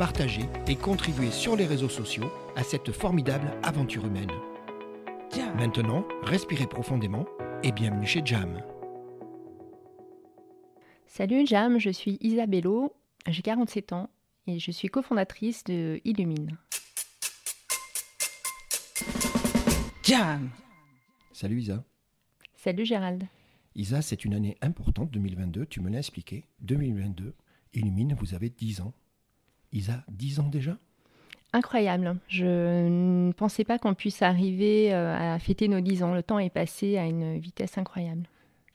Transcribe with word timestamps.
partagez 0.00 0.46
et 0.66 0.76
contribuez 0.76 1.30
sur 1.30 1.56
les 1.56 1.66
réseaux 1.66 1.90
sociaux 1.90 2.32
à 2.56 2.62
cette 2.62 2.90
formidable 2.90 3.52
aventure 3.62 4.06
humaine. 4.06 4.30
Maintenant, 5.58 6.06
respirez 6.22 6.66
profondément 6.66 7.26
et 7.62 7.70
bienvenue 7.70 8.06
chez 8.06 8.22
Jam. 8.24 8.62
Salut 11.06 11.46
Jam, 11.46 11.78
je 11.78 11.90
suis 11.90 12.16
Isabello, 12.22 12.94
j'ai 13.26 13.42
47 13.42 13.92
ans 13.92 14.08
et 14.46 14.58
je 14.58 14.70
suis 14.70 14.88
cofondatrice 14.88 15.64
de 15.64 16.00
Illumine. 16.06 16.56
Jam 20.02 20.48
Salut 21.34 21.60
Isa. 21.60 21.84
Salut 22.54 22.86
Gérald. 22.86 23.26
Isa, 23.74 24.00
c'est 24.00 24.24
une 24.24 24.32
année 24.32 24.56
importante, 24.62 25.10
2022, 25.10 25.66
tu 25.66 25.82
me 25.82 25.90
l'as 25.90 25.98
expliqué. 25.98 26.46
2022, 26.62 27.34
Illumine, 27.74 28.14
vous 28.18 28.32
avez 28.32 28.48
10 28.48 28.80
ans. 28.80 28.94
Isa, 29.72 30.04
10 30.10 30.40
ans 30.40 30.48
déjà? 30.48 30.78
Incroyable. 31.52 32.16
Je 32.28 32.88
ne 32.88 33.32
pensais 33.32 33.64
pas 33.64 33.78
qu'on 33.78 33.94
puisse 33.94 34.22
arriver 34.22 34.92
euh, 34.92 35.34
à 35.34 35.38
fêter 35.38 35.68
nos 35.68 35.80
10 35.80 36.02
ans. 36.02 36.14
Le 36.14 36.22
temps 36.22 36.38
est 36.38 36.50
passé 36.50 36.96
à 36.96 37.06
une 37.06 37.38
vitesse 37.38 37.76
incroyable. 37.76 38.28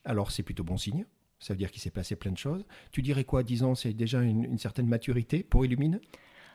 Alors 0.04 0.32
c'est 0.32 0.44
plutôt 0.44 0.64
bon 0.64 0.78
signe. 0.78 1.06
Ça 1.40 1.54
veut 1.54 1.58
dire 1.58 1.72
qu'il 1.72 1.82
s'est 1.82 1.90
passé 1.90 2.16
plein 2.16 2.32
de 2.32 2.38
choses. 2.38 2.66
Tu 2.92 3.02
dirais 3.02 3.24
quoi, 3.24 3.44
10 3.44 3.64
ans, 3.64 3.76
c'est 3.76 3.94
déjà 3.94 4.22
une, 4.22 4.58
certaine 4.58 4.88
maturité 4.88 5.44
pour 5.44 5.66
Illumine? 5.66 6.00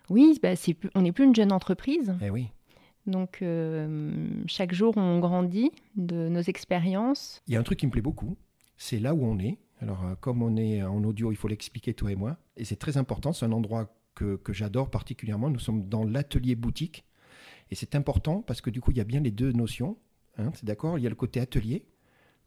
Oui, 0.08 0.38
bah 0.42 0.54
on 0.94 1.02
n'est 1.02 1.12
plus 1.12 1.24
une 1.24 1.34
jeune 1.34 1.52
entreprise. 1.52 2.14
Eh 2.22 2.30
oui. 2.30 2.48
Donc 3.06 3.40
euh, 3.42 4.28
chaque 4.46 4.74
jour, 4.74 4.96
on 4.96 5.20
grandit 5.20 5.70
de 5.96 6.28
nos 6.28 6.40
expériences. 6.40 7.42
Il 7.46 7.54
y 7.54 7.56
a 7.56 7.60
un 7.60 7.62
truc 7.62 7.78
qui 7.78 7.86
me 7.86 7.90
plaît 7.90 8.02
beaucoup, 8.02 8.36
c'est 8.76 8.98
là 8.98 9.14
où 9.14 9.24
on 9.24 9.38
est. 9.38 9.58
Alors 9.80 10.04
euh, 10.04 10.14
comme 10.20 10.42
on 10.42 10.56
est 10.56 10.82
en 10.82 11.02
audio, 11.04 11.32
il 11.32 11.36
faut 11.36 11.48
l'expliquer 11.48 11.94
toi 11.94 12.12
et 12.12 12.16
moi. 12.16 12.36
Et 12.56 12.64
c'est 12.64 12.76
très 12.76 12.96
important, 12.96 13.32
c'est 13.32 13.46
un 13.46 13.52
endroit 13.52 13.94
que, 14.14 14.36
que 14.36 14.52
j'adore 14.52 14.90
particulièrement. 14.90 15.50
Nous 15.50 15.58
sommes 15.58 15.88
dans 15.88 16.04
l'atelier 16.04 16.54
boutique. 16.54 17.04
Et 17.70 17.74
c'est 17.74 17.94
important 17.94 18.42
parce 18.42 18.60
que 18.60 18.70
du 18.70 18.80
coup, 18.80 18.90
il 18.90 18.98
y 18.98 19.00
a 19.00 19.04
bien 19.04 19.20
les 19.20 19.30
deux 19.30 19.52
notions. 19.52 19.96
Hein, 20.38 20.50
c'est 20.54 20.64
d'accord? 20.64 20.98
Il 20.98 21.02
y 21.02 21.06
a 21.06 21.10
le 21.10 21.16
côté 21.16 21.40
atelier. 21.40 21.86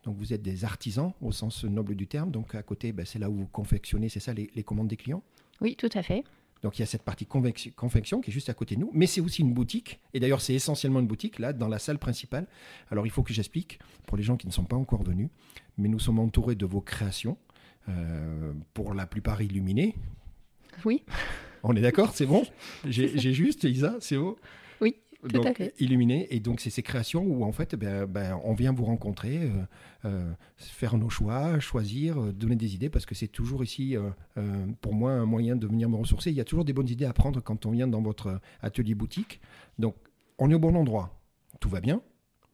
Donc 0.04 0.18
vous 0.18 0.34
êtes 0.34 0.42
des 0.42 0.66
artisans 0.66 1.14
au 1.22 1.32
sens 1.32 1.64
noble 1.64 1.96
du 1.96 2.08
terme. 2.08 2.32
Donc 2.32 2.56
à 2.56 2.64
côté, 2.64 2.92
ben, 2.92 3.06
c'est 3.06 3.20
là 3.20 3.30
où 3.30 3.36
vous 3.36 3.48
confectionnez, 3.48 4.10
c'est 4.10 4.20
ça, 4.20 4.34
les, 4.34 4.52
les 4.54 4.64
commandes 4.64 4.90
des 4.90 4.98
clients? 4.98 5.24
Oui, 5.62 5.76
tout 5.76 5.90
à 5.94 6.04
fait. 6.04 6.24
Donc 6.62 6.80
il 6.80 6.82
y 6.82 6.84
a 6.84 6.86
cette 6.86 7.04
partie 7.04 7.26
confection 7.26 8.22
qui 8.22 8.32
est 8.32 8.34
juste 8.34 8.50
à 8.50 8.54
côté 8.54 8.76
de 8.76 8.80
nous, 8.80 8.90
mais 8.94 9.06
c'est 9.06 9.20
aussi 9.20 9.42
une 9.42 9.54
boutique. 9.54 10.00
Et 10.14 10.20
d'ailleurs, 10.22 10.40
c'est 10.40 10.54
essentiellement 10.54 11.02
une 11.02 11.08
boutique, 11.08 11.40
là, 11.40 11.52
dans 11.52 11.68
la 11.68 11.78
salle 11.78 12.00
principale. 12.00 12.48
Alors 12.90 13.06
il 13.06 13.10
faut 13.10 13.22
que 13.22 13.34
j'explique, 13.34 13.80
pour 14.08 14.16
les 14.16 14.24
gens 14.24 14.38
qui 14.38 14.48
ne 14.48 14.52
sont 14.52 14.64
pas 14.64 14.78
encore 14.78 15.04
venus, 15.04 15.30
mais 15.78 15.90
nous 15.90 16.00
sommes 16.00 16.20
entourés 16.20 16.56
de 16.56 16.66
vos 16.66 16.80
créations, 16.80 17.38
euh, 17.90 18.54
pour 18.74 18.94
la 18.94 19.06
plupart 19.06 19.42
illuminées. 19.42 19.96
Oui. 20.86 21.04
On 21.64 21.76
est 21.76 21.82
d'accord, 21.82 22.12
c'est 22.14 22.26
bon 22.26 22.44
J'ai 22.86 23.34
juste, 23.34 23.64
Isa, 23.64 23.96
c'est 24.00 24.18
haut 24.18 24.38
Oui 24.82 24.96
donc, 25.30 25.64
illuminé. 25.80 26.28
Et 26.32 26.40
donc, 26.40 26.60
c'est 26.60 26.70
ces 26.70 26.84
créations 26.84 27.24
où, 27.24 27.44
en 27.44 27.52
fait, 27.52 27.76
ben, 27.76 28.06
ben, 28.06 28.40
on 28.44 28.54
vient 28.54 28.74
vous 28.74 28.84
rencontrer, 28.84 29.38
euh, 29.44 29.50
euh, 30.06 30.34
faire 30.58 30.98
nos 30.98 31.10
choix, 31.10 31.60
choisir, 31.60 32.22
euh, 32.22 32.34
donner 32.34 32.56
des 32.58 32.76
idées, 32.76 32.90
parce 32.90 33.06
que 33.06 33.16
c'est 33.16 33.30
toujours 33.30 33.64
ici, 33.64 33.96
pour 34.82 34.94
moi, 34.94 35.12
un 35.12 35.26
moyen 35.26 35.56
de 35.56 35.66
venir 35.66 35.90
me 35.90 35.96
ressourcer. 35.96 36.30
Il 36.32 36.36
y 36.36 36.42
a 36.42 36.46
toujours 36.46 36.66
des 36.66 36.74
bonnes 36.74 36.90
idées 36.90 37.06
à 37.06 37.14
prendre 37.14 37.42
quand 37.42 37.66
on 37.66 37.72
vient 37.72 37.88
dans 37.88 38.02
votre 38.02 38.40
atelier 38.62 38.96
boutique. 38.96 39.40
Donc, 39.80 39.96
on 40.38 40.50
est 40.50 40.56
au 40.56 40.60
bon 40.60 40.76
endroit. 40.76 41.18
Tout 41.60 41.70
va 41.70 41.80
bien. 41.80 42.02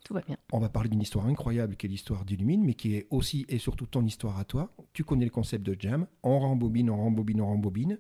Tout 0.06 0.14
va 0.14 0.22
bien. 0.22 0.38
On 0.52 0.60
va 0.60 0.70
parler 0.70 0.90
d'une 0.90 1.02
histoire 1.02 1.26
incroyable 1.26 1.76
qui 1.76 1.86
est 1.86 1.90
l'histoire 1.90 2.24
d'Illumine, 2.24 2.64
mais 2.64 2.74
qui 2.74 2.96
est 2.96 3.08
aussi 3.10 3.46
et 3.50 3.58
surtout 3.58 3.86
ton 3.86 4.06
histoire 4.06 4.40
à 4.40 4.46
toi. 4.46 4.72
Tu 4.94 5.04
connais 5.04 5.26
le 5.26 5.32
concept 5.32 5.66
de 5.66 5.76
jam. 5.78 6.08
On 6.24 6.40
rembobine, 6.40 6.90
on 6.90 6.98
rembobine, 6.98 7.42
on 7.42 7.48
rembobine. 7.48 7.98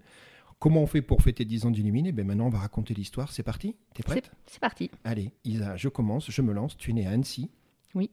Comment 0.59 0.81
on 0.81 0.88
fait 0.88 1.02
pour 1.02 1.22
fêter 1.22 1.46
10 1.46 1.66
ans 1.66 1.72
d'Illumine? 1.72 2.12
Ben 2.12 2.28
Maintenant, 2.28 2.47
on 2.47 2.50
va 2.50 2.59
raconter 2.59 2.94
l'histoire. 2.94 3.31
C'est 3.31 3.44
parti? 3.44 3.75
T'es 3.94 4.03
prête? 4.03 4.30
C'est 4.46 4.59
parti. 4.59 4.92
Allez, 5.06 5.31
Isa, 5.46 5.78
je 5.78 5.88
commence, 5.88 6.30
je 6.30 6.42
me 6.42 6.52
lance. 6.52 6.75
Tu 6.78 6.92
es 6.92 6.94
née 6.94 7.08
à 7.08 7.12
Annecy. 7.12 7.50
Oui. 7.96 8.12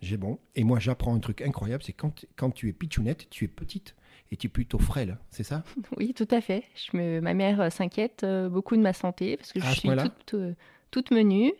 J'ai 0.00 0.16
bon. 0.16 0.38
Et 0.54 0.62
moi, 0.62 0.78
j'apprends 0.78 1.14
un 1.14 1.18
truc 1.18 1.42
incroyable 1.42 1.82
c'est 1.82 1.92
quand, 1.92 2.24
quand 2.36 2.50
tu 2.50 2.68
es 2.68 2.72
pitchounette, 2.72 3.28
tu 3.30 3.44
es 3.44 3.48
petite 3.48 3.96
et 4.30 4.36
tu 4.36 4.46
es 4.46 4.50
plutôt 4.50 4.78
frêle, 4.78 5.18
c'est 5.30 5.42
ça? 5.42 5.64
Oui, 5.96 6.14
tout 6.14 6.28
à 6.30 6.40
fait. 6.40 6.62
Je 6.76 6.96
me... 6.96 7.20
Ma 7.20 7.34
mère 7.34 7.60
euh, 7.60 7.70
s'inquiète 7.70 8.22
euh, 8.22 8.48
beaucoup 8.48 8.76
de 8.76 8.82
ma 8.82 8.92
santé 8.92 9.36
parce 9.36 9.52
que 9.52 9.60
je 9.60 9.66
suis 9.72 9.88
toute, 9.88 10.34
euh, 10.34 10.54
toute, 10.92 11.10
menue, 11.10 11.52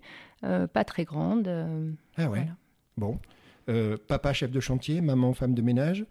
pas 0.43 0.84
très 0.84 1.04
grande. 1.04 1.48
ah 2.16 2.31
ouais 2.31 2.47
Bon. 2.97 3.19
papa 4.06 4.32
chef 4.32 4.53
de 4.53 4.60
chantier, 4.60 5.00
maman 5.00 5.32
femme 5.32 5.54
de 5.54 5.62
ménage, 5.62 6.04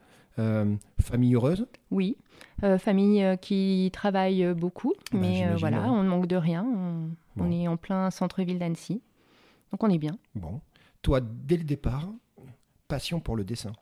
famille 0.99 1.35
heureuse 1.35 1.67
Oui. 1.91 2.17
Euh, 2.63 2.79
famille 2.79 3.23
euh, 3.23 3.35
qui 3.35 3.91
travaille 3.93 4.53
beaucoup, 4.55 4.93
bah, 5.11 5.19
mais 5.21 5.45
euh, 5.45 5.55
voilà, 5.57 5.91
on 5.91 6.01
ne 6.01 6.09
manque 6.09 6.25
de 6.25 6.35
rien. 6.35 6.65
On, 7.39 7.51
est 7.51 7.67
en 7.67 7.77
plein 7.77 8.09
centre-ville 8.09 8.57
d'Annecy, 8.57 8.99
donc 9.71 9.83
on 9.83 9.89
est 9.89 9.99
bien. 9.99 10.17
Bon. 10.33 10.59
Toi, 11.03 11.21
dès 11.21 11.57
le 11.57 11.63
départ, 11.63 12.09
passion 12.87 13.19
pour 13.19 13.35
le 13.35 13.43
dessin 13.43 13.73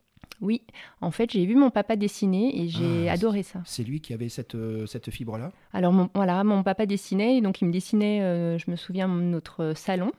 oui, 0.41 0.63
en 0.99 1.11
fait, 1.11 1.31
j'ai 1.31 1.45
vu 1.45 1.55
mon 1.55 1.69
papa 1.69 1.95
dessiner 1.95 2.61
et 2.61 2.67
j'ai 2.67 3.07
ah, 3.07 3.13
adoré 3.13 3.41
ça. 3.41 3.61
C'est 3.63 3.85
lui 3.85 4.01
qui 4.01 4.13
avait 4.13 4.27
cette, 4.27 4.57
cette 4.85 5.09
fibre-là? 5.09 5.53
Alors, 5.71 6.09
voilà, 6.13 6.43
mon 6.43 6.61
papa 6.61 6.85
dessinait, 6.85 7.39
donc 7.39 7.61
il 7.61 7.67
me 7.69 7.71
dessinait, 7.71 8.59
je 8.59 8.69
me 8.69 8.75
souviens, 8.75 9.07
notre 9.07 9.71
salon. 9.77 10.11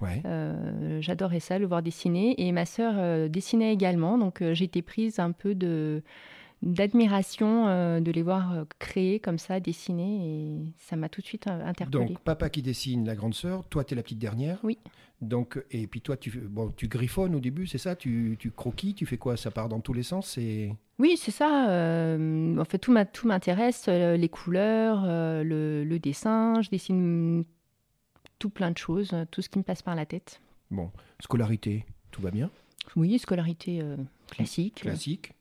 Ouais. 0.00 0.22
J'adorais 1.00 1.40
ça, 1.40 1.58
le 1.58 1.66
voir 1.66 1.82
dessiner. 1.82 2.34
Et 2.46 2.52
ma 2.52 2.66
sœur 2.66 3.28
dessinait 3.28 3.72
également, 3.72 4.18
donc 4.18 4.42
j'étais 4.52 4.82
prise 4.82 5.18
un 5.18 5.32
peu 5.32 5.54
de 5.54 6.02
d'admiration 6.64 7.68
euh, 7.68 8.00
de 8.00 8.10
les 8.10 8.22
voir 8.22 8.52
euh, 8.52 8.64
créer 8.78 9.20
comme 9.20 9.38
ça, 9.38 9.60
dessiner, 9.60 10.20
et 10.24 10.72
ça 10.78 10.96
m'a 10.96 11.08
tout 11.08 11.20
de 11.20 11.26
suite 11.26 11.46
euh, 11.46 11.64
interpellée. 11.64 12.06
Donc, 12.06 12.18
papa 12.20 12.48
qui 12.48 12.62
dessine 12.62 13.04
la 13.04 13.14
grande 13.14 13.34
sœur, 13.34 13.64
toi, 13.68 13.84
tu 13.84 13.94
es 13.94 13.96
la 13.96 14.02
petite 14.02 14.18
dernière 14.18 14.58
Oui. 14.62 14.78
Donc, 15.20 15.62
et 15.70 15.86
puis 15.86 16.00
toi, 16.00 16.16
tu, 16.16 16.30
bon, 16.30 16.72
tu 16.76 16.88
griffonnes 16.88 17.34
au 17.34 17.40
début, 17.40 17.66
c'est 17.66 17.78
ça? 17.78 17.94
Tu, 17.94 18.36
tu 18.38 18.50
croquis, 18.50 18.94
tu 18.94 19.06
fais 19.06 19.16
quoi? 19.16 19.36
Ça 19.36 19.50
part 19.50 19.68
dans 19.68 19.80
tous 19.80 19.92
les 19.92 20.02
sens 20.02 20.38
Oui, 20.98 21.16
c'est 21.16 21.30
ça. 21.30 21.46
en 21.46 22.64
fait, 22.64 22.78
tout 22.78 22.92
m'intéresse, 23.26 23.86
les 23.88 24.28
couleurs, 24.28 25.04
le, 25.06 25.84
le, 25.84 25.98
dessin, 25.98 26.60
je 26.62 26.68
dessine 26.68 27.44
tout 28.38 28.50
plein 28.50 28.70
de 28.70 28.78
choses, 28.78 29.14
tout 29.30 29.42
ce 29.42 29.48
qui 29.48 29.58
me 29.58 29.64
passe 29.64 29.82
par 29.82 29.94
la 29.94 30.06
tête. 30.06 30.40
Bon, 30.70 30.90
scolarité, 31.20 31.84
tout 32.10 32.22
va 32.22 32.30
bien 32.30 32.50
Oui, 32.96 33.18
scolarité 33.18 33.82
classique. 34.28 34.80
Classique 34.82 35.34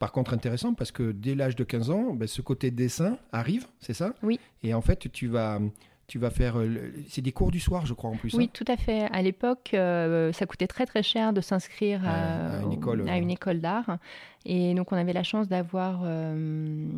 par 0.00 0.12
contre, 0.12 0.32
intéressant 0.32 0.72
parce 0.72 0.92
que 0.92 1.12
dès 1.12 1.34
l'âge 1.34 1.56
de 1.56 1.62
15 1.62 1.90
ans, 1.90 2.14
ben, 2.14 2.26
ce 2.26 2.40
côté 2.40 2.70
dessin 2.70 3.18
arrive, 3.32 3.66
c'est 3.80 3.92
ça? 3.92 4.14
Oui. 4.22 4.40
Et 4.62 4.72
en 4.72 4.80
fait, 4.80 5.12
tu 5.12 5.26
vas, 5.26 5.60
tu 6.06 6.18
vas 6.18 6.30
faire. 6.30 6.58
Euh, 6.58 6.90
c'est 7.06 7.20
des 7.20 7.32
cours 7.32 7.50
du 7.50 7.60
soir, 7.60 7.84
je 7.84 7.92
crois, 7.92 8.08
en 8.08 8.16
plus. 8.16 8.32
Oui, 8.32 8.44
hein. 8.44 8.50
tout 8.50 8.64
à 8.66 8.78
fait. 8.78 9.02
À 9.12 9.20
l'époque, 9.20 9.72
euh, 9.74 10.32
ça 10.32 10.46
coûtait 10.46 10.68
très 10.68 10.86
très 10.86 11.02
cher 11.02 11.34
de 11.34 11.42
s'inscrire 11.42 12.00
à, 12.08 12.62
une 12.62 12.72
école, 12.72 13.06
à 13.10 13.18
une 13.18 13.30
école 13.30 13.60
d'art. 13.60 13.98
Et 14.46 14.72
donc, 14.72 14.90
on 14.90 14.96
avait 14.96 15.12
la 15.12 15.22
chance 15.22 15.48
d'avoir. 15.48 16.00
Euh, 16.04 16.88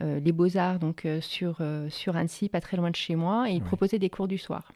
les 0.00 0.32
beaux-arts 0.32 0.78
donc 0.78 1.06
sur, 1.20 1.62
sur 1.88 2.16
Annecy, 2.16 2.48
pas 2.48 2.60
très 2.60 2.76
loin 2.76 2.90
de 2.90 2.96
chez 2.96 3.16
moi, 3.16 3.50
et 3.50 3.54
ils 3.54 3.62
proposaient 3.62 3.98
des 3.98 4.10
cours 4.10 4.28
du 4.28 4.38
soir. 4.38 4.72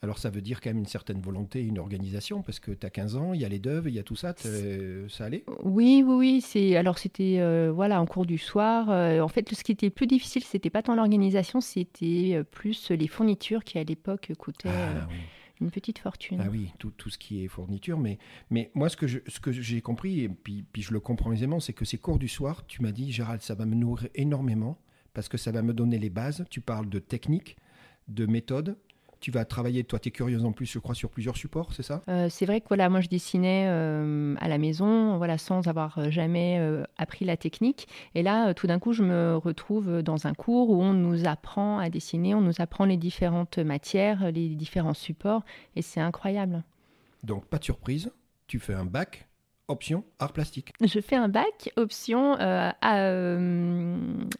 Alors 0.00 0.18
ça 0.18 0.30
veut 0.30 0.40
dire 0.40 0.60
quand 0.60 0.70
même 0.70 0.78
une 0.78 0.86
certaine 0.86 1.20
volonté, 1.20 1.60
une 1.60 1.78
organisation, 1.78 2.42
parce 2.42 2.60
que 2.60 2.70
tu 2.70 2.86
as 2.86 2.90
15 2.90 3.16
ans, 3.16 3.32
il 3.34 3.40
y 3.40 3.44
a 3.44 3.48
les 3.48 3.58
deuves, 3.58 3.88
il 3.88 3.94
y 3.94 3.98
a 3.98 4.04
tout 4.04 4.14
ça, 4.14 4.32
ça 4.36 5.24
allait? 5.24 5.44
Oui, 5.64 6.04
oui, 6.06 6.14
oui. 6.14 6.40
C'est, 6.40 6.76
alors 6.76 6.98
c'était 6.98 7.38
euh, 7.40 7.72
voilà, 7.74 8.00
en 8.00 8.06
cours 8.06 8.24
du 8.24 8.38
soir. 8.38 8.90
Euh, 8.90 9.20
en 9.20 9.28
fait, 9.28 9.52
ce 9.52 9.64
qui 9.64 9.72
était 9.72 9.90
plus 9.90 10.06
difficile, 10.06 10.44
c'était 10.44 10.70
pas 10.70 10.82
tant 10.82 10.94
l'organisation, 10.94 11.60
c'était 11.60 12.34
euh, 12.34 12.44
plus 12.44 12.92
les 12.92 13.08
fournitures 13.08 13.64
qui 13.64 13.78
à 13.78 13.82
l'époque 13.82 14.30
coûtaient 14.38 14.68
ah, 14.68 15.08
une 15.60 15.70
petite 15.70 15.98
fortune. 15.98 16.40
Ah 16.42 16.48
oui, 16.50 16.72
tout, 16.78 16.90
tout, 16.90 17.10
ce 17.10 17.18
qui 17.18 17.44
est 17.44 17.48
fourniture. 17.48 17.98
Mais, 17.98 18.18
mais 18.50 18.70
moi, 18.74 18.88
ce 18.88 18.96
que, 18.96 19.06
j'ai 19.52 19.80
compris, 19.80 20.20
et 20.20 20.28
puis, 20.28 20.64
puis 20.72 20.82
je 20.82 20.92
le 20.92 21.00
comprends 21.00 21.32
aisément, 21.32 21.60
c'est 21.60 21.72
que 21.72 21.84
ces 21.84 21.98
cours 21.98 22.18
du 22.18 22.28
soir, 22.28 22.66
tu 22.66 22.82
m'as 22.82 22.92
dit, 22.92 23.12
Gérald, 23.12 23.42
ça 23.42 23.54
va 23.54 23.66
me 23.66 23.74
nourrir 23.74 24.08
énormément, 24.14 24.78
parce 25.14 25.28
que 25.28 25.38
ça 25.38 25.50
va 25.50 25.62
me 25.62 25.72
donner 25.72 25.98
les 25.98 26.10
bases. 26.10 26.44
Tu 26.50 26.60
parles 26.60 26.88
de 26.88 26.98
technique, 26.98 27.56
de 28.08 28.26
méthode, 28.26 28.76
tu 29.20 29.30
vas 29.30 29.44
travailler, 29.44 29.84
toi, 29.84 29.98
tu 29.98 30.08
es 30.08 30.12
curieuse 30.12 30.44
en 30.44 30.52
plus, 30.52 30.66
je 30.66 30.78
crois, 30.78 30.94
sur 30.94 31.10
plusieurs 31.10 31.36
supports, 31.36 31.72
c'est 31.74 31.82
ça? 31.82 32.02
Euh, 32.08 32.28
C'est 32.30 32.46
vrai 32.46 32.60
que 32.60 32.68
voilà, 32.68 32.88
moi, 32.88 33.00
je 33.00 33.08
dessinais 33.08 33.66
euh, 33.68 34.34
à 34.40 34.48
la 34.48 34.58
maison, 34.58 35.16
voilà, 35.16 35.38
sans 35.38 35.66
avoir 35.66 35.98
euh, 35.98 36.10
jamais 36.10 36.60
appris 36.96 37.24
la 37.24 37.36
technique. 37.36 37.88
Et 38.14 38.22
là, 38.22 38.54
tout 38.54 38.66
d'un 38.66 38.78
coup, 38.78 38.92
je 38.92 39.02
me 39.02 39.36
retrouve 39.36 40.02
dans 40.02 40.26
un 40.26 40.34
cours 40.34 40.70
où 40.70 40.82
on 40.82 40.92
nous 40.92 41.26
apprend 41.26 41.78
à 41.78 41.90
dessiner, 41.90 42.34
on 42.34 42.40
nous 42.40 42.60
apprend 42.60 42.84
les 42.84 42.96
différentes 42.96 43.58
matières, 43.58 44.30
les 44.30 44.48
différents 44.50 44.94
supports, 44.94 45.42
et 45.76 45.82
c'est 45.82 46.00
incroyable. 46.00 46.62
Donc, 47.24 47.46
pas 47.46 47.58
de 47.58 47.64
surprise, 47.64 48.10
tu 48.46 48.58
fais 48.58 48.74
un 48.74 48.84
bac 48.84 49.28
option 49.66 50.04
art 50.18 50.32
plastique. 50.32 50.72
Je 50.80 51.00
fais 51.00 51.16
un 51.16 51.28
bac 51.28 51.70
option 51.76 52.36
à 52.38 53.36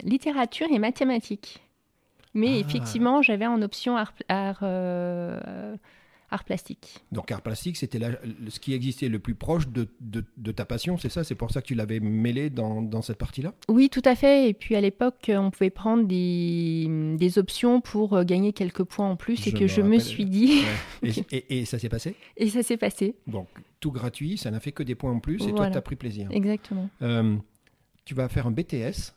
littérature 0.02 0.68
et 0.70 0.78
mathématiques. 0.78 1.60
Mais 2.34 2.54
ah. 2.54 2.66
effectivement, 2.66 3.22
j'avais 3.22 3.46
en 3.46 3.62
option 3.62 3.96
art, 3.96 4.12
euh, 4.62 5.76
art, 6.30 6.44
plastique. 6.44 7.04
Donc 7.12 7.30
art 7.30 7.42
plastique, 7.42 7.76
c'était 7.76 8.00
ce 8.48 8.60
qui 8.60 8.74
existait 8.74 9.08
le 9.08 9.18
plus 9.18 9.34
proche 9.34 9.68
de, 9.68 9.88
de, 10.00 10.52
ta 10.52 10.64
passion, 10.64 10.98
c'est 10.98 11.08
ça? 11.08 11.24
C'est 11.24 11.34
pour 11.34 11.50
ça 11.50 11.62
que 11.62 11.66
tu 11.66 11.74
l'avais 11.74 12.00
mêlé 12.00 12.50
dans, 12.50 12.82
dans 12.82 13.02
cette 13.02 13.18
partie-là? 13.18 13.54
Oui, 13.68 13.88
tout 13.88 14.02
à 14.04 14.14
fait. 14.14 14.48
Et 14.48 14.54
puis 14.54 14.76
à 14.76 14.80
l'époque, 14.80 15.30
on 15.34 15.50
pouvait 15.50 15.70
prendre 15.70 16.06
des, 16.06 17.16
des, 17.16 17.38
options 17.38 17.80
pour 17.80 18.14
euh, 18.14 18.24
gagner 18.24 18.52
quelques 18.52 18.84
points 18.84 19.08
en 19.08 19.16
plus 19.16 19.46
et 19.46 19.52
que 19.52 19.66
je 19.66 19.80
me 19.80 19.98
suis 19.98 20.26
dit... 20.26 20.62
et, 21.02 21.60
et, 21.60 21.64
ça 21.64 21.78
s'est 21.78 21.88
passé? 21.88 22.14
Et 22.36 22.48
ça 22.50 22.62
s'est 22.62 22.76
passé. 22.76 23.14
Donc 23.26 23.48
tout 23.80 23.90
gratuit, 23.90 24.38
ça 24.38 24.50
n'a 24.50 24.60
fait 24.60 24.72
que 24.72 24.82
des 24.82 24.94
points 24.94 25.12
en 25.12 25.20
plus 25.20 25.46
et 25.46 25.52
toi, 25.52 25.70
tu 25.70 25.78
as 25.78 25.82
pris 25.82 25.96
plaisir. 25.96 26.28
Exactement. 26.30 26.88
Euh, 27.02 27.36
tu 28.04 28.14
vas 28.14 28.28
faire 28.28 28.46
un 28.46 28.50
BTS 28.50 29.14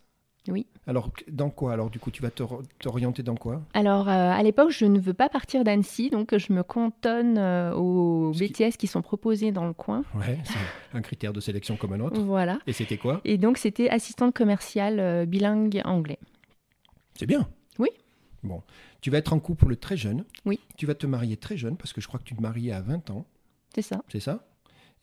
oui. 0.47 0.65
Alors, 0.88 1.11
dans 1.29 1.49
quoi 1.49 1.73
Alors, 1.73 1.89
du 1.89 1.99
coup, 1.99 2.09
tu 2.09 2.21
vas 2.21 2.31
t'orienter 2.31 3.21
dans 3.21 3.35
quoi? 3.35 3.61
Alors, 3.73 4.09
euh, 4.09 4.31
à 4.31 4.41
l'époque, 4.41 4.71
je 4.71 4.85
ne 4.85 4.99
veux 4.99 5.13
pas 5.13 5.29
partir 5.29 5.63
d'Annecy, 5.63 6.09
donc 6.09 6.35
je 6.35 6.51
me 6.51 6.63
cantonne 6.63 7.38
euh, 7.38 7.73
aux 7.75 8.31
BTS 8.31 8.77
qui... 8.77 8.88
sont 8.88 9.01
proposés 9.01 9.51
dans 9.51 9.67
le 9.67 9.73
coin. 9.73 10.03
Ouais, 10.15 10.39
c'est 10.43 10.97
un 10.97 11.01
critère 11.01 11.33
de 11.33 11.39
sélection 11.39 11.75
comme 11.75 11.93
un 11.93 11.99
autre. 11.99 12.19
Voilà. 12.21 12.59
Et 12.65 12.73
c'était 12.73 12.97
quoi? 12.97 13.21
Et 13.23 13.38
donc, 13.38 13.57
c'était 13.57 13.89
assistante 13.89 14.33
commerciale 14.33 14.99
euh, 14.99 15.25
bilingue 15.25 15.81
anglais. 15.85 16.19
C'est 17.13 17.27
bien. 17.27 17.47
Oui. 17.77 17.89
Bon. 18.41 18.63
Tu 19.01 19.11
vas 19.11 19.19
être 19.19 19.33
en 19.33 19.39
couple 19.39 19.75
très 19.75 19.97
jeune. 19.97 20.25
Oui. 20.45 20.59
Tu 20.75 20.87
vas 20.87 20.95
te 20.95 21.05
marier 21.05 21.37
très 21.37 21.57
jeune, 21.57 21.77
parce 21.77 21.94
que 21.94 22.01
je 22.01 22.07
crois 22.07 22.19
que 22.19 22.25
tu 22.25 22.35
te 22.35 22.41
mariais 22.41 22.71
à 22.71 22.81
20 22.81 23.11
ans. 23.11 23.25
C'est 23.75 23.83
ça. 23.83 24.01
C'est 24.09 24.19
ça? 24.19 24.44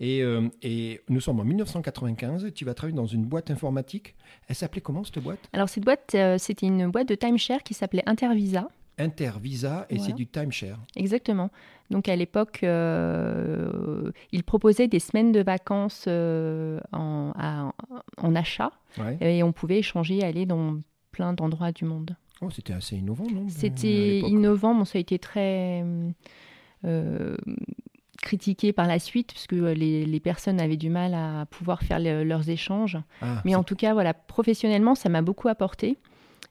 Euh, 0.01 0.49
et, 0.63 1.01
nous 1.09 1.21
sommes 1.21 1.41
en 1.41 1.45
1995. 1.45 2.53
Tu 2.55 2.65
vas 2.65 2.75
travailler 2.75 2.97
dans 2.97 3.07
une 3.07 3.25
boîte 3.25 3.51
informatique. 3.51 4.15
Elle 4.49 4.55
s'appelait 4.55 4.81
comment 4.81 5.05
cette 5.05 5.23
boîte? 5.23 5.49
Alors 5.53 5.69
cette 5.69 5.85
boîte, 5.85 6.13
euh, 6.15 6.39
c'était 6.39 6.67
une 6.67 6.91
boîte 6.91 7.09
de 7.09 7.15
timeshare 7.15 7.63
qui 7.63 7.75
s'appelait 7.75 8.05
Intervisa. 8.07 8.69
Intervisa 8.99 9.87
et 9.91 9.99
c'est 10.01 10.13
du 10.13 10.27
timeshare. 10.27 10.79
Exactement. 10.97 11.51
Donc 11.91 12.09
à 12.09 12.17
l'époque, 12.17 12.61
euh, 12.65 14.11
ils 14.33 14.43
proposaient 14.43 14.89
des 14.89 14.99
semaines 14.99 15.31
de 15.31 15.41
vacances 15.41 16.07
euh, 16.09 16.81
en, 16.93 17.33
en, 18.17 18.35
achat 18.35 18.73
et 19.21 19.45
on 19.45 19.53
pouvait 19.53 19.79
échanger, 19.79 20.25
aller 20.25 20.47
dans 20.47 20.81
plein 21.13 21.33
d'endroits 21.33 21.71
du 21.71 21.85
monde. 21.85 22.17
Oh, 22.41 22.51
c'était 22.51 22.73
assez 22.73 22.97
innovant, 22.97 23.27
non? 23.33 23.47
C'était 23.49 24.19
innovant, 24.19 24.75
bon, 24.75 24.85
ça 24.85 24.99
a 24.99 25.01
été 25.01 25.21
très 25.21 25.85
critiqué 28.23 28.73
par 28.73 28.87
la 28.87 28.99
suite, 28.99 29.33
parce 29.33 29.47
que 29.47 29.57
euh, 29.57 29.75
les, 29.75 30.21
personnes 30.21 30.61
avaient 30.61 30.77
du 30.77 30.91
mal 30.91 31.15
à 31.15 31.47
pouvoir 31.47 31.83
faire 31.83 31.99
leurs 32.01 32.49
échanges. 32.51 32.99
Ah, 33.23 33.41
Mais 33.45 33.55
en 33.55 33.63
tout 33.63 33.77
cas, 33.77 33.93
voilà, 33.93 34.15
professionnellement, 34.15 34.95
ça 34.95 35.09
m'a 35.09 35.23
beaucoup 35.23 35.49
apporté. 35.49 35.99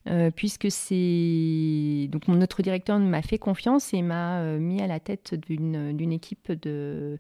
Euh, 0.08 0.32
puisque 0.32 0.72
c'est 0.72 2.08
donc 2.10 2.30
mon 2.30 2.42
autre 2.42 2.62
directeur 2.62 2.98
m'a 2.98 3.22
fait 3.22 3.38
confiance 3.38 3.94
et 3.94 4.02
m'a 4.02 4.40
euh, 4.40 4.58
mis 4.58 4.82
à 4.82 4.88
la 4.88 5.02
tête 5.02 5.36
d'une 5.36 6.14
équipe 6.14 6.50
de, 6.50 7.20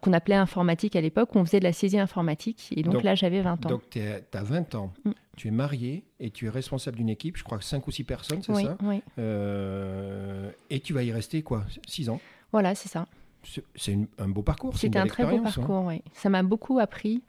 qu'on 0.00 0.12
appelait 0.12 0.36
informatique 0.36 0.94
à 0.94 1.00
l'époque, 1.00 1.34
on 1.34 1.44
faisait 1.44 1.58
de 1.58 1.64
la 1.64 1.72
saisie 1.72 1.98
informatique. 1.98 2.72
Et 2.76 2.82
donc, 2.82 3.02
là, 3.02 3.16
j'avais 3.16 3.40
20 3.40 3.66
ans. 3.66 3.68
Donc, 3.68 3.82
tu 3.90 4.00
as 4.00 4.42
20 4.42 4.74
ans, 4.76 4.92
mm. 5.04 5.10
tu 5.36 5.48
es 5.48 5.50
marié 5.50 6.04
et 6.20 6.30
tu 6.30 6.46
es 6.46 6.48
responsable 6.48 6.98
d'une 6.98 7.08
équipe, 7.08 7.36
je 7.36 7.42
crois 7.42 7.60
5 7.60 7.86
ou 7.86 7.90
6 7.90 8.04
personnes, 8.04 8.42
c'est 8.42 8.54
ça? 8.54 8.76
Oui. 8.82 9.02
et 10.70 10.80
tu 10.80 10.92
vas 10.92 11.02
y 11.02 11.10
rester 11.10 11.42
quoi? 11.42 11.64
6 11.88 12.10
ans? 12.10 12.20
Voilà, 12.52 12.74
c'est 12.74 12.88
ça. 12.88 13.06
C'est 13.74 13.96
un 14.18 14.28
beau 14.28 14.42
parcours. 14.42 14.76
C'était 14.76 14.98
un 14.98 15.06
très 15.06 15.24
beau 15.24 15.36
hein. 15.36 15.42
parcours, 15.42 15.84
oui. 15.86 16.02
Ça 16.12 16.28
m'a 16.28 16.42
beaucoup 16.42 16.78
appris, 16.78 17.22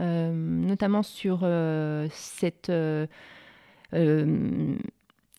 euh, 0.00 0.32
notamment 0.32 1.02
sur 1.02 1.40
euh, 1.42 2.06
cette, 2.10 2.70
euh, 2.70 3.06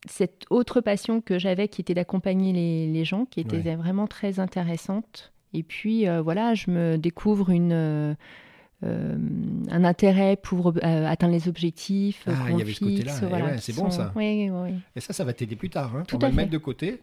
cette 0.05 0.45
autre 0.49 0.81
passion 0.81 1.21
que 1.21 1.39
j'avais 1.39 1.67
qui 1.67 1.81
était 1.81 1.93
d'accompagner 1.93 2.53
les, 2.87 3.05
gens, 3.05 3.25
qui 3.25 3.39
était 3.39 3.75
vraiment 3.75 4.07
très 4.07 4.39
intéressante. 4.39 5.31
Et 5.53 5.63
puis, 5.63 6.05
voilà, 6.23 6.55
je 6.55 6.71
me 6.71 6.97
découvre 6.97 7.49
une. 7.51 8.17
un 8.83 9.83
intérêt 9.83 10.35
pour 10.35 10.73
atteindre 10.81 11.33
les 11.33 11.47
objectifs. 11.47 12.23
Ah, 12.27 12.47
il 12.49 12.59
y 12.59 12.61
avait 12.61 12.73
ce 12.73 12.79
côté-là. 12.79 13.13
Voilà, 13.29 13.57
c'est 13.59 13.75
bon 13.75 13.89
ça. 13.89 14.11
Oui, 14.15 14.49
oui. 14.51 14.71
Et 14.95 14.99
ça, 14.99 15.13
ça 15.13 15.23
va 15.23 15.33
t'aider 15.33 15.55
plus 15.55 15.69
tard. 15.69 15.95
Hein. 15.95 16.03
Tout 16.07 16.15
On 16.17 16.19
va 16.19 16.29
le 16.29 16.35
mettre 16.35 16.51
de 16.51 16.57
côté. 16.57 17.01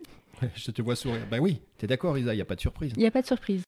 Je 0.54 0.70
te 0.70 0.82
vois 0.82 0.96
sourire. 0.96 1.26
Ben 1.30 1.40
oui, 1.40 1.60
tu 1.78 1.84
es 1.84 1.88
d'accord, 1.88 2.16
Isa, 2.18 2.32
il 2.32 2.36
n'y 2.36 2.42
a 2.42 2.46
pas 2.46 2.56
de 2.56 2.60
surprise. 2.60 2.92
Il 2.96 3.00
n'y 3.00 3.06
a 3.06 3.10
pas 3.10 3.22
de 3.22 3.26
surprise. 3.26 3.62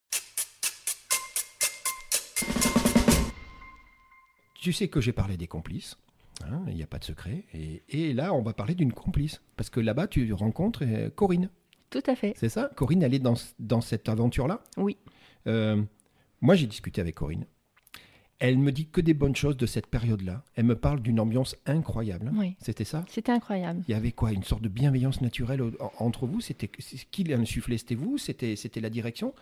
Tu 4.55 4.73
sais 4.73 4.87
que 4.87 4.99
j'ai 4.99 5.13
parlé 5.13 5.37
des 5.37 5.47
complices. 5.47 5.97
Hein, 6.43 6.61
il 6.67 6.75
n'y 6.75 6.83
a 6.83 6.87
pas 6.87 6.99
de 6.99 7.03
secret. 7.03 7.45
Et, 7.53 8.13
là, 8.13 8.33
on 8.33 8.41
va 8.41 8.53
parler 8.53 8.75
d'une 8.75 8.93
complice. 8.93 9.41
Parce 9.55 9.69
que 9.69 9.79
là-bas, 9.79 10.07
tu 10.07 10.31
rencontres 10.33 10.83
euh, 10.83 11.09
Corinne. 11.09 11.49
Tout 11.89 12.03
à 12.05 12.15
fait. 12.15 12.33
C'est 12.37 12.49
ça? 12.49 12.69
Corinne, 12.75 13.01
elle 13.01 13.13
est 13.13 13.19
dans, 13.19 13.35
dans 13.59 13.81
cette 13.81 14.09
aventure-là? 14.09 14.61
Oui. 14.75 14.97
Euh, 15.47 15.81
moi, 16.41 16.55
j'ai 16.55 16.67
discuté 16.67 17.01
avec 17.01 17.15
Corinne. 17.15 17.45
Elle 18.39 18.59
me 18.59 18.71
dit 18.71 18.87
que 18.87 19.01
des 19.01 19.13
bonnes 19.13 19.35
choses 19.35 19.57
de 19.57 19.65
cette 19.65 19.87
période-là. 19.87 20.43
Elle 20.55 20.65
me 20.65 20.75
parle 20.75 21.01
d'une 21.01 21.19
ambiance 21.19 21.55
incroyable. 21.65 22.31
Oui. 22.35 22.55
C'était 22.59 22.83
ça? 22.83 23.03
C'était 23.09 23.31
incroyable. 23.31 23.81
Il 23.87 23.91
y 23.91 23.95
avait 23.95 24.11
quoi? 24.11 24.31
Une 24.31 24.43
sorte 24.43 24.61
de 24.61 24.69
bienveillance 24.69 25.21
naturelle 25.21 25.61
entre 25.99 26.27
vous? 26.27 26.39
C'était 26.39 26.67
qui 26.67 27.23
l'insufflait 27.23 27.77
C'était 27.77 27.95
vous? 27.95 28.17
C'était 28.17 28.55
c'était 28.55 28.81
la 28.81 28.89
direction? 28.89 29.33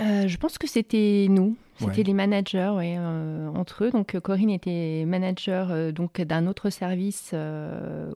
Euh, 0.00 0.28
je 0.28 0.36
pense 0.38 0.56
que 0.56 0.66
c'était 0.66 1.26
nous, 1.28 1.56
c'était 1.78 2.02
les 2.02 2.14
managers 2.14 2.72
euh, 2.80 3.48
entre 3.48 3.84
eux. 3.84 3.90
Donc 3.90 4.18
Corinne 4.20 4.50
était 4.50 5.04
manager 5.06 5.70
euh, 5.70 5.92
donc 5.92 6.20
d'un 6.22 6.46
autre 6.46 6.70
service 6.70 7.34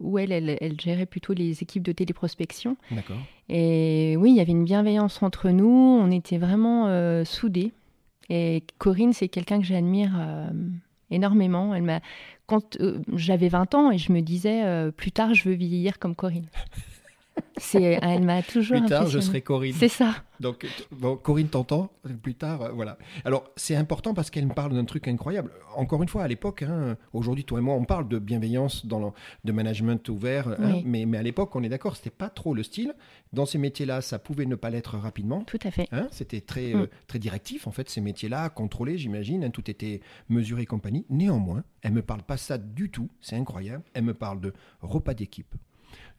où 0.00 0.18
elle, 0.18 0.32
elle, 0.32 0.56
elle, 0.60 0.80
gérait 0.80 1.06
plutôt 1.06 1.34
les 1.34 1.62
équipes 1.62 1.82
de 1.82 1.92
téléprospection. 1.92 2.76
D'accord. 2.90 3.18
Et 3.50 4.16
oui, 4.18 4.30
il 4.30 4.36
y 4.36 4.40
avait 4.40 4.52
une 4.52 4.64
bienveillance 4.64 5.22
entre 5.22 5.50
nous. 5.50 5.68
On 5.68 6.10
était 6.10 6.38
vraiment 6.38 7.24
soudés. 7.24 7.72
Et 8.30 8.64
Corinne, 8.78 9.12
c'est 9.12 9.28
quelqu'un 9.28 9.60
que 9.60 9.66
j'admire 9.66 10.12
euh, 10.18 10.50
énormément. 11.10 11.74
Elle 11.74 11.82
m'a, 11.82 12.00
quand 12.46 12.80
euh, 12.80 13.00
j'avais 13.14 13.48
20 13.48 13.74
ans 13.74 13.90
et 13.90 13.98
je 13.98 14.12
me 14.12 14.20
disais, 14.20 14.64
euh, 14.64 14.90
plus 14.90 15.12
tard, 15.12 15.34
je 15.34 15.48
veux 15.48 15.54
vieillir 15.54 15.98
comme 15.98 16.14
Corinne. 16.14 16.48
C'est, 17.56 17.98
elle 18.02 18.24
m'a 18.24 18.42
toujours. 18.42 18.78
Plus 18.78 18.88
tard, 18.88 19.06
je 19.06 19.20
serai 19.20 19.40
Corinne. 19.40 19.74
C'est 19.74 19.88
ça. 19.88 20.14
Donc, 20.40 20.66
bon, 20.90 21.16
Corinne 21.16 21.48
t'entend 21.48 21.90
plus 22.22 22.34
tard, 22.34 22.62
euh, 22.62 22.72
voilà. 22.72 22.98
Alors, 23.24 23.44
c'est 23.56 23.76
important 23.76 24.12
parce 24.12 24.30
qu'elle 24.30 24.46
me 24.46 24.52
parle 24.52 24.74
d'un 24.74 24.84
truc 24.84 25.06
incroyable. 25.06 25.52
Encore 25.76 26.02
une 26.02 26.08
fois, 26.08 26.24
à 26.24 26.28
l'époque, 26.28 26.62
hein, 26.62 26.96
aujourd'hui, 27.12 27.44
toi 27.44 27.60
et 27.60 27.62
moi, 27.62 27.74
on 27.74 27.84
parle 27.84 28.08
de 28.08 28.18
bienveillance, 28.18 28.84
dans 28.86 28.98
le, 28.98 29.06
de 29.44 29.52
management 29.52 30.08
ouvert, 30.08 30.48
hein, 30.48 30.82
mais, 30.84 31.06
mais 31.06 31.18
à 31.18 31.22
l'époque, 31.22 31.54
on 31.54 31.62
est 31.62 31.68
d'accord, 31.68 31.96
c'était 31.96 32.10
pas 32.10 32.28
trop 32.28 32.54
le 32.54 32.64
style. 32.64 32.94
Dans 33.32 33.46
ces 33.46 33.58
métiers-là, 33.58 34.00
ça 34.00 34.18
pouvait 34.18 34.46
ne 34.46 34.56
pas 34.56 34.70
l'être 34.70 34.98
rapidement. 34.98 35.44
Tout 35.44 35.60
à 35.62 35.70
fait. 35.70 35.88
Hein, 35.92 36.08
c'était 36.10 36.40
très, 36.40 36.74
mm. 36.74 36.80
euh, 36.80 36.86
très 37.06 37.20
directif, 37.20 37.66
en 37.68 37.70
fait, 37.70 37.88
ces 37.88 38.00
métiers-là, 38.00 38.48
contrôlés, 38.48 38.98
j'imagine, 38.98 39.50
tout 39.52 39.70
était 39.70 40.00
mesuré 40.28 40.62
et 40.62 40.66
compagnie. 40.66 41.06
Néanmoins, 41.10 41.62
elle 41.82 41.92
me 41.92 42.02
parle 42.02 42.22
pas 42.22 42.36
ça 42.36 42.58
du 42.58 42.90
tout, 42.90 43.08
c'est 43.20 43.36
incroyable. 43.36 43.84
Elle 43.94 44.04
me 44.04 44.14
parle 44.14 44.40
de 44.40 44.52
repas 44.82 45.14
d'équipe 45.14 45.54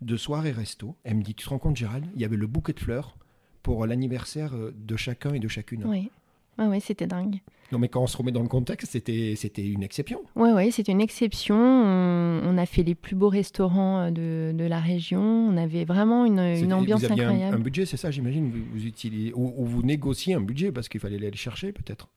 de 0.05 0.17
soirée 0.17 0.51
resto. 0.51 0.95
Elle 1.03 1.17
me 1.17 1.23
dit, 1.23 1.33
tu 1.33 1.45
te 1.45 1.49
rends 1.49 1.59
compte 1.59 1.75
Gérald, 1.75 2.05
il 2.15 2.21
y 2.21 2.25
avait 2.25 2.37
le 2.37 2.47
bouquet 2.47 2.73
de 2.73 2.79
fleurs 2.79 3.17
pour 3.63 3.85
l'anniversaire 3.85 4.55
euh, 4.55 4.73
de 4.77 4.95
chacun 4.95 5.33
et 5.33 5.39
de 5.39 5.47
chacune. 5.47 5.83
Oui. 5.85 6.09
Ouais, 6.57 6.67
ouais, 6.67 6.79
c'était 6.79 7.07
dingue. 7.07 7.41
Non, 7.71 7.79
mais 7.79 7.89
quand 7.89 8.01
on 8.01 8.07
se 8.07 8.15
remet 8.15 8.31
dans 8.31 8.43
le 8.43 8.47
contexte, 8.47 8.91
c'était, 8.91 9.33
c'était 9.35 9.65
une 9.67 9.83
exception. 9.83 10.21
Oui, 10.35 10.51
ouais, 10.51 10.71
c'était 10.71 10.91
une 10.91 11.01
exception. 11.01 11.57
On, 11.57 12.57
a 12.57 12.65
fait 12.65 12.83
les 12.83 12.95
plus 12.95 13.15
beaux 13.15 13.27
restaurants 13.27 13.99
euh, 13.99 14.11
de, 14.11 14.55
de 14.55 14.63
la 14.63 14.79
région. 14.79 15.21
On 15.21 15.57
avait 15.57 15.83
vraiment 15.83 16.25
une, 16.25 16.39
une 16.39 16.73
ambiance 16.73 17.01
vous 17.01 17.11
aviez 17.11 17.23
incroyable. 17.23 17.55
Un, 17.55 17.59
un 17.59 17.61
budget, 17.61 17.85
c'est 17.85 17.97
ça, 17.97 18.11
j'imagine 18.11 18.49
vous, 18.49 18.63
vous 18.71 18.85
utilisez, 18.85 19.33
ou, 19.33 19.53
ou, 19.57 19.65
vous 19.65 19.81
négociez 19.81 20.35
un 20.35 20.41
budget 20.41 20.71
parce 20.71 20.87
qu'il 20.87 21.01
fallait 21.01 21.17
aller 21.17 21.31
le 21.31 21.35
chercher, 21.35 21.73
peut-être 21.73 22.07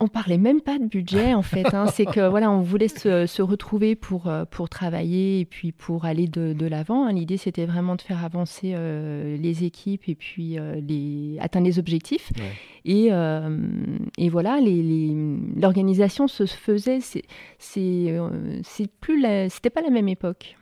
on 0.00 0.08
parlait 0.08 0.38
même 0.38 0.60
pas 0.60 0.78
de 0.78 0.86
budget 0.86 1.34
en 1.34 1.42
fait. 1.42 1.74
Hein. 1.74 1.86
C'est 1.86 2.06
que 2.06 2.28
voilà, 2.28 2.50
on 2.50 2.60
voulait 2.60 2.88
se, 2.88 3.26
se, 3.26 3.42
retrouver 3.42 3.96
pour, 3.96 4.28
euh, 4.28 4.44
pour 4.44 4.68
travailler 4.68 5.40
et 5.40 5.44
puis 5.44 5.72
pour 5.72 6.04
aller 6.04 6.28
de, 6.28 6.52
de 6.52 6.66
l'avant. 6.66 7.06
Hein. 7.06 7.12
L'idée 7.12 7.36
c'était 7.36 7.66
vraiment 7.66 7.96
de 7.96 8.02
faire 8.02 8.24
avancer 8.24 8.72
euh, 8.74 9.36
les 9.36 9.64
équipes 9.64 10.08
et 10.08 10.14
puis 10.14 10.58
euh, 10.58 10.80
les, 10.80 11.36
atteindre 11.40 11.66
les 11.66 11.78
objectifs. 11.78 12.30
Ouais. 12.36 12.52
Et, 12.84 13.08
euh, 13.12 13.58
et, 14.18 14.28
voilà, 14.28 14.58
l'organisation 14.60 16.28
se 16.28 16.46
faisait. 16.46 17.00
C'est 17.58 18.90
plus, 19.00 19.24
c'était 19.50 19.70
pas 19.70 19.82
la 19.82 19.90
même 19.90 20.08
époque. 20.08 20.56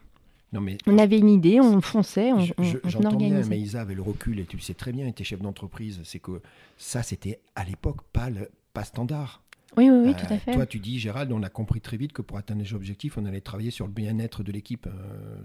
Non 0.53 0.61
mais, 0.61 0.79
on 0.87 0.99
avait 0.99 1.19
une 1.19 1.29
idée, 1.29 1.61
on 1.61 1.81
fonçait, 1.81 2.33
on, 2.33 2.41
je, 2.41 2.53
je, 2.59 2.79
on, 2.83 2.89
J'entends 2.89 3.11
organisait. 3.11 3.41
bien, 3.43 3.49
mais 3.49 3.61
Isa 3.61 3.83
avait 3.83 3.95
le 3.95 4.03
recul 4.03 4.41
et 4.41 4.45
tu 4.45 4.57
le 4.57 4.63
sais 4.63 4.75
très 4.75 4.91
bien, 4.91 5.07
était 5.07 5.23
chef 5.23 5.41
d'entreprise. 5.41 6.01
C'est 6.03 6.19
que 6.19 6.43
ça, 6.77 7.05
c'était 7.05 7.39
à 7.55 7.63
l'époque 7.65 8.03
pas, 8.13 8.31
le, 8.31 8.49
pas 8.73 8.85
standard. 8.85 9.43
Oui, 9.77 9.89
oui, 9.89 10.01
oui, 10.05 10.11
euh, 10.11 10.27
tout 10.27 10.33
à 10.33 10.39
fait. 10.39 10.53
Toi, 10.53 10.67
tu 10.67 10.81
dis, 10.81 10.99
Gérald, 10.99 11.31
on 11.31 11.43
a 11.43 11.49
compris 11.49 11.81
très 11.81 11.97
vite 11.97 12.13
que 12.13 12.23
pour 12.23 12.37
atteindre 12.39 12.61
les 12.61 12.75
objectifs, 12.75 13.17
on 13.17 13.25
allait 13.25 13.41
travailler 13.41 13.71
sur 13.71 13.87
le 13.87 13.93
bien-être 13.93 14.43
de 14.43 14.51
l'équipe. 14.51 14.87
Euh, 14.87 15.43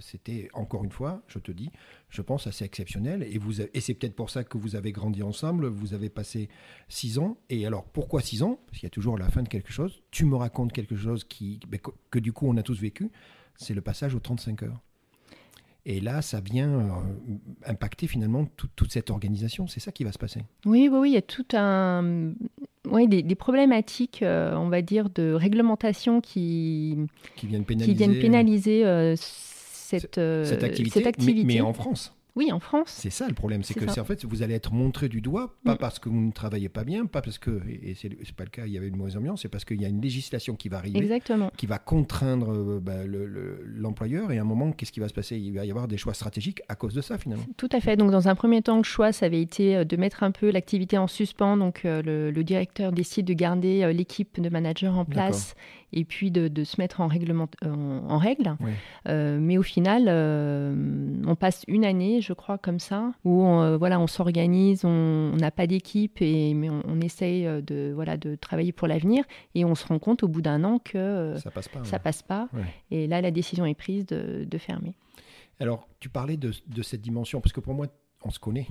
C'était, 0.00 0.48
encore 0.52 0.84
une 0.84 0.92
fois, 0.92 1.22
je 1.26 1.38
te 1.40 1.50
dis, 1.50 1.70
je 2.08 2.22
pense 2.22 2.46
assez 2.46 2.64
exceptionnel. 2.64 3.24
Et, 3.24 3.38
vous, 3.38 3.60
et 3.60 3.80
c'est 3.80 3.94
peut-être 3.94 4.14
pour 4.14 4.30
ça 4.30 4.44
que 4.44 4.58
vous 4.58 4.76
avez 4.76 4.92
grandi 4.92 5.22
ensemble. 5.22 5.66
Vous 5.66 5.92
avez 5.92 6.08
passé 6.08 6.48
six 6.88 7.18
ans. 7.18 7.36
Et 7.50 7.66
alors, 7.66 7.84
pourquoi 7.84 8.20
six 8.20 8.42
ans? 8.42 8.60
Parce 8.66 8.78
qu'il 8.78 8.86
y 8.86 8.86
a 8.86 8.90
toujours 8.90 9.18
la 9.18 9.28
fin 9.28 9.42
de 9.42 9.48
quelque 9.48 9.72
chose. 9.72 10.02
Tu 10.12 10.24
me 10.24 10.36
racontes 10.36 10.72
quelque 10.72 10.96
chose 10.96 11.24
qui, 11.24 11.58
ben, 11.68 11.80
que, 11.80 11.90
que, 12.10 12.18
du 12.20 12.32
coup, 12.32 12.46
on 12.46 12.56
a 12.56 12.62
tous 12.62 12.80
vécu. 12.80 13.10
C'est 13.56 13.74
le 13.74 13.80
passage 13.80 14.14
aux 14.14 14.20
35 14.20 14.62
heures. 14.62 14.80
Et 15.84 16.00
là, 16.00 16.22
ça 16.22 16.40
vient 16.40 16.70
euh, 16.70 16.90
impacter 17.66 18.06
finalement 18.06 18.46
tout, 18.56 18.68
toute 18.76 18.92
cette 18.92 19.10
organisation. 19.10 19.66
C'est 19.66 19.80
ça 19.80 19.90
qui 19.90 20.04
va 20.04 20.12
se 20.12 20.18
passer. 20.18 20.42
Oui, 20.64 20.88
oui, 20.90 20.98
oui. 20.98 21.10
Il 21.10 21.14
y 21.14 21.16
a 21.16 21.22
tout 21.22 21.46
un. 21.54 22.32
Oui, 22.88 23.08
des, 23.08 23.22
des 23.22 23.34
problématiques, 23.34 24.22
euh, 24.22 24.54
on 24.56 24.68
va 24.68 24.82
dire, 24.82 25.08
de 25.10 25.32
réglementation 25.32 26.20
qui, 26.20 26.98
qui 27.36 27.46
viennent 27.46 27.64
pénaliser, 27.64 27.92
qui 27.92 27.98
viennent 27.98 28.20
pénaliser 28.20 28.84
euh, 28.84 29.14
cette, 29.16 30.16
cette, 30.16 30.64
activité, 30.64 30.98
cette 30.98 31.06
activité. 31.06 31.44
Mais, 31.44 31.54
mais 31.54 31.60
en 31.60 31.72
France. 31.72 32.14
Oui, 32.34 32.50
en 32.52 32.60
France. 32.60 32.88
C'est 32.88 33.10
ça 33.10 33.28
le 33.28 33.34
problème, 33.34 33.62
c'est 33.62 33.74
que 33.74 33.86
c'est 33.88 34.00
en 34.00 34.04
fait 34.04 34.24
vous 34.24 34.42
allez 34.42 34.54
être 34.54 34.72
montré 34.72 35.08
du 35.08 35.20
doigt, 35.20 35.54
pas 35.64 35.74
mmh. 35.74 35.78
parce 35.78 35.98
que 35.98 36.08
vous 36.08 36.20
ne 36.20 36.32
travaillez 36.32 36.68
pas 36.68 36.84
bien, 36.84 37.06
pas 37.06 37.20
parce 37.20 37.38
que 37.38 37.60
et 37.68 37.94
c'est 37.94 38.32
pas 38.34 38.44
le 38.44 38.50
cas, 38.50 38.66
il 38.66 38.72
y 38.72 38.78
avait 38.78 38.88
une 38.88 38.96
mauvaise 38.96 39.16
ambiance, 39.16 39.42
c'est 39.42 39.48
parce 39.48 39.64
qu'il 39.64 39.80
y 39.80 39.84
a 39.84 39.88
une 39.88 40.00
législation 40.00 40.56
qui 40.56 40.68
va 40.68 40.78
arriver, 40.78 40.98
Exactement. 40.98 41.50
qui 41.56 41.66
va 41.66 41.78
contraindre 41.78 42.52
euh, 42.52 42.80
bah, 42.80 43.04
l'employeur 43.04 44.22
le, 44.22 44.28
le, 44.28 44.34
et 44.34 44.38
à 44.38 44.42
un 44.42 44.46
moment 44.46 44.72
qu'est-ce 44.72 44.92
qui 44.92 45.00
va 45.00 45.08
se 45.08 45.14
passer? 45.14 45.36
Il 45.36 45.52
va 45.54 45.66
y 45.66 45.70
avoir 45.70 45.88
des 45.88 45.98
choix 45.98 46.14
stratégiques 46.14 46.62
à 46.68 46.74
cause 46.74 46.94
de 46.94 47.02
ça 47.02 47.18
finalement. 47.18 47.44
Tout 47.56 47.68
à 47.72 47.80
fait. 47.80 47.96
Donc 47.96 48.10
dans 48.10 48.28
un 48.28 48.34
premier 48.34 48.62
temps, 48.62 48.78
le 48.78 48.82
choix 48.82 49.12
ça 49.12 49.26
avait 49.26 49.42
été 49.42 49.84
de 49.84 49.96
mettre 49.96 50.22
un 50.22 50.30
peu 50.30 50.50
l'activité 50.50 50.98
en 50.98 51.06
suspens. 51.06 51.56
Donc 51.56 51.84
euh, 51.84 52.02
le, 52.02 52.30
le, 52.30 52.44
directeur 52.44 52.92
décide 52.92 53.26
de 53.26 53.34
garder 53.34 53.82
euh, 53.82 53.92
l'équipe 53.92 54.40
de 54.40 54.48
managers 54.48 54.88
en 54.88 55.04
place 55.04 55.54
et 55.92 56.04
puis 56.04 56.30
de, 56.30 56.48
de, 56.48 56.64
se 56.64 56.80
mettre 56.80 57.00
en, 57.00 57.06
règlement, 57.06 57.48
en, 57.64 57.68
en 58.08 58.18
règle. 58.18 58.56
Oui. 58.60 58.70
Euh, 59.08 59.38
mais 59.40 59.58
au 59.58 59.62
final, 59.62 60.06
euh, 60.08 60.74
on 61.26 61.36
passe 61.36 61.64
une 61.68 61.84
année, 61.84 62.20
je 62.20 62.32
crois, 62.32 62.58
comme 62.58 62.78
ça, 62.78 63.12
où 63.24 63.42
on, 63.42 63.62
euh, 63.62 63.76
voilà, 63.76 64.00
on 64.00 64.06
s'organise, 64.06 64.84
on 64.84 65.36
n'a 65.36 65.50
pas 65.50 65.66
d'équipe, 65.66 66.20
et 66.20 66.54
mais 66.54 66.70
on, 66.70 66.82
on, 66.86 67.00
essaye 67.00 67.44
de, 67.62 67.92
voilà, 67.94 68.16
de 68.16 68.34
travailler 68.34 68.72
pour 68.72 68.88
l'avenir, 68.88 69.24
et 69.54 69.64
on 69.64 69.74
se 69.74 69.86
rend 69.86 69.98
compte 69.98 70.22
au 70.22 70.28
bout 70.28 70.42
d'un 70.42 70.64
an 70.64 70.78
que 70.78 71.34
ça 71.38 71.50
passe 71.50 71.68
pas. 71.68 71.84
Ça 71.84 71.96
ouais. 71.96 72.02
passe 72.02 72.22
pas 72.22 72.48
ouais. 72.52 72.64
Et 72.90 73.06
là, 73.06 73.20
la 73.20 73.30
décision 73.30 73.66
est 73.66 73.74
prise 73.74 74.06
de, 74.06 74.44
de 74.48 74.58
fermer. 74.58 74.94
Alors, 75.60 75.88
tu 76.00 76.08
parlais 76.08 76.36
de, 76.36 76.52
de 76.66 76.82
cette 76.82 77.00
dimension, 77.00 77.40
parce 77.40 77.52
que 77.52 77.60
pour 77.60 77.74
moi, 77.74 77.86
on 78.24 78.30
se 78.30 78.38
connaît, 78.38 78.66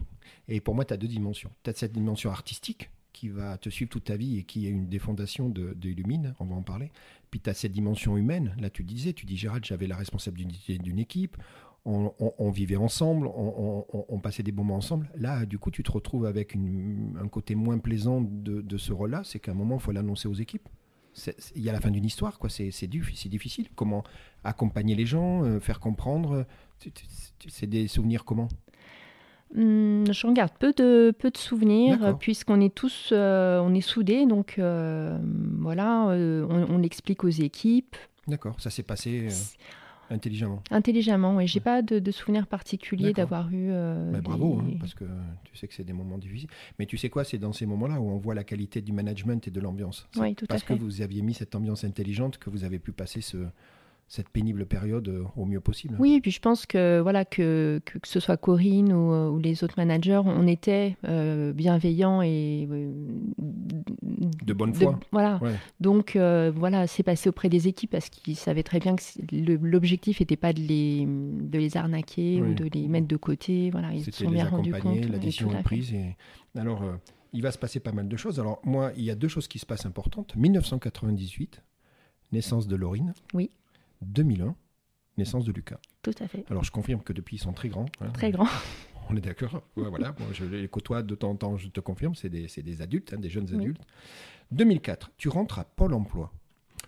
et 0.48 0.62
pour 0.62 0.76
moi, 0.76 0.86
tu 0.86 0.94
as 0.94 0.98
deux 0.98 1.08
dimensions. 1.08 1.52
Tu 1.64 1.70
as 1.70 1.74
cette 1.74 1.94
dimension 1.94 2.32
artistique, 2.32 2.90
qui 3.14 3.30
va 3.30 3.58
te 3.58 3.70
suivre 3.70 3.90
toute 3.90 4.06
ta 4.06 4.16
vie 4.16 4.38
et 4.38 4.44
qui 4.44 4.68
est 4.68 4.70
une 4.70 4.88
des 4.88 5.00
fondations 5.00 5.50
de, 5.50 5.74
de 5.74 5.90
Illumine, 5.90 6.34
on 6.40 6.46
va 6.46 6.56
en 6.56 6.64
parler. 6.64 6.92
Puis 7.30 7.40
tu 7.40 7.50
as 7.50 7.54
cette 7.54 7.72
dimension 7.72 8.18
humaine, 8.18 8.56
là 8.60 8.70
tu 8.70 8.84
disais, 8.84 9.14
tu 9.14 9.26
dis 9.26 9.38
Gérald, 9.38 9.64
j'avais 9.66 9.88
la 9.88 9.98
responsabilité 9.98 10.78
d'une 10.78 11.00
équipe, 11.00 11.38
on, 11.86 12.14
on, 12.20 12.34
on, 12.38 12.52
vivait 12.52 12.76
ensemble, 12.76 13.28
on, 13.28 13.86
on, 13.92 14.20
passait 14.20 14.44
des 14.44 14.52
moments 14.52 14.76
ensemble. 14.76 15.10
Là, 15.16 15.46
du 15.46 15.58
coup, 15.58 15.72
tu 15.72 15.84
te 15.84 15.92
retrouves 15.92 16.26
avec 16.26 16.54
une, 16.54 17.18
un 17.20 17.28
côté 17.28 17.56
moins 17.56 17.80
plaisant 17.80 18.22
de, 18.22 18.62
de 18.62 18.78
ce 18.78 18.94
rôle-là, 18.94 19.22
c'est 19.24 19.40
qu'à 19.40 19.52
un 19.52 19.56
moment, 19.56 19.76
il 19.76 19.82
faut 19.82 19.92
l'annoncer 19.92 20.28
aux 20.28 20.34
équipes. 20.34 20.70
Il 21.56 21.62
y 21.62 21.70
a 21.70 21.74
la 21.74 21.82
fin 21.82 21.92
d'une 21.92 22.06
histoire, 22.06 22.40
quoi. 22.40 22.50
C'est 22.50 22.88
difficile. 22.88 23.68
Comment 23.76 24.04
accompagner 24.44 24.96
les 24.96 25.06
gens, 25.06 25.44
euh, 25.44 25.60
faire 25.60 25.80
comprendre 25.80 26.46
C'est 27.48 27.68
des 27.68 27.88
souvenirs 27.88 28.24
comment 28.26 28.48
Hum, 29.56 30.06
je 30.10 30.28
regarde 30.28 30.52
peu 30.58 30.72
de, 30.72 31.12
peu 31.18 31.30
de 31.30 31.38
souvenirs 31.38 32.16
puisqu'on 32.20 32.62
est 32.62 32.74
tous 32.74 33.10
euh, 33.12 33.60
on 33.60 33.74
est 33.74 33.82
soudés 33.82 34.26
donc 34.26 34.56
euh, 34.58 35.20
voilà 35.60 36.08
euh, 36.08 36.48
on, 36.50 36.76
on 36.76 36.78
l'explique 36.78 37.26
aux 37.26 37.30
équipes. 37.30 37.98
D'accord, 38.28 38.62
ça 38.62 38.70
s'est 38.70 38.84
passé 38.84 39.28
intelligemment. 40.12 40.62
Intelligemment, 40.70 41.36
oui. 41.36 41.48
J'ai 41.48 41.60
ouais. 41.60 41.64
pas 41.64 41.82
de, 41.82 42.00
de 42.00 42.12
souvenirs 42.12 42.48
particuliers 42.48 43.14
d'avoir 43.14 43.52
eu. 43.52 43.72
Mais 44.12 44.18
des... 44.18 44.22
bravo, 44.22 44.60
hein, 44.60 44.76
parce 44.80 44.94
que 44.94 45.06
tu 45.44 45.56
sais 45.56 45.68
que 45.68 45.74
c'est 45.74 45.84
des 45.84 45.94
moments 45.94 46.18
difficiles. 46.18 46.50
Mais 46.78 46.86
tu 46.86 46.98
sais 46.98 47.10
quoi, 47.10 47.24
c'est 47.24 47.38
dans 47.38 47.54
ces 47.54 47.66
moments-là 47.66 48.00
où 48.00 48.10
on 48.10 48.18
voit 48.18 48.36
la 48.36 48.44
qualité 48.44 48.82
du 48.82 48.92
management 48.92 49.48
et 49.48 49.52
de 49.52 49.60
l'ambiance. 49.60 50.08
Oui, 50.18 50.36
tout 50.36 50.46
parce 50.46 50.64
à 50.64 50.66
fait. 50.66 50.76
que 50.76 50.80
vous 50.80 51.02
aviez 51.02 51.22
mis 51.22 51.34
cette 51.34 51.56
ambiance 51.56 51.84
intelligente 51.84 52.38
que 52.38 52.50
vous 52.50 52.64
avez 52.64 52.80
pu 52.80 52.92
passer 52.92 53.22
ce, 53.22 53.38
cette 54.12 54.28
pénible 54.28 54.66
période 54.66 55.08
euh, 55.08 55.24
au 55.38 55.46
mieux 55.46 55.62
possible. 55.62 55.96
Oui, 55.98 56.16
et 56.16 56.22
puis 56.22 56.32
je 56.32 56.42
pense 56.42 56.66
que 56.66 57.00
voilà 57.00 57.24
que, 57.24 57.82
que, 57.86 57.98
que 57.98 58.08
ce 58.10 58.20
soit 58.20 58.36
Corinne 58.36 58.92
ou, 58.92 59.14
ou, 59.34 59.40
les 59.40 59.64
autres 59.64 59.76
managers, 59.78 60.20
on 60.26 60.48
était 60.48 60.98
euh, 61.08 61.54
bienveillants 61.54 62.22
et 62.22 62.68
euh, 62.70 62.92
de 64.44 64.54
bonne 64.54 64.74
foi. 64.74 64.92
De, 64.92 64.98
voilà. 65.14 65.40
Ouais. 65.42 65.56
Donc 65.80 66.18
euh, 66.18 66.52
voilà, 66.54 66.88
c'est 66.88 67.04
passé 67.04 67.30
auprès 67.30 67.48
des 67.48 67.70
équipes 67.70 67.92
parce 67.92 68.10
qu'ils 68.10 68.36
savaient 68.36 68.64
très 68.64 68.80
bien 68.80 68.98
que 68.98 69.04
l'objectif 69.66 70.20
n'était 70.20 70.36
pas 70.36 70.52
de 70.52 70.60
les 70.60 71.06
de 71.08 71.58
les 71.58 71.78
arnaquer 71.78 72.42
oui. 72.42 72.50
ou 72.50 72.54
de 72.54 72.66
les 72.66 72.90
mettre 72.90 73.08
de 73.08 73.16
côté. 73.16 73.70
Voilà, 73.70 73.94
ils 73.94 74.04
se 74.04 74.12
sont 74.12 74.30
bien 74.30 74.46
rendus 74.46 74.74
compte. 74.74 75.06
La 75.10 75.20
décision 75.20 75.58
est 75.58 75.64
prise. 75.64 75.94
Et... 75.94 76.18
Alors, 76.58 76.84
euh, 76.84 76.98
il 77.32 77.42
va 77.42 77.54
se 77.54 77.58
passer 77.58 77.80
pas 77.80 77.94
mal 77.94 78.10
de 78.10 78.18
choses. 78.18 78.42
Alors 78.42 78.60
moi, 78.66 78.92
il 78.98 79.06
y 79.06 79.10
a 79.10 79.16
deux 79.16 79.30
choses 79.30 79.48
qui 79.48 79.58
se 79.58 79.66
passent 79.66 79.86
importantes. 79.86 80.36
1998, 80.36 81.64
naissance 82.34 82.68
de 82.68 82.76
Laurine. 82.76 83.14
Oui. 83.34 83.52
2001, 84.02 84.56
naissance 85.18 85.46
de 85.46 85.52
Lucas. 85.52 85.80
Tout 86.02 86.16
à 86.20 86.28
fait. 86.28 86.46
Alors 86.50 86.64
je 86.64 86.72
confirme 86.72 87.02
que 87.02 87.14
depuis 87.14 87.38
ils 87.38 87.40
sont 87.40 87.54
très 87.54 87.70
grands. 87.70 87.86
Hein. 88.00 88.10
Très 88.14 88.32
grands. 88.32 88.48
On 89.10 89.16
est 89.16 89.22
d'accord. 89.22 89.62
Ouais, 89.76 89.90
voilà, 89.90 90.16
je 90.32 90.46
les 90.46 90.68
côtoie 90.68 91.04
de 91.04 91.16
temps 91.16 91.32
en 91.32 91.36
temps, 91.36 91.58
je 91.58 91.68
te 91.68 91.80
confirme, 91.82 92.16
c'est 92.16 92.30
des, 92.30 92.48
des, 92.48 92.82
adultes, 92.82 93.14
hein, 93.14 93.18
des 93.20 93.30
jeunes 93.30 93.54
adultes. 93.54 93.82
Oui. 93.82 94.58
2004, 94.58 95.12
tu 95.18 95.28
rentres 95.28 95.60
à 95.60 95.66
Pôle 95.66 95.94
emploi. 95.94 96.32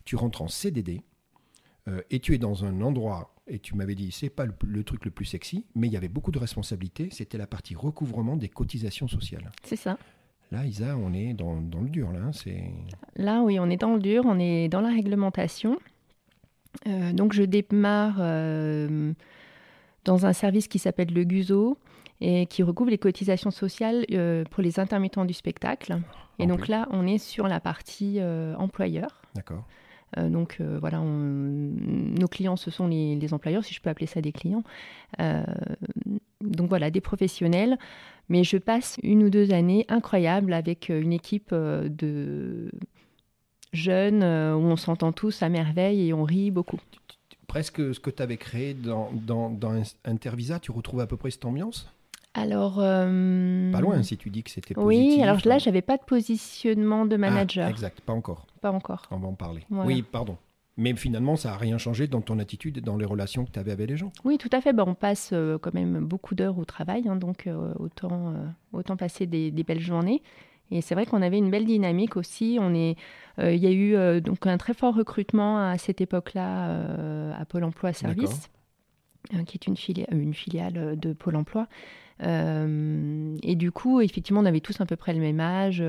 Tu 0.05 0.15
rentres 0.15 0.41
en 0.41 0.47
CDD 0.47 1.01
euh, 1.87 2.01
et 2.11 2.19
tu 2.19 2.33
es 2.33 2.37
dans 2.37 2.63
un 2.63 2.81
endroit, 2.81 3.35
et 3.47 3.59
tu 3.59 3.75
m'avais 3.75 3.95
dit, 3.95 4.11
c'est 4.11 4.29
pas 4.29 4.45
le, 4.45 4.53
le, 4.63 4.83
truc 4.83 5.03
le 5.03 5.11
plus 5.11 5.25
sexy, 5.25 5.65
mais 5.75 5.87
il 5.87 5.93
y 5.93 5.97
avait 5.97 6.07
beaucoup 6.07 6.31
de 6.31 6.39
responsabilités. 6.39 7.09
C'était 7.11 7.37
la 7.37 7.47
partie 7.47 7.75
recouvrement 7.75 8.37
des 8.37 8.47
cotisations 8.47 9.09
sociales. 9.09 9.51
C'est 9.63 9.75
ça. 9.75 9.97
Là, 10.51 10.65
Isa, 10.65 10.95
on 10.95 11.13
est 11.13 11.33
dans, 11.33 11.59
dans 11.61 11.81
le 11.81 11.89
dur. 11.89 12.11
Là, 12.11 12.19
hein, 12.25 12.31
là, 13.15 13.41
oui, 13.41 13.59
on 13.59 13.69
est 13.69 13.77
dans 13.77 13.95
le 13.95 13.99
dur, 13.99 14.23
on 14.25 14.37
est 14.39 14.69
dans 14.69 14.81
la 14.81 14.89
réglementation. 14.89 15.79
Euh, 16.87 17.13
donc 17.13 17.33
je 17.33 17.43
démarre 17.43 18.17
euh, 18.19 19.13
dans 20.05 20.25
un 20.25 20.33
service 20.33 20.67
qui 20.67 20.79
s'appelle 20.79 21.13
le 21.13 21.23
GUSO 21.23 21.77
et 22.21 22.45
qui 22.45 22.63
recouvre 22.63 22.89
les 22.89 22.97
cotisations 22.97 23.51
sociales 23.51 24.05
euh, 24.11 24.43
pour 24.49 24.63
les 24.63 24.79
intermittents 24.79 25.25
du 25.25 25.33
spectacle. 25.33 25.97
Et 26.39 26.47
donc 26.47 26.67
là, 26.67 26.87
on 26.91 27.05
est 27.05 27.19
sur 27.19 27.47
la 27.47 27.59
partie 27.59 28.19
employeur. 28.57 29.21
D'accord. 29.35 29.63
Donc 30.17 30.59
voilà, 30.61 30.99
on, 30.99 31.09
nos 31.09 32.27
clients, 32.27 32.55
ce 32.55 32.71
sont 32.71 32.87
les, 32.87 33.15
les, 33.15 33.33
employeurs, 33.35 33.63
si 33.63 33.73
je 33.73 33.81
peux 33.81 33.91
appeler 33.91 34.07
ça 34.07 34.19
des 34.19 34.31
clients. 34.31 34.63
Donc 36.41 36.69
voilà, 36.69 36.89
des 36.89 37.01
professionnels. 37.01 37.77
Mais 38.29 38.43
je 38.43 38.57
passe 38.57 38.97
une 39.03 39.23
ou 39.23 39.29
deux 39.29 39.53
années 39.53 39.85
incroyables 39.89 40.53
avec 40.53 40.89
une 40.89 41.13
équipe 41.13 41.53
de 41.53 42.71
jeunes 43.73 44.23
euh, 44.23 44.55
où 44.55 44.61
on 44.61 44.77
s'entend 44.77 45.11
tous 45.11 45.41
à 45.43 45.49
merveille 45.49 46.07
et 46.07 46.13
on 46.13 46.23
rit 46.23 46.51
beaucoup. 46.51 46.79
Presque 47.47 47.93
ce 47.93 47.99
que 47.99 48.09
tu 48.09 48.23
avais 48.23 48.37
créé 48.37 48.73
dans, 48.73 49.11
dans, 49.11 49.49
dans, 49.49 49.81
Intervisa, 50.05 50.59
tu 50.59 50.71
retrouves 50.71 51.01
à 51.01 51.07
peu 51.07 51.17
près 51.17 51.31
cette 51.31 51.45
ambiance? 51.45 51.91
Alors, 52.35 52.77
euh... 52.79 53.71
pas 53.71 53.81
loin 53.81 54.01
si 54.01 54.17
tu 54.17 54.31
dis 54.31 54.41
que 54.41 54.49
c'était 54.49 54.73
positif. 54.73 55.17
Oui, 55.17 55.21
alors 55.21 55.37
là, 55.45 55.59
j'avais 55.59 55.83
pas 55.83 55.97
de 55.97 56.03
positionnement 56.03 57.05
de 57.05 57.15
manager. 57.15 57.67
Ah, 57.67 57.69
exact, 57.69 58.01
pas 58.01 58.13
encore. 58.13 58.47
Pas 58.61 58.71
encore. 58.71 59.03
On 59.11 59.17
va 59.17 59.27
en 59.27 59.35
parler. 59.35 59.65
Voilà. 59.69 59.87
Oui, 59.87 60.01
pardon. 60.01 60.37
Mais 60.75 60.95
finalement, 60.95 61.35
ça 61.35 61.51
n'a 61.51 61.57
rien 61.57 61.77
changé 61.77 62.07
dans 62.07 62.21
ton 62.21 62.39
attitude 62.39 62.79
et 62.79 62.81
dans 62.81 62.97
les 62.97 63.05
relations 63.05 63.45
que 63.45 63.51
tu 63.51 63.59
avais 63.59 63.71
avec 63.71 63.87
les 63.87 63.97
gens? 63.97 64.11
Oui, 64.23 64.39
tout 64.39 64.49
à 64.51 64.61
fait. 64.61 64.73
Ben, 64.73 64.85
on 64.87 64.95
passe 64.95 65.29
euh, 65.31 65.59
quand 65.59 65.75
même 65.75 65.99
beaucoup 65.99 66.33
d'heures 66.33 66.57
au 66.57 66.65
travail, 66.65 67.07
hein, 67.07 67.15
donc 67.15 67.45
euh, 67.45 67.71
autant, 67.77 68.33
autant 68.71 68.97
passer 68.97 69.27
des, 69.27 69.51
des, 69.51 69.63
belles 69.63 69.79
journées. 69.79 70.23
Et 70.73 70.81
c'est 70.81 70.95
vrai 70.95 71.05
qu'on 71.05 71.21
avait 71.21 71.37
une 71.37 71.49
belle 71.49 71.65
dynamique 71.65 72.17
aussi. 72.17 72.57
On 72.59 72.73
est, 72.73 72.95
il 73.37 73.57
y 73.57 73.67
a 73.67 73.71
eu 73.71 74.21
donc 74.21 74.45
un 74.47 74.57
très 74.57 74.73
fort 74.73 74.95
recrutement 74.95 75.59
à 75.59 75.77
cette 75.77 76.01
époque-là 76.01 77.33
à 77.37 77.45
Pôle 77.45 77.63
Emploi 77.63 77.93
Service, 77.93 78.49
qui 79.45 79.57
est 79.57 79.67
une, 79.67 79.75
une 80.11 80.33
filiale 80.33 80.99
de 80.99 81.13
Pôle 81.13 81.35
Emploi. 81.35 81.67
et 82.21 83.55
du 83.55 83.71
coup, 83.71 84.01
effectivement, 84.01 84.41
on 84.41 84.45
avait 84.45 84.61
tous 84.61 84.81
à 84.81 84.85
peu 84.85 84.95
près 84.95 85.13
le 85.13 85.19
même 85.19 85.39
âge. 85.39 85.83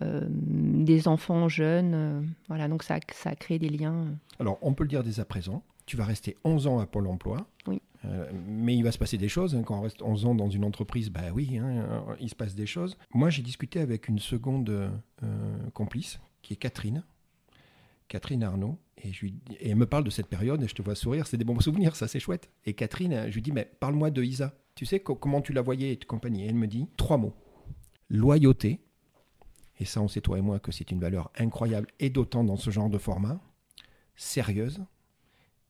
des 0.00 1.06
enfants 1.08 1.48
jeunes. 1.48 2.26
voilà, 2.48 2.68
donc 2.68 2.82
ça, 2.82 2.98
ça 3.12 3.30
a 3.30 3.34
créé 3.34 3.58
des 3.58 3.68
liens. 3.68 4.06
Alors, 4.40 4.58
on 4.62 4.72
peut 4.72 4.84
le 4.84 4.88
dire 4.88 5.04
dès 5.04 5.20
à 5.20 5.24
présent, 5.24 5.62
tu 5.86 5.96
vas 5.96 6.04
rester 6.04 6.36
11 6.44 6.66
ans 6.66 6.78
à 6.78 6.86
Pôle 6.86 7.06
emploi. 7.06 7.46
Oui. 7.66 7.80
Euh, 8.04 8.30
mais 8.46 8.76
il 8.76 8.82
va 8.82 8.92
se 8.92 8.98
passer 8.98 9.18
des 9.18 9.28
choses. 9.28 9.54
Hein. 9.54 9.62
quand 9.62 9.78
on 9.78 9.82
reste 9.82 10.02
11 10.02 10.26
ans 10.26 10.34
dans 10.34 10.50
une 10.50 10.64
entreprise, 10.64 11.10
bah 11.10 11.32
oui, 11.32 11.58
hein, 11.58 12.04
il 12.20 12.28
se 12.28 12.34
passe 12.34 12.54
des 12.54 12.66
choses. 12.66 12.96
Moi, 13.12 13.30
j'ai 13.30 13.42
discuté 13.42 13.80
avec 13.80 14.08
une 14.08 14.18
seconde 14.18 14.68
euh, 14.70 14.90
complice, 15.72 16.20
qui 16.42 16.52
est 16.52 16.56
Catherine. 16.56 17.04
Catherine 18.08 18.42
Arnaud. 18.42 18.78
Et, 19.02 19.12
je 19.12 19.22
lui, 19.22 19.34
et 19.58 19.70
elle 19.70 19.76
me 19.76 19.86
parle 19.86 20.04
de 20.04 20.10
cette 20.10 20.28
période, 20.28 20.62
et 20.62 20.68
je 20.68 20.74
te 20.74 20.82
vois 20.82 20.94
sourire, 20.94 21.26
c'est 21.26 21.36
des 21.36 21.44
bons 21.44 21.58
souvenirs, 21.60 21.96
ça 21.96 22.08
c'est 22.08 22.20
chouette. 22.20 22.50
Et 22.64 22.74
Catherine, 22.74 23.26
je 23.28 23.34
lui 23.34 23.42
dis, 23.42 23.52
mais 23.52 23.70
parle-moi 23.80 24.10
de 24.10 24.22
Isa. 24.22 24.54
Tu 24.74 24.86
sais 24.86 25.00
comment 25.00 25.40
tu 25.40 25.52
la 25.52 25.62
voyais 25.62 25.92
et 25.92 25.96
compagnie. 25.98 26.44
Et 26.44 26.48
elle 26.48 26.54
me 26.54 26.66
dit 26.66 26.88
trois 26.96 27.16
mots. 27.16 27.34
Loyauté. 28.08 28.80
Et 29.80 29.84
ça, 29.84 30.00
on 30.00 30.08
sait 30.08 30.20
toi 30.20 30.38
et 30.38 30.42
moi 30.42 30.60
que 30.60 30.72
c'est 30.72 30.90
une 30.90 31.00
valeur 31.00 31.30
incroyable, 31.36 31.88
et 31.98 32.10
d'autant 32.10 32.44
dans 32.44 32.56
ce 32.56 32.70
genre 32.70 32.90
de 32.90 32.98
format. 32.98 33.40
Sérieuse 34.16 34.80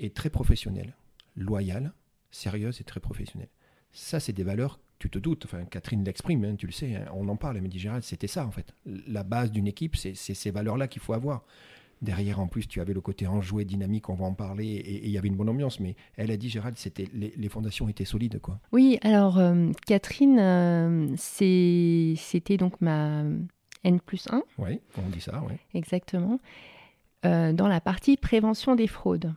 et 0.00 0.10
très 0.10 0.30
professionnelle. 0.30 0.96
Loyale, 1.36 1.92
sérieuse 2.30 2.80
et 2.80 2.84
très 2.84 3.00
professionnelle. 3.00 3.48
Ça, 3.92 4.20
c'est 4.20 4.32
des 4.32 4.42
valeurs, 4.42 4.80
tu 4.98 5.08
te 5.08 5.18
doutes, 5.18 5.44
enfin, 5.44 5.64
Catherine 5.64 6.04
l'exprime, 6.04 6.44
hein, 6.44 6.56
tu 6.56 6.66
le 6.66 6.72
sais, 6.72 6.96
hein, 6.96 7.06
on 7.14 7.28
en 7.28 7.36
parle, 7.36 7.56
elle 7.56 7.62
me 7.62 7.68
dit 7.68 7.78
Gérald, 7.78 8.02
c'était 8.02 8.26
ça 8.26 8.46
en 8.46 8.50
fait. 8.50 8.74
La 9.06 9.22
base 9.22 9.52
d'une 9.52 9.66
équipe, 9.66 9.96
c'est 9.96 10.14
ces 10.14 10.50
valeurs-là 10.50 10.88
qu'il 10.88 11.02
faut 11.02 11.12
avoir. 11.12 11.44
Derrière, 12.02 12.38
en 12.40 12.48
plus, 12.48 12.66
tu 12.66 12.80
avais 12.80 12.92
le 12.92 13.00
côté 13.00 13.26
enjoué, 13.26 13.64
dynamique, 13.64 14.10
on 14.10 14.14
va 14.14 14.26
en 14.26 14.34
parler, 14.34 14.66
et 14.66 15.06
il 15.06 15.10
y 15.10 15.16
avait 15.16 15.28
une 15.28 15.36
bonne 15.36 15.48
ambiance. 15.48 15.80
Mais 15.80 15.96
elle 16.16 16.30
a 16.30 16.36
dit, 16.36 16.50
Gérald, 16.50 16.76
c'était 16.76 17.08
les, 17.14 17.48
fondations 17.48 17.88
étaient 17.88 18.04
solides, 18.04 18.40
quoi. 18.40 18.60
Oui, 18.72 18.98
alors 19.02 19.38
euh, 19.38 19.70
Catherine, 19.86 20.38
euh, 20.38 21.14
c'était 21.16 22.56
donc 22.58 22.80
ma 22.80 23.22
N 23.84 24.00
plus 24.00 24.26
1. 24.30 24.42
Oui, 24.58 24.80
on 24.98 25.08
dit 25.08 25.20
ça, 25.20 25.42
oui. 25.48 25.54
Exactement. 25.72 26.40
Euh, 27.24 27.52
dans 27.54 27.68
la 27.68 27.80
partie 27.80 28.16
prévention 28.18 28.74
des 28.74 28.86
fraudes. 28.86 29.32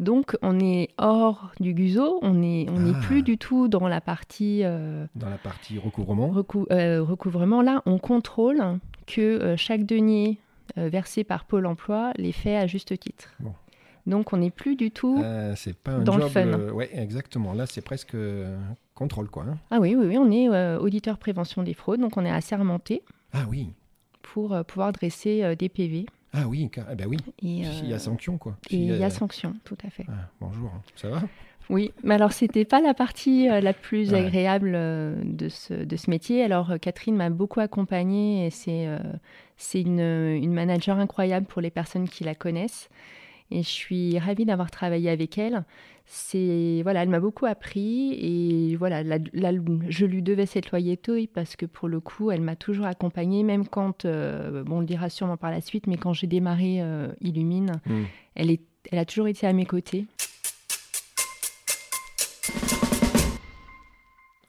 Donc 0.00 0.36
on 0.40 0.58
est 0.58 0.88
hors 0.96 1.52
du 1.60 1.74
guzo, 1.74 2.18
on 2.22 2.34
n'est 2.34 2.66
on 2.70 2.94
ah. 2.94 3.00
plus 3.02 3.22
du 3.22 3.36
tout 3.36 3.68
dans 3.68 3.86
la 3.86 4.00
partie... 4.00 4.62
Euh, 4.64 5.04
dans 5.14 5.28
la 5.28 5.36
partie 5.36 5.78
recouvrement 5.78 6.34
euh, 6.72 7.02
Recouvrement, 7.02 7.60
là, 7.60 7.82
on 7.84 7.98
contrôle 7.98 8.62
que 9.06 9.20
euh, 9.20 9.56
chaque 9.56 9.84
denier 9.84 10.38
versé 10.76 11.24
par 11.24 11.44
Pôle 11.44 11.66
Emploi 11.66 12.12
les 12.16 12.32
fait 12.32 12.56
à 12.56 12.66
juste 12.66 12.98
titre. 12.98 13.36
Donc 14.06 14.32
on 14.32 14.38
n'est 14.38 14.52
plus 14.52 14.76
du 14.76 14.92
tout 14.92 15.22
c'est 15.56 15.76
pas 15.76 15.92
un 15.92 15.98
dans 16.02 16.16
le 16.16 16.28
fun. 16.28 16.70
Oui, 16.72 16.86
exactement. 16.92 17.52
Là, 17.52 17.66
c'est 17.66 17.80
presque 17.82 18.16
contrôle, 18.94 19.28
quoi. 19.28 19.44
Hein. 19.48 19.58
Ah 19.72 19.80
oui, 19.80 19.96
oui, 19.96 20.06
oui, 20.06 20.16
on 20.16 20.30
est 20.30 20.48
auditeur 20.78 21.18
prévention 21.18 21.64
des 21.64 21.74
fraudes, 21.74 22.00
donc 22.00 22.16
on 22.16 22.24
est 22.24 22.30
assermenté. 22.30 23.02
Ah 23.32 23.46
oui. 23.50 23.72
Pour 24.22 24.64
pouvoir 24.64 24.92
dresser 24.92 25.56
des 25.56 25.68
PV. 25.68 26.06
Ah 26.32 26.46
oui, 26.46 26.70
eh 26.76 26.94
ben 26.94 27.06
oui. 27.08 27.16
il 27.42 27.88
y 27.88 27.92
a 27.92 27.98
sanction, 27.98 28.38
quoi. 28.38 28.56
Et 28.70 28.76
il 28.76 28.96
y 28.96 29.04
a 29.04 29.10
sanction, 29.10 29.54
tout 29.64 29.76
à 29.84 29.90
fait. 29.90 30.06
Ah, 30.08 30.28
bonjour, 30.40 30.70
ça 30.96 31.08
va? 31.08 31.22
Oui, 31.68 31.92
mais 32.02 32.14
alors 32.16 32.32
c'était 32.32 32.64
pas 32.64 32.80
la 32.80 32.94
partie 32.94 33.48
euh, 33.48 33.60
la 33.60 33.72
plus 33.72 34.12
agréable 34.12 34.72
euh, 34.74 35.14
de, 35.22 35.48
ce, 35.48 35.72
de 35.72 35.96
ce 35.96 36.10
métier. 36.10 36.42
Alors 36.42 36.72
euh, 36.72 36.78
Catherine 36.78 37.14
m'a 37.14 37.30
beaucoup 37.30 37.60
accompagnée 37.60 38.46
et 38.46 38.50
c'est 38.50 38.88
c'est 39.56 39.80
une, 39.80 40.00
une 40.00 40.52
manager 40.52 40.98
incroyable 40.98 41.46
pour 41.46 41.60
les 41.60 41.70
personnes 41.70 42.08
qui 42.08 42.24
la 42.24 42.34
connaissent. 42.34 42.88
Et 43.50 43.62
je 43.62 43.68
suis 43.68 44.18
ravie 44.18 44.44
d'avoir 44.44 44.70
travaillé 44.70 45.10
avec 45.10 45.38
elle 45.38 45.64
c'est 46.12 46.80
voilà, 46.82 47.04
elle 47.04 47.08
m'a 47.08 47.20
beaucoup 47.20 47.46
appris 47.46 48.12
et 48.14 48.74
voilà, 48.74 49.04
je 49.04 50.06
lui 50.06 50.22
devais 50.22 50.44
cette 50.44 50.72
loyauté 50.72 51.28
parce 51.28 51.54
que 51.54 51.66
pour 51.66 51.86
le 51.86 52.00
coup, 52.00 52.32
elle 52.32 52.40
m'a 52.40 52.56
toujours 52.56 52.86
accompagnée, 52.86 53.44
même 53.44 53.66
quand, 53.68 54.04
euh, 54.04 54.64
bon, 54.64 54.78
on 54.78 54.80
le 54.80 54.86
dira 54.86 55.08
sûrement 55.08 55.36
par 55.36 55.52
la 55.52 55.60
suite, 55.60 55.86
mais 55.86 55.96
quand 55.96 56.12
j'ai 56.12 56.26
démarré 56.26 56.82
euh, 56.82 57.12
Illumine, 57.20 57.80
hmm. 57.86 58.02
elle, 58.34 58.50
est, 58.50 58.60
elle 58.90 58.98
a 58.98 59.04
toujours 59.04 59.28
été 59.28 59.46
à 59.46 59.52
mes 59.52 59.66
côtés. 59.66 60.06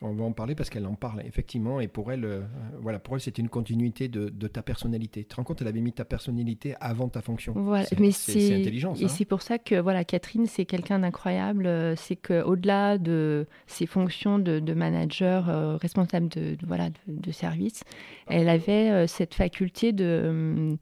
On 0.04 0.14
va 0.14 0.24
en 0.24 0.32
parler 0.32 0.56
parce 0.56 0.72
qu'elle 0.72 0.88
en 0.88 0.96
parle 0.96 1.22
effectivement 1.28 1.80
et 1.80 1.88
pour 1.88 2.12
elle, 2.12 2.26
euh, 2.26 2.42
voilà, 2.82 2.98
pour 2.98 3.14
elle 3.14 3.22
c'était 3.22 3.42
une 3.42 3.50
continuité 3.50 4.08
de, 4.08 4.30
ta 4.48 4.64
personnalité. 4.64 5.22
Tu 5.22 5.28
te 5.28 5.36
rends 5.36 5.44
compte, 5.44 5.62
elle 5.62 5.68
avait 5.68 5.82
mis 5.82 5.94
ta 5.94 6.06
personnalité 6.06 6.74
avant 6.80 7.08
ta 7.08 7.22
fonction. 7.22 7.54
Voilà, 7.56 7.86
mais 8.00 8.12
c'est 8.12 8.62
intelligent. 8.62 8.96
et 8.96 9.08
c'est 9.08 9.26
pour 9.26 9.44
ça 9.44 9.60
que 9.60 9.80
voilà, 9.80 10.04
Catherine 10.04 10.48
c'est 10.48 10.66
quelqu'un 10.66 11.00
d'incroyable. 11.00 11.68
Euh, 11.68 11.96
c'est 11.96 12.16
que 12.16 12.42
au-delà 12.42 12.98
de 12.98 13.46
ses 13.68 13.86
fonctions 13.86 14.40
de, 14.40 14.74
manager 14.74 15.50
euh, 15.50 15.78
responsable 15.78 16.30
de, 16.30 16.58
voilà 16.66 16.90
de, 17.08 17.32
service, 17.32 17.84
elle 18.28 18.50
avait 18.50 19.06
cette 19.08 19.36
faculté 19.36 19.92
de 19.92 20.78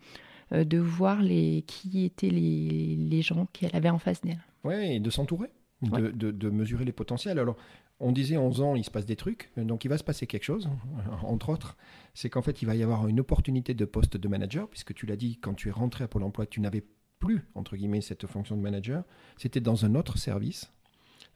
de 0.51 0.77
voir 0.79 1.21
les 1.21 1.63
qui 1.67 2.05
étaient 2.05 2.29
les, 2.29 2.95
les 2.97 3.21
gens 3.21 3.47
qu'elle 3.51 3.75
avait 3.75 3.89
en 3.89 3.99
face 3.99 4.21
d'elle. 4.21 4.39
Ouais, 4.63 4.95
et 4.95 4.99
de 4.99 5.10
s'entourer. 5.10 5.49
De, 5.82 6.12
de, 6.12 6.32
de, 6.32 6.49
mesurer 6.49 6.84
les 6.84 6.91
potentiels. 6.91 7.39
Alors, 7.39 7.55
on 8.00 8.12
disait 8.12 8.38
11 8.38 8.62
ans, 8.62 8.76
il 8.76 8.84
se 8.84 8.92
passe 8.92 9.06
des 9.06 9.16
trucs, 9.16 9.52
donc 9.58 9.86
il 9.86 9.90
va 9.90 9.98
se 9.98 10.04
passer 10.04 10.28
quelque 10.28 10.44
chose, 10.44 10.70
entre 11.24 11.50
autres, 11.50 11.78
c'est 12.14 12.30
qu'en 12.30 12.42
fait, 12.42 12.62
il 12.62 12.66
va 12.66 12.76
y 12.76 12.84
avoir 12.84 13.08
une 13.08 13.20
opportunité 13.20 13.74
de 13.74 13.86
poste 13.86 14.18
de 14.18 14.28
manager, 14.28 14.68
puisque 14.68 14.94
tu 14.94 15.06
l'as 15.06 15.18
dit, 15.18 15.38
quand 15.38 15.54
tu 15.54 15.70
es 15.70 15.72
rentré 15.72 16.04
à 16.04 16.08
Pôle 16.08 16.24
Emploi, 16.24 16.46
tu 16.46 16.62
n'avais 16.62 16.84
plus, 17.20 17.42
entre 17.56 17.76
guillemets, 17.76 18.02
cette 18.02 18.26
fonction 18.28 18.56
de 18.56 18.62
manager, 18.62 19.04
c'était 19.38 19.60
dans 19.60 19.86
un 19.86 19.96
autre 19.96 20.18
service, 20.18 20.72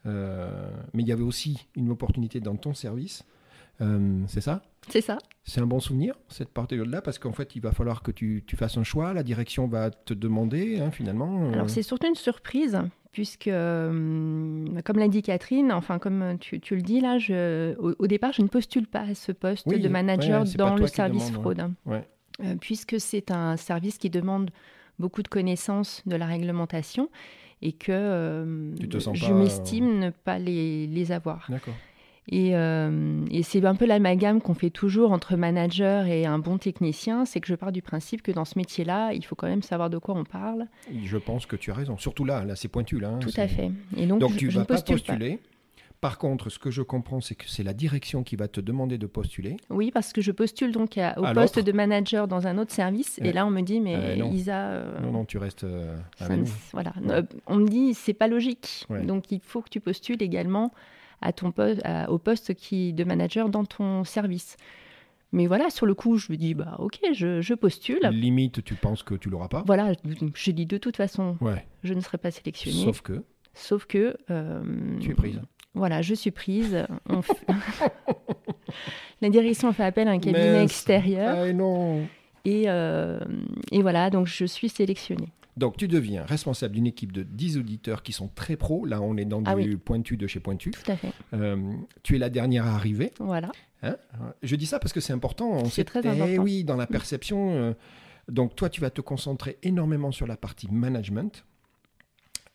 euh, 0.05 0.69
mais 0.93 1.03
il 1.03 1.07
y 1.07 1.11
avait 1.11 1.23
aussi 1.23 1.67
une 1.75 1.89
opportunité 1.89 2.39
dans 2.39 2.55
ton 2.55 2.73
service, 2.73 3.25
euh, 3.81 4.23
c'est 4.27 4.41
ça? 4.41 4.61
C'est 4.89 5.01
ça. 5.01 5.17
C'est 5.43 5.61
un 5.61 5.65
bon 5.65 5.79
souvenir, 5.79 6.15
cette 6.29 6.49
période-là, 6.49 7.01
parce 7.01 7.19
qu'en 7.19 7.33
fait, 7.33 7.55
il 7.55 7.61
va 7.61 7.71
falloir 7.71 8.03
que 8.03 8.11
tu, 8.11 8.43
fasses 8.55 8.77
un 8.77 8.83
choix, 8.83 9.13
la 9.13 9.23
direction 9.23 9.67
va 9.67 9.91
te 9.91 10.13
demander, 10.13 10.79
hein, 10.79 10.91
finalement. 10.91 11.51
Alors, 11.51 11.69
c'est 11.69 11.83
surtout 11.83 12.07
une 12.07 12.15
surprise, 12.15 12.79
puisque, 13.13 13.47
euh, 13.47 14.65
comme 14.83 14.97
l'a 14.97 15.07
dit 15.07 15.21
Catherine, 15.21 15.71
enfin 15.71 15.99
comme 15.99 16.37
tu, 16.39 16.59
le 16.75 16.81
dis 16.81 16.99
là, 16.99 17.19
je, 17.19 17.75
au, 17.77 18.07
départ, 18.07 18.33
je 18.33 18.41
ne 18.41 18.47
postule 18.47 18.87
pas 18.87 19.01
à 19.01 19.15
ce 19.15 19.31
poste 19.31 19.69
de 19.69 19.87
manager 19.87 20.43
dans 20.57 20.75
le 20.75 20.87
service 20.87 21.31
fraude, 21.31 21.71
euh, 21.87 22.55
puisque 22.59 22.99
c'est 22.99 23.31
un 23.31 23.55
service 23.55 23.99
qui 23.99 24.09
demande 24.09 24.49
beaucoup 24.99 25.21
de 25.21 25.27
connaissances 25.27 26.01
de 26.07 26.15
la 26.15 26.25
réglementation 26.25 27.09
et 27.61 27.71
que 27.71 27.91
euh, 27.91 28.75
je 28.75 29.31
m'estime 29.31 29.99
ne 29.99 30.09
pas 30.09 30.39
les, 30.39 30.87
les 30.87 31.11
avoir. 31.11 31.45
D'accord. 31.49 31.75
Euh, 32.31 33.25
et, 33.31 33.43
c'est 33.43 33.63
un 33.65 33.75
peu 33.75 33.85
l'amalgame 33.85 34.41
qu'on 34.41 34.53
fait 34.53 34.69
toujours 34.69 35.11
entre 35.11 35.35
manager 35.35 36.05
et 36.07 36.25
un 36.25 36.39
bon 36.39 36.57
technicien, 36.57 37.25
c'est 37.25 37.41
que 37.41 37.47
je 37.47 37.55
pars 37.55 37.71
du 37.71 37.81
principe 37.81 38.21
que 38.21 38.31
dans 38.31 38.45
ce 38.45 38.57
métier-là, 38.57 39.13
il 39.13 39.25
faut 39.25 39.35
quand 39.35 39.47
même 39.47 39.61
savoir 39.61 39.89
de 39.89 39.97
quoi 39.97 40.15
on 40.15 40.23
parle. 40.23 40.67
Je 41.03 41.17
pense 41.17 41.45
que 41.45 41.55
tu 41.55 41.71
as 41.71 41.73
raison, 41.73 41.97
surtout 41.97 42.25
là, 42.25 42.45
là 42.45 42.55
c'est 42.55 42.69
pointu 42.69 42.99
là. 42.99 43.09
Hein, 43.09 43.19
Tout 43.19 43.33
à 43.35 43.47
fait. 43.47 43.71
Et 43.97 44.05
donc, 44.05 44.35
tu 44.37 44.47
ne 44.47 44.51
vas 44.51 44.65
pas 44.65 44.81
postuler. 44.81 45.39
Par 45.99 46.17
contre, 46.17 46.49
ce 46.49 46.59
que 46.59 46.69
je 46.69 46.81
comprends, 46.81 47.21
c'est 47.21 47.35
que 47.35 47.45
c'est 47.47 47.63
la 47.63 47.73
direction 47.73 48.23
qui 48.23 48.35
va 48.35 48.49
te 48.49 48.59
demander 48.59 48.97
de 48.97 49.07
postuler. 49.07 49.55
Oui, 49.69 49.89
parce 49.89 50.11
que 50.11 50.19
je 50.19 50.33
postule 50.33 50.73
donc 50.73 50.99
au 51.15 51.33
poste 51.33 51.59
de 51.59 51.71
manager 51.71 52.27
dans 52.27 52.45
un 52.45 52.57
autre 52.57 52.73
service. 52.73 53.19
Et 53.23 53.31
là, 53.31 53.45
on 53.45 53.49
me 53.49 53.61
dit, 53.61 53.79
mais 53.79 53.95
euh, 53.95 54.25
Isa. 54.25 54.71
Euh, 54.71 54.99
non, 54.99 55.11
non, 55.11 55.25
tu 55.25 55.37
restes. 55.37 55.65
voilà. 56.73 56.93
on 57.47 57.55
me 57.55 57.67
dit, 57.67 57.93
c'est 57.93 58.13
pas 58.13 58.27
logique. 58.27 58.85
Donc, 59.05 59.31
il 59.31 59.39
faut 59.39 59.61
que 59.61 59.69
tu 59.69 59.79
postules 59.79 60.21
également 60.21 60.73
à 61.23 61.33
ton 61.33 61.51
poste, 61.51 61.81
au 62.07 62.17
poste 62.19 62.53
qui, 62.53 62.93
de 62.93 63.03
manager 63.03 63.49
dans 63.49 63.65
ton 63.65 64.03
service. 64.03 64.57
Mais 65.31 65.47
voilà, 65.47 65.71
sur 65.71 65.87
le 65.87 65.95
coup, 65.95 66.17
je 66.17 66.31
me 66.31 66.37
dis, 66.37 66.53
bah 66.53 66.75
ok, 66.77 66.99
je, 67.13 67.53
postule. 67.55 68.07
Limite, 68.11 68.63
tu 68.63 68.75
penses 68.75 69.01
que 69.01 69.15
tu 69.15 69.31
l'auras 69.31 69.47
pas 69.47 69.63
Voilà, 69.65 69.93
je 70.35 70.51
dis 70.51 70.67
de 70.67 70.77
toute 70.77 70.95
façon, 70.95 71.37
je 71.83 71.93
ne 71.93 71.99
serai 71.99 72.19
pas 72.19 72.29
sélectionnée. 72.29 72.83
Sauf 72.83 73.01
que 73.01 73.23
Sauf 73.55 73.85
que... 73.85 74.15
Euh, 74.31 74.63
tu 74.99 75.11
es 75.11 75.13
prise. 75.13 75.41
Voilà, 75.73 76.01
je 76.01 76.13
suis 76.13 76.31
prise. 76.31 76.85
La 79.21 79.29
direction 79.29 79.71
fait 79.73 79.83
appel 79.83 80.07
à 80.07 80.11
un 80.11 80.19
cabinet 80.19 80.63
extérieur. 80.63 81.35
Ah, 81.37 81.53
non. 81.53 82.07
Et, 82.45 82.63
euh, 82.67 83.19
et 83.71 83.81
voilà, 83.81 84.09
donc 84.09 84.27
je 84.27 84.45
suis 84.45 84.69
sélectionnée. 84.69 85.29
Donc, 85.55 85.77
tu 85.77 85.87
deviens 85.87 86.23
responsable 86.23 86.73
d'une 86.73 86.87
équipe 86.87 87.11
de 87.11 87.23
10 87.23 87.57
auditeurs 87.57 88.01
qui 88.01 88.11
sont 88.11 88.27
très 88.27 88.55
pros. 88.55 88.85
Là, 88.85 89.01
on 89.01 89.17
est 89.17 89.25
dans 89.25 89.43
ah 89.45 89.55
du 89.55 89.77
pointu 89.77 90.17
de 90.17 90.25
chez 90.25 90.39
pointu. 90.39 90.71
Tout 90.71 90.91
à 90.91 90.95
fait. 90.95 91.11
Euh, 91.33 91.73
tu 92.01 92.15
es 92.15 92.19
la 92.19 92.29
dernière 92.29 92.65
à 92.65 92.75
arriver. 92.75 93.11
Voilà. 93.19 93.51
Hein 93.83 93.97
Je 94.41 94.55
dis 94.55 94.65
ça 94.65 94.79
parce 94.79 94.93
que 94.93 94.99
c'est 94.99 95.13
important. 95.13 95.65
C'est 95.65 95.83
très 95.83 96.01
eh 96.03 96.07
important. 96.07 96.41
oui, 96.41 96.63
dans 96.63 96.75
la 96.75 96.87
perception. 96.87 97.51
Euh, 97.51 97.73
donc, 98.29 98.55
toi, 98.55 98.69
tu 98.69 98.81
vas 98.81 98.89
te 98.89 99.01
concentrer 99.01 99.59
énormément 99.61 100.11
sur 100.11 100.25
la 100.25 100.37
partie 100.37 100.71
management, 100.71 101.45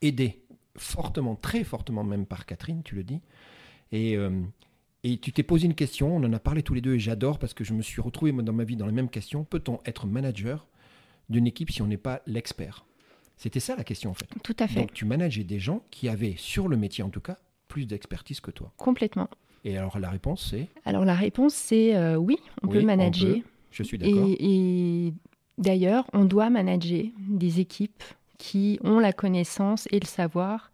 aidé 0.02 0.42
fortement, 0.76 1.36
très 1.36 1.64
fortement 1.64 2.04
même 2.04 2.26
par 2.26 2.46
Catherine, 2.46 2.82
tu 2.82 2.94
le 2.94 3.04
dis. 3.04 3.20
Et, 3.92 4.16
euh, 4.16 4.42
Et 5.04 5.18
tu 5.18 5.32
t'es 5.32 5.42
posé 5.42 5.66
une 5.66 5.74
question, 5.74 6.16
on 6.16 6.24
en 6.24 6.32
a 6.32 6.38
parlé 6.38 6.62
tous 6.62 6.74
les 6.74 6.80
deux 6.80 6.94
et 6.94 6.98
j'adore 6.98 7.38
parce 7.38 7.54
que 7.54 7.64
je 7.64 7.72
me 7.72 7.82
suis 7.82 8.00
retrouvé 8.00 8.32
dans 8.32 8.52
ma 8.52 8.64
vie 8.64 8.76
dans 8.76 8.86
la 8.86 8.92
même 8.92 9.08
question. 9.08 9.44
Peut-on 9.44 9.78
être 9.84 10.06
manager 10.06 10.66
d'une 11.28 11.46
équipe 11.46 11.70
si 11.70 11.82
on 11.82 11.86
n'est 11.86 11.96
pas 11.96 12.22
l'expert? 12.26 12.84
C'était 13.38 13.60
ça 13.60 13.76
la 13.76 13.84
question 13.84 14.10
en 14.10 14.14
fait. 14.14 14.26
Tout 14.42 14.56
à 14.58 14.66
fait. 14.68 14.80
Donc 14.80 14.92
tu 14.92 15.04
manageais 15.04 15.44
des 15.44 15.58
gens 15.60 15.82
qui 15.90 16.08
avaient, 16.08 16.34
sur 16.36 16.68
le 16.68 16.76
métier 16.76 17.02
en 17.04 17.08
tout 17.08 17.20
cas, 17.20 17.36
plus 17.68 17.86
d'expertise 17.86 18.40
que 18.40 18.50
toi. 18.50 18.72
Complètement. 18.76 19.28
Et 19.64 19.76
alors 19.78 19.98
la 19.98 20.10
réponse 20.10 20.46
c'est 20.50 20.66
Alors 20.84 21.04
la 21.04 21.14
réponse 21.14 21.54
c'est 21.54 21.96
euh, 21.96 22.16
oui, 22.16 22.36
on 22.62 22.68
Oui, 22.68 22.78
peut 22.80 22.82
manager. 22.84 23.30
on 23.36 23.40
peut. 23.40 23.46
Je 23.70 23.82
suis 23.82 23.98
d'accord. 23.98 24.26
Et, 24.28 25.06
et 25.08 25.14
d'ailleurs, 25.58 26.06
on 26.12 26.24
doit 26.24 26.50
manager 26.50 27.04
des 27.28 27.60
équipes 27.60 28.02
qui 28.38 28.78
ont 28.82 28.98
la 28.98 29.12
connaissance 29.12 29.86
et 29.90 30.00
le 30.00 30.06
savoir 30.06 30.70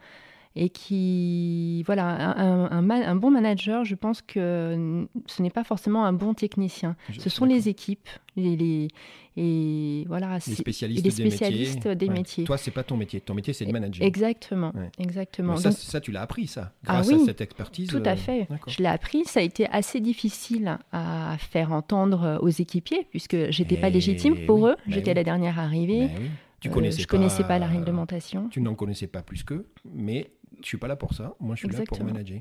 et 0.56 0.68
qui, 0.70 1.82
voilà, 1.84 2.38
un, 2.38 3.16
bon 3.16 3.30
manager, 3.30 3.84
je 3.84 3.94
pense 3.96 4.22
que 4.22 5.06
ce 5.26 5.42
n'est 5.42 5.50
pas 5.50 5.64
forcément 5.64 6.04
un 6.04 6.12
bon 6.12 6.32
technicien. 6.34 6.94
Je 7.10 7.20
Ce 7.20 7.28
sont 7.30 7.44
les 7.44 7.68
équipes, 7.68 8.08
les, 8.36 8.56
les- 8.56 8.88
et 9.36 10.04
voilà, 10.06 10.34
Les 10.46 10.54
spécialistes, 10.54 11.04
les 11.04 11.10
des 11.10 11.24
métiers. 11.24 11.94
des 11.96 12.06
Ouais. 12.06 12.12
métiers. 12.14 12.44
Toi, 12.44 12.56
c'est 12.56 12.70
pas 12.70 12.84
ton 12.84 12.96
métier. 12.96 13.20
Ton 13.20 13.34
métier, 13.34 13.52
c'est 13.52 13.64
de 13.66 13.72
manager. 13.72 14.06
Exactement, 14.06 14.70
Ouais. 14.76 14.90
exactement. 15.00 15.56
Ça, 15.56 15.70
Donc, 15.70 15.78
ça, 15.78 16.00
tu 16.00 16.12
l'as 16.12 16.22
appris, 16.22 16.46
ça, 16.46 16.72
Ah 16.86 16.94
grâce 16.94 17.10
à 17.10 17.14
oui, 17.16 17.22
cette 17.26 17.40
expertise. 17.40 17.88
tout 17.88 17.96
euh, 17.96 18.02
à 18.04 18.14
fait. 18.14 18.46
d'accord. 18.48 18.72
Je 18.72 18.78
l'ai 18.80 18.88
appris. 18.88 19.24
Ça 19.24 19.40
a 19.40 19.42
été 19.42 19.66
assez 19.70 19.98
difficile 20.00 20.78
à 20.92 21.36
faire 21.38 21.72
entendre 21.72 22.38
aux 22.42 22.48
équipiers 22.48 23.08
puisque 23.10 23.50
j'étais 23.50 23.76
pas 23.76 23.88
Eh 23.88 23.92
légitime 23.94 24.46
pour 24.46 24.60
oui, 24.62 24.70
eux. 24.70 24.76
bah 24.76 24.82
J'étais 24.86 25.10
oui. 25.10 25.16
la 25.16 25.24
dernière 25.24 25.58
arrivée. 25.58 26.02
Oui. 26.16 26.30
Tu 26.60 26.68
Euh, 26.68 26.72
connaissais 26.72 27.02
je 27.02 27.06
pas, 27.08 27.16
connaissais 27.16 27.42
pas 27.44 27.58
la 27.58 27.66
réglementation. 27.66 28.48
Tu 28.50 28.60
n'en 28.60 28.74
connaissais 28.76 29.08
pas 29.08 29.20
plus 29.22 29.42
qu'eux, 29.42 29.66
mais 29.92 30.30
je 30.62 30.66
suis 30.66 30.78
pas 30.78 30.88
là 30.88 30.96
pour 30.96 31.14
ça. 31.14 31.34
Moi, 31.40 31.54
je 31.56 31.60
suis 31.60 31.68
là 31.72 31.78
pour 31.88 31.98
manager. 32.12 32.40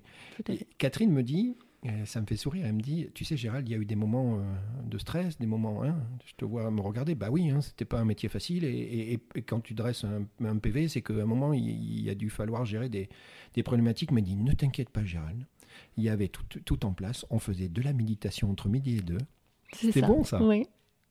Et. 0.53 0.67
Catherine 0.77 1.11
me 1.11 1.23
dit, 1.23 1.55
ça 2.05 2.21
me 2.21 2.25
fait 2.25 2.37
sourire, 2.37 2.65
elle 2.65 2.73
me 2.73 2.81
dit, 2.81 3.07
tu 3.13 3.25
sais 3.25 3.35
Gérald, 3.35 3.67
il 3.67 3.71
y 3.71 3.75
a 3.75 3.77
eu 3.77 3.85
des 3.85 3.95
moments 3.97 4.37
euh, 4.39 4.43
de 4.85 4.97
stress, 4.97 5.37
des 5.37 5.45
moments, 5.47 5.83
hein, 5.83 5.97
je 6.25 6.33
te 6.35 6.45
vois 6.45 6.71
me 6.71 6.79
regarder, 6.79 7.13
bah 7.13 7.27
oui, 7.29 7.49
hein, 7.49 7.59
c'était 7.59 7.83
pas 7.83 7.99
un 7.99 8.05
métier 8.05 8.29
facile, 8.29 8.63
et, 8.63 8.69
et- 8.69 9.13
et- 9.13 9.19
et 9.35 9.41
quand 9.41 9.59
tu 9.59 9.73
dresses 9.73 10.05
un, 10.05 10.25
un 10.45 10.57
PV, 10.59 10.87
c'est 10.87 11.01
qu'à 11.01 11.13
un 11.13 11.25
moment, 11.25 11.51
il, 11.51 11.67
il 12.03 12.09
a 12.09 12.15
dû 12.15 12.29
falloir 12.29 12.63
gérer 12.63 12.87
des, 12.87 13.09
des 13.53 13.63
problématiques, 13.63 14.11
mais 14.11 14.21
dit, 14.21 14.37
ne 14.37 14.53
t'inquiète 14.53 14.89
pas 14.91 15.03
Gérald, 15.03 15.45
il 15.97 16.03
y 16.05 16.09
avait 16.09 16.29
tout, 16.29 16.45
tout 16.63 16.85
en 16.85 16.93
place, 16.93 17.25
on 17.29 17.39
faisait 17.39 17.67
de 17.67 17.81
la 17.81 17.91
méditation 17.91 18.49
entre 18.49 18.69
midi 18.69 18.97
et 18.97 19.01
deux. 19.01 19.17
C'est 19.91 20.01
bon, 20.07 20.23
ça? 20.23 20.41
Oui. 20.41 20.65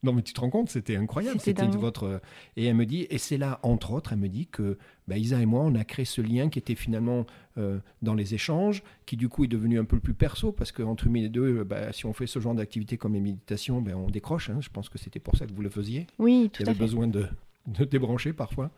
Non, 0.04 0.12
mais 0.12 0.22
tu 0.22 0.32
te 0.32 0.40
rends 0.40 0.50
compte, 0.50 0.68
c'était 0.68 0.96
incroyable. 0.96 1.38
C'était 1.40 1.62
votre. 1.78 2.04
euh, 2.04 2.18
Et 2.56 2.64
elle 2.64 2.74
me 2.74 2.86
dit, 2.86 3.06
et 3.08 3.18
c'est 3.18 3.36
là, 3.38 3.60
entre 3.62 3.92
autres, 3.92 4.12
elle 4.12 4.18
me 4.18 4.28
dit 4.28 4.48
que 4.48 4.76
bah, 5.06 5.16
Isa 5.16 5.40
et 5.40 5.46
moi, 5.46 5.62
on 5.62 5.74
a 5.76 5.84
créé 5.84 6.04
ce 6.04 6.20
lien 6.20 6.48
qui 6.48 6.58
était 6.58 6.74
finalement 6.74 7.24
euh, 7.56 7.78
dans 8.02 8.14
les 8.14 8.34
échanges, 8.34 8.82
qui 9.06 9.16
du 9.16 9.28
coup 9.28 9.44
est 9.44 9.48
devenu 9.48 9.78
un 9.78 9.84
peu 9.84 10.00
plus 10.00 10.14
perso, 10.14 10.50
parce 10.50 10.72
qu'entre 10.72 11.06
nous 11.08 11.14
les 11.14 11.28
deux, 11.28 11.62
bah, 11.62 11.92
si 11.92 12.04
on 12.06 12.12
fait 12.12 12.26
ce 12.26 12.40
genre 12.40 12.54
d'activité 12.54 12.96
comme 12.96 13.14
les 13.14 13.20
méditations, 13.20 13.80
ben, 13.80 13.94
on 13.94 14.10
décroche. 14.10 14.50
hein. 14.50 14.58
Je 14.60 14.70
pense 14.70 14.88
que 14.88 14.98
c'était 14.98 15.20
pour 15.20 15.36
ça 15.36 15.46
que 15.46 15.52
vous 15.52 15.62
le 15.62 15.70
faisiez. 15.70 16.08
Oui, 16.18 16.42
Il 16.46 16.50
tout 16.50 16.62
y 16.62 16.66
à 16.66 16.70
avait 16.70 16.74
fait. 16.78 16.84
besoin 16.84 17.06
de, 17.06 17.28
de 17.68 17.84
débrancher 17.84 18.32
parfois. 18.32 18.72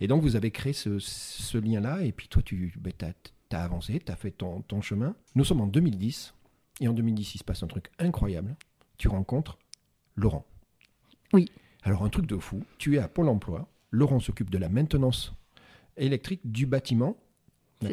Et 0.00 0.06
donc, 0.08 0.22
vous 0.22 0.34
avez 0.34 0.50
créé 0.50 0.72
ce, 0.72 0.98
ce 0.98 1.58
lien-là, 1.58 2.02
et 2.04 2.12
puis 2.12 2.26
toi, 2.28 2.40
tu 2.42 2.72
ben, 2.80 2.92
as, 3.52 3.62
avancé, 3.62 4.00
tu 4.04 4.10
as 4.10 4.16
fait 4.16 4.30
ton, 4.30 4.62
ton 4.62 4.80
chemin. 4.80 5.14
Nous 5.34 5.44
sommes 5.44 5.60
en 5.60 5.66
2010, 5.66 6.32
et 6.80 6.88
en 6.88 6.94
2010, 6.94 7.34
il 7.34 7.38
se 7.38 7.44
passe 7.44 7.62
un 7.62 7.66
truc 7.66 7.90
incroyable. 7.98 8.56
Tu 8.96 9.08
rencontres 9.08 9.58
Laurent. 10.16 10.46
Oui. 11.32 11.50
Alors, 11.82 12.04
un 12.04 12.08
truc 12.08 12.26
de 12.26 12.36
fou, 12.36 12.62
tu 12.78 12.96
es 12.96 12.98
à 12.98 13.08
Pôle 13.08 13.28
emploi, 13.28 13.68
Laurent 13.90 14.20
s'occupe 14.20 14.50
de 14.50 14.58
la 14.58 14.68
maintenance 14.68 15.34
électrique 15.96 16.40
du 16.44 16.66
bâtiment. 16.66 17.16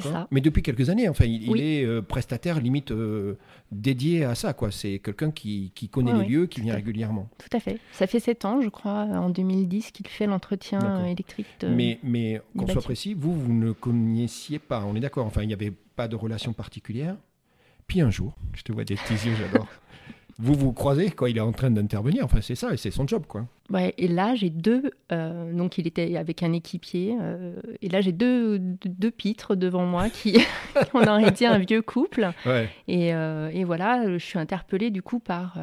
Ça. 0.02 0.28
Mais 0.32 0.42
depuis 0.42 0.62
quelques 0.62 0.90
années, 0.90 1.08
enfin, 1.08 1.24
il, 1.24 1.62
est 1.62 1.86
euh, 1.86 2.02
prestataire 2.02 2.60
limite 2.60 2.92
euh, 2.92 3.38
dédié 3.72 4.26
à 4.26 4.36
ça, 4.36 4.52
quoi. 4.52 4.70
C'est 4.70 5.00
quelqu'un 5.00 5.32
qui, 5.32 5.72
qui 5.74 5.88
connaît 5.88 6.12
Ouais, 6.12 6.24
les 6.24 6.30
lieux, 6.30 6.46
qui 6.46 6.60
vient 6.60 6.76
régulièrement. 6.76 7.30
Tout 7.38 7.56
à 7.56 7.62
fait. 7.62 7.80
Ça 7.94 8.06
fait 8.06 8.20
sept 8.20 8.44
ans, 8.44 8.60
je 8.60 8.68
crois, 8.68 9.04
en 9.04 9.30
2010, 9.30 9.92
qu'il 9.92 10.08
fait 10.08 10.26
l'entretien 10.26 11.06
électrique. 11.06 11.48
De... 11.62 11.70
Mais, 11.70 12.00
mais 12.04 12.42
qu'on 12.58 12.68
soit 12.68 12.82
précis, 12.82 13.14
vous, 13.14 13.34
vous 13.34 13.54
ne 13.54 13.72
connaissiez 13.72 14.60
pas, 14.60 14.84
on 14.84 14.94
est 14.94 15.00
d'accord, 15.00 15.26
enfin, 15.26 15.44
il 15.44 15.48
n'y 15.48 15.54
avait 15.54 15.72
pas 15.72 16.10
de 16.10 16.18
relation 16.18 16.52
particulière. 16.52 17.16
Puis 17.88 18.02
un 18.02 18.12
jour, 18.12 18.36
je 18.54 18.64
te 18.64 18.74
vois 18.74 18.84
des 18.84 18.96
petits 18.96 19.26
yeux, 19.26 19.36
j'adore. 19.40 19.68
Vous 20.40 20.54
vous 20.54 20.72
croisez 20.72 21.10
quand 21.10 21.26
il 21.26 21.38
est 21.38 21.42
en 21.42 21.52
train 21.52 21.72
d'intervenir, 21.72 22.24
enfin 22.24 22.42
c'est 22.42 22.54
ça, 22.56 22.72
et 22.72 22.78
c'est 22.78 22.92
son 22.92 23.08
job, 23.08 23.24
quoi. 23.28 23.46
Ouais, 23.72 23.94
et 23.98 24.08
là, 24.08 24.36
j'ai 24.36 24.50
deux. 24.52 24.92
euh, 25.12 25.52
donc, 25.52 25.78
il 25.78 25.88
était 25.88 26.16
avec 26.16 26.44
un 26.44 26.54
équipier. 26.54 27.18
euh, 27.20 27.56
et 27.82 27.90
là, 27.90 28.02
j'ai 28.02 28.12
deux, 28.12 28.60
deux, 28.60 28.90
deux 28.90 29.12
pitres 29.12 29.56
devant 29.56 29.86
moi 29.86 30.10
qui. 30.10 30.38
on 30.94 31.02
aurait 31.06 31.32
dit 31.32 31.46
un 31.46 31.58
vieux 31.58 31.82
couple. 31.82 32.32
Ouais. 32.46 32.70
Et, 32.88 33.14
euh, 33.16 33.50
et 33.52 33.64
voilà, 33.64 34.10
je 34.18 34.24
suis 34.24 34.38
interpellée 34.38 34.92
du 34.92 35.02
coup 35.02 35.20
par, 35.20 35.58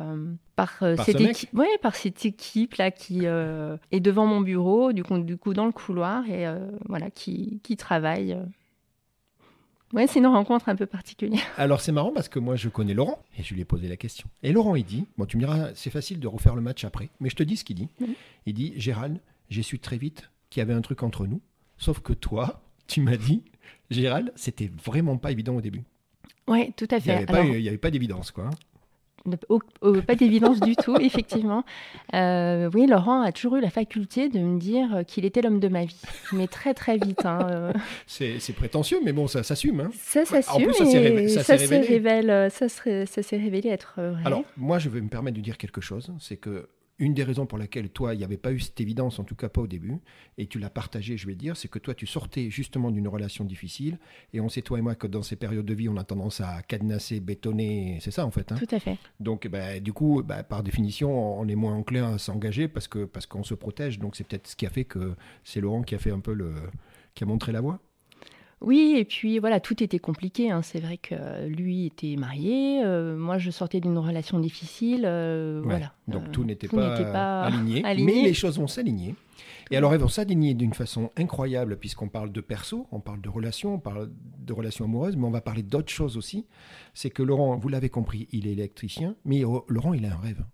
par, 0.56 0.78
Par 0.80 1.04
cette 1.04 1.20
équipe, 1.20 1.54
ouais, 1.54 1.78
par 1.80 1.94
cette 1.94 2.24
équipe 2.26 2.74
là 2.74 2.90
qui 2.90 3.24
est 3.26 4.00
devant 4.00 4.26
mon 4.26 4.40
bureau, 4.40 4.92
du 4.92 5.02
coup, 5.04 5.18
du 5.18 5.37
coup 5.37 5.54
dans 5.54 5.66
le 5.66 5.72
couloir 5.72 6.28
et 6.28 6.46
voilà 6.88 7.10
qui, 7.10 7.60
qui 7.62 7.76
travaille. 7.76 8.37
Ouais, 9.94 10.07
c'est 10.07 10.18
une 10.18 10.26
rencontre 10.26 10.68
un 10.68 10.76
peu 10.76 10.87
particulière. 10.87 11.40
Alors 11.57 11.80
c'est 11.80 11.92
marrant 11.92 12.12
parce 12.12 12.28
que 12.28 12.38
moi 12.38 12.57
je 12.57 12.68
connais 12.68 12.92
Laurent, 12.94 13.22
et 13.38 13.42
je 13.42 13.54
lui 13.54 13.61
ai 13.62 13.64
posé 13.64 13.88
la 13.88 13.96
question. 13.96 14.26
Et 14.42 14.52
Laurent, 14.52 14.74
il 14.74 14.85
dit, 14.85 15.07
bon 15.16 15.24
tu 15.24 15.37
me 15.37 15.42
diras, 15.42 15.68
c'est 15.74 15.90
facile 15.90 16.20
de 16.20 16.26
refaire 16.26 16.54
le 16.57 16.61
match 16.62 16.85
après, 16.85 17.09
mais 17.20 17.30
je 17.30 17.37
te 17.37 17.42
dis 17.42 17.57
ce 17.57 17.64
qu'il 17.64 17.76
dit. 17.76 17.88
Il 18.46 18.54
dit, 18.54 18.72
Gérald, 18.76 19.20
j'ai 19.50 19.62
su 19.62 19.78
très 19.78 19.96
vite 19.96 20.30
qu'il 20.50 20.61
y 20.61 20.62
avait 20.62 20.74
un 20.74 20.80
truc 20.83 21.02
entre 21.02 21.26
nous, 21.26 21.40
sauf 21.78 22.00
que 22.00 22.12
toi, 22.12 22.61
tu 22.88 23.00
m'as 23.00 23.16
dit, 23.16 23.42
Gérald, 23.90 24.33
c'était 24.37 24.70
vraiment 24.85 25.16
pas 25.16 25.30
évident 25.33 25.54
au 25.54 25.61
début. 25.61 25.83
Ouais, 26.48 26.72
tout 26.76 26.87
à 26.90 26.96
Il 26.96 26.98
n'y 26.98 27.04
fait. 27.04 27.12
avait, 27.12 27.26
pas- 27.26 27.40
Alors, 27.40 27.54
il 27.54 27.62
y 27.62 27.68
avait 27.68 27.78
pas 27.78 27.90
d'évidence, 27.90 28.30
quoi. 28.30 28.50
Ne- 29.26 29.37
au- 29.48 29.60
au- 29.80 30.00
pas 30.02 30.14
d'évidence 30.14 30.60
du 30.60 30.76
tout, 30.76 30.96
effectivement. 31.00 31.64
Euh, 32.14 32.70
oui, 32.74 32.87
Laurent 32.87 33.22
a 33.22 33.32
toujours 33.32 33.56
eu 33.56 33.60
la 33.60 33.70
faculté 33.70 34.28
de 34.28 34.38
me 34.38 34.58
dire 34.58 35.02
qu'il 35.06 35.24
était 35.24 35.40
l'homme 35.42 35.60
de 35.60 35.68
ma 35.68 35.84
vie, 35.84 36.00
mais 36.32 36.46
très 36.46 36.74
très 36.74 36.96
vite. 36.96 37.24
hein, 37.24 37.46
euh. 37.50 37.72
C'est 38.06 38.54
prétentieux, 38.54 38.98
mais 39.04 39.12
bon, 39.12 39.26
ça 39.26 39.42
s'assume. 39.42 39.80
Hein. 39.80 39.90
Ça 39.98 40.24
s'assume 40.24 40.64
plus, 40.66 40.74
ça 40.74 40.84
s'est 40.84 41.28
ça 41.28 41.42
ça 41.44 41.52
révélé. 41.56 42.48
ça 43.06 43.22
s'est 43.22 43.37
révélé 43.37 43.68
être 43.70 43.94
vrai. 43.98 44.22
Alors, 44.24 44.42
moi, 44.56 44.78
je 44.78 44.88
vais 44.88 45.00
me 45.00 45.08
permettre 45.08 45.37
de 45.37 45.42
dire 45.42 45.56
quelque 45.58 45.80
chose. 45.80 46.12
C'est 46.20 46.37
que 46.37 46.68
une 46.98 47.12
des 47.14 47.24
raisons 47.24 47.46
pour 47.46 47.59
laquelle 47.59 47.88
toi, 47.90 48.14
il 48.14 48.18
n'y 48.18 48.24
avait 48.24 48.37
pas 48.37 48.52
eu 48.52 48.61
cette 48.61 48.80
évidence, 48.80 49.18
en 49.18 49.24
tout 49.24 49.35
cas 49.35 49.48
pas 49.48 49.61
au 49.61 49.66
début, 49.66 49.98
et 50.38 50.46
tu 50.46 50.59
l'as 50.59 50.70
partagé, 50.70 51.16
je 51.16 51.26
vais 51.26 51.35
dire, 51.35 51.57
c'est 51.57 51.68
que 51.68 51.78
toi, 51.80 51.94
tu 51.94 52.07
sortais 52.07 52.50
justement 52.50 52.90
d'une 52.90 53.09
relation 53.09 53.44
difficile. 53.44 53.98
Et 54.33 54.40
on 54.40 54.48
sait, 54.48 54.62
toi 54.62 54.78
et 54.78 54.83
moi, 54.83 54.94
que 54.94 55.07
dans 55.07 55.22
ces 55.22 55.37
périodes 55.37 55.66
de 55.66 55.74
vie, 55.74 55.88
on 55.88 55.96
a 55.96 56.04
tendance 56.04 56.40
à 56.40 56.62
cadenasser, 56.62 57.18
bétonner. 57.20 57.98
C'est 58.00 58.11
ça, 58.12 58.24
en 58.24 58.30
fait. 58.30 58.52
hein? 58.52 58.57
Tout 58.57 58.74
à 58.74 58.78
fait. 58.78 58.96
Donc, 59.18 59.48
bah, 59.48 59.80
du 59.80 59.92
coup, 59.92 60.22
bah, 60.24 60.44
par 60.44 60.62
définition, 60.62 61.38
on 61.40 61.48
est 61.48 61.54
moins 61.57 61.74
enclin 61.74 62.14
à 62.14 62.18
s'engager 62.18 62.68
parce 62.68 62.87
que 62.88 63.04
parce 63.04 63.26
qu'on 63.26 63.42
se 63.44 63.54
protège. 63.54 63.98
Donc, 63.98 64.14
c'est 64.16 64.24
peut-être 64.24 64.46
ce 64.46 64.57
qui 64.57 64.66
a 64.66 64.70
fait 64.70 64.85
que 64.85 65.14
c'est 65.42 65.61
Laurent 65.61 65.83
qui 65.83 65.94
a 65.94 65.98
fait 65.98 66.11
un 66.12 66.20
peu 66.20 66.33
le. 66.33 66.54
qui 67.14 67.24
a 67.24 67.26
montré 67.26 67.50
la 67.52 67.61
voie? 67.61 67.80
Oui, 68.61 68.95
et 68.97 69.05
puis 69.05 69.38
voilà, 69.38 69.61
tout 69.61 69.83
était 69.83 69.99
compliqué. 69.99 70.51
hein. 70.51 70.62
C'est 70.62 70.81
vrai 70.81 70.97
que 70.97 71.47
lui 71.47 71.87
était 71.87 72.17
marié, 72.17 72.83
euh, 72.85 73.17
moi 73.17 73.37
je 73.38 73.51
sortais 73.51 73.81
d'une 73.81 73.99
relation 73.99 74.38
difficile. 74.38 75.03
euh, 75.05 75.61
Ouais. 75.61 75.67
Voilà. 75.67 75.93
Donc 76.09 76.25
Euh, 76.25 76.31
tout 76.33 76.45
n'était 76.45 76.69
pas, 76.69 77.43
aligné, 77.43 77.85
aligné. 77.85 78.14
mais 78.14 78.23
les 78.23 78.35
choses 78.35 78.59
vont 78.59 78.67
s'aligner. 78.69 79.14
Et 79.71 79.77
alors 79.77 79.93
elles 79.95 80.01
vont 80.01 80.09
s'aligner 80.09 80.55
d'une 80.55 80.75
façon 80.75 81.11
incroyable 81.17 81.79
puisqu'on 81.79 82.09
parle 82.09 82.31
de 82.33 82.40
perso, 82.40 82.87
on 82.93 83.01
parle 83.01 83.21
de 83.21 83.29
relations, 83.29 83.75
on 83.75 83.79
parle 83.79 84.11
de 84.38 84.53
relations 84.53 84.85
amoureuses, 84.85 85.17
mais 85.17 85.27
on 85.27 85.31
va 85.31 85.40
parler 85.40 85.62
d'autres 85.62 85.90
choses 85.93 86.17
aussi. 86.17 86.47
C'est 86.93 87.11
que 87.11 87.23
Laurent, 87.23 87.57
vous 87.57 87.69
l'avez 87.69 87.88
compris, 87.88 88.29
il 88.33 88.47
est 88.47 88.53
électricien, 88.53 89.17
mais 89.25 89.45
euh, 89.45 89.59
Laurent, 89.69 89.95
il 89.95 90.05
a 90.07 90.12
un 90.14 90.19
rêve. 90.19 90.45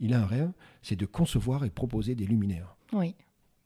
Il 0.00 0.12
a 0.12 0.20
un 0.20 0.26
rêve, 0.26 0.50
c'est 0.82 0.96
de 0.96 1.06
concevoir 1.06 1.64
et 1.64 1.70
proposer 1.70 2.14
des 2.14 2.26
luminaires. 2.26 2.76
Oui, 2.92 3.14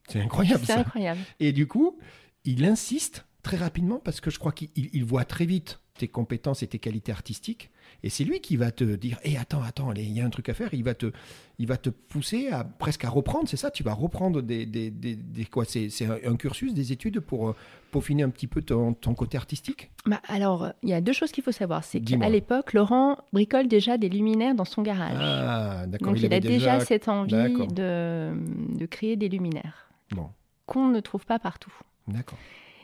C'est 0.08 0.20
incroyable 0.20 0.62
c'est 0.64 0.72
incroyable. 0.74 1.20
Et 1.40 1.52
du 1.52 1.66
coup, 1.66 1.98
il 2.44 2.64
insiste 2.64 3.26
très 3.42 3.56
rapidement 3.56 3.98
parce 4.02 4.20
que 4.20 4.30
je 4.30 4.38
crois 4.38 4.52
qu'il 4.52 4.68
il- 4.76 4.90
il 4.92 5.04
voit 5.04 5.24
très 5.24 5.46
vite 5.46 5.80
tes 5.98 6.08
compétences 6.08 6.62
et 6.62 6.66
tes 6.66 6.78
qualités 6.78 7.12
artistiques. 7.12 7.70
Et 8.02 8.08
c'est 8.08 8.24
lui 8.24 8.40
qui 8.40 8.56
va 8.56 8.70
te 8.70 8.84
dire 8.84 9.18
Eh, 9.24 9.36
attends, 9.36 9.62
attends, 9.62 9.92
il 9.92 10.10
y 10.10 10.20
a 10.22 10.24
un 10.24 10.30
truc 10.30 10.48
à 10.48 10.54
faire. 10.54 10.72
Il 10.72 10.82
va 10.84 10.94
te, 10.94 11.12
il 11.58 11.66
va 11.66 11.76
te 11.76 11.90
pousser 11.90 12.48
à 12.48 12.64
presque 12.64 13.04
à 13.04 13.10
reprendre, 13.10 13.46
c'est 13.48 13.58
ça? 13.58 13.70
Tu 13.70 13.82
vas 13.82 13.92
reprendre 13.92 14.40
des. 14.40 14.64
des, 14.64 14.90
des- 14.90 15.16
des- 15.16 15.44
quoi? 15.44 15.66
C'est 15.66 15.90
c'est 15.90 16.06
un, 16.06 16.36
cursus, 16.36 16.72
des 16.72 16.92
études 16.92 17.20
pour 17.20 17.50
euh, 17.50 17.56
peaufiner 17.90 18.22
un 18.22 18.30
petit 18.30 18.46
peu 18.46 18.62
ton, 18.62 18.94
ton 18.94 19.12
côté 19.14 19.36
artistique? 19.36 19.90
Bah, 20.06 20.22
alors, 20.28 20.72
il 20.82 20.88
y 20.88 20.94
a 20.94 21.02
deux 21.02 21.12
choses 21.12 21.32
qu'il 21.32 21.44
faut 21.44 21.52
savoir. 21.52 21.84
C'est 21.84 22.00
qu'à 22.00 22.30
l'époque, 22.30 22.72
Laurent 22.72 23.18
bricole 23.34 23.68
déjà 23.68 23.98
des 23.98 24.08
luminaires 24.08 24.54
dans 24.54 24.64
son 24.64 24.80
garage. 24.80 25.18
Ah, 25.20 25.84
d'accord. 25.86 26.08
Donc 26.14 26.22
il, 26.22 26.32
a 26.32 26.40
déjà, 26.40 26.80
cette 26.80 27.08
envie 27.08 27.32
de, 27.74 28.32
de 28.78 28.86
créer 28.86 29.16
des 29.16 29.28
luminaires 29.28 29.90
Bon, 30.12 30.30
qu'on 30.64 30.88
ne 30.88 31.00
trouve 31.00 31.26
pas 31.26 31.38
partout. 31.38 31.72
d'accord. 32.08 32.38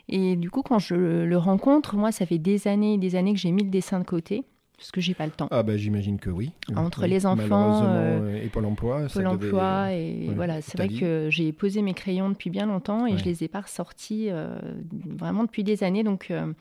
Et 0.09 0.35
du 0.35 0.49
coup, 0.49 0.61
quand 0.61 0.79
je 0.79 0.95
le 0.95 1.37
rencontre, 1.37 1.95
moi, 1.95 2.11
ça 2.11 2.25
fait 2.25 2.37
des 2.37 2.67
années 2.67 2.93
et 2.93 2.97
des 2.97 3.15
années 3.15 3.33
que 3.33 3.39
j'ai 3.39 3.51
mis 3.51 3.63
le 3.63 3.69
dessin 3.69 3.99
de 3.99 4.05
côté, 4.05 4.43
parce 4.77 4.91
que 4.91 5.01
j'ai 5.01 5.13
pas 5.13 5.25
le 5.25 5.31
temps. 5.31 5.47
Ah, 5.51 5.63
bah 5.63 5.75
j'imagine 5.75 6.17
que 6.19 6.29
oui. 6.29 6.51
Entre 6.75 7.03
Oui. 7.03 7.09
les 7.09 7.25
enfants, 7.25 7.83
euh, 7.83 8.21
euh, 8.21 8.41
et 8.43 8.47
Pôle 8.47 8.65
emploi. 8.65 9.09
ça 9.09 9.19
Pôle 9.21 9.31
devait- 9.37 9.47
emploi 9.47 9.91
et 9.93 10.27
ouais, 10.29 10.33
voilà 10.35 10.61
c'est 10.61 10.77
vrai 10.77 10.87
que 10.89 11.27
j'ai 11.29 11.51
posé 11.51 11.81
mes 11.81 11.93
crayons 11.93 12.29
depuis 12.29 12.49
bien 12.49 12.65
longtemps 12.67 13.05
et 13.05 13.13
Ouais. 13.13 13.17
je 13.17 13.25
les 13.25 13.43
ai 13.43 13.47
pas 13.47 13.61
ressortis 13.61 14.27
euh, 14.29 14.57
vraiment 15.05 15.43
depuis 15.43 15.63
des 15.63 15.83
années 15.83 16.03
donc 16.03 16.29
euh, 16.31 16.53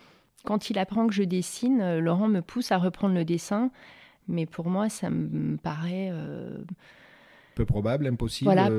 quand 0.44 0.70
il 0.70 0.78
apprend 0.78 1.06
que 1.06 1.12
je 1.14 1.22
dessine, 1.24 1.98
Laurent 1.98 2.28
me 2.28 2.40
pousse 2.40 2.70
à 2.72 2.78
reprendre 2.78 3.14
le 3.14 3.24
dessin. 3.24 3.70
Mais 4.28 4.46
pour 4.46 4.68
moi, 4.70 4.88
ça 4.88 5.08
me 5.10 5.56
paraît 5.56 6.10
peu 7.56 7.64
probable, 7.64 8.06
impossible. 8.06 8.52
Voilà. 8.52 8.70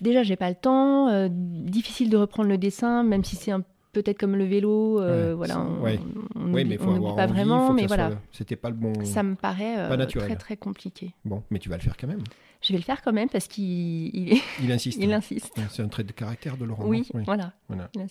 Déjà, 0.00 0.22
j'ai 0.22 0.36
pas 0.36 0.48
le 0.48 0.56
temps. 0.56 1.28
difficile 1.28 2.08
de 2.08 2.16
reprendre 2.16 2.48
le 2.48 2.56
dessin, 2.56 3.02
même 3.02 3.24
si 3.24 3.36
c'est 3.36 3.50
un 3.50 3.62
peut-être 3.92 4.18
comme 4.18 4.36
le 4.36 4.44
vélo, 4.44 5.00
euh, 5.00 5.34
voilà, 5.34 5.60
on, 5.60 5.80
ouais. 5.80 5.98
oui, 6.36 6.64
mais 6.64 6.76
faut 6.76 6.90
avoir 6.90 7.16
pas 7.16 7.24
envie, 7.24 7.32
vraiment, 7.32 7.72
mais 7.72 7.86
voilà, 7.86 8.12
c'était 8.32 8.56
pas 8.56 8.70
le 8.70 8.76
bon. 8.76 8.92
Ça 9.04 9.22
me 9.22 9.34
paraît 9.34 9.78
euh, 9.78 10.06
très 10.06 10.36
très 10.36 10.56
compliqué. 10.56 11.14
Bon, 11.24 11.42
mais 11.50 11.58
tu 11.58 11.68
vas 11.68 11.76
le 11.76 11.82
faire 11.82 11.96
quand 11.96 12.06
même. 12.06 12.22
Je 12.62 12.72
vais 12.72 12.78
le 12.78 12.84
faire 12.84 13.02
quand 13.02 13.12
même 13.12 13.28
parce 13.28 13.48
qu'il 13.48 14.14
il, 14.14 14.40
il 14.62 14.72
insiste. 14.72 14.98
il 15.00 15.12
insiste. 15.12 15.52
C'est 15.70 15.82
un 15.82 15.88
trait 15.88 16.04
de 16.04 16.12
caractère 16.12 16.56
de 16.56 16.64
Laurent. 16.64 16.84
Oui, 16.86 17.08
voilà. 17.24 17.52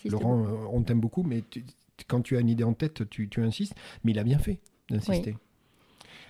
Laurent, 0.06 0.44
euh, 0.44 0.68
on 0.72 0.82
t'aime 0.82 1.00
beaucoup, 1.00 1.24
mais 1.24 1.44
quand 2.08 2.22
tu 2.22 2.36
as 2.36 2.40
une 2.40 2.50
idée 2.50 2.64
en 2.64 2.74
tête, 2.74 3.08
tu, 3.10 3.30
tu 3.30 3.44
insistes. 3.44 3.76
Mais 4.04 4.12
il 4.12 4.20
a 4.20 4.24
bien 4.24 4.40
fait 4.40 4.60
d'insister. 4.90 5.36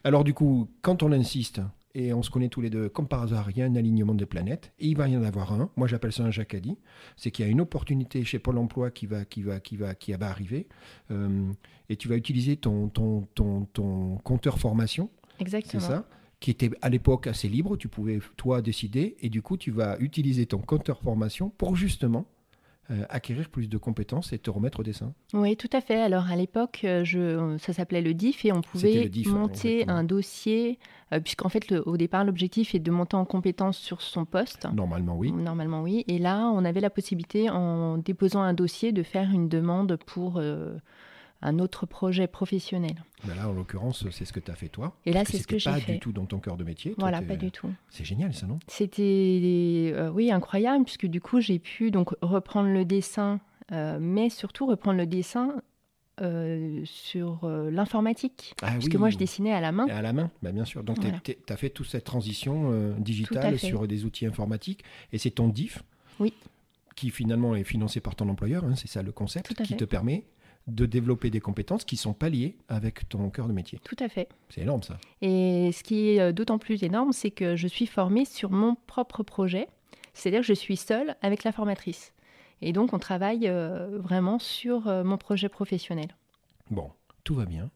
Alors 0.03 0.23
du 0.23 0.33
coup, 0.33 0.69
quand 0.81 1.03
on 1.03 1.11
insiste, 1.11 1.61
et 1.95 2.13
on 2.13 2.21
se 2.21 2.29
connaît 2.29 2.49
tous 2.49 2.61
les 2.61 2.69
deux, 2.69 2.89
comme 2.89 3.07
par 3.07 3.23
hasard, 3.23 3.49
il 3.51 3.57
y 3.57 3.61
a 3.61 3.65
un 3.65 3.75
alignement 3.75 4.13
des 4.13 4.25
planètes, 4.25 4.71
et 4.79 4.87
il 4.87 4.97
va 4.97 5.07
y 5.07 5.17
en 5.17 5.23
avoir 5.23 5.53
un. 5.53 5.69
Moi, 5.75 5.87
j'appelle 5.87 6.11
ça 6.11 6.23
un 6.23 6.31
jacadi. 6.31 6.77
C'est 7.17 7.31
qu'il 7.31 7.45
y 7.45 7.47
a 7.47 7.51
une 7.51 7.61
opportunité 7.61 8.23
chez 8.23 8.39
Pôle 8.39 8.57
Emploi 8.57 8.91
qui 8.91 9.05
va, 9.07 9.25
qui 9.25 9.41
va, 9.41 9.59
qui 9.59 9.75
va, 9.75 9.95
qui 9.95 10.13
va 10.13 10.29
arriver, 10.29 10.67
euh, 11.11 11.51
et 11.89 11.95
tu 11.95 12.07
vas 12.07 12.15
utiliser 12.15 12.57
ton, 12.57 12.89
ton, 12.89 13.27
ton, 13.33 13.65
ton 13.73 14.17
compteur 14.17 14.59
formation. 14.59 15.09
Exactement. 15.39 15.81
C'est 15.81 15.87
ça 15.87 16.07
qui 16.39 16.51
était 16.51 16.71
à 16.81 16.87
l'époque 16.87 17.27
assez 17.27 17.49
libre, 17.49 17.75
tu 17.75 17.89
pouvais 17.89 18.19
toi 18.37 18.61
décider, 18.61 19.17
et 19.19 19.29
du 19.29 19.41
coup 19.41 19.57
tu 19.57 19.71
vas 19.71 19.97
utiliser 19.99 20.45
ton 20.45 20.59
compteur 20.59 21.01
formation 21.01 21.49
pour 21.49 21.75
justement 21.75 22.27
euh, 22.91 23.03
acquérir 23.09 23.49
plus 23.49 23.69
de 23.69 23.77
compétences 23.77 24.33
et 24.33 24.39
te 24.39 24.49
remettre 24.49 24.79
au 24.79 24.83
dessin. 24.83 25.13
Oui, 25.33 25.55
tout 25.55 25.69
à 25.73 25.81
fait. 25.81 26.01
Alors 26.01 26.25
à 26.31 26.35
l'époque, 26.35 26.81
euh, 26.83 27.03
je, 27.03 27.55
ça 27.59 27.71
s'appelait 27.71 28.01
le 28.01 28.15
DIF 28.15 28.45
et 28.45 28.51
on 28.51 28.61
pouvait 28.61 29.11
monter 29.27 29.87
un 29.87 30.03
dossier, 30.03 30.79
euh, 31.13 31.19
puisqu'en 31.19 31.49
fait 31.49 31.71
au 31.71 31.97
départ 31.97 32.23
l'objectif 32.23 32.73
est 32.73 32.79
de 32.79 32.89
monter 32.89 33.15
en 33.15 33.25
compétence 33.25 33.77
sur 33.77 34.01
son 34.01 34.25
poste. 34.25 34.67
Normalement 34.73 35.15
oui. 35.15 35.31
Normalement 35.31 35.83
oui. 35.83 36.03
Et 36.07 36.17
là, 36.17 36.51
on 36.53 36.65
avait 36.65 36.81
la 36.81 36.89
possibilité 36.89 37.49
en 37.49 37.99
déposant 37.99 38.41
un 38.41 38.53
dossier 38.53 38.91
de 38.91 39.03
faire 39.03 39.29
une 39.31 39.49
demande 39.49 39.97
pour 40.07 40.41
un 41.41 41.59
autre 41.59 41.85
projet 41.85 42.27
professionnel. 42.27 43.03
Ben 43.23 43.35
là, 43.35 43.49
en 43.49 43.53
l'occurrence, 43.53 44.05
c'est 44.11 44.25
ce 44.25 44.33
que 44.33 44.39
tu 44.39 44.51
as 44.51 44.55
fait 44.55 44.69
toi. 44.69 44.95
Et 45.05 45.13
là, 45.13 45.23
c'est 45.25 45.37
ce 45.37 45.47
que 45.47 45.57
j'ai 45.57 45.71
fait. 45.71 45.85
pas 45.85 45.91
du 45.93 45.99
tout 45.99 46.11
dans 46.11 46.25
ton 46.25 46.39
cœur 46.39 46.57
de 46.57 46.63
métier. 46.63 46.95
voilà, 46.97 47.21
pas 47.21 47.35
du 47.35 47.51
tout. 47.51 47.69
C'est 47.89 48.05
génial, 48.05 48.33
ça, 48.33 48.47
non? 48.47 48.59
C'était, 48.67 49.91
euh, 49.93 50.09
oui, 50.09 50.31
incroyable, 50.31 50.83
puisque 50.83 51.05
du 51.05 51.21
coup, 51.21 51.39
j'ai 51.39 51.59
pu 51.59 51.91
donc 51.91 52.11
reprendre 52.21 52.69
le 52.69 52.85
dessin, 52.85 53.39
euh, 53.71 53.99
mais 54.01 54.29
surtout 54.29 54.65
reprendre 54.65 54.97
le 54.97 55.05
dessin 55.05 55.61
euh, 56.21 56.81
sur 56.83 57.47
l'informatique. 57.47 58.53
Ah, 58.61 58.71
parce 58.73 58.89
que 58.89 58.97
moi, 58.97 59.09
je 59.09 59.17
dessinais 59.17 59.53
à 59.53 59.61
la 59.61 59.71
main. 59.71 59.87
à 59.87 60.01
la 60.01 60.11
main, 60.11 60.31
bah, 60.41 60.51
bien 60.51 60.65
sûr. 60.65 60.83
Donc, 60.83 60.97
tu 61.23 61.35
as 61.47 61.57
fait 61.57 61.69
toute 61.69 61.87
cette 61.87 62.03
transition 62.03 62.93
digitale 62.97 63.57
sur 63.57 63.87
des 63.87 64.03
outils 64.03 64.25
informatiques. 64.25 64.83
Et 65.13 65.17
c'est 65.17 65.31
ton 65.31 65.47
DIF 65.47 65.83
oui. 66.19 66.33
qui 66.97 67.11
finalement 67.11 67.55
est 67.55 67.63
financé 67.63 68.01
par 68.01 68.15
ton 68.15 68.27
employeur, 68.27 68.65
hein, 68.65 68.75
c'est 68.75 68.89
ça 68.89 69.03
le 69.03 69.13
concept, 69.13 69.53
qui 69.63 69.77
te 69.77 69.85
permet 69.85 70.25
de 70.67 70.85
développer 70.85 71.29
des 71.29 71.39
compétences 71.39 71.83
qui 71.83 71.97
sont 71.97 72.13
pas 72.13 72.29
liées 72.29 72.55
avec 72.67 73.07
ton 73.09 73.29
cœur 73.29 73.47
de 73.47 73.53
métier. 73.53 73.79
Tout 73.83 73.95
à 73.99 74.09
fait. 74.09 74.29
C'est 74.49 74.61
énorme 74.61 74.83
ça. 74.83 74.97
Et 75.21 75.71
ce 75.73 75.83
qui 75.83 76.09
est 76.09 76.19
euh, 76.19 76.31
d'autant 76.31 76.59
plus 76.59 76.83
énorme, 76.83 77.11
c'est 77.11 77.31
que 77.31 77.55
je 77.55 77.67
suis 77.67 77.87
formée 77.87 78.25
sur 78.25 78.51
mon 78.51 78.75
propre 78.87 79.23
projet, 79.23 79.67
c'est-à-dire 80.13 80.41
que 80.41 80.47
je 80.47 80.53
suis 80.53 80.77
seule 80.77 81.15
avec 81.21 81.43
la 81.43 81.51
formatrice. 81.51 82.13
Et 82.61 82.73
donc 82.73 82.93
on 82.93 82.99
travaille 82.99 83.47
euh, 83.47 83.99
vraiment 83.99 84.39
sur 84.39 84.87
euh, 84.87 85.03
mon 85.03 85.17
projet 85.17 85.49
professionnel. 85.49 86.15
Bon, 86.69 86.91
tout 87.23 87.35
va 87.35 87.45
bien. 87.45 87.71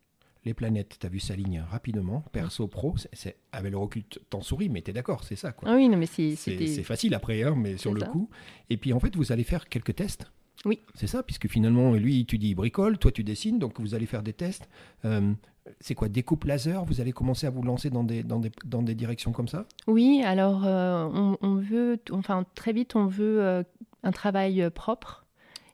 Les 0.46 0.54
planètes, 0.54 0.98
tu 1.00 1.06
as 1.06 1.10
vu 1.10 1.22
s'alignent 1.22 1.64
rapidement. 1.72 2.26
Perso, 2.34 2.68
pro, 2.68 2.96
c'est, 3.14 3.38
avec 3.54 3.72
le 3.72 3.78
recul, 3.78 4.04
t'en 4.30 4.42
souris, 4.42 4.68
mais 4.68 4.82
tu 4.82 4.92
es 4.92 4.94
d'accord, 4.94 5.24
c'est 5.24 5.38
ça. 5.38 5.54
Quoi. 5.54 5.70
Ah 5.72 5.76
oui, 5.76 5.88
non, 5.88 5.98
mais 5.98 6.06
c'est, 6.06 6.36
c'est, 6.36 6.84
facile 6.84 7.14
après, 7.14 7.44
hein, 7.44 7.56
mais 7.56 7.78
sur 7.78 7.94
le 7.94 8.02
coup. 8.02 8.30
Et 8.70 8.76
puis 8.76 8.92
en 8.92 9.00
fait, 9.00 9.16
vous 9.16 9.32
allez 9.32 9.46
faire 9.46 9.70
quelques 9.70 9.96
tests 9.96 10.30
oui. 10.66 10.80
C'est 10.96 11.08
ça, 11.08 11.24
puisque 11.24 11.48
finalement, 11.48 11.94
lui, 11.94 12.26
tu 12.26 12.38
dis 12.38 12.56
bricole, 12.56 12.98
toi, 12.98 13.12
tu 13.12 13.24
dessines, 13.24 13.60
donc 13.60 13.80
vous 13.80 13.96
allez 13.96 14.06
faire 14.06 14.24
des 14.24 14.34
tests. 14.34 14.70
Euh, 15.04 15.34
c'est 15.80 15.96
quoi, 15.96 16.08
découpe 16.08 16.46
laser 16.46 16.86
Vous 16.86 17.02
allez 17.02 17.12
commencer 17.12 17.48
à 17.48 17.50
vous 17.50 17.64
lancer 17.64 17.90
dans 17.90 18.04
des, 18.04 18.24
dans 18.24 18.40
des, 18.40 18.52
dans 18.66 18.82
des 18.82 18.96
directions 18.96 19.32
comme 19.32 19.48
ça? 19.48 19.66
Oui, 19.88 20.22
alors 20.24 20.64
euh, 20.66 21.36
on, 21.42 21.56
veut, 21.56 22.00
enfin 22.12 22.46
très 22.56 22.72
vite, 22.72 22.96
on 22.96 23.08
veut 23.08 23.42
euh, 23.42 23.64
un 24.04 24.12
travail 24.12 24.70
propre 24.74 25.26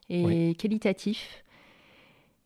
et 0.08 0.56
qualitatif. 0.56 1.44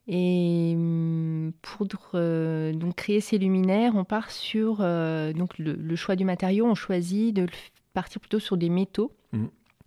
Et 0.07 0.73
hum, 0.75 1.51
pour 1.63 1.87
donc 1.87 2.95
créer 2.95 3.21
ces 3.21 3.39
luminaires, 3.39 3.93
on 3.95 4.03
part 4.03 4.29
sur 4.29 4.77
donc 4.77 5.57
le, 5.57 5.95
choix 5.95 6.15
du 6.15 6.25
matériau. 6.25 6.67
On 6.67 6.75
choisit 6.75 7.35
de 7.35 7.47
partir 7.93 8.21
plutôt 8.21 8.39
sur 8.39 8.55
des 8.55 8.69
métaux. 8.69 9.11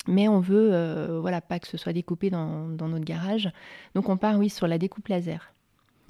Mais 0.07 0.29
on 0.29 0.41
veut, 0.41 0.71
euh, 0.73 1.21
voilà, 1.21 1.41
pas 1.41 1.59
que 1.59 1.67
ce 1.67 1.77
soit 1.77 1.93
découpé 1.93 2.31
dans, 2.31 2.69
notre 2.69 3.05
garage. 3.05 3.51
Donc 3.95 4.09
on 4.09 4.17
part, 4.17 4.39
oui, 4.39 4.49
sur 4.49 4.67
la 4.67 4.79
découpe 4.79 5.09
laser. 5.09 5.53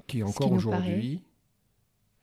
Qui 0.07 0.19
est 0.19 0.23
encore 0.23 0.51
aujourd'hui 0.51 1.21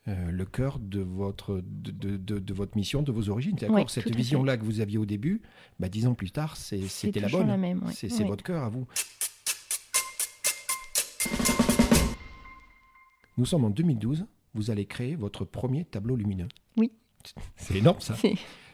euh, 0.08 0.30
le 0.30 0.44
cœur 0.44 0.78
de 0.78 1.00
votre, 1.00 1.60
de, 1.64 2.16
de, 2.16 2.54
votre 2.54 2.76
mission, 2.76 3.02
de 3.02 3.10
vos 3.10 3.28
origines. 3.28 3.56
D'accord 3.56 3.90
Cette 3.90 4.14
vision-là 4.14 4.56
que 4.56 4.64
vous 4.64 4.80
aviez 4.80 4.98
au 4.98 5.04
début, 5.04 5.42
bah, 5.80 5.88
dix 5.88 6.06
ans 6.06 6.14
plus 6.14 6.30
tard, 6.30 6.56
c'était 6.56 7.18
la 7.18 7.28
bonne. 7.28 7.48
La 7.48 7.92
C'est 7.92 8.22
votre 8.22 8.44
cœur 8.44 8.62
à 8.62 8.68
vous. 8.68 8.86
Nous 13.36 13.46
sommes 13.46 13.64
en 13.64 13.70
2012. 13.70 14.26
Vous 14.54 14.70
allez 14.70 14.86
créer 14.86 15.16
votre 15.16 15.44
premier 15.44 15.84
tableau 15.84 16.14
lumineux. 16.14 16.48
Oui. 16.76 16.92
C'est 17.56 17.74
énorme 17.74 18.00
ça. 18.00 18.14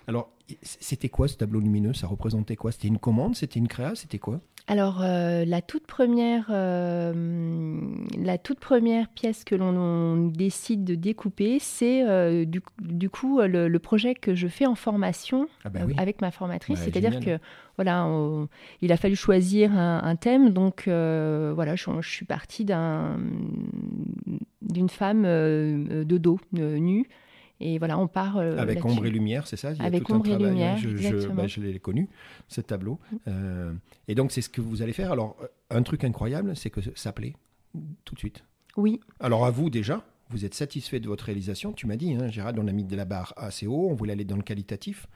Alors, 0.08 0.30
c'était 0.62 1.08
quoi 1.08 1.28
ce 1.28 1.36
tableau 1.36 1.60
lumineux? 1.60 1.94
Ça 1.94 2.06
représentait 2.06 2.56
quoi? 2.56 2.72
C'était 2.72 2.88
une 2.88 2.98
commande? 2.98 3.36
C'était 3.36 3.58
une 3.58 3.68
créa? 3.68 3.94
C'était 3.94 4.18
quoi? 4.18 4.40
Alors 4.68 5.02
euh, 5.02 5.44
la 5.44 5.60
toute 5.60 5.86
première, 5.86 6.46
euh, 6.50 7.80
la 8.16 8.38
toute 8.38 8.60
première 8.60 9.08
pièce 9.08 9.42
que 9.42 9.56
l'on 9.56 10.28
décide 10.28 10.84
de 10.84 10.94
découper, 10.94 11.58
c'est 11.58 12.06
euh, 12.06 12.44
du, 12.44 12.60
coup 13.10 13.40
le, 13.40 13.78
projet 13.78 14.14
que 14.14 14.36
je 14.36 14.46
fais 14.46 14.66
en 14.66 14.76
formation 14.76 15.48
ah 15.64 15.70
bah 15.70 15.80
avec 15.96 16.20
ma 16.20 16.30
formatrice. 16.30 16.78
C'est-à-dire 16.78 17.18
que 17.18 17.40
voilà, 17.76 18.08
il 18.82 18.92
a 18.92 18.96
fallu 18.96 19.16
choisir 19.16 19.72
un, 19.76 20.14
thème, 20.14 20.50
donc 20.50 20.84
voilà, 20.86 21.74
je, 21.74 21.90
je, 22.00 22.08
suis 22.08 22.24
partie 22.26 22.64
d'une 22.64 22.78
femme 24.88 25.24
de 25.24 26.18
dos 26.18 26.38
nue 26.52 27.08
et 27.62 27.78
voilà, 27.78 27.98
on 27.98 28.08
part. 28.08 28.36
Euh, 28.36 28.56
avec 28.58 28.84
ombre 28.84 29.06
et 29.06 29.10
lumière, 29.10 29.46
c'est 29.46 29.56
ça? 29.56 29.72
Avec 29.78 30.08
ombre 30.10 30.28
et 30.28 30.38
lumière. 30.38 30.76
Je, 30.78 30.96
je, 30.96 31.28
bah, 31.28 31.46
je 31.46 31.60
l'ai 31.60 31.78
connu, 31.78 32.08
ce 32.48 32.60
tableau. 32.60 32.98
Mm. 33.10 33.16
Euh, 33.28 33.72
et 34.08 34.14
donc, 34.14 34.32
c'est 34.32 34.42
ce 34.42 34.48
que 34.48 34.60
vous 34.60 34.82
allez 34.82 34.92
faire. 34.92 35.12
Alors, 35.12 35.36
euh, 35.42 35.46
un 35.70 35.82
truc 35.82 36.04
incroyable, 36.04 36.56
c'est 36.56 36.70
que 36.70 36.80
ça 36.94 37.12
plaît 37.12 37.34
tout 38.04 38.14
de 38.14 38.18
suite. 38.18 38.44
Oui. 38.76 39.00
Alors, 39.20 39.46
à 39.46 39.50
vous 39.50 39.70
déjà, 39.70 40.04
vous 40.30 40.44
êtes 40.44 40.54
satisfait 40.54 41.00
de 41.00 41.08
votre 41.08 41.24
réalisation. 41.24 41.72
Tu 41.72 41.86
m'as 41.86 41.96
dit, 41.96 42.14
hein, 42.14 42.28
Gérald, 42.28 42.58
on 42.58 42.66
a 42.66 42.72
mis 42.72 42.84
de 42.84 42.96
la 42.96 43.04
barre 43.04 43.32
assez 43.36 43.66
haut, 43.66 43.88
on 43.90 43.94
voulait 43.94 44.12
aller 44.12 44.24
dans 44.24 44.36
le 44.36 44.42
qualitatif. 44.42 45.06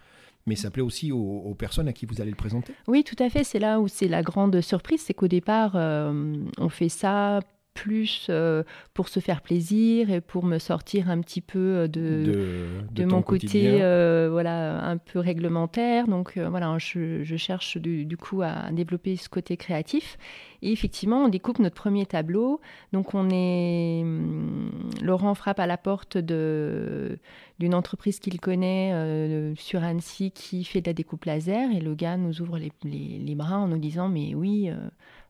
Mais 0.46 0.54
ça 0.54 0.70
plaît 0.70 0.82
aussi 0.82 1.10
aux, 1.10 1.54
personnes 1.58 1.88
à 1.88 1.92
qui 1.92 2.06
vous 2.06 2.20
allez 2.20 2.30
le 2.30 2.36
présenter 2.36 2.72
Oui, 2.86 3.02
tout 3.02 3.16
à 3.18 3.28
fait. 3.28 3.42
C'est 3.42 3.58
là 3.58 3.80
où 3.80 3.88
c'est 3.88 4.06
la 4.06 4.22
grande 4.22 4.60
surprise, 4.60 5.02
c'est 5.04 5.12
qu'au 5.12 5.26
départ, 5.26 5.74
on 5.74 6.68
fait 6.68 6.88
ça 6.88 7.40
plus 7.76 8.26
euh, 8.30 8.64
pour 8.94 9.08
se 9.08 9.20
faire 9.20 9.42
plaisir 9.42 10.10
et 10.10 10.20
pour 10.20 10.44
me 10.44 10.58
sortir 10.58 11.10
un 11.10 11.20
petit 11.20 11.42
peu 11.42 11.58
euh, 11.58 11.88
de, 11.88 12.82
de, 12.90 13.04
mon 13.04 13.22
côté 13.22 13.82
euh, 13.82 14.28
voilà, 14.32 14.82
un 14.82 14.96
peu 14.96 15.20
réglementaire. 15.20 16.08
Donc 16.08 16.38
voilà, 16.38 16.76
je, 16.78 17.22
cherche 17.36 17.76
du, 17.76 18.16
coup 18.16 18.42
à 18.42 18.72
développer 18.72 19.14
ce 19.16 19.28
côté 19.28 19.56
créatif. 19.56 20.16
Et 20.62 20.72
effectivement, 20.72 21.24
on 21.24 21.28
découpe 21.28 21.58
notre 21.58 21.76
premier 21.76 22.06
tableau. 22.06 22.60
Donc 22.92 23.14
on 23.14 23.28
est... 23.30 24.00
Hum, 24.02 24.70
Laurent 25.02 25.34
frappe 25.34 25.60
à 25.60 25.66
la 25.66 25.76
porte 25.76 26.16
de 26.18 27.18
d'une 27.58 27.74
entreprise 27.74 28.18
qu'il 28.18 28.38
connaît 28.38 29.54
sur 29.56 29.82
Annecy 29.82 30.30
qui 30.30 30.64
fait 30.64 30.82
de 30.82 30.90
la 30.90 30.92
découpe 30.92 31.24
laser 31.24 31.70
et 31.70 31.80
le 31.80 31.94
gars 31.94 32.16
nous 32.18 32.42
ouvre 32.42 32.58
les, 32.58 32.70
les 32.84 33.34
bras 33.34 33.58
en 33.58 33.68
nous 33.68 33.78
disant 33.78 34.08
mais 34.10 34.34
oui 34.34 34.70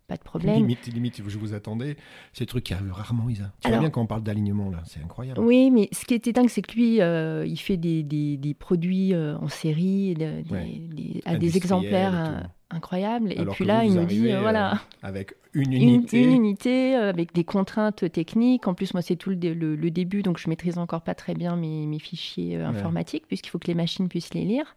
pas 0.06 0.16
de 0.16 0.22
problème. 0.22 0.56
Limite, 0.56 0.86
limite, 0.86 1.22
je 1.26 1.38
vous 1.38 1.52
attendais. 1.52 1.96
Ces 2.32 2.46
trucs 2.46 2.64
qui 2.64 2.74
arrivent 2.74 2.92
rarement, 2.92 3.28
Isa. 3.28 3.52
Tu 3.60 3.68
vois 3.68 3.78
bien 3.78 3.90
quand 3.90 4.02
on 4.02 4.06
parle 4.06 4.22
d'alignement, 4.22 4.70
là, 4.70 4.82
c'est 4.86 5.02
incroyable. 5.02 5.40
Oui, 5.40 5.70
mais 5.70 5.88
ce 5.92 6.04
qui 6.04 6.14
était 6.14 6.32
dingue, 6.32 6.48
c'est 6.48 6.62
que 6.62 6.72
lui, 6.74 7.00
euh, 7.00 7.44
il 7.46 7.56
fait 7.56 7.76
des, 7.76 8.02
des, 8.02 8.54
produits 8.54 9.14
euh, 9.14 9.36
en 9.38 9.48
série, 9.48 10.14
des, 10.14 11.22
à 11.24 11.36
des 11.36 11.56
exemplaires 11.56 12.14
euh, 12.14 12.40
incroyables. 12.70 13.32
Et 13.32 13.44
puis 13.46 13.64
là, 13.64 13.84
il 13.84 13.94
nous 13.94 14.04
dit, 14.04 14.30
voilà. 14.40 14.80
avec 15.02 15.34
une 15.54 15.72
unité. 15.72 16.22
Une, 16.22 16.34
unité, 16.34 16.94
avec 16.94 17.34
des 17.34 17.44
contraintes 17.44 18.10
techniques. 18.12 18.68
En 18.68 18.74
plus, 18.74 18.94
moi, 18.94 19.02
c'est 19.02 19.16
tout 19.16 19.30
le, 19.30 19.54
le, 19.54 19.90
début, 19.90 20.22
donc 20.22 20.38
je 20.38 20.48
maîtrise 20.48 20.78
encore 20.78 21.02
pas 21.02 21.14
très 21.14 21.34
bien 21.34 21.56
mes, 21.56 21.86
mes 21.86 21.98
fichiers 21.98 22.56
informatiques, 22.56 23.26
puisqu'il 23.26 23.50
faut 23.50 23.58
que 23.58 23.68
les 23.68 23.74
machines 23.74 24.08
puissent 24.08 24.34
les 24.34 24.44
lire. 24.44 24.76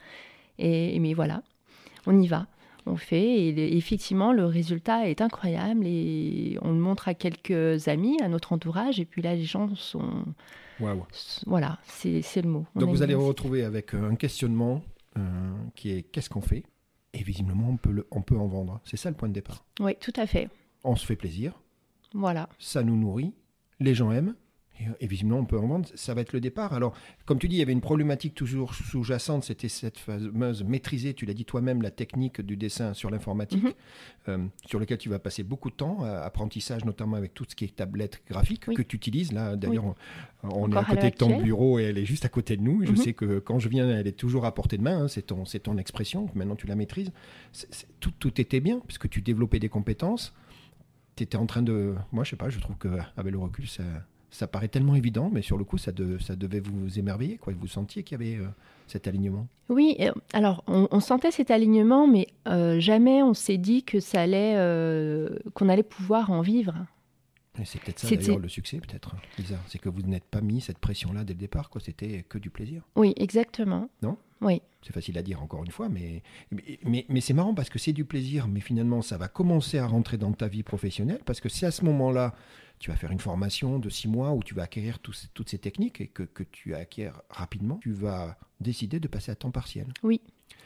Et, 0.57 0.99
mais 0.99 1.13
voilà, 1.13 1.43
on 2.07 2.19
y 2.19 2.27
va 2.27 2.47
on 2.89 2.95
fait 2.95 3.23
et 3.23 3.77
effectivement 3.77 4.33
le 4.33 4.45
résultat 4.45 5.07
est 5.07 5.21
incroyable 5.21 5.85
et 5.85 6.57
on 6.61 6.71
le 6.71 6.79
montre 6.79 7.07
à 7.07 7.13
quelques 7.13 7.87
amis, 7.87 8.17
à 8.21 8.27
notre 8.27 8.53
entourage 8.53 8.99
et 8.99 9.05
puis 9.05 9.21
là 9.21 9.35
les 9.35 9.45
gens 9.45 9.75
sont 9.75 10.25
voilà, 11.45 11.77
c'est 11.83 12.41
le 12.41 12.49
mot. 12.49 12.65
Donc 12.75 12.89
vous 12.89 13.01
allez 13.01 13.15
vous 13.15 13.27
retrouver 13.27 13.63
avec 13.63 13.93
un 13.93 14.15
questionnement 14.15 14.81
euh, 15.17 15.21
qui 15.75 15.91
est 15.91 16.03
qu'est-ce 16.03 16.29
qu'on 16.29 16.41
fait? 16.41 16.63
Et 17.13 17.23
visiblement 17.23 17.69
on 17.69 17.77
peut, 17.77 18.05
on 18.11 18.21
peut 18.21 18.37
en 18.37 18.47
vendre. 18.47 18.79
C'est 18.85 18.97
ça 18.97 19.09
le 19.09 19.15
point 19.15 19.27
de 19.27 19.33
départ. 19.33 19.65
Oui, 19.79 19.95
tout 19.99 20.13
à 20.15 20.25
fait. 20.25 20.49
On 20.83 20.95
se 20.95 21.05
fait 21.05 21.15
plaisir. 21.15 21.53
Voilà. 22.13 22.49
Ça 22.59 22.83
nous 22.83 22.95
nourrit. 22.95 23.33
Les 23.79 23.93
gens 23.93 24.11
aiment. 24.11 24.35
Et, 24.99 25.07
visiblement, 25.07 25.39
on 25.39 25.45
peut 25.45 25.57
en 25.57 25.67
vendre. 25.67 25.89
Ça 25.95 26.13
va 26.13 26.21
être 26.21 26.33
le 26.33 26.39
départ. 26.39 26.73
Alors, 26.73 26.93
comme 27.25 27.39
tu 27.39 27.47
dis, 27.47 27.57
il 27.57 27.59
y 27.59 27.61
avait 27.61 27.73
une 27.73 27.81
problématique 27.81 28.33
toujours 28.33 28.73
sous-jacente. 28.73 29.43
C'était 29.43 29.69
cette 29.69 29.97
fameuse 29.97 30.63
maîtriser, 30.63 31.13
tu 31.13 31.25
l'as 31.25 31.33
dit 31.33 31.45
toi-même, 31.45 31.81
la 31.81 31.91
technique 31.91 32.41
du 32.41 32.55
dessin 32.55 32.93
sur 32.93 33.09
l'informatique, 33.09 33.63
mhm. 33.63 33.73
euh, 34.29 34.45
sur 34.65 34.79
lequel 34.79 34.97
tu 34.97 35.09
vas 35.09 35.19
passer 35.19 35.43
beaucoup 35.43 35.69
de 35.69 35.75
temps. 35.75 36.05
Euh, 36.05 36.23
apprentissage, 36.23 36.85
notamment 36.85 37.17
avec 37.17 37.33
tout 37.33 37.45
ce 37.47 37.55
qui 37.55 37.65
est 37.65 37.75
tablette 37.75 38.21
graphique 38.27 38.65
que 38.73 38.81
tu 38.81 38.95
utilises. 38.95 39.31
Là, 39.31 39.55
d'ailleurs, 39.55 39.95
on, 40.43 40.71
est 40.71 40.77
à 40.77 40.83
côté 40.83 41.09
de 41.09 41.15
ton 41.15 41.41
bureau 41.41 41.79
et 41.79 41.83
elle 41.83 41.97
est 41.97 42.05
juste 42.05 42.25
à 42.25 42.29
côté 42.29 42.55
de 42.55 42.61
nous. 42.61 42.85
Je 42.85 42.91
mhm. 42.91 42.97
sais 42.97 43.13
que 43.13 43.39
quand 43.39 43.59
je 43.59 43.69
viens, 43.69 43.89
elle 43.89 44.07
est 44.07 44.17
toujours 44.17 44.45
à 44.45 44.53
portée 44.53 44.77
de 44.77 44.83
main. 44.83 45.03
Hein. 45.03 45.07
c'est 45.07 45.23
ton, 45.23 45.43
ton 45.43 45.77
expression. 45.77 46.29
Maintenant, 46.35 46.55
tu 46.55 46.67
la 46.67 46.75
maîtrises. 46.75 47.11
tout, 47.99 48.11
tout 48.17 48.39
était 48.39 48.59
bien, 48.59 48.79
puisque 48.87 49.09
tu 49.09 49.21
développais 49.21 49.59
des 49.59 49.69
compétences. 49.69 50.33
Tu 51.15 51.23
étais 51.23 51.37
en 51.37 51.45
train 51.45 51.61
de. 51.61 51.95
Moi, 52.13 52.23
je 52.23 52.29
sais 52.29 52.35
pas, 52.37 52.49
je 52.49 52.59
trouve 52.59 52.77
qu'avec 52.77 53.33
le 53.33 53.39
recul, 53.39 53.67
ça 53.67 53.83
ça 54.31 54.47
paraît 54.47 54.67
tellement 54.67 54.95
évident, 54.95 55.29
mais 55.31 55.41
sur 55.41 55.57
le 55.57 55.63
coup, 55.63 55.77
ça, 55.77 55.91
ça 56.19 56.35
devait 56.35 56.59
vous 56.59 56.99
émerveiller, 56.99 57.37
quoi. 57.37 57.53
Vous 57.57 57.67
sentiez 57.67 58.03
qu'il 58.03 58.19
y 58.19 58.23
avait 58.23 58.37
euh, 58.37 58.47
cet 58.87 59.07
alignement 59.07 59.47
Oui, 59.69 59.97
alors 60.33 60.63
on, 60.67 60.99
sentait 60.99 61.31
cet 61.31 61.51
alignement, 61.51 62.07
mais 62.07 62.27
euh, 62.47 62.79
jamais 62.79 63.23
on 63.23 63.33
s'est 63.33 63.57
dit 63.57 63.83
que 63.83 63.99
ça 63.99 64.21
allait, 64.21 64.55
euh, 64.55 65.29
qu'on 65.53 65.69
allait 65.69 65.83
pouvoir 65.83 66.31
en 66.31 66.41
vivre. 66.41 66.73
C'est 67.65 67.81
peut-être 67.81 67.99
ça 67.99 68.15
d'ailleurs 68.15 68.39
le 68.39 68.47
succès, 68.47 68.77
peut-être, 68.77 69.15
Lisa. 69.37 69.57
C'est 69.67 69.79
que 69.79 69.89
vous 69.89 70.01
n'êtes 70.03 70.23
pas 70.23 70.39
mis 70.39 70.61
cette 70.61 70.77
pression-là 70.77 71.25
dès 71.25 71.33
le 71.33 71.39
départ, 71.39 71.69
quoi. 71.69 71.81
C'était 71.81 72.23
que 72.29 72.37
du 72.37 72.49
plaisir. 72.49 72.83
Oui, 72.95 73.13
exactement. 73.17 73.89
Non? 74.01 74.15
Oui. 74.41 74.61
C'est 74.81 74.93
facile 74.93 75.17
à 75.17 75.21
dire 75.21 75.43
encore 75.43 75.65
une 75.65 75.71
fois, 75.71 75.89
mais, 75.89 76.23
mais, 76.85 77.05
mais 77.09 77.19
c'est 77.19 77.33
marrant 77.33 77.53
parce 77.53 77.69
que 77.69 77.79
c'est 77.79 77.91
du 77.91 78.05
plaisir, 78.05 78.47
mais 78.47 78.61
finalement 78.61 79.01
ça 79.01 79.17
va 79.17 79.27
commencer 79.27 79.77
à 79.77 79.85
rentrer 79.85 80.17
dans 80.17 80.31
ta 80.31 80.47
vie 80.47 80.63
professionnelle 80.63 81.19
parce 81.25 81.41
que 81.41 81.49
c'est 81.49 81.65
à 81.65 81.71
ce 81.71 81.83
moment-là 81.83 82.33
tu 82.79 82.89
vas 82.89 82.95
faire 82.95 83.11
une 83.11 83.19
formation 83.19 83.77
de 83.77 83.89
six 83.89 84.07
mois 84.07 84.31
où 84.31 84.41
tu 84.41 84.53
vas 84.53 84.63
acquérir 84.63 84.99
toutes 84.99 85.49
ces 85.49 85.59
techniques 85.59 86.01
et 86.01 86.07
que, 86.07 86.23
que 86.23 86.43
tu 86.43 86.73
acquiers 86.75 87.11
rapidement, 87.29 87.79
tu 87.81 87.91
vas 87.91 88.37
décider 88.61 88.99
de 88.99 89.07
passer 89.07 89.31
à 89.31 89.35
temps 89.35 89.51
partiel. 89.51 89.87
Oui. 90.03 90.21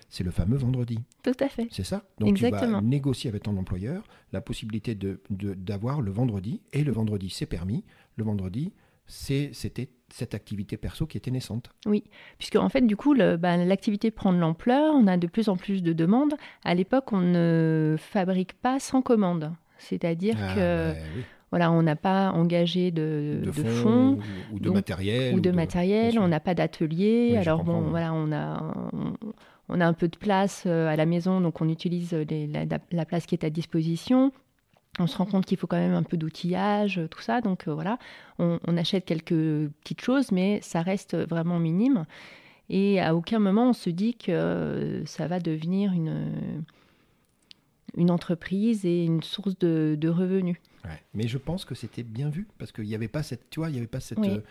C'est 0.09 0.23
le 0.23 0.29
fameux 0.29 0.57
vendredi. 0.57 0.99
Tout 1.23 1.33
à 1.39 1.49
fait. 1.49 1.67
C'est 1.71 1.83
ça. 1.83 2.03
Donc 2.19 2.35
tu 2.35 2.47
vas 2.47 2.81
négocier 2.81 3.31
avec 3.31 3.43
ton 3.43 3.57
employeur 3.57 4.03
la 4.31 4.41
possibilité 4.41 4.95
d'avoir 4.95 5.97
de, 5.97 6.03
le 6.03 6.11
vendredi. 6.11 6.61
Et 6.71 6.83
le 6.83 6.91
vendredi, 6.91 7.31
c'est 7.31 7.47
permis. 7.47 7.83
Le 8.15 8.23
vendredi, 8.23 8.73
c'était 9.07 9.89
cette 10.09 10.35
activité 10.35 10.77
perso 10.77 11.07
qui 11.07 11.17
était 11.17 11.31
naissante. 11.31 11.71
Oui, 11.87 12.03
puisque 12.37 12.57
en 12.57 12.69
fait, 12.69 12.81
du 12.81 12.95
coup, 12.95 13.15
ben, 13.15 13.65
l'activité 13.67 14.11
prend 14.11 14.33
de 14.33 14.37
l'ampleur, 14.37 14.93
on 14.93 15.07
a 15.07 15.17
de 15.17 15.25
plus 15.25 15.49
en 15.49 15.57
plus 15.57 15.81
de 15.81 15.93
demandes. 15.93 16.35
À 16.63 16.75
l'époque, 16.75 17.11
on 17.11 17.21
ne 17.21 17.95
fabrique 17.97 18.53
pas 18.53 18.79
sans 18.79 19.01
commande. 19.01 19.51
C'est-à-dire 19.79 20.35
ah, 20.39 20.53
que 20.53 20.93
ben 20.93 21.23
voilà, 21.53 21.71
on 21.71 21.83
n'a 21.83 21.95
pas 21.95 22.31
engagé 22.31 22.89
de, 22.89 23.43
fonds, 23.83 24.17
ou, 24.51 24.59
de 24.59 24.71
matériel. 24.71 25.35
Ou 25.35 25.39
de, 25.39 25.51
matériel, 25.51 26.17
on 26.17 26.27
n'a 26.27 26.39
pas 26.39 26.55
d'atelier. 26.55 27.37
Alors 27.37 27.63
bon, 27.63 27.81
voilà, 27.81 28.11
on 28.11 28.31
a, 28.31 28.59
on, 29.69 29.79
a 29.79 29.85
un 29.85 29.93
peu 29.93 30.07
de 30.07 30.17
place 30.17 30.63
euh, 30.65 30.87
à 30.87 30.95
la 30.95 31.05
maison, 31.05 31.41
donc 31.41 31.61
on 31.61 31.69
utilise 31.69 32.11
la, 32.11 33.05
place 33.05 33.27
qui 33.27 33.35
est 33.35 33.45
à 33.45 33.51
disposition. 33.51 34.31
On 34.97 35.05
se 35.05 35.15
rend 35.15 35.27
compte 35.27 35.45
qu'il 35.45 35.59
faut 35.59 35.67
quand 35.67 35.77
même 35.77 35.93
un 35.93 36.01
peu 36.01 36.17
d'outillage, 36.17 36.99
tout 37.11 37.21
ça. 37.21 37.39
Donc 37.39 37.67
euh, 37.67 37.73
voilà, 37.75 37.99
on, 38.39 38.57
achète 38.75 39.05
quelques 39.05 39.69
petites 39.83 40.01
choses, 40.01 40.31
mais 40.31 40.57
ça 40.63 40.81
reste 40.81 41.15
vraiment 41.15 41.59
minime. 41.59 42.07
Et 42.71 42.99
à 42.99 43.13
aucun 43.13 43.37
moment 43.37 43.69
on 43.69 43.73
se 43.73 43.91
dit 43.91 44.15
que 44.15 45.03
ça 45.05 45.27
va 45.27 45.39
devenir 45.39 45.93
une, 45.93 46.63
une 47.95 48.11
entreprise 48.11 48.85
et 48.85 49.05
une 49.05 49.23
source 49.23 49.57
de 49.59 50.09
revenus. 50.09 50.57
Mais 51.13 51.27
je 51.27 51.37
pense 51.37 51.65
que 51.65 51.75
c'était 51.75 52.03
bien 52.03 52.29
vu 52.29 52.47
parce 52.57 52.71
qu'il 52.71 52.85
n'y 52.85 52.95
avait 52.95 53.07
pas 53.07 53.23
cette, 53.23 53.49
tu 53.49 53.59
vois, 53.59 53.69
il 53.69 53.75
y 53.75 53.77
avait 53.77 53.87
pas 53.87 53.99
cette, 53.99 54.19
euh, 54.19 54.41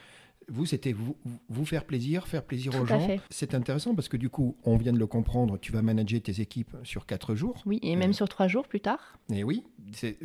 vous, 0.48 0.66
c'était 0.66 0.92
vous, 0.92 1.16
vous, 1.48 1.64
faire 1.64 1.84
plaisir, 1.84 2.26
faire 2.26 2.42
plaisir 2.44 2.80
aux 2.80 2.86
gens. 2.86 3.06
C'est 3.30 3.54
intéressant 3.54 3.94
parce 3.94 4.08
que 4.08 4.16
du 4.16 4.28
coup, 4.28 4.56
on 4.64 4.76
vient 4.76 4.92
de 4.92 4.98
le 4.98 5.06
comprendre, 5.06 5.58
tu 5.58 5.72
vas 5.72 5.82
manager 5.82 6.20
tes 6.20 6.40
équipes 6.40 6.76
sur 6.84 7.06
quatre 7.06 7.34
jours. 7.34 7.62
Oui, 7.66 7.78
et 7.82 7.96
même 7.96 8.10
euh, 8.10 8.14
sur 8.14 8.28
trois 8.28 8.48
jours 8.48 8.66
plus 8.66 8.80
tard. 8.80 9.18
Et 9.32 9.44
oui, 9.44 9.64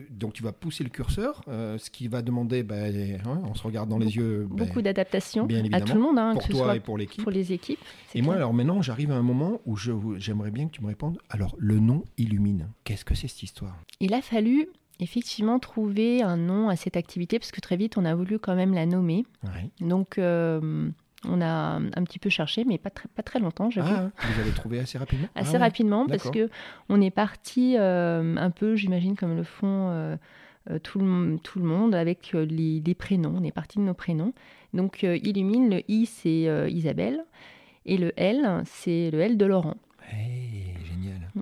donc 0.10 0.34
tu 0.34 0.44
vas 0.44 0.52
pousser 0.52 0.84
le 0.84 0.90
curseur, 0.90 1.42
euh, 1.48 1.78
ce 1.78 1.90
qui 1.90 2.08
va 2.08 2.22
demander, 2.22 2.64
ben, 2.64 3.20
hein, 3.26 3.42
on 3.44 3.54
se 3.56 3.64
regarde 3.64 3.90
dans 3.90 3.98
les 3.98 4.16
yeux. 4.16 4.48
Ben, 4.50 4.66
beaucoup 4.66 4.82
d'adaptation 4.82 5.48
à 5.72 5.82
tout 5.82 5.94
le 5.94 6.02
monde, 6.02 6.20
hein, 6.20 6.34
pour 6.34 6.44
que 6.44 6.52
toi 6.52 6.64
soit 6.64 6.76
et 6.76 6.80
pour 6.80 6.98
l'équipe. 6.98 7.24
Pour 7.24 7.32
les 7.32 7.54
équipes. 7.54 7.80
Et 8.16 8.22
moi, 8.22 8.36
alors 8.36 8.54
maintenant, 8.54 8.82
j'arrive 8.82 9.12
à 9.12 9.16
un 9.16 9.24
moment 9.24 9.62
où 9.66 9.78
j'aimerais 9.78 10.52
bien 10.52 10.68
que 10.68 10.72
tu 10.72 10.82
me 10.82 10.88
répondes. 10.88 11.18
Alors, 11.30 11.56
le 11.58 11.80
nom 11.80 12.04
illumine. 12.18 12.70
Qu'est-ce 12.84 13.06
que 13.06 13.16
c'est 13.16 13.28
cette 13.28 13.44
histoire? 13.44 13.78
Il 14.00 14.14
a 14.14 14.22
fallu 14.22 14.70
effectivement 15.00 15.60
trouver 15.60 16.22
un 16.22 16.38
nom 16.38 16.70
à 16.70 16.76
cette 16.76 16.98
activité 16.98 17.40
parce 17.40 17.52
que 17.52 17.62
très 17.62 17.78
vite 17.78 17.98
on 17.98 18.06
a 18.06 18.16
voulu 18.16 18.40
quand 18.40 18.56
même 18.56 18.74
la 18.74 18.86
nommer. 18.86 19.26
Donc 19.80 20.18
euh, 20.18 20.90
on 21.26 21.42
a 21.42 21.80
un 21.96 22.04
petit 22.04 22.20
peu 22.20 22.30
cherché, 22.30 22.64
mais 22.66 22.78
pas 22.78 22.90
très, 22.90 23.08
pas 23.10 23.24
très 23.24 23.40
longtemps. 23.40 23.70
Ah, 23.78 24.10
vous 24.20 24.40
avez 24.40 24.52
trouvé 24.52 24.80
assez 24.80 24.98
rapidement 24.98 25.28
Assez 25.36 25.56
ah 25.56 25.60
rapidement 25.60 26.08
parce 26.08 26.30
que 26.30 26.50
on 26.90 27.02
est 27.02 27.12
parti 27.12 27.76
euh, 27.78 28.36
un 28.38 28.52
peu, 28.52 28.76
j'imagine, 28.76 29.16
comme 29.16 29.36
le 29.36 29.44
font 29.44 29.90
euh, 29.90 30.18
tout, 30.84 31.00
le, 31.00 31.38
tout 31.38 31.60
le 31.60 31.66
monde 31.66 31.96
avec 31.96 32.34
les, 32.34 32.96
prénoms. 32.96 33.36
On 33.38 33.44
est 33.44 33.52
parti 33.52 33.80
de 33.80 33.84
nos 33.84 33.94
prénoms. 33.94 34.34
Donc 34.74 35.04
Illumine, 35.04 35.70
le 35.70 35.82
I 35.88 36.06
c'est 36.06 36.70
Isabelle 36.72 37.24
et 37.86 37.98
le 37.98 38.12
L 38.18 38.64
c'est 38.66 39.12
le 39.12 39.20
L 39.20 39.38
de 39.38 39.46
Laurent. 39.46 39.76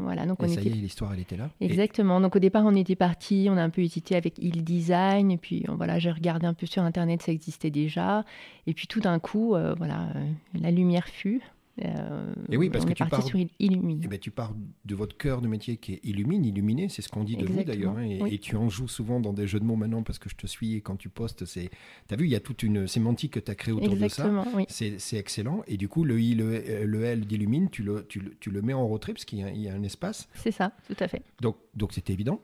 Voilà, 0.02 0.26
donc 0.26 0.42
on 0.42 0.48
ça 0.48 0.54
était... 0.60 0.70
y 0.70 0.74
est, 0.74 0.76
l'histoire, 0.76 1.14
elle 1.14 1.20
était 1.20 1.38
là. 1.38 1.50
Exactement. 1.62 2.20
Donc 2.22 2.36
au 2.36 2.40
départ, 2.40 2.64
on 2.66 2.76
était 2.76 2.96
parti, 2.96 3.48
on 3.50 3.58
a 3.58 3.64
un 3.64 3.70
peu 3.70 3.82
hésité 3.82 4.16
avec 4.16 4.38
Il 4.40 4.64
Design, 4.64 5.32
et 5.32 5.38
puis 5.38 5.66
voilà, 5.68 6.00
j'ai 6.00 6.12
regardé 6.12 6.46
un 6.46 6.54
peu 6.54 6.66
sur 6.66 6.84
Internet, 6.84 7.22
ça 7.22 7.32
existait 7.32 7.72
déjà. 7.72 8.24
Et 8.68 8.74
puis 8.74 8.88
tout 8.88 9.00
d'un 9.00 9.20
coup, 9.20 9.56
euh, 9.56 9.74
voilà, 9.78 10.10
euh, 10.16 10.26
la 10.60 10.72
lumière 10.72 11.08
fut. 11.08 11.42
Euh, 11.84 12.34
et 12.50 12.58
oui, 12.58 12.70
parce 12.70 12.86
que 12.86 12.94
tu 12.94 13.04
pars, 13.06 13.24
sur 13.24 13.38
Illumine. 13.60 14.02
Eh 14.04 14.08
ben, 14.08 14.18
tu 14.18 14.32
pars 14.32 14.54
de 14.86 14.96
votre 14.96 15.18
cœur 15.18 15.42
de 15.42 15.48
métier 15.48 15.78
qui 15.78 15.94
est 15.94 16.00
Illumine, 16.04 16.46
illuminé, 16.46 16.88
c'est 16.88 17.02
ce 17.02 17.10
qu'on 17.10 17.24
dit 17.24 17.36
de 17.36 17.46
vous 17.46 17.64
d'ailleurs. 17.64 17.98
Hein, 17.98 18.04
et, 18.04 18.38
tu 18.40 18.56
en 18.56 18.70
joues 18.70 18.88
souvent 18.88 19.20
dans 19.20 19.34
des 19.34 19.48
jeux 19.48 19.60
de 19.60 19.66
mots 19.66 19.76
maintenant 19.76 20.04
parce 20.04 20.20
que 20.20 20.30
je 20.30 20.36
te 20.36 20.48
suis 20.48 20.76
et 20.76 20.82
quand 20.82 20.96
tu 20.96 21.10
postes, 21.10 21.46
c'est. 21.46 21.70
Tu 22.08 22.14
as 22.14 22.18
vu, 22.18 22.26
il 22.26 22.32
y 22.32 22.36
a 22.36 22.40
toute 22.40 22.64
une 22.64 22.88
sémantique 22.88 23.34
que 23.34 23.40
tu 23.40 23.52
as 23.52 23.56
créée 23.56 23.74
autour 23.74 23.96
de 23.96 24.08
ça. 24.08 24.32
Oui. 24.56 24.66
C'est 24.70 25.18
excellent. 25.18 25.64
Et 25.68 25.78
du 25.78 25.90
coup, 25.90 26.04
le 26.04 26.20
I, 26.20 26.36
le, 26.36 27.04
L 27.04 27.26
d'Illumine, 27.26 27.70
tu 27.70 27.84
le, 27.84 28.06
tu, 28.08 28.22
tu 28.40 28.52
le, 28.52 28.62
mets 28.62 28.74
en 28.74 28.88
retrait 28.88 29.14
parce 29.14 29.26
qu'il 29.26 29.40
y, 29.40 29.62
y, 29.62 29.70
a 29.70 29.74
un 29.74 29.84
espace. 29.84 30.30
C'est 30.36 30.52
ça, 30.52 30.72
tout 30.88 30.96
à 31.00 31.08
fait. 31.08 31.24
Donc 31.42 31.94
c'était 31.94 32.14
évident 32.14 32.40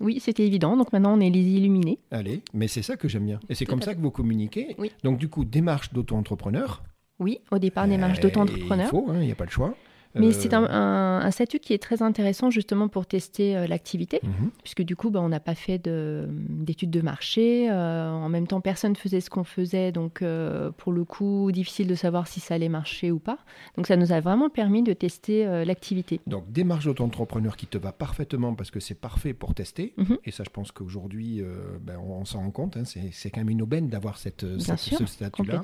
oui, 0.00 0.20
c'était 0.20 0.44
évident. 0.46 0.76
Donc 0.76 0.92
maintenant, 0.92 1.16
on 1.16 1.20
est 1.20 1.30
les 1.30 1.40
illuminés. 1.40 1.98
Allez, 2.10 2.42
mais 2.52 2.68
c'est 2.68 2.82
ça 2.82 2.96
que 2.96 3.08
j'aime 3.08 3.26
bien. 3.26 3.40
Et 3.48 3.54
c'est 3.54 3.64
comme 3.64 3.80
ça 3.80 3.94
que 3.94 4.00
vous 4.00 4.10
communiquez. 4.10 4.76
Donc 5.02 5.18
du 5.18 5.28
coup, 5.28 5.44
démarche 5.44 5.92
d'auto-entrepreneur. 5.92 6.82
Oui, 7.20 7.40
au 7.50 7.58
départ, 7.58 7.86
démarche 7.86 8.20
d'auto-entrepreneur. 8.20 8.86
Il 8.86 8.90
faut, 8.90 9.06
hein, 9.08 9.16
il 9.20 9.26
n'y 9.26 9.32
a 9.32 9.36
pas 9.36 9.44
le 9.44 9.50
choix. 9.50 9.74
Mais 10.14 10.32
c'est 10.32 10.54
un, 10.54 10.64
un, 10.64 11.30
statut 11.30 11.58
qui 11.58 11.72
est 11.72 11.82
très 11.82 12.02
intéressant 12.02 12.50
justement 12.50 12.88
pour 12.88 13.06
tester 13.06 13.56
euh, 13.56 13.66
l'activité, 13.66 14.20
mhm. 14.22 14.50
puisque 14.62 14.82
du 14.82 14.96
coup, 14.96 15.10
bah, 15.10 15.20
on 15.20 15.28
n'a 15.28 15.40
pas 15.40 15.54
fait 15.54 15.78
d'études 15.78 16.90
de, 16.90 17.00
marché. 17.00 17.68
Euh, 17.70 18.10
en 18.10 18.28
même 18.28 18.46
temps, 18.46 18.60
personne 18.60 18.92
ne 18.92 18.96
faisait 18.96 19.20
ce 19.20 19.28
qu'on 19.28 19.44
faisait, 19.44 19.92
donc 19.92 20.22
euh, 20.22 20.70
pour 20.70 20.92
le 20.92 21.04
coup, 21.04 21.50
difficile 21.52 21.86
de 21.86 21.94
savoir 21.94 22.28
si 22.28 22.40
ça 22.40 22.54
allait 22.54 22.68
marcher 22.68 23.10
ou 23.10 23.18
pas. 23.18 23.38
Donc 23.76 23.86
ça 23.86 23.96
nous 23.96 24.12
a 24.12 24.20
vraiment 24.20 24.48
permis 24.48 24.82
de 24.82 24.92
tester 24.92 25.44
l'activité. 25.64 26.20
Donc 26.26 26.50
démarche 26.50 26.84
d'auto-entrepreneur 26.84 27.56
qui 27.56 27.66
te 27.66 27.78
va 27.78 27.92
parfaitement 27.92 28.54
parce 28.54 28.70
que 28.70 28.80
c'est 28.80 28.94
parfait 28.94 29.34
pour 29.34 29.54
tester. 29.54 29.94
Mhm. 29.96 30.18
Et 30.24 30.30
ça, 30.30 30.44
je 30.44 30.50
pense 30.50 30.70
qu'aujourd'hui, 30.72 31.42
ben, 31.82 31.98
on, 31.98 32.24
s'en 32.24 32.40
rend 32.40 32.50
compte. 32.50 32.76
Hein, 32.76 32.84
c'est 32.84 33.30
quand 33.30 33.40
même 33.40 33.50
une 33.50 33.62
aubaine 33.62 33.88
d'avoir 33.88 34.16
cette, 34.18 34.46
cette 34.60 34.78
ce 34.78 35.06
statut-là 35.06 35.62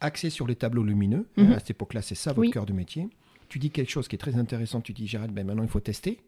axé 0.00 0.30
sur 0.30 0.46
les 0.46 0.56
tableaux 0.56 0.84
lumineux. 0.84 1.26
Mhm. 1.36 1.52
À 1.52 1.58
cette 1.58 1.70
époque-là, 1.70 2.02
c'est 2.02 2.14
ça 2.14 2.32
votre 2.32 2.50
cœur 2.50 2.66
de 2.66 2.72
métier. 2.72 3.08
Tu 3.48 3.58
dis 3.58 3.70
quelque 3.70 3.90
chose 3.90 4.08
qui 4.08 4.16
est 4.16 4.18
très 4.18 4.36
intéressant. 4.36 4.80
Tu 4.80 4.92
dis, 4.92 5.06
Gérald, 5.06 5.32
ben 5.32 5.46
maintenant 5.46 5.62
il 5.62 5.68
faut 5.68 5.80
tester. 5.80 6.20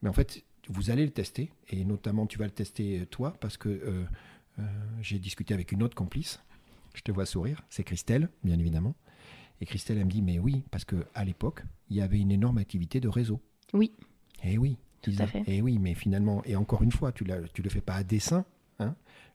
Mais 0.00 0.08
en 0.08 0.12
fait, 0.12 0.42
vous 0.68 0.90
allez 0.90 1.04
le 1.04 1.12
tester. 1.12 1.50
Et 1.68 1.84
notamment, 1.84 2.26
tu 2.26 2.38
vas 2.38 2.46
le 2.46 2.50
tester 2.50 3.00
euh, 3.00 3.06
toi, 3.06 3.36
parce 3.40 3.56
que 3.56 3.68
euh, 3.68 4.04
euh, 4.58 4.62
j'ai 5.00 5.18
discuté 5.18 5.54
avec 5.54 5.72
une 5.72 5.82
autre 5.82 5.94
complice. 5.94 6.40
Je 6.94 7.02
te 7.02 7.12
vois 7.12 7.26
sourire. 7.26 7.62
C'est 7.70 7.84
Christelle, 7.84 8.28
bien 8.44 8.58
évidemment. 8.58 8.94
Et 9.60 9.66
Christelle, 9.66 9.98
elle 9.98 10.06
me 10.06 10.10
dit, 10.10 10.22
mais 10.22 10.38
oui, 10.38 10.64
parce 10.70 10.84
qu'à 10.84 11.24
l'époque, 11.24 11.62
il 11.88 11.96
y 11.96 12.00
avait 12.00 12.18
une 12.18 12.32
énorme 12.32 12.58
activité 12.58 13.00
de 13.00 13.08
réseau. 13.08 13.40
Oui. 13.72 13.92
Et 14.42 14.54
eh 14.54 14.58
oui. 14.58 14.76
Tout 15.02 15.12
à 15.18 15.26
fait. 15.26 15.40
Et 15.40 15.56
eh 15.56 15.62
oui, 15.62 15.78
mais 15.78 15.94
finalement, 15.94 16.42
et 16.44 16.54
encore 16.56 16.82
une 16.82 16.92
fois, 16.92 17.12
tu 17.12 17.24
ne 17.24 17.34
le 17.36 17.70
fais 17.70 17.80
pas 17.80 17.94
à 17.94 18.04
dessein. 18.04 18.44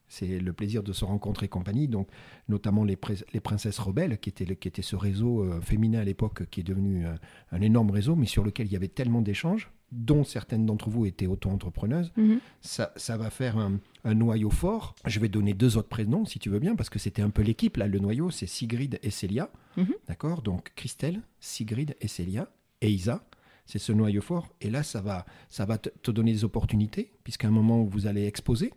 C'est 0.08 0.40
le 0.40 0.54
plaisir 0.54 0.84
de 0.84 0.94
se 0.94 1.04
rencontrer 1.06 1.48
et 1.48 1.50
compagnie. 1.50 1.88
Donc, 1.88 2.08
notamment 2.48 2.84
les, 2.86 2.98
les 3.34 3.40
princesses 3.40 3.80
rebelles, 3.80 4.18
qui 4.20 4.30
était, 4.30 4.56
qui 4.56 4.68
était 4.68 4.82
ce 4.82 4.96
réseau 4.96 5.44
euh, 5.44 5.60
féminin 5.62 6.00
à 6.00 6.04
l'époque, 6.04 6.50
qui 6.50 6.62
est 6.62 6.64
devenu 6.64 7.06
euh, 7.06 7.14
un 7.52 7.62
énorme 7.62 7.92
réseau, 7.92 8.16
mais 8.16 8.26
sur 8.26 8.44
lequel 8.44 8.68
il 8.68 8.74
y 8.74 8.76
avait 8.78 8.88
tellement 8.88 9.22
d'échanges. 9.22 9.70
dont 9.94 10.26
certaines 10.26 10.66
d'entre 10.66 10.90
vous 10.90 11.06
étaient 11.06 11.28
auto-entrepreneuses, 11.28 12.12
Mhm. 12.18 12.40
ça, 12.60 12.92
ça 12.98 13.16
va 13.16 13.30
faire 13.30 13.58
un, 13.58 13.80
un 14.04 14.14
noyau 14.16 14.50
fort. 14.50 14.96
Je 15.06 15.18
vais 15.22 15.30
donner 15.30 15.54
deux 15.54 15.78
autres 15.78 15.88
prénoms, 15.88 16.26
si 16.26 16.40
tu 16.40 16.50
veux 16.50 16.60
bien, 16.60 16.76
parce 16.76 16.90
que 16.90 17.00
c'était 17.00 17.22
un 17.22 17.30
peu 17.30 17.42
l'équipe, 17.42 17.78
là, 17.78 17.88
le 17.88 18.00
noyau, 18.00 18.30
c'est 18.30 18.48
Sigrid 18.48 19.00
et 19.02 19.10
Célia. 19.12 19.50
Mhm. 19.78 19.94
D'accord? 20.10 20.42
Donc, 20.42 20.74
Christelle, 20.76 21.22
Sigrid 21.40 21.96
et 22.02 22.10
Célia, 22.10 22.50
et 22.82 22.92
Isa, 22.92 23.24
c'est 23.66 23.80
ce 23.80 23.94
noyau 23.94 24.22
fort. 24.22 24.50
Et 24.60 24.70
là, 24.70 24.84
ça 24.84 25.00
va, 25.02 25.26
ça 25.48 25.64
va 25.66 25.78
te, 25.78 25.88
te 26.02 26.12
donner 26.12 26.34
des 26.34 26.44
opportunités, 26.44 27.14
puisqu'à 27.24 27.48
un 27.48 27.52
moment 27.52 27.82
où 27.82 27.88
vous 27.88 28.08
allez 28.08 28.26
exposer. 28.26 28.74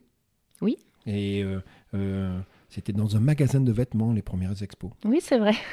Oui. 0.60 0.76
Et 1.06 1.42
euh, 1.42 1.60
euh, 1.94 2.38
c'était 2.68 2.92
dans 2.92 3.16
un 3.16 3.20
magasin 3.20 3.60
de 3.60 3.72
vêtements, 3.72 4.12
les 4.12 4.22
premières 4.22 4.62
expos. 4.62 4.90
Oui, 5.04 5.18
c'est 5.20 5.38
vrai. 5.38 5.54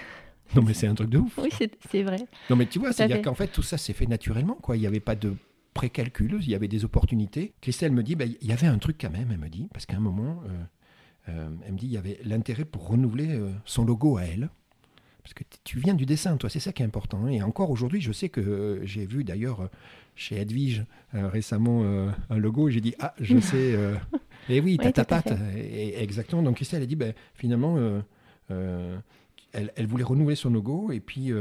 Non, 0.56 0.62
mais 0.62 0.74
c'est 0.74 0.88
un 0.88 0.96
truc 0.96 1.10
de 1.10 1.18
ouf. 1.18 1.38
Oui, 1.40 1.50
c'est 1.52 2.04
vrai. 2.04 2.26
Non, 2.50 2.56
mais 2.56 2.68
tu 2.68 2.80
vois, 2.80 2.94
c'est-à-dire 2.94 3.22
qu'en 3.22 3.34
fait, 3.34 3.48
tout 3.48 3.64
ça 3.64 3.78
s'est 3.78 3.92
fait 3.92 4.06
naturellement. 4.06 4.56
Quoi. 4.56 4.78
Il 4.78 4.80
n'y 4.80 4.88
avait 4.88 5.02
pas 5.02 5.16
de 5.16 5.36
précalcul, 5.78 6.38
il 6.42 6.50
y 6.50 6.56
avait 6.56 6.68
des 6.68 6.86
opportunités. 6.86 7.54
Christelle 7.62 7.92
me 7.92 8.02
dit, 8.02 8.16
ben, 8.16 8.34
il 8.42 8.48
y 8.48 8.52
avait 8.52 8.68
un 8.68 8.80
truc 8.80 8.98
quand 9.00 9.12
même, 9.12 9.30
elle 9.32 9.38
me 9.38 9.50
dit, 9.50 9.68
parce 9.72 9.86
qu'à 9.86 9.98
un 9.98 10.02
moment, 10.02 10.42
euh, 10.48 10.64
euh, 11.30 11.50
elle 11.66 11.74
me 11.74 11.78
dit, 11.78 11.86
il 11.86 11.92
y 11.92 11.98
avait 11.98 12.20
l'intérêt 12.24 12.66
pour 12.66 12.88
renouveler 12.88 13.30
euh, 13.30 13.52
son 13.66 13.86
logo 13.86 14.18
à 14.18 14.24
elle. 14.24 14.50
Parce 15.28 15.34
que 15.34 15.44
tu 15.66 15.78
viens 15.80 15.94
du 15.94 16.06
dessin, 16.06 16.38
toi, 16.38 16.50
c'est 16.50 16.62
ça 16.62 16.72
qui 16.72 16.82
est 16.82 16.86
important. 16.86 17.26
hein. 17.26 17.28
Et 17.28 17.42
encore 17.42 17.70
aujourd'hui, 17.70 18.00
je 18.00 18.14
sais 18.14 18.30
que 18.30 18.40
euh, 18.40 18.86
j'ai 18.86 19.06
vu 19.06 19.26
d'ailleurs 19.26 19.60
euh, 19.64 19.68
chez 20.16 20.38
Edwige 20.38 20.86
euh, 21.16 21.28
récemment 21.28 21.82
euh, 21.84 22.10
un 22.30 22.38
logo, 22.38 22.70
et 22.70 22.72
j'ai 22.72 22.80
dit, 22.80 22.96
ah, 23.00 23.14
je 23.20 23.38
sais. 23.42 23.76
et 24.48 24.62
oui, 24.62 24.78
t'as 24.78 24.86
Oui, 24.86 24.94
ta 24.94 25.04
patte. 25.04 25.34
Et- 25.58 26.02
exactement. 26.02 26.42
Donc 26.44 26.56
Christelle 26.56 26.82
a 26.82 26.86
dit, 26.86 26.96
ben, 26.96 27.14
finalement, 27.34 27.78
elle, 28.50 29.74
elle 29.76 29.86
voulait 29.88 30.06
renouveler 30.06 30.38
son 30.38 30.50
logo, 30.50 30.92
et 30.94 31.02
puis, 31.02 31.32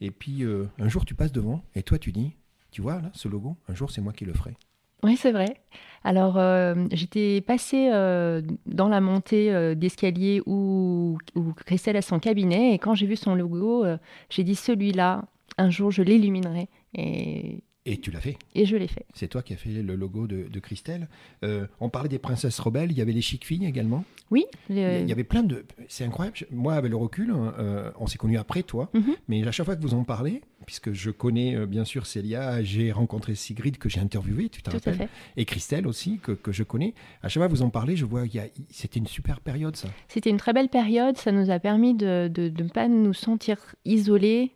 et 0.00 0.10
puis 0.10 0.42
un 0.78 0.88
jour, 0.88 1.04
tu 1.04 1.14
passes 1.14 1.30
devant, 1.32 1.62
et 1.76 1.84
toi, 1.84 1.98
tu 1.98 2.10
dis, 2.10 2.32
tu 2.72 2.82
vois, 2.82 3.00
là, 3.00 3.10
ce 3.14 3.28
logo, 3.28 3.56
un 3.68 3.74
jour, 3.74 3.92
c'est 3.92 4.00
moi 4.00 4.12
qui 4.12 4.24
le 4.24 4.32
ferai. 4.32 4.56
Oui, 5.04 5.18
c'est 5.18 5.32
vrai. 5.32 5.60
Alors, 6.02 6.38
euh, 6.38 6.74
j'étais 6.90 7.42
passée 7.42 7.90
euh, 7.92 8.40
dans 8.64 8.88
la 8.88 9.02
montée 9.02 9.52
euh, 9.52 9.74
d'escalier 9.74 10.40
où, 10.46 11.18
Christelle 11.66 11.98
a 11.98 12.02
son 12.02 12.18
cabinet 12.18 12.72
et 12.72 12.78
quand 12.78 12.94
j'ai 12.94 13.06
vu 13.06 13.16
son 13.16 13.34
logo, 13.34 13.84
j'ai 14.30 14.44
dit 14.44 14.54
celui-là, 14.54 15.26
un 15.58 15.68
jour, 15.68 15.90
je 15.90 16.02
l'illuminerai. 16.02 16.68
Et, 16.94 17.62
Et 17.86 17.98
tu 17.98 18.10
l'as 18.10 18.20
fait. 18.20 18.38
et 18.54 18.64
je 18.64 18.76
l'ai 18.76 18.88
fait. 18.88 19.04
C'est 19.12 19.28
toi 19.28 19.42
qui 19.42 19.52
as 19.52 19.56
fait 19.58 19.68
le 19.70 19.94
logo 19.94 20.26
de, 20.26 20.48
de 20.50 20.58
Christelle. 20.60 21.06
Euh, 21.44 21.66
on 21.80 21.90
parlait 21.90 22.08
des 22.08 22.18
princesses 22.18 22.58
rebelles, 22.58 22.90
il 22.90 22.96
y 22.96 23.02
avait 23.02 23.12
les 23.12 23.20
chic 23.20 23.44
filles 23.44 23.66
également. 23.66 24.04
Oui, 24.30 24.46
Il 24.70 24.78
y 24.78 24.80
il 24.80 25.12
avait 25.12 25.22
plein 25.22 25.42
de. 25.42 25.66
C'est 25.88 26.04
incroyable. 26.04 26.34
Moi, 26.50 26.72
avec 26.74 26.90
le 26.90 26.96
recul, 26.96 27.30
hein, 27.30 27.52
euh, 27.58 27.90
on 27.98 28.06
s'est 28.06 28.16
connus 28.16 28.38
après 28.38 28.62
toi, 28.62 28.88
Mhm. 28.94 29.14
mais 29.28 29.46
à 29.46 29.52
chaque 29.52 29.66
fois 29.66 29.76
que 29.76 29.82
vous 29.82 29.92
en 29.92 30.02
parlez, 30.04 30.40
puisque 30.64 30.92
je 30.92 31.10
connais 31.10 31.56
euh, 31.56 31.66
bien 31.66 31.84
sûr 31.84 32.06
Célia, 32.06 32.62
j'ai 32.62 32.90
rencontré 32.90 33.34
Sigrid 33.34 33.76
que 33.76 33.90
j'ai 33.90 34.00
interviewé, 34.00 34.48
tu 34.48 34.62
te 34.62 34.70
tout 34.70 34.76
à 34.76 34.78
rappelles, 34.78 34.96
fait. 34.96 35.08
et 35.36 35.44
Christelle 35.44 35.86
aussi 35.86 36.18
que, 36.22 36.32
que 36.32 36.52
je 36.52 36.62
connais. 36.62 36.94
À 37.22 37.28
chaque 37.28 37.42
fois 37.42 37.48
que 37.48 37.52
vous 37.52 37.60
en 37.62 37.68
parlez, 37.70 37.96
je 37.96 38.06
vois 38.06 38.22
a- 38.22 38.48
c'était 38.70 38.98
une 38.98 39.06
super 39.06 39.40
période 39.40 39.76
ça. 39.76 39.88
C'était 40.08 40.30
une 40.30 40.38
très 40.38 40.54
belle 40.54 40.70
période. 40.70 41.18
Ça 41.18 41.32
nous 41.32 41.50
a 41.50 41.58
permis 41.58 41.92
de 41.94 42.28
de- 42.32 42.48
de 42.48 42.62
ne 42.62 42.68
pas 42.70 42.88
nous 42.88 43.12
sentir 43.12 43.58
isolés 43.84 44.52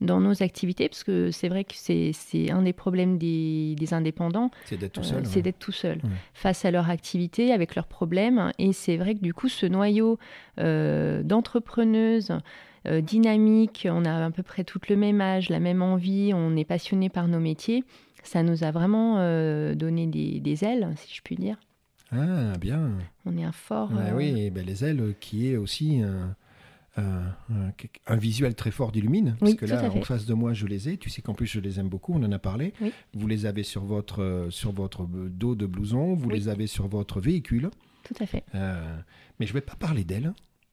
dans 0.00 0.20
nos 0.20 0.42
activités, 0.42 0.88
parce 0.88 1.02
que 1.04 1.30
c'est 1.32 1.48
vrai 1.48 1.64
que 1.64 1.74
c'est 1.74 2.50
un 2.50 2.62
des 2.62 2.72
problèmes 2.72 3.18
des, 3.18 3.74
des 3.76 3.94
indépendants, 3.94 4.50
C'est 4.64 4.76
d'être 4.76 4.92
tout 4.92 5.00
Euh, 5.00 5.04
seul. 5.04 5.26
c'est 5.26 5.42
d'être 5.42 5.58
tout 5.58 5.72
seul 5.72 5.98
Ouais. 6.04 6.10
face 6.34 6.64
à 6.64 6.70
leur 6.70 6.88
activité, 6.88 7.52
avec 7.52 7.74
leurs 7.74 7.86
problèmes. 7.88 8.52
Et 8.58 8.72
c'est 8.72 8.96
vrai 8.96 9.14
que 9.14 9.20
du 9.20 9.34
coup, 9.34 9.48
ce 9.48 9.66
noyau 9.66 10.18
euh, 10.60 11.22
d'entrepreneuses 11.24 12.32
euh, 12.86 13.00
dynamiques, 13.00 13.88
on 13.90 14.04
a 14.04 14.26
à 14.26 14.30
peu 14.30 14.42
près 14.44 14.62
toutes 14.64 14.88
le 14.88 14.96
même 14.96 15.20
âge, 15.20 15.48
la 15.50 15.58
même 15.60 15.82
envie, 15.82 16.32
on 16.34 16.56
est 16.56 16.64
passionné 16.64 17.08
par 17.08 17.26
nos 17.28 17.40
métiers. 17.40 17.82
Ça 18.22 18.42
nous 18.42 18.62
a 18.64 18.70
vraiment 18.70 19.16
euh, 19.18 19.74
donné 19.74 20.06
des, 20.06 20.38
des 20.40 20.64
ailes, 20.64 20.88
si 20.96 21.14
je 21.16 21.22
puis 21.22 21.36
dire. 21.36 21.56
Ah, 22.12 22.56
bien. 22.58 22.90
On 23.26 23.36
est 23.36 23.44
un 23.44 23.52
fort. 23.52 23.90
Ouais, 23.92 24.10
euh, 24.12 24.16
oui, 24.16 24.50
ben, 24.50 24.64
les 24.64 24.84
ailes 24.84 25.14
qui 25.20 25.50
est 25.52 25.56
aussi 25.56 26.00
un, 26.00 26.34
un- 26.98 27.34
un- 27.50 27.72
un 28.06 28.16
visuel 28.16 28.54
très 28.54 28.70
fort 28.70 28.92
d'Illumine. 28.92 29.36
Parce 29.40 29.54
que 29.54 29.66
là, 29.66 29.90
en 29.90 30.02
face 30.02 30.26
de 30.26 30.34
moi, 30.34 30.52
je 30.52 30.66
les 30.66 30.88
ai. 30.88 30.96
Tu 30.98 31.10
sais 31.10 31.22
qu'en 31.22 31.34
plus, 31.34 31.46
je 31.46 31.60
les 31.60 31.78
aime 31.80 31.88
beaucoup. 31.88 32.12
On 32.14 32.22
en 32.22 32.32
a 32.32 32.38
parlé. 32.38 32.72
Oui. 32.80 32.92
Vous 33.14 33.26
les 33.26 33.46
avez 33.46 33.62
sur 33.62 33.84
votre, 33.84 34.22
euh, 34.22 34.50
sur 34.50 34.72
votre 34.72 35.06
dos 35.06 35.54
de 35.54 35.66
blouson. 35.66 36.14
Vous 36.14 36.28
Oui. 36.28 36.34
les 36.34 36.48
avez 36.48 36.66
sur 36.66 36.88
votre 36.88 37.20
véhicule. 37.20 37.70
Tout 38.04 38.14
à 38.20 38.26
fait. 38.26 38.44
Euh, 38.54 38.98
mais 39.38 39.46
je 39.46 39.52
ne 39.52 39.54
vais 39.58 39.60
pas 39.64 39.76
parler 39.76 40.04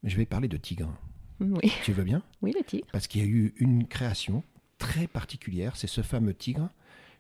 mais 0.03 0.09
Je 0.09 0.17
vais 0.17 0.25
parler 0.25 0.47
de 0.47 0.57
tigre. 0.57 0.91
Oui, 1.39 1.71
Tu 1.83 1.91
veux 1.91 2.03
bien? 2.03 2.21
Oui 2.41 2.53
le 2.57 2.63
tigre. 2.63 2.87
Parce 2.91 3.07
qu'il 3.07 3.21
y 3.21 3.25
a 3.25 3.27
eu 3.27 3.53
une 3.57 3.85
création 3.87 4.43
très 4.77 5.07
particulière. 5.07 5.75
C'est 5.75 5.87
ce 5.87 6.01
fameux 6.01 6.33
tigre. 6.33 6.69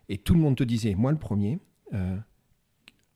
Et 0.07 0.17
tout 0.17 0.33
le 0.33 0.39
monde 0.39 0.55
te 0.55 0.63
disait, 0.63 0.95
moi 0.95 1.11
le 1.11 1.17
premier, 1.17 1.59
euh, 1.93 2.15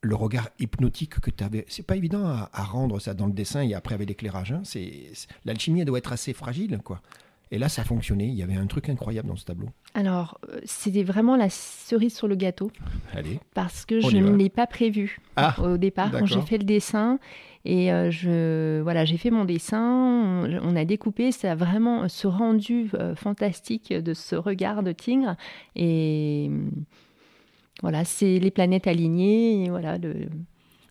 le 0.01 0.15
regard 0.15 0.49
hypnotique 0.59 1.19
que 1.19 1.29
tu 1.29 1.43
avais. 1.43 1.65
C'est 1.67 1.85
pas 1.85 1.95
évident 1.95 2.25
à, 2.25 2.49
à 2.53 2.63
rendre 2.63 2.99
ça 2.99 3.13
dans 3.13 3.27
le 3.27 3.33
dessin 3.33 3.61
et 3.61 3.73
après 3.73 3.95
avec 3.95 4.07
l'éclairage. 4.09 4.51
hein. 4.53 4.61
C'est 4.63 5.11
L'alchimie 5.45 5.83
doit 5.85 5.97
être 5.97 6.13
assez 6.13 6.33
fragile, 6.33 6.79
quoi. 6.83 7.01
Et 7.51 7.57
là, 7.57 7.67
ça 7.67 7.83
fonctionnait. 7.83 8.27
Il 8.27 8.35
y 8.35 8.43
avait 8.43 8.55
un 8.55 8.67
truc 8.67 8.89
incroyable 8.89 9.27
dans 9.27 9.35
ce 9.35 9.43
tableau. 9.43 9.69
Alors, 9.95 10.39
euh, 10.53 10.59
c'était 10.65 11.01
vraiment 11.01 11.35
la 11.35 11.49
cerise 11.49 12.15
sur 12.15 12.27
le 12.27 12.35
gâteau 12.35 12.71
Allez. 13.11 13.39
parce 13.55 13.85
que 13.85 13.99
je 13.99 14.17
ne 14.17 14.35
l'ai 14.35 14.49
pas 14.49 14.67
prévu 14.67 15.19
Ah, 15.35 15.55
au 15.59 15.77
départ 15.77 16.11
quand 16.11 16.27
j'ai 16.27 16.41
fait 16.41 16.59
le 16.59 16.63
dessin. 16.63 17.17
Et 17.65 17.91
euh, 17.91 18.09
je, 18.11 18.79
voilà, 18.81 19.03
j'ai 19.03 19.17
fait 19.17 19.31
mon 19.31 19.45
dessin, 19.45 19.81
on, 19.83 20.59
on 20.63 20.75
a 20.77 20.85
découpé, 20.85 21.31
ça 21.33 21.51
a 21.51 21.55
vraiment 21.55 22.07
ce 22.07 22.25
rendu 22.27 22.89
euh, 22.93 23.15
fantastique 23.15 23.91
de 23.91 24.13
ce 24.13 24.35
regard 24.35 24.81
de 24.83 24.91
tigre. 24.93 25.35
Et 25.75 26.49
voilà, 27.81 28.03
c'est 28.05 28.39
les 28.39 28.51
planètes 28.51 28.87
alignées. 28.87 29.63
Et 29.65 29.69
voilà, 29.69 29.97
le- 29.97 30.29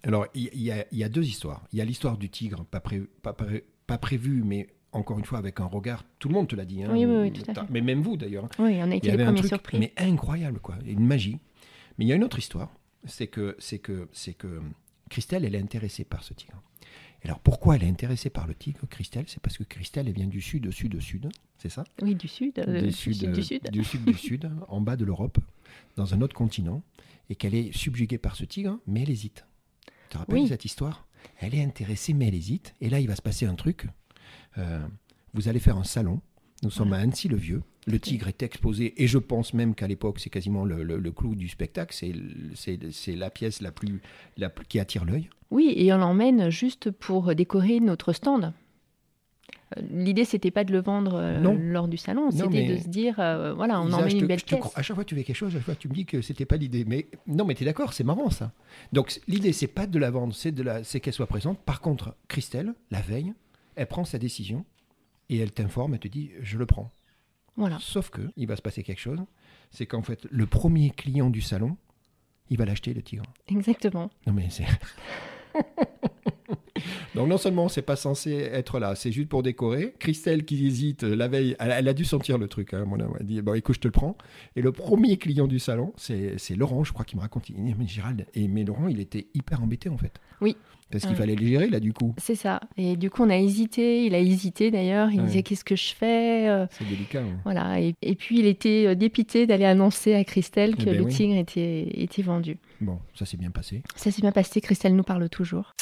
Alors, 0.05 0.27
il 0.35 0.49
y, 0.55 0.71
a- 0.71 0.85
il 0.93 0.99
y 0.99 1.05
a 1.05 1.09
deux 1.09 1.25
histoires. 1.27 1.65
Il 1.73 1.79
y 1.79 1.83
a 1.83 1.85
l'histoire 1.85 2.17
du 2.19 2.29
tigre, 2.31 2.65
pas, 2.65 2.81
pré- 2.81 3.03
pas, 3.23 3.33
pré- 3.33 3.65
pas 3.87 3.99
prévu, 3.99 4.43
mais 4.45 4.69
encore 4.93 5.19
une 5.19 5.25
fois 5.25 5.39
avec 5.39 5.61
un 5.61 5.67
regard. 5.67 6.05
Tout 6.19 6.29
le 6.29 6.35
monde 6.35 6.49
te 6.49 6.57
l'a 6.57 6.65
dit. 6.65 6.83
hein. 6.83 6.89
Oui, 6.93 7.05
oui, 7.05 7.17
oui, 7.17 7.33
tout 7.33 7.43
à 7.51 7.55
fait. 7.55 7.61
Mais 7.71 7.81
même 7.81 8.01
vous, 8.01 8.17
d'ailleurs. 8.17 8.45
hein. 8.45 8.49
oui, 8.59 8.79
on 8.81 8.91
a 8.91 8.95
Il 8.95 8.99
été 8.99 9.11
les 9.11 9.23
un 9.23 9.27
premiers 9.27 9.39
truc 9.41 9.49
surpris. 9.51 9.79
mais 9.79 9.93
incroyable, 9.97 10.61
quoi. 10.61 10.77
Une 10.87 11.05
magie. 11.07 11.39
Mais 11.99 12.05
il 12.05 12.09
y 12.09 12.13
a 12.13 12.17
une 12.17 12.25
autre 12.25 12.39
histoire. 12.39 12.71
C'est 13.05 13.27
que, 13.27 13.55
c'est 13.59 13.79
que, 13.79 14.09
c'est 14.13 14.35
que 14.35 14.61
Christelle, 15.11 15.45
elle 15.45 15.55
est 15.55 15.61
intéressée 15.63 16.05
par 16.05 16.23
ce 16.23 16.33
tigre. 16.35 16.63
Alors, 17.25 17.41
pourquoi 17.41 17.77
elle 17.77 17.85
est 17.85 17.89
intéressée 17.89 18.31
par 18.31 18.47
le 18.47 18.55
tigre, 18.55 18.81
Christelle? 18.89 19.25
C'est 19.27 19.41
parce 19.41 19.59
que 19.59 19.65
Christelle, 19.65 20.07
elle 20.09 20.15
vient 20.15 20.27
du 20.27 20.41
sud, 20.41 20.71
sud, 20.71 21.01
sud. 21.01 21.29
C'est 21.59 21.69
ça? 21.69 21.85
Oui, 22.01 22.15
du 22.15 22.29
sud, 22.29 22.59
euh, 22.61 22.81
du, 22.83 22.87
du 22.89 22.93
sud, 22.93 23.15
sud, 23.15 23.33
du 23.33 23.43
sud. 23.43 23.71
du 23.71 23.85
sud, 23.85 24.05
du 24.05 24.15
sud, 24.19 24.51
en 24.69 24.81
bas 24.81 24.97
de 24.97 25.05
l'Europe, 25.05 25.39
dans 25.97 26.15
un 26.15 26.21
autre 26.23 26.35
continent, 26.35 26.83
et 27.29 27.35
qu'elle 27.35 27.55
est 27.55 27.77
subjuguée 27.77 28.19
par 28.19 28.37
ce 28.37 28.45
tigre, 28.45 28.79
mais 28.87 29.03
elle 29.03 29.11
hésite. 29.11 29.45
Tu 29.87 29.93
te 30.11 30.19
rappelles 30.19 30.37
Oui. 30.43 30.49
cette 30.49 30.65
histoire? 30.65 31.07
Elle 31.41 31.55
est 31.55 31.63
intéressée, 31.63 32.15
mais 32.15 32.29
elle 32.29 32.35
hésite. 32.37 32.75
Et 32.81 32.89
là, 32.89 33.01
il 33.01 33.09
va 33.09 33.17
se 33.17 33.23
passer 33.23 33.45
un 33.47 33.57
truc. 33.57 33.87
Euh, 34.57 34.87
vous 35.35 35.49
allez 35.49 35.61
faire 35.61 35.77
un 35.77 35.85
salon. 35.85 36.21
Nous 36.63 36.71
sommes 36.71 36.93
à 36.93 36.99
Annecy-le-Vieux. 36.99 37.63
Le 37.91 37.99
tigre 37.99 38.29
est 38.29 38.43
exposé, 38.43 38.95
et 39.03 39.07
je 39.07 39.19
pense 39.19 39.55
même 39.55 39.75
qu'à 39.75 39.87
l'époque, 39.87 40.19
c'est 40.21 40.31
quasiment 40.31 40.65
le, 40.65 40.83
le- 40.83 40.99
le 40.99 41.11
clou 41.13 41.35
du 41.35 41.49
spectacle. 41.49 41.97
C'est 42.55 43.15
la 43.17 43.31
pièce 43.31 43.61
la 43.63 43.73
plus, 43.73 44.01
la 44.37 44.51
plus- 44.51 44.67
qui 44.67 44.79
attire 44.81 45.05
l'œil. 45.05 45.29
Oui, 45.51 45.73
et 45.77 45.93
on 45.93 45.99
l'emmène 45.99 46.51
juste 46.51 46.91
pour 46.91 47.35
décorer 47.35 47.81
notre 47.81 48.13
stand. 48.13 48.53
Euh, 49.77 49.83
L'idée, 49.91 50.25
c'était 50.25 50.51
pas 50.51 50.65
de 50.65 50.73
le 50.73 50.81
vendre 50.81 51.15
euh, 51.15 51.41
Non. 51.41 51.57
lors 51.59 51.89
du 51.89 51.97
salon, 51.97 52.31
c'était 52.31 52.67
de 52.69 52.77
se 52.79 52.89
dire, 52.89 53.17
euh, 53.21 53.53
voilà, 53.55 53.81
on 53.81 53.93
emmène 53.93 54.17
une 54.19 54.27
belle 54.27 54.43
pièce. 54.43 54.61
À 54.75 54.83
chaque 54.83 54.95
fois 54.95 55.05
que 55.05 55.09
tu 55.09 55.15
fais 55.15 55.25
quelque 55.25 55.37
chose, 55.37 55.51
à 55.55 55.59
chaque 55.59 55.65
fois 55.65 55.75
tu 55.75 55.89
me 55.89 55.95
dis 55.95 56.05
que 56.07 56.21
c'était 56.23 56.47
pas 56.47 56.57
l'idée. 56.57 56.85
Mais 56.87 57.07
non, 57.27 57.45
mais 57.45 57.55
tu 57.55 57.63
es 57.63 57.67
d'accord, 57.67 57.93
c'est 57.93 58.05
marrant 58.05 58.31
ça. 58.31 58.53
Donc 58.93 59.21
l'idée, 59.29 59.53
c'est 59.53 59.67
pas 59.67 59.87
de 59.87 59.99
la 59.99 60.11
vendre, 60.11 60.35
c'est 60.35 60.53
de 60.53 60.63
la, 60.63 60.85
c'est 60.85 61.01
qu'elle 61.01 61.13
soit 61.15 61.27
présente. 61.27 61.59
Par 61.61 61.81
contre, 61.81 62.15
Christelle, 62.29 62.75
la 62.91 63.01
veille, 63.01 63.33
elle 63.77 63.87
prend 63.87 64.05
sa 64.05 64.19
décision 64.19 64.65
et 65.31 65.39
elle 65.39 65.53
t'informe, 65.53 65.95
elle 65.95 66.01
te 66.01 66.09
dit, 66.09 66.31
je 66.43 66.59
le 66.59 66.67
prends. 66.67 66.91
Voilà. 67.59 67.79
Sauf 67.81 68.09
que 68.09 68.23
il 68.37 68.47
va 68.47 68.57
se 68.57 68.63
passer 68.63 68.83
quelque 68.83 69.01
chose, 69.01 69.21
c'est 69.71 69.85
qu'en 69.85 70.03
fait, 70.03 70.27
le 70.31 70.47
premier 70.47 70.91
client 70.91 71.29
du 71.29 71.43
salon, 71.43 71.77
il 72.51 72.57
va 72.57 72.65
l'acheter 72.65 72.95
le 72.95 73.03
tigre. 73.03 73.25
Exactement. 73.49 74.11
Non 74.27 74.33
mais 74.33 74.49
c'est. 74.49 74.65
Donc 77.15 77.29
non 77.29 77.39
seulement 77.39 77.69
c'est 77.69 77.83
pas 77.83 77.97
censé 77.97 78.33
être 78.33 78.79
là, 78.79 78.95
c'est 78.95 79.13
juste 79.13 79.29
pour 79.29 79.43
décorer. 79.43 79.95
Christelle 79.99 80.45
qui 80.45 80.67
hésite 80.67 81.05
euh, 81.05 81.15
la 81.17 81.29
veille, 81.29 81.57
elle, 81.59 81.73
elle 81.77 81.89
a 81.89 81.95
dû 81.95 82.05
sentir 82.05 82.39
le 82.39 82.49
truc. 82.49 82.75
Hein, 82.75 82.85
mon 82.87 82.99
elle 83.19 83.27
dit 83.27 83.41
bon 83.43 83.55
écoute 83.55 83.77
je 83.77 83.81
te 83.81 83.89
le 83.89 83.93
prends. 83.93 84.17
Et 84.57 84.63
le 84.63 84.73
premier 84.73 85.17
client 85.17 85.47
du 85.47 85.59
salon, 85.59 85.93
c'est 85.97 86.37
Laurent, 86.57 86.85
je 86.85 86.93
crois 86.93 87.05
qu'il 87.05 87.17
me 87.17 87.23
raconte. 87.23 87.49
Il 87.49 87.57
dit 87.65 87.75
mais 87.79 87.87
Gérald, 87.87 88.27
et 88.35 88.49
mais 88.49 88.65
Laurent 88.65 88.89
il 88.89 89.01
était 89.01 89.27
hyper 89.35 89.63
embêté 89.63 89.89
en 89.89 89.97
fait. 89.99 90.13
Oui. 90.41 90.57
Parce 90.91 91.03
qu'il 91.05 91.11
Ouais. 91.13 91.19
fallait 91.19 91.35
le 91.35 91.47
gérer 91.47 91.69
là 91.69 91.81
du 91.81 91.93
coup. 91.93 92.15
C'est 92.17 92.35
ça. 92.35 92.61
Et 92.79 92.97
du 92.97 93.11
coup, 93.11 93.23
on 93.23 93.29
a 93.29 93.37
hésité. 93.37 94.07
Il 94.07 94.15
a 94.15 94.21
hésité 94.21 94.71
d'ailleurs. 94.71 95.11
Il 95.11 95.21
Ouais. 95.21 95.27
disait 95.27 95.43
qu'est-ce 95.43 95.63
que 95.65 95.77
je 95.77 95.93
fais 95.95 96.49
Euh, 96.49 96.67
C'est 96.71 96.89
délicat. 96.89 97.21
hein. 97.21 97.41
Voilà. 97.45 97.79
Et, 97.79 97.95
et 98.01 98.15
puis, 98.15 98.39
il 98.39 98.47
était 98.47 98.87
euh, 98.87 98.95
dépité 98.95 99.47
d'aller 99.47 99.67
annoncer 99.67 100.15
à 100.15 100.25
Christelle 100.25 100.77
Eh 100.79 100.81
que 100.81 100.87
ben 100.87 100.97
le 100.97 101.03
oui. 101.05 101.13
tigre 101.13 101.37
était, 101.37 101.89
était 101.93 102.23
vendu. 102.23 102.57
Bon, 102.81 103.01
ça 103.15 103.27
s'est 103.27 103.37
bien 103.37 103.51
passé. 103.51 103.83
Ça 103.97 104.11
s'est 104.11 104.23
bien 104.23 104.33
passé. 104.33 104.63
Christelle 104.63 104.97
nous 104.97 105.03
parle 105.03 105.29
toujours. 105.29 105.75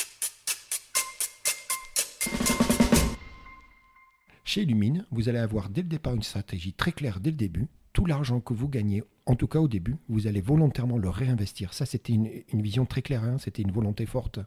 Chez 4.44 4.62
Illumine, 4.62 5.04
vous 5.10 5.28
allez 5.28 5.38
avoir 5.38 5.68
dès 5.68 5.82
le 5.82 5.88
départ 5.88 6.14
une 6.14 6.22
stratégie 6.22 6.72
très 6.72 6.92
claire 6.92 7.20
dès 7.20 7.30
le 7.30 7.36
début. 7.36 7.66
tout 7.92 8.06
l'argent 8.06 8.40
que 8.40 8.54
vous 8.54 8.68
gagnez, 8.68 9.02
en 9.26 9.34
tout 9.34 9.48
cas 9.48 9.58
au 9.58 9.68
début, 9.68 9.96
vous 10.08 10.26
allez 10.26 10.40
volontairement 10.40 10.98
le 10.98 11.08
réinvestir. 11.08 11.74
Ça, 11.74 11.84
c'était 11.84 12.12
une, 12.12 12.62
vision 12.62 12.86
très 12.86 13.02
claire, 13.02 13.24
hein, 13.24 13.36
c'était 13.38 13.62
une 13.62 13.72
volonté 13.72 14.06
forte. 14.06 14.38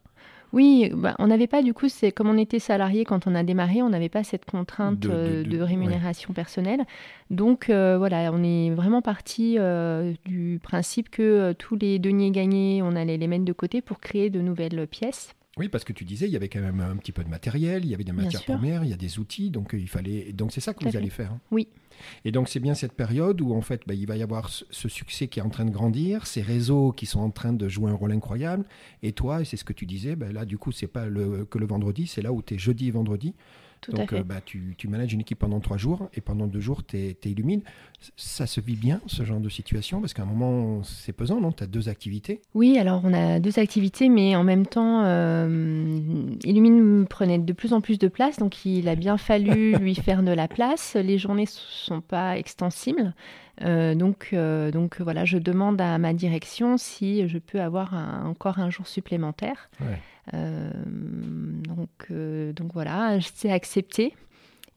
Oui, 0.52 0.90
bah, 0.94 1.14
on 1.18 1.28
n'avait 1.28 1.46
pas 1.46 1.62
du 1.62 1.74
coup, 1.74 1.88
c'est 1.88 2.10
comme 2.10 2.28
on 2.28 2.38
était 2.38 2.58
salarié 2.58 3.04
quand 3.04 3.26
on 3.26 3.34
a 3.34 3.44
démarré, 3.44 3.82
on 3.82 3.90
n'avait 3.90 4.08
pas 4.08 4.24
cette 4.24 4.44
contrainte 4.44 4.98
de, 4.98 5.60
rémunération 5.60 6.32
personnelle. 6.32 6.84
Donc 7.30 7.70
euh, 7.70 7.98
voilà, 7.98 8.30
on 8.32 8.42
est 8.42 8.70
vraiment 8.70 9.02
parti 9.02 9.56
euh, 9.58 10.14
du 10.24 10.58
principe 10.62 11.10
que 11.10 11.22
euh, 11.22 11.54
tous 11.54 11.76
les 11.76 11.98
deniers 11.98 12.30
gagnés, 12.30 12.82
on 12.82 12.96
allait 12.96 13.16
les 13.18 13.26
mettre 13.26 13.44
de 13.44 13.52
côté 13.52 13.82
pour 13.82 14.00
créer 14.00 14.30
de 14.30 14.40
nouvelles 14.40 14.86
pièces. 14.86 15.34
Oui, 15.58 15.68
parce 15.68 15.84
que 15.84 15.92
tu 15.92 16.04
disais, 16.04 16.26
il 16.26 16.32
y 16.32 16.36
avait 16.36 16.48
quand 16.48 16.60
même 16.60 16.80
un 16.80 16.96
petit 16.96 17.12
peu 17.12 17.24
de 17.24 17.28
matériel, 17.28 17.84
il 17.84 17.90
y 17.90 17.94
avait 17.94 18.04
des 18.04 18.12
matières 18.12 18.44
premières, 18.44 18.84
il 18.84 18.90
y 18.90 18.92
a 18.92 18.96
des 18.96 19.18
outils, 19.18 19.50
donc 19.50 19.70
il 19.72 19.88
fallait. 19.88 20.32
Donc 20.32 20.52
c'est 20.52 20.60
ça 20.60 20.74
que 20.74 20.88
vous 20.88 20.96
allez 20.96 21.10
faire. 21.10 21.32
Hein. 21.32 21.40
Oui. 21.50 21.68
Et 22.24 22.32
donc 22.32 22.48
c'est 22.48 22.60
bien 22.60 22.74
cette 22.74 22.92
période 22.92 23.40
où 23.40 23.52
en 23.52 23.60
fait 23.60 23.82
bah, 23.86 23.94
il 23.94 24.06
va 24.06 24.16
y 24.16 24.22
avoir 24.22 24.48
ce 24.48 24.88
succès 24.88 25.28
qui 25.28 25.40
est 25.40 25.42
en 25.42 25.50
train 25.50 25.64
de 25.64 25.70
grandir, 25.70 26.26
ces 26.26 26.40
réseaux 26.40 26.92
qui 26.92 27.04
sont 27.04 27.20
en 27.20 27.30
train 27.30 27.52
de 27.52 27.68
jouer 27.68 27.90
un 27.90 27.94
rôle 27.94 28.12
incroyable. 28.12 28.64
Et 29.02 29.12
toi, 29.12 29.42
et 29.42 29.44
c'est 29.44 29.56
ce 29.56 29.64
que 29.64 29.72
tu 29.72 29.86
disais, 29.86 30.16
bah, 30.16 30.32
là 30.32 30.44
du 30.44 30.56
coup 30.56 30.72
c'est 30.72 30.86
pas 30.86 31.06
le, 31.06 31.44
que 31.44 31.58
le 31.58 31.66
vendredi, 31.66 32.06
c'est 32.06 32.22
là 32.22 32.32
où 32.32 32.42
tu 32.42 32.54
es 32.54 32.58
jeudi 32.58 32.88
et 32.88 32.90
vendredi. 32.90 33.34
Donc, 33.88 34.12
euh, 34.12 34.22
bah, 34.22 34.40
tu, 34.44 34.74
tu, 34.76 34.88
manages 34.88 35.12
une 35.12 35.20
équipe 35.20 35.38
pendant 35.38 35.60
trois 35.60 35.76
jours 35.76 36.08
et 36.14 36.20
pendant 36.20 36.46
deux 36.46 36.60
jours, 36.60 36.84
tu 36.84 36.96
es, 36.96 37.16
illumine. 37.24 37.62
Ça 38.16 38.46
se 38.46 38.60
vit 38.60 38.76
bien, 38.76 39.00
ce 39.06 39.24
genre 39.24 39.40
de 39.40 39.48
situation? 39.48 40.00
Parce 40.00 40.14
qu'à 40.14 40.22
un 40.22 40.26
moment, 40.26 40.82
c'est 40.82 41.12
pesant, 41.12 41.40
non? 41.40 41.52
Tu 41.52 41.64
as 41.64 41.66
deux 41.66 41.88
activités 41.88 42.40
Oui, 42.54 42.78
alors 42.78 43.02
on 43.04 43.12
a 43.12 43.40
deux 43.40 43.58
activités, 43.58 44.08
mais 44.08 44.36
en 44.36 44.44
même 44.44 44.66
temps, 44.66 45.02
euh, 45.04 46.34
Illumine 46.44 47.06
prenait 47.08 47.38
de 47.38 47.52
plus 47.52 47.72
en 47.72 47.80
plus 47.80 47.98
de 47.98 48.08
place. 48.08 48.38
Donc, 48.38 48.64
il 48.64 48.88
a 48.88 48.94
bien 48.94 49.16
fallu 49.16 49.72
lui 49.80 49.94
faire 49.94 50.22
de 50.22 50.32
la 50.32 50.48
place. 50.48 50.94
Les 50.94 51.18
journées 51.18 51.44
ne 51.44 51.48
sont 51.48 52.00
pas 52.00 52.38
extensibles. 52.38 53.14
Euh, 53.62 53.94
donc, 53.94 54.34
donc 54.72 55.00
voilà, 55.00 55.24
je 55.24 55.36
demande 55.36 55.80
à 55.80 55.98
ma 55.98 56.14
direction 56.14 56.78
si 56.78 57.28
je 57.28 57.38
peux 57.38 57.60
avoir 57.60 57.94
encore 58.24 58.58
un 58.58 58.70
jour 58.70 58.86
supplémentaire. 58.86 59.68
Euh, 59.82 59.94
donc, 60.32 61.90
euh, 62.10 62.52
donc 62.52 62.72
voilà, 62.72 63.18
c'est 63.34 63.50
accepté. 63.50 64.14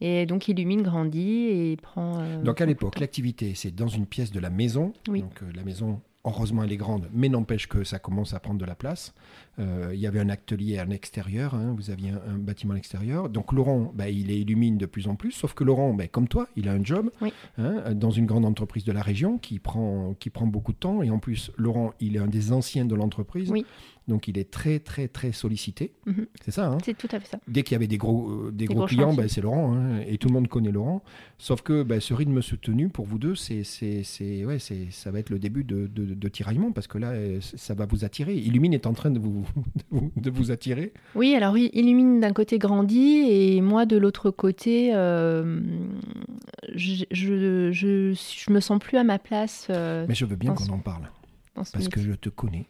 Et 0.01 0.25
donc 0.25 0.47
Illumine 0.47 0.81
grandit 0.81 1.47
et 1.47 1.77
prend. 1.77 2.19
Euh, 2.19 2.41
donc 2.41 2.59
à 2.59 2.65
l'époque, 2.65 2.99
l'activité, 2.99 3.53
c'est 3.55 3.73
dans 3.73 3.87
une 3.87 4.05
pièce 4.05 4.31
de 4.31 4.39
la 4.39 4.49
maison. 4.49 4.93
Donc 5.07 5.41
la 5.55 5.63
maison 5.63 6.01
Heureusement, 6.25 6.63
elle 6.63 6.71
est 6.71 6.77
grande, 6.77 7.09
mais 7.11 7.27
n'empêche 7.27 7.67
que 7.67 7.83
ça 7.83 7.99
commence 7.99 8.33
à 8.33 8.39
prendre 8.39 8.57
de 8.57 8.63
la 8.63 8.75
place. 8.75 9.13
Euh, 9.59 9.91
il 9.93 9.99
y 9.99 10.07
avait 10.07 10.19
un 10.19 10.29
atelier 10.29 10.79
à 10.79 10.85
l'extérieur, 10.85 11.53
hein, 11.53 11.75
vous 11.77 11.91
aviez 11.91 12.09
un, 12.09 12.37
bâtiment 12.37 12.73
à 12.73 12.75
l'extérieur. 12.75 13.29
Donc 13.29 13.53
Laurent, 13.53 13.91
bah, 13.93 14.09
il 14.09 14.31
illumine 14.31 14.77
de 14.77 14.85
plus 14.85 15.07
en 15.07 15.15
plus, 15.15 15.31
sauf 15.31 15.53
que 15.53 15.63
Laurent, 15.63 15.93
bah, 15.93 16.07
comme 16.07 16.27
toi, 16.27 16.47
il 16.55 16.67
a 16.67 16.73
un 16.73 16.83
job 16.83 17.11
hein, 17.57 17.93
dans 17.93 18.11
une 18.11 18.25
grande 18.25 18.45
entreprise 18.45 18.83
de 18.83 18.91
la 18.91 19.01
région 19.01 19.37
qui 19.37 19.59
prend, 19.59 20.15
qui 20.19 20.29
prend 20.29 20.47
beaucoup 20.47 20.73
de 20.73 20.77
temps. 20.77 21.03
Et 21.03 21.11
en 21.11 21.19
plus, 21.19 21.51
Laurent, 21.57 21.93
il 21.99 22.15
est 22.15 22.19
un 22.19 22.27
des 22.27 22.51
anciens 22.51 22.85
de 22.85 22.95
l'entreprise. 22.95 23.51
Donc 24.07 24.27
il 24.27 24.37
est 24.37 24.51
très 24.51 24.79
très 24.79 25.07
très 25.07 25.31
sollicité. 25.31 25.93
Mhm. 26.05 26.27
C'est 26.43 26.51
ça. 26.51 26.67
Hein 26.67 26.77
c'est 26.83 26.97
tout 26.97 27.07
à 27.11 27.19
fait 27.21 27.27
ça. 27.27 27.39
Dès 27.47 27.63
qu'il 27.63 27.73
y 27.73 27.75
avait 27.75 27.87
des 27.87 27.97
gros, 27.97 28.29
euh, 28.29 28.51
des, 28.51 28.65
gros, 28.65 28.85
clients, 28.85 29.13
bah, 29.13 29.29
c'est 29.29 29.39
Laurent. 29.39 29.77
et 30.05 30.17
tout 30.17 30.27
le 30.27 30.33
monde 30.33 30.49
connaît 30.49 30.71
Laurent. 30.71 31.03
Sauf 31.37 31.61
que 31.61 31.85
ce 31.99 32.13
rythme 32.13 32.41
soutenu, 32.41 32.89
pour 32.89 33.05
vous 33.05 33.17
deux, 33.17 33.35
c'est, 33.35 33.63
ouais, 34.45 34.59
ça 34.59 35.11
va 35.11 35.19
être 35.19 35.29
le 35.29 35.39
début 35.39 35.63
de, 35.63 35.87
de, 35.87 36.27
tiraillement 36.29 36.71
parce 36.71 36.87
que 36.87 36.97
là, 36.97 37.11
euh, 37.11 37.39
ça 37.41 37.73
va 37.73 37.85
vous 37.85 38.05
attirer. 38.05 38.35
Illumine 38.35 38.73
est 38.73 38.87
en 38.87 38.93
train 38.93 39.11
de 39.11 39.19
vous, 39.19 39.42
de 40.15 40.29
vous 40.29 40.51
attirer. 40.51 40.93
Oui, 41.15 41.35
alors 41.35 41.53
oui, 41.53 41.69
Illumine 41.73 42.19
d'un 42.19 42.33
côté 42.33 42.57
grandit 42.57 43.25
et 43.29 43.61
moi 43.61 43.85
de 43.85 43.97
l'autre 43.97 44.31
côté, 44.31 44.91
euh, 44.93 45.61
je, 46.73 47.05
je, 47.11 47.71
je, 47.71 48.51
me 48.51 48.59
sens 48.59 48.79
plus 48.79 48.97
à 48.97 49.03
ma 49.03 49.19
place. 49.19 49.67
Euh, 49.69 50.05
Mais 50.07 50.15
je 50.15 50.25
veux 50.25 50.35
bien 50.35 50.53
qu'on 50.53 50.69
en 50.69 50.79
parle. 50.79 51.09
Parce 51.53 51.87
que 51.87 52.01
je 52.01 52.13
te 52.13 52.29
connais, 52.29 52.65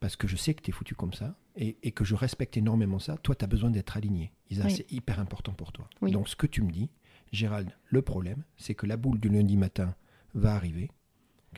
parce 0.00 0.16
que 0.16 0.28
je 0.28 0.36
sais 0.36 0.54
que 0.54 0.62
tu 0.62 0.70
es 0.70 0.72
foutu 0.72 0.94
comme 0.94 1.14
ça 1.14 1.34
et, 1.56 1.76
et, 1.82 1.92
que 1.92 2.04
je 2.04 2.14
respecte 2.14 2.56
énormément 2.56 2.98
ça. 2.98 3.16
Toi, 3.22 3.34
tu 3.34 3.44
as 3.44 3.48
besoin 3.48 3.70
d'être 3.70 3.96
aligné. 3.96 4.32
C'est 4.50 4.90
hyper 4.92 5.18
important 5.18 5.52
pour 5.52 5.72
toi. 5.72 5.88
Donc, 6.02 6.28
ce 6.28 6.36
que 6.36 6.46
tu 6.46 6.62
me 6.62 6.70
dis, 6.70 6.90
Gérald, 7.32 7.70
le 7.88 8.02
problème, 8.02 8.42
c'est 8.56 8.74
que 8.74 8.86
la 8.86 8.96
boule 8.96 9.20
du 9.20 9.28
lundi 9.28 9.56
matin 9.56 9.94
va 10.34 10.54
arriver 10.54 10.90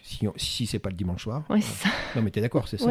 si, 0.03 0.27
si 0.37 0.67
c'est 0.67 0.79
pas 0.79 0.91
le 0.91 0.97
dimanche 0.97 1.25
soir. 1.25 1.45
Oui, 1.51 1.63
ça. 1.63 1.89
Non, 2.17 2.23
mais 2.23 2.31
tu 2.31 2.39
es 2.39 2.43
d'accord, 2.43 2.69
c'est 2.69 2.79
ça. 2.79 2.91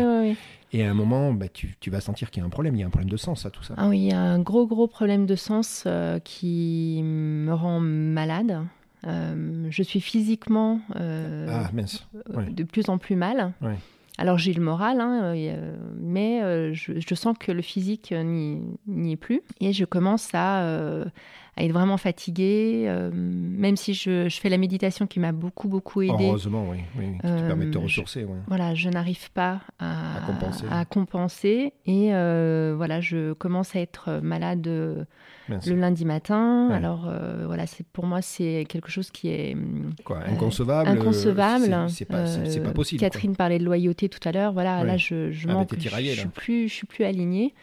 et 0.72 0.84
à 0.84 0.90
un 0.90 0.94
moment, 0.94 1.34
bah, 1.34 1.48
tu, 1.50 1.76
tu, 1.80 1.90
vas 1.90 2.02
sentir 2.02 2.32
qu'il 2.32 2.42
y 2.42 2.44
a 2.44 2.46
un 2.46 2.50
problème, 2.50 2.76
il 2.76 2.80
y 2.80 2.84
a 2.84 2.88
un 2.88 2.92
problème 2.92 3.10
de 3.10 3.18
sens 3.18 3.46
à 3.46 3.50
tout 3.50 3.64
ça. 3.64 3.74
Ah 3.78 3.88
oui, 3.88 4.00
il 4.00 4.08
y 4.08 4.12
a 4.12 4.22
un 4.22 4.40
gros, 4.40 4.68
gros 4.68 4.88
problème 4.88 5.26
de 5.26 5.36
sens 5.36 5.84
euh, 5.88 6.20
qui 6.20 7.02
me 7.04 7.54
rend 7.54 7.80
malade. 7.80 8.66
Euh, 9.08 9.68
je 9.70 9.84
suis 9.84 10.02
physiquement 10.02 10.82
euh, 10.98 11.48
ah, 11.50 11.70
mince. 11.74 12.06
de 12.50 12.64
plus 12.64 12.90
en 12.90 12.98
plus 12.98 13.16
mal. 13.16 13.54
Alors 14.18 14.38
j'ai 14.38 14.52
le 14.52 14.62
moral, 14.62 15.00
hein, 15.00 15.34
mais 15.96 16.74
je, 16.74 17.00
je, 17.00 17.16
sens 17.16 17.38
que 17.40 17.54
le 17.54 17.62
physique 17.62 18.14
n'y 18.14 19.12
est 19.14 19.18
plus. 19.18 19.42
Et 19.62 19.72
je 19.72 19.86
commence 19.86 20.28
à 20.34 21.06
à 21.56 21.64
être 21.64 21.72
vraiment 21.72 21.98
fatiguée, 21.98 22.86
euh, 22.88 23.12
même 23.14 23.76
si 23.76 23.94
je, 23.94 24.30
je, 24.30 24.40
fais 24.40 24.50
la 24.50 24.58
méditation 24.58 25.08
qui 25.08 25.20
m'a 25.20 25.32
beaucoup, 25.32 25.68
beaucoup 25.68 26.02
aidé. 26.02 26.26
Heureusement, 26.28 26.66
oui, 26.70 26.78
oui 26.98 27.14
qui 27.14 27.28
te 27.28 27.48
permet 27.48 27.66
de 27.66 27.72
te 27.72 27.78
euh, 27.78 27.82
ressourcer. 27.82 28.26
Voilà, 28.48 28.76
je 28.76 28.90
n'arrive 28.90 29.32
pas 29.32 29.62
à, 29.80 30.18
à, 30.72 30.86
compenser. 30.86 31.74
Et 31.86 32.14
euh, 32.14 32.74
voilà, 32.78 33.02
je 33.02 33.34
commence 33.34 33.76
à 33.76 33.80
être 33.80 34.20
malade 34.22 34.66
le 34.68 35.76
lundi 35.76 36.06
matin. 36.06 36.70
Alors 36.72 37.12
voilà, 37.46 37.68
c'est 37.68 37.86
pour 37.88 38.06
moi, 38.06 38.22
c'est 38.22 38.66
quelque 38.70 38.90
chose 38.90 39.12
qui 39.12 39.30
est 39.30 39.58
quoi, 40.04 40.20
inconcevable? 40.26 40.90
Inconcevable. 40.90 41.90
C'est 41.90 42.06
pas, 42.06 42.26
pas, 42.64 42.72
possible. 42.72 43.02
Catherine 43.02 43.36
parlait 43.36 43.60
de 43.60 43.66
loyauté 43.66 44.10
tout 44.10 44.26
à 44.28 44.32
l'heure. 44.32 44.54
Voilà, 44.54 44.84
là, 44.84 44.98
je, 44.98 45.32
je 45.32 45.48
ah, 45.50 45.54
manque. 45.54 45.74
je, 45.78 45.90
je, 45.90 46.20
suis 46.20 46.28
plus, 46.28 46.68
je 46.68 46.74
suis 46.74 46.88
plus 46.88 47.04
alignée. 47.04 47.54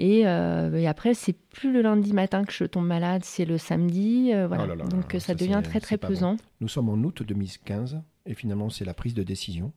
Euh, 0.00 0.76
et, 0.76 0.86
après, 0.86 1.14
c'est 1.14 1.32
plus 1.32 1.72
le 1.72 1.82
lundi 1.82 2.12
matin 2.12 2.44
que 2.44 2.52
je 2.52 2.64
tombe 2.64 2.86
malade, 2.86 3.24
c'est 3.24 3.44
le 3.44 3.58
samedi. 3.58 4.32
Euh, 4.32 4.46
voilà. 4.46 4.74
Oh 4.74 4.88
Donc 4.88 5.16
ça, 5.18 5.34
devient 5.34 5.60
très 5.62 5.80
très 5.80 5.98
pesant. 5.98 6.36
Nous 6.60 6.68
sommes 6.68 6.88
en 6.88 6.96
août 6.96 7.22
2015 7.22 8.00
et 8.26 8.34
finalement 8.34 8.70
c'est 8.70 8.84
la 8.84 8.94
prise 8.94 9.14
de 9.14 9.22
décision. 9.22 9.72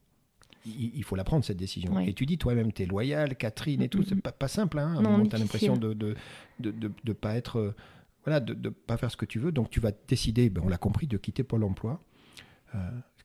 Il, 0.63 1.03
faut 1.03 1.15
la 1.15 1.23
prendre 1.23 1.43
cette 1.43 1.57
décision. 1.57 1.99
Et 1.99 2.13
tu 2.13 2.27
dis 2.27 2.37
toi-même, 2.37 2.71
tu 2.71 2.83
es 2.83 2.85
loyale, 2.85 3.35
Catherine 3.35 3.81
et 3.81 3.89
tout, 3.89 4.03
c'est 4.03 4.21
pas, 4.21 4.31
pas 4.31 4.47
simple. 4.47 4.77
Hein. 4.77 5.01
tu 5.27 5.35
as 5.35 5.39
l'impression 5.39 5.75
de 5.75 5.87
ne 5.87 5.93
de, 5.93 6.15
de, 6.59 6.91
de, 7.03 7.13
pas 7.13 7.35
être. 7.35 7.57
Euh, 7.57 7.75
voilà, 8.23 8.39
de 8.39 8.53
ne 8.53 8.69
pas 8.69 8.97
faire 8.97 9.09
ce 9.09 9.17
que 9.17 9.25
tu 9.25 9.39
veux. 9.39 9.51
Donc 9.51 9.71
tu 9.71 9.79
vas 9.79 9.89
décider, 10.07 10.51
ben, 10.51 10.61
on 10.63 10.69
l'a 10.69 10.77
compris, 10.77 11.07
de 11.07 11.17
quitter 11.17 11.43
Pôle 11.43 11.63
emploi, 11.63 11.99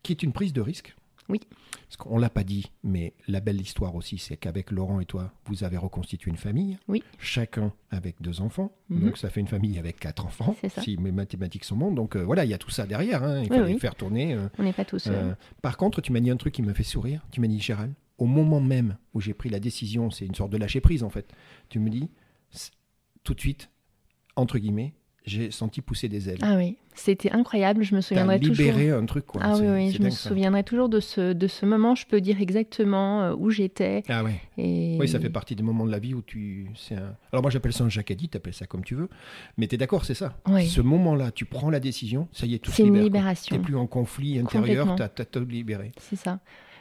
qui 0.03 0.13
est 0.13 0.23
une 0.23 0.33
prise 0.33 0.55
de 0.55 0.63
risque. 0.63 0.97
Oui. 1.29 1.41
Parce 1.87 1.97
qu'on 1.97 2.19
l'a 2.19 2.31
pas 2.31 2.45
dit, 2.45 2.71
mais 2.83 3.15
la 3.29 3.41
belle 3.41 3.61
histoire 3.61 3.95
aussi, 3.95 4.19
c'est 4.19 4.37
qu'avec 4.37 4.71
Laurent 4.71 5.01
et 5.01 5.07
toi, 5.07 5.33
vous 5.47 5.65
avez 5.65 5.77
reconstitué 5.77 6.31
une 6.31 6.37
famille. 6.37 6.79
Oui. 6.89 7.03
Chacun 7.19 7.73
avec 7.91 8.21
deux 8.21 8.41
enfants. 8.41 8.73
Mhm. 8.89 9.01
Donc 9.05 9.19
ça 9.19 9.31
fait 9.31 9.41
une 9.41 9.49
famille 9.49 9.79
avec 9.79 9.99
quatre 9.99 10.27
enfants, 10.27 10.57
si 10.83 10.97
mes 10.99 11.13
mathématiques 11.13 11.65
sont 11.65 11.77
bonnes. 11.77 11.95
Donc 11.95 12.17
euh, 12.17 12.25
voilà, 12.25 12.45
il 12.45 12.51
y 12.51 12.55
a 12.55 12.59
tout 12.59 12.71
ça 12.71 12.87
derrière. 12.87 13.23
Hein. 13.23 13.43
Il 13.43 13.49
faut 13.49 13.79
faire 13.79 13.95
tourner. 13.95 14.35
Euh, 14.35 14.49
On 14.59 14.63
n'est 14.63 14.73
pas 14.73 14.85
tous. 14.85 15.07
Euh, 15.09 15.35
par 15.63 15.77
contre, 15.77 16.01
tu 16.01 16.13
m'as 16.13 16.21
dit 16.21 16.31
un 16.31 16.37
truc 16.37 16.55
qui 16.55 16.63
m'a 16.63 16.75
fait 16.75 16.83
sourire. 16.83 17.27
Tu 17.31 17.41
m'as 17.41 17.49
dit, 17.49 17.61
Gérald, 17.61 17.95
au 18.19 18.27
moment 18.27 18.61
même 18.61 18.97
où 19.15 19.21
j'ai 19.21 19.35
pris 19.35 19.49
la 19.49 19.61
décision, 19.61 20.11
c'est 20.11 20.27
une 20.27 20.35
sorte 20.35 20.51
de 20.51 20.57
lâcher 20.57 20.81
prise 20.81 21.03
en 21.03 21.11
fait. 21.11 21.33
Tu 21.69 21.79
me 21.79 21.91
dis, 21.91 22.09
tout 23.25 23.35
de 23.35 23.41
suite, 23.41 23.71
entre 24.37 24.59
guillemets, 24.59 24.95
j'ai 25.27 25.51
senti 25.51 25.81
pousser 25.81 26.09
des 26.09 26.29
ailes. 26.29 26.39
Ah 26.41 26.57
oui, 26.57 26.77
c'était 26.95 27.33
incroyable. 27.33 27.83
Je 27.83 27.95
me 27.95 28.01
souviendrai 28.01 28.39
toujours. 28.39 28.57
libéré 28.57 28.91
un 28.91 29.05
truc, 29.07 29.27
quoi. 29.27 29.41
Ah 29.45 29.57
oui, 29.57 29.67
oui 29.69 29.91
je 29.91 30.01
me 30.01 30.11
souviendrai 30.11 30.63
toujours 30.63 30.89
de 30.89 31.01
ce, 31.01 31.33
de 31.33 31.47
ce 31.49 31.67
moment. 31.67 31.95
Je 31.97 32.07
peux 32.07 32.21
dire 32.21 32.41
exactement 32.41 33.23
euh, 33.23 33.35
où 33.37 33.51
j'étais. 33.51 34.05
Ah 34.09 34.23
oui. 34.25 34.33
Et... 34.57 34.97
Oui, 35.01 35.09
ça 35.09 35.19
fait 35.19 35.31
partie 35.31 35.57
des 35.57 35.65
moments 35.65 35.85
de 35.85 35.91
la 35.91 35.99
vie 35.99 36.15
où 36.15 36.23
tu. 36.23 36.69
Un... 36.93 37.15
Alors 37.33 37.43
moi, 37.43 37.51
j'appelle 37.51 37.73
ça 37.73 37.85
un 37.85 37.89
jacadi, 37.89 38.29
tu 38.29 38.37
appelles 38.37 38.55
ça 38.55 38.67
comme 38.67 38.85
tu 38.85 38.95
veux. 38.95 39.09
Mais 39.59 39.67
tu 39.67 39.75
es 39.75 39.79
d'accord, 39.79 40.05
c'est 40.05 40.15
ça. 40.15 40.39
Oui. 40.49 40.67
Ce 40.69 40.81
moment-là, 40.81 41.33
tu 41.33 41.45
prends 41.45 41.71
la 41.71 41.81
décision, 41.81 42.29
ça 42.33 42.47
y 42.47 42.55
est, 42.55 42.59
tout 42.59 42.71
C'est 42.71 42.85
une 42.85 43.03
libération. 43.03 43.57
Tu 43.57 43.61
plus 43.61 43.77
en 43.77 43.87
conflit 43.87 44.39
intérieur, 44.39 44.95
tu 44.95 45.03
as, 45.03 45.07
as 45.07 45.25
tout 45.25 45.45
libéré. 45.45 45.93
C'est 45.99 46.17
ça 46.17 46.39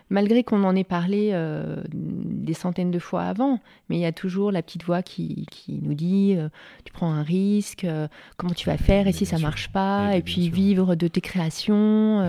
malgré 0.09 0.43
qu'on 0.43 0.63
en 0.63 0.75
ait 0.75 0.83
parlé 0.83 1.31
euh, 1.33 1.81
des 1.93 2.53
centaines 2.53 2.91
de 2.91 2.99
fois 2.99 3.23
avant, 3.23 3.59
mais 3.89 3.97
il 3.97 4.01
y 4.01 4.05
a 4.05 4.11
toujours 4.11 4.51
la 4.51 4.61
petite 4.61 4.83
voix 4.83 5.01
qui, 5.01 5.45
qui 5.49 5.79
nous 5.81 5.93
dit 5.93 6.35
euh, 6.37 6.49
tu 6.83 6.93
prends 6.93 7.11
un 7.11 7.23
risque, 7.23 7.83
euh, 7.83 8.07
comment 8.37 8.53
tu 8.53 8.67
vas 8.67 8.77
faire 8.77 9.07
et 9.07 9.11
si 9.11 9.25
ça 9.25 9.39
marche 9.39 9.69
pas, 9.69 10.15
et, 10.15 10.21
puis 10.21 10.49
vivre 10.49 10.95
de 10.95 11.07
tes 11.07 11.21
créations, 11.21 12.21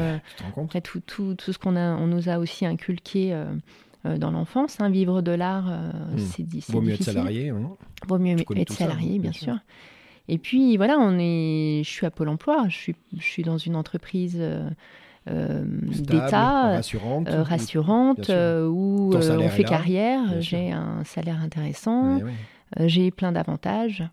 après 0.57 0.81
tout, 0.81 1.01
tout, 1.01 1.35
tout, 1.35 1.53
ce 1.53 1.59
qu'on 1.59 1.77
on 1.77 2.07
nous 2.07 2.29
a 2.29 2.39
aussi 2.39 2.67
inculqué. 2.67 3.37
dans 4.05 4.31
l'enfance, 4.31 4.81
hein, 4.81 4.89
vivre 4.89 5.21
de 5.21 5.33
l'art, 5.33 5.67
hmm. 5.67 6.19
c'est 6.19 6.45
difficile. 6.45 6.75
Vaut 6.75 6.81
mieux 6.81 6.95
être 6.95 7.03
salarié. 7.03 7.51
Hein. 7.51 7.71
Vaut 8.07 8.19
mieux 8.19 8.37
être 8.57 8.73
salarié, 8.73 9.19
bien, 9.19 9.33
sûr. 9.33 9.59
Et 10.29 10.39
puis 10.39 10.77
voilà, 10.77 10.97
on 10.99 11.19
est, 11.19 11.83
je 11.85 11.91
suis 11.91 12.07
à 12.07 12.11
Pôle 12.11 12.29
Emploi, 12.29 12.67
je 12.69 12.77
suis, 12.77 12.97
je 13.17 13.23
suis 13.23 13.43
dans 13.43 13.59
une 13.59 13.77
entreprise 13.77 14.41
d'État, 15.27 16.77
rassurante, 16.77 17.29
euh, 17.29 17.43
rassurante 17.43 18.31
euh, 18.31 18.67
où 18.69 19.13
on 19.15 19.49
fait 19.49 19.65
carrière, 19.65 20.41
j'ai 20.41 20.73
un 20.73 21.05
salaire 21.05 21.41
intéressant, 21.43 22.21
j'ai 22.81 23.11
plein 23.11 23.33
d'avantages. 23.33 24.05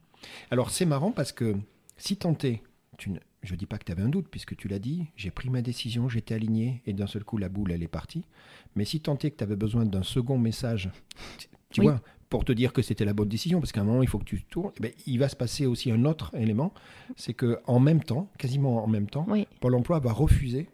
Alors 0.52 0.70
c'est 0.70 0.86
marrant 0.86 1.12
parce 1.12 1.32
que 1.32 1.56
si 1.98 2.18
tant 2.18 2.38
est, 2.44 2.62
je 3.44 3.56
dis 3.56 3.66
pas 3.66 3.78
que 3.78 3.84
tu 3.84 3.92
avais 3.92 4.02
un 4.02 4.10
doute, 4.10 4.28
puisque 4.30 4.56
tu 4.56 4.68
l'as 4.68 4.80
dit, 4.80 5.06
j'ai 5.16 5.32
pris 5.32 5.50
ma 5.50 5.62
décision, 5.62 6.08
j'étais 6.10 6.34
aligné, 6.34 6.82
et 6.86 6.94
d'un 6.94 7.08
seul 7.08 7.24
coup, 7.24 7.38
la 7.38 7.50
boule, 7.50 7.72
elle 7.72 7.84
est 7.84 7.88
partie. 7.88 8.26
Mais 8.76 8.86
si 8.86 8.98
est 8.98 9.02
que 9.32 9.38
tu 9.38 9.44
avais 9.44 9.56
besoin 9.56 9.86
d'un 9.86 10.04
second 10.04 10.38
message, 10.38 10.90
tu 11.70 11.82
Oui. 11.82 11.88
vois, 11.88 12.02
pour 12.30 12.46
te 12.46 12.52
dire 12.52 12.74
que 12.74 12.82
c'était 12.82 13.06
la 13.06 13.14
bonne 13.14 13.28
décision, 13.30 13.60
parce 13.60 13.72
qu'à 13.72 13.82
un 13.82 13.84
moment, 13.84 14.02
il 14.02 14.08
faut 14.08 14.18
que 14.18 14.24
tu 14.24 14.44
tournes, 14.44 14.72
eh 14.78 14.82
ben, 14.82 14.92
il 15.06 15.20
va 15.20 15.30
se 15.30 15.36
passer 15.36 15.66
aussi 15.66 15.92
un 15.92 16.06
autre 16.06 16.32
élément, 16.36 16.74
c'est 17.16 17.34
que 17.34 17.60
en 17.68 17.80
même 17.80 18.02
temps, 18.02 18.30
quasiment 18.38 18.84
en 18.84 18.88
même 18.88 19.08
temps, 19.08 19.26
Oui, 19.30 19.48
Pôle 19.60 19.76
emploi 19.76 20.00
va 20.00 20.14
refuser 20.14 20.70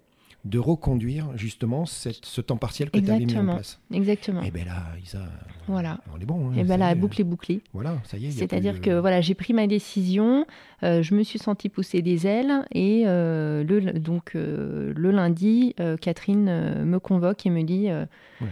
de 0.46 0.58
reconduire 0.58 1.28
justement 1.36 1.86
cette- 1.86 2.26
ce 2.26 2.40
temps 2.40 2.56
partiel 2.58 2.90
que 2.90 3.00
tu 3.00 3.10
avais 3.12 3.20
mis 3.20 3.24
en 3.26 3.28
Exactement. 3.28 3.54
place. 3.56 3.80
exactement. 3.94 4.42
Et 4.42 4.52
bien 4.52 4.66
là, 4.66 4.84
Isa, 5.04 5.20
Voilà. 5.68 6.00
on 6.16 6.20
est 6.22 6.26
bon. 6.26 6.50
hein, 6.50 6.54
Et 6.58 6.64
ben 6.64 6.76
y 6.76 6.80
la 6.80 6.92
est. 6.92 6.96
boucle 6.96 7.20
est 7.20 7.26
bouclée. 7.26 7.62
Voilà, 7.74 7.98
ça 8.06 8.18
y 8.18 8.28
est. 8.28 8.32
C'est-à-dire 8.32 8.74
plus 8.76 8.82
que 8.82 9.00
voilà, 9.00 9.20
j'ai 9.20 9.34
pris 9.36 9.54
ma 9.54 9.68
décision, 9.68 10.46
euh, 10.84 11.04
je 11.04 11.14
me 11.14 11.24
suis 11.24 11.40
sentie 11.40 11.68
pousser 11.68 12.02
des 12.02 12.26
ailes 12.26 12.66
et 12.74 13.04
euh, 13.06 13.64
le, 13.66 14.00
donc 14.00 14.32
euh, 14.36 14.94
le 14.96 15.12
lundi, 15.12 15.76
Catherine 16.02 16.84
me 16.86 17.00
convoque 17.00 17.46
et 17.46 17.50
me 17.50 17.64
dit 17.64 17.88
Ouais. 18.42 18.48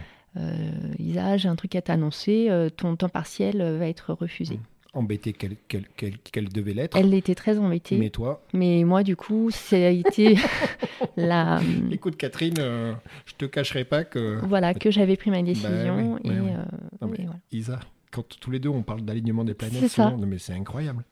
Isa, 0.98 1.36
j'ai 1.36 1.48
un 1.48 1.56
truc 1.56 1.74
à 1.74 1.82
t'annoncer, 1.82 2.48
ton 2.76 2.96
temps 2.96 3.08
partiel 3.08 3.58
va 3.78 3.88
être 3.88 4.12
refusé. 4.12 4.56
Mm. 4.56 4.60
Embêtée 4.98 5.32
qu'elle 5.32 6.48
devait 6.48 6.74
l'être. 6.74 6.96
Elle 6.96 7.14
était 7.14 7.34
très 7.34 7.58
embêtée, 7.58 7.96
Mais 7.98 8.10
toi, 8.10 8.42
mais 8.52 8.84
moi 8.84 9.02
du 9.02 9.16
coup, 9.16 9.50
ça 9.50 9.76
a 9.76 9.88
été 9.90 10.36
la 11.16 11.60
écoute 11.90 12.16
Catherine, 12.16 12.54
euh, 12.58 12.92
je 13.26 13.34
te 13.34 13.44
cacherai 13.46 13.84
pas 13.84 14.04
que 14.04 14.38
voilà 14.44 14.74
que 14.74 14.90
j'avais 14.90 15.16
pris 15.16 15.30
ma 15.30 15.42
décision 15.42 16.14
oui, 16.14 16.20
et, 16.24 16.30
oui. 16.30 16.36
euh, 16.50 16.64
Non, 17.00 17.08
mais 17.08 17.18
et 17.18 17.24
voilà. 17.24 17.40
Isa, 17.52 17.80
quand 18.10 18.26
tous 18.40 18.50
les 18.50 18.58
deux 18.58 18.68
on 18.68 18.82
parle 18.82 19.02
d'alignement 19.02 19.44
des 19.44 19.54
planètes, 19.54 19.88
souvent, 19.88 20.16
non, 20.16 20.26
mais 20.26 20.38
c'est 20.38 20.52
incroyable. 20.54 21.04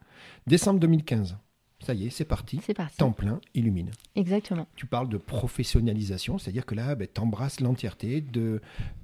Décembre 0.46 0.80
2015, 0.80 1.36
ça 1.80 1.94
y 1.94 2.06
est, 2.06 2.10
c'est 2.10 2.24
parti. 2.24 2.60
C'est 2.64 2.74
parti. 2.74 2.96
Temps 2.96 3.12
plein, 3.12 3.40
illumine. 3.54 3.90
Exactement. 4.14 4.66
Tu 4.76 4.86
parles 4.86 5.08
de 5.08 5.18
professionnalisation, 5.18 6.38
c'est-à-dire 6.38 6.64
que 6.66 6.74
là, 6.74 6.94
ben, 6.94 7.06
tu 7.12 7.20
embrasses 7.20 7.60
l'entièreté 7.60 8.20
de, 8.20 8.60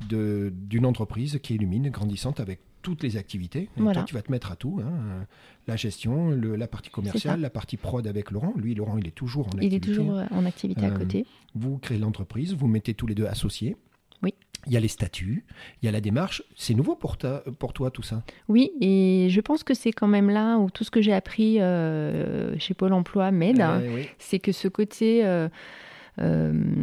de- 0.08 0.52
d'une 0.54 0.86
entreprise 0.86 1.38
qui 1.42 1.54
illumine, 1.54 1.90
grandissante 1.90 2.40
avec 2.40 2.60
toutes 2.82 3.02
les 3.02 3.16
activités. 3.16 3.62
Et 3.62 3.68
Voilà. 3.80 4.00
toi, 4.00 4.04
tu 4.04 4.14
vas 4.14 4.22
te 4.22 4.30
mettre 4.30 4.52
à 4.52 4.56
tout. 4.56 4.80
hein. 4.84 5.24
La 5.66 5.76
gestion, 5.76 6.30
le- 6.30 6.56
la 6.56 6.66
partie 6.66 6.90
commerciale, 6.90 7.40
la 7.40 7.50
partie 7.50 7.76
prod 7.76 8.06
avec 8.06 8.30
Laurent. 8.32 8.52
Lui, 8.56 8.74
Laurent, 8.74 8.98
il 8.98 9.06
est 9.06 9.12
toujours 9.14 9.46
en 9.46 9.50
Il 9.58 9.62
est 9.64 9.76
activité. 9.76 9.88
toujours 9.96 10.18
euh, 10.18 10.24
en 10.32 10.44
activité 10.44 10.84
à 10.84 10.88
Euh, 10.90 10.98
côté. 10.98 11.24
Vous 11.54 11.78
créez 11.78 11.98
l'entreprise, 11.98 12.54
vous 12.54 12.66
mettez 12.66 12.94
tous 12.94 13.06
les 13.06 13.14
deux 13.14 13.26
associés. 13.26 13.76
Oui. 14.22 14.34
Il 14.66 14.72
y 14.72 14.76
a 14.76 14.80
les 14.80 14.88
statuts, 14.88 15.44
il 15.82 15.86
y 15.86 15.88
a 15.88 15.92
la 15.92 16.00
démarche. 16.00 16.42
C'est 16.56 16.74
nouveau 16.74 16.94
pour, 16.94 17.16
ta- 17.16 17.42
pour 17.58 17.72
toi, 17.72 17.90
tout 17.90 18.02
ça? 18.02 18.22
Oui, 18.48 18.70
et 18.80 19.26
je 19.30 19.40
pense 19.40 19.64
que 19.64 19.74
c'est 19.74 19.90
quand 19.92 20.06
même 20.06 20.30
là 20.30 20.58
où 20.58 20.70
tout 20.70 20.84
ce 20.84 20.90
que 20.90 21.00
j'ai 21.02 21.12
appris 21.12 21.60
euh, 21.60 22.56
chez 22.58 22.72
Pôle 22.74 22.92
Emploi 22.92 23.30
m'aide. 23.32 23.60
hein. 23.60 23.80
Eh 23.84 23.94
oui. 23.94 24.08
C'est 24.18 24.38
que 24.38 24.52
ce 24.52 24.68
côté 24.68 25.24
euh, 25.24 25.48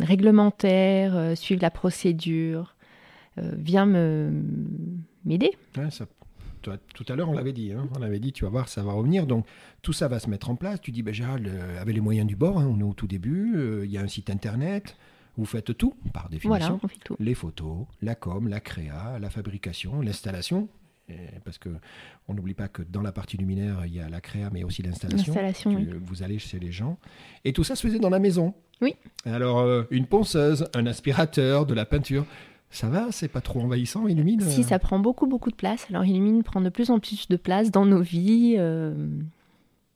réglementaire, 0.02 1.38
suivre 1.38 1.62
la 1.62 1.72
procédure, 1.72 2.76
vient 3.38 3.86
me 3.86 4.32
m'aider. 5.26 5.52
Ouais, 5.78 5.90
ça- 5.92 6.06
toi, 6.62 6.76
tout 6.94 7.06
à 7.08 7.16
l'heure, 7.16 7.30
on 7.30 7.34
l'avait 7.34 7.54
dit. 7.54 7.72
hein. 7.72 7.88
On 7.98 8.02
avait 8.02 8.20
dit, 8.20 8.34
tu 8.34 8.44
vas 8.44 8.50
voir, 8.50 8.68
ça 8.68 8.84
va 8.84 8.92
revenir. 8.92 9.26
Donc, 9.26 9.46
tout 9.82 9.94
ça 9.94 10.08
va 10.10 10.20
se 10.20 10.30
mettre 10.30 10.50
en 10.50 10.56
place. 10.56 10.82
Tu 10.82 10.92
dis, 10.92 11.04
ben, 11.04 11.14
Gérald, 11.14 11.48
euh, 11.48 11.82
avec 11.82 11.96
les 11.96 12.02
moyens 12.02 12.28
du 12.28 12.36
bord, 12.36 12.60
hein, 12.60 12.68
on 12.70 12.80
est 12.80 12.84
au 12.84 12.94
tout 12.94 13.08
début. 13.08 13.54
euh, 13.56 13.86
Il 13.86 13.92
y 13.92 13.98
a 13.98 14.02
un 14.02 14.08
site 14.10 14.30
internet. 14.30 14.98
Vous 15.38 15.46
faites 15.46 15.78
tout, 15.78 15.94
par 16.12 16.24
définition. 16.28 16.50
Voilà, 16.50 16.80
on 16.84 16.88
fait 16.88 16.98
tout. 17.04 17.16
Les 17.20 17.34
photos, 17.34 17.86
la 18.02 18.16
com, 18.16 18.50
la 18.50 18.60
créa, 18.60 19.18
la 19.20 19.30
fabrication, 19.30 20.02
l'installation. 20.02 20.68
Parce 21.44 21.58
que 21.58 21.70
on 22.28 22.36
n'oublie 22.36 22.54
pas 22.54 22.68
que 22.68 22.84
dans 22.84 23.02
la 23.02 23.12
partie 23.12 23.36
luminaire, 23.38 23.84
il 23.88 23.96
y 23.96 24.00
a 24.00 24.10
la 24.10 24.22
créa, 24.22 24.50
mais 24.54 24.64
aussi 24.64 24.84
l'installation. 24.84 25.34
L'installation, 25.34 25.74
oui. 25.74 25.88
Vous 26.06 26.22
allez 26.22 26.38
chez 26.38 26.60
les 26.60 26.72
gens. 26.72 27.00
Et 27.46 27.52
tout 27.54 27.64
ça 27.64 27.76
se 27.76 27.88
faisait 27.88 27.98
dans 27.98 28.12
la 28.12 28.20
maison. 28.20 28.54
Oui. 28.82 28.94
Alors, 29.26 29.58
euh, 29.60 29.84
une 29.90 30.06
ponceuse, 30.06 30.68
un 30.76 30.86
aspirateur, 30.86 31.66
de 31.66 31.74
la 31.74 31.86
peinture. 31.86 32.26
Ça 32.72 32.88
va 32.90 33.08
C'est 33.12 33.28
pas 33.30 33.42
trop 33.42 33.62
envahissant, 33.62 34.08
Illumine 34.08 34.42
Si 34.42 34.64
ça 34.64 34.78
prend 34.80 35.00
beaucoup, 35.00 35.26
beaucoup 35.28 35.50
de 35.50 35.56
place, 35.56 35.86
alors 35.90 36.06
Illumine 36.06 36.44
prend 36.44 36.62
de 36.62 36.70
plus 36.70 36.90
en 36.92 37.00
plus 37.00 37.28
de 37.28 37.36
place 37.38 37.72
dans 37.72 37.86
nos 37.86 38.02
vies. 38.02 38.56
euh, 38.58 39.08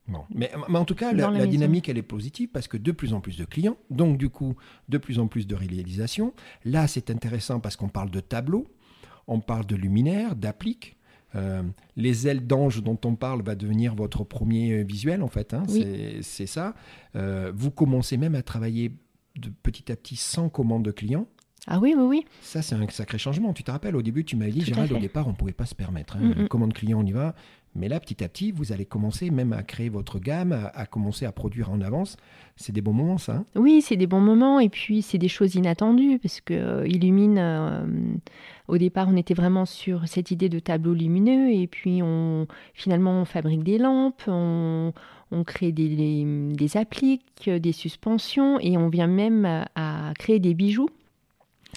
Bon. 0.07 0.19
Mais, 0.35 0.51
mais 0.67 0.77
en 0.77 0.83
tout 0.83 0.95
cas, 0.95 1.13
la, 1.13 1.47
dynamique, 1.47 1.87
elle 1.87 1.97
est 1.97 2.01
positive 2.01 2.49
parce 2.51 2.67
que 2.67 2.75
de 2.75 2.91
plus 2.91 3.13
en 3.13 3.21
plus 3.21 3.37
de 3.37 3.45
clients, 3.45 3.77
donc 3.89 4.17
du 4.17 4.27
coup, 4.29 4.55
de 4.89 4.97
plus 4.97 5.17
en 5.17 5.27
plus 5.27 5.47
de 5.47 5.55
réalisation. 5.55 6.33
Là, 6.65 6.87
c'est 6.87 7.09
intéressant 7.09 7.61
parce 7.61 7.77
qu'on 7.77 7.87
parle 7.87 8.09
de 8.11 8.19
tableaux, 8.19 8.67
on 9.27 9.39
parle 9.39 9.65
de 9.65 9.75
luminaires, 9.77 10.35
d'appliques. 10.35 10.97
Euh, 11.35 11.63
les 11.95 12.27
ailes 12.27 12.45
d'ange 12.45 12.83
dont 12.83 12.99
on 13.05 13.15
parle 13.15 13.41
va 13.43 13.55
devenir 13.55 13.95
votre 13.95 14.23
premier 14.25 14.73
euh, 14.73 14.83
visuel, 14.83 15.23
en 15.23 15.29
fait. 15.29 15.53
hein, 15.53 15.63
Oui. 15.69 15.79
c'est- 15.81 16.21
C'est 16.21 16.45
ça. 16.47 16.75
Euh, 17.15 17.51
vous 17.55 17.71
commencez 17.71 18.17
même 18.17 18.35
à 18.35 18.43
travailler 18.43 18.91
de 19.37 19.49
petit 19.63 19.89
à 19.91 19.95
petit 19.95 20.15
sans 20.17 20.49
commande 20.49 20.83
de 20.83 20.91
clients. 20.91 21.27
Ah 21.67 21.79
oui, 21.79 21.93
oui, 21.97 22.03
oui. 22.03 22.25
Ça, 22.41 22.61
c'est 22.61 22.75
un 22.75 22.85
sacré 22.89 23.17
changement. 23.17 23.53
Tu 23.53 23.63
te 23.63 23.71
rappelles, 23.71 23.95
au 23.95 24.01
début, 24.01 24.25
tu 24.25 24.35
m'avais 24.35 24.51
dit, 24.51 24.59
Tout 24.59 24.65
Gérald, 24.65 24.91
au 24.91 24.97
départ, 24.99 25.27
on 25.27 25.31
ne 25.31 25.35
pouvait 25.35 25.53
pas 25.53 25.65
se 25.65 25.75
permettre. 25.75 26.17
Hein. 26.17 26.33
Mm, 26.37 26.43
mm. 26.43 26.47
Commande 26.49 26.73
client, 26.73 26.99
on 26.99 27.05
y 27.05 27.11
va. 27.13 27.35
Mais 27.75 27.87
là, 27.87 27.99
petit 27.99 28.23
à 28.23 28.27
petit, 28.27 28.51
vous 28.51 28.71
allez 28.71 28.85
commencer 28.85 29.31
même 29.31 29.51
à 29.53 29.63
créer 29.63 29.89
votre 29.89 30.19
gamme, 30.19 30.51
à, 30.51 30.67
à 30.67 30.85
commencer 30.85 31.25
à 31.25 31.31
produire 31.31 31.71
en 31.71 31.81
avance. 31.81 32.17
C'est 32.57 32.71
des 32.73 32.81
bons 32.81 32.93
moments, 32.93 33.17
ça. 33.17 33.33
hein? 33.37 33.45
Oui, 33.55 33.81
c'est 33.81 33.95
des 33.95 34.05
bons 34.05 34.19
moments 34.19 34.59
et 34.59 34.69
puis 34.69 35.01
c'est 35.01 35.17
des 35.17 35.27
choses 35.29 35.55
inattendues 35.55 36.19
parce 36.21 36.39
que 36.41 36.53
euh, 36.53 36.87
Illumine, 36.87 37.37
euh, 37.39 37.83
au 38.67 38.77
départ, 38.77 39.07
on 39.09 39.15
était 39.15 39.33
vraiment 39.33 39.65
sur 39.65 40.07
cette 40.07 40.29
idée 40.29 40.49
de 40.49 40.59
tableau 40.59 40.93
lumineux 40.93 41.49
et 41.51 41.65
puis 41.65 42.01
on, 42.03 42.45
finalement, 42.75 43.21
on 43.21 43.25
fabrique 43.25 43.63
des 43.63 43.79
lampes, 43.79 44.21
on, 44.27 44.93
on 45.31 45.43
crée 45.43 45.71
des, 45.71 45.95
des, 45.95 46.25
des 46.53 46.77
appliques, 46.77 47.49
des 47.49 47.71
suspensions 47.71 48.59
et 48.59 48.77
on 48.77 48.89
vient 48.89 49.07
même 49.07 49.45
à, 49.45 49.65
à 50.09 50.13
créer 50.13 50.39
des 50.39 50.53
bijoux, 50.53 50.89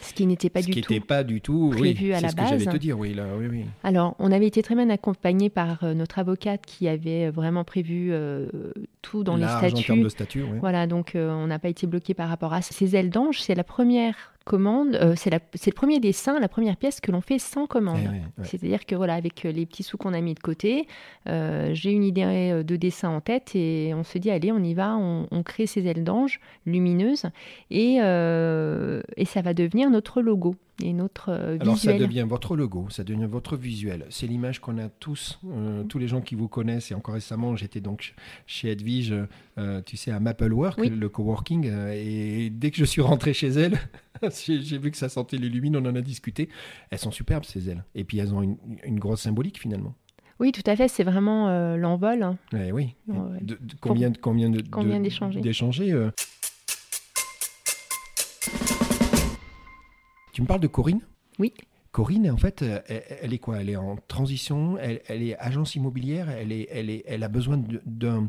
ce 0.03 0.12
qui 0.14 0.26
n'était 0.26 0.51
pas 0.51 0.61
Ce 0.61 0.66
du 0.66 0.72
qui 0.72 0.80
tout. 0.82 0.92
n'était 0.92 1.05
pas 1.05 1.24
du 1.24 1.40
tout 1.40 1.70
prévu 1.70 2.07
oui, 2.07 2.12
à 2.12 2.16
c'est 2.16 2.22
la 2.22 2.28
ce 2.30 2.36
que 2.36 2.42
j'allais 2.42 2.64
base. 2.64 2.74
te 2.74 2.78
dire, 2.78 2.99
oui, 2.99 3.14
là, 3.14 3.24
oui, 3.38 3.47
oui. 3.51 3.64
Alors, 3.82 4.14
on 4.18 4.30
avait 4.32 4.47
été 4.47 4.62
très 4.62 4.74
bien 4.74 4.88
accompagné 4.90 5.51
par 5.51 5.82
euh, 5.84 5.94
notre 5.94 6.18
avocate 6.18 6.64
qui 6.66 6.86
avait 6.88 7.30
vraiment 7.30 7.64
prévu 7.64 8.09
euh, 8.12 8.47
tout 9.03 9.24
dans 9.24 9.36
Large 9.36 9.62
les 9.62 9.68
en 9.68 9.72
termes 9.72 9.82
statuts. 9.82 10.03
de 10.03 10.09
statut, 10.09 10.42
oui. 10.42 10.59
Voilà, 10.61 10.86
donc 10.86 11.14
euh, 11.14 11.30
on 11.32 11.47
n'a 11.47 11.59
pas 11.59 11.68
été 11.68 11.86
bloqué 11.86 12.14
par 12.14 12.28
rapport 12.28 12.53
à 12.53 12.62
ça. 12.62 12.72
Ces 12.72 12.94
ailes 12.97 13.11
d'ange, 13.11 13.40
c'est 13.40 13.55
la 13.55 13.64
première 13.64 14.32
commande, 14.47 14.94
euh, 14.94 15.14
c'est 15.16 15.30
le 15.30 15.72
premier 15.72 16.01
dessin, 16.01 16.40
la 16.40 16.49
première 16.49 16.76
pièce 16.76 17.01
que 17.01 17.12
l'on 17.12 17.20
fait 17.20 17.38
sans 17.38 17.66
commande. 17.66 17.99
Eh 18.03 18.09
ouais, 18.09 18.22
ouais. 18.38 18.44
C'est-à-dire 18.44 18.86
que 18.86 18.94
voilà, 18.94 19.14
avec 19.14 19.44
euh, 19.44 19.53
les 19.53 19.66
petits 19.66 19.82
sous 19.82 19.99
qu'on 19.99 20.14
a 20.14 20.20
mis 20.22 20.32
de 20.34 20.40
côté, 20.40 20.86
euh, 21.28 21.74
j'ai 21.74 21.90
une 21.90 22.05
idée 22.05 22.62
de 22.64 22.76
dessin 22.76 23.11
en 23.11 23.20
tête 23.20 23.55
et 23.55 23.92
on 23.94 24.05
se 24.05 24.16
dit 24.18 24.30
allez, 24.30 24.53
on 24.53 24.62
y 24.62 24.72
va, 24.72 24.97
on, 24.97 25.26
on 25.30 25.42
crée 25.42 25.66
ces 25.66 25.86
ailes 25.86 26.05
d'ange 26.05 26.40
lumineuses 26.64 27.26
et, 27.70 27.99
euh, 28.01 29.03
et 29.16 29.24
ça 29.24 29.42
va 29.42 29.53
devenir 29.53 29.90
notre 29.90 30.22
logo 30.22 30.55
et 30.83 30.93
notre 30.93 31.31
euh, 31.31 31.57
Alors 31.61 31.79
ça 31.79 31.93
devient 31.99 32.27
votre 32.29 32.57
logo, 32.57 32.89
ça 32.91 33.03
devient 33.05 33.27
votre 33.27 33.57
visuel. 33.57 34.07
C'est 34.11 34.27
l'image 34.27 34.61
qu'on 34.61 34.79
a 34.79 34.89
tous, 34.89 35.39
euh, 35.47 35.85
tous 35.85 35.99
les 35.99 36.09
gens 36.09 36.20
qui 36.20 36.35
vous 36.35 36.49
connaissent. 36.49 36.91
Et 36.91 36.95
encore 36.95 37.14
récemment, 37.14 37.57
j'étais 37.57 37.81
donc 37.81 38.03
ch- 38.03 38.14
chez 38.47 38.70
Edwige, 38.70 39.14
euh, 39.59 39.81
tu 39.83 39.97
sais, 39.97 40.11
à 40.11 40.20
Maplework, 40.20 40.79
Oui. 40.79 40.91
le 40.91 41.09
coworking. 41.09 41.70
et 41.93 42.51
dès 42.51 42.70
que 42.70 42.77
je 42.77 42.85
suis 42.85 43.01
rentré 43.03 43.33
chez 43.33 43.49
elle, 43.49 43.79
j'ai 44.47 44.79
vu 44.79 44.91
que 44.91 44.97
ça 44.97 45.09
sentait 45.09 45.39
les 45.39 45.49
lumines, 45.49 45.77
on 45.77 45.85
en 45.87 45.95
a 45.97 46.01
discuté. 46.03 46.49
Elles 46.91 46.99
sont 46.99 47.11
superbes 47.11 47.45
ces 47.45 47.70
ailes. 47.70 47.85
Et 47.95 48.05
puis 48.05 48.18
elles 48.18 48.35
ont 48.35 48.43
une, 48.43 48.57
une 48.85 48.99
grosse 48.99 49.22
symbolique 49.22 49.59
finalement. 49.61 49.95
Oui, 50.39 50.53
tout 50.53 50.62
à 50.66 50.77
fait, 50.77 50.89
c'est 50.89 51.05
vraiment 51.05 51.49
euh, 51.49 51.79
l'envol. 51.79 52.22
hein. 52.22 52.37
Eh 52.53 52.70
oui. 52.70 52.95
De- 53.09 53.55
de- 53.55 53.59
combien, 53.81 54.12
combien 54.12 54.51
de 54.51 54.62
Combien 54.70 55.01
d'échanger. 55.01 55.41
Tu 60.37 60.43
me 60.43 60.47
parles 60.47 60.61
de 60.61 60.66
Corinne? 60.66 61.01
Oui. 61.39 61.55
Corinne, 61.93 62.30
en 62.30 62.37
fait, 62.37 62.61
euh, 62.61 62.82
elle, 62.89 63.03
elle 63.22 63.32
est 63.32 63.39
quoi? 63.39 63.59
Elle 63.59 63.70
est 63.70 63.76
en 63.76 63.97
transition, 64.07 64.76
elle, 64.76 65.01
elle 65.07 65.22
est 65.22 65.34
agence 65.39 65.76
immobilière, 65.76 66.28
elle, 66.28 66.53
est, 66.53 66.68
elle, 66.70 66.91
est, 66.91 67.05
elle 67.07 67.22
a 67.22 67.28
besoin 67.28 67.57
de- 67.57 67.80
d'un... 67.87 68.28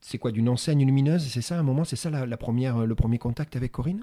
C'est 0.00 0.18
quoi, 0.18 0.32
d'une 0.32 0.48
enseigne 0.48 0.84
lumineuse 0.84 1.24
C'est 1.28 1.42
ça, 1.42 1.54
à 1.56 1.60
un 1.60 1.62
moment 1.62 1.84
C'est 1.84 1.94
ça 1.94 2.10
la, 2.10 2.26
la 2.26 2.36
première, 2.36 2.84
le 2.84 2.94
premier 2.96 3.18
contact 3.18 3.54
avec 3.54 3.70
Corinne? 3.70 4.02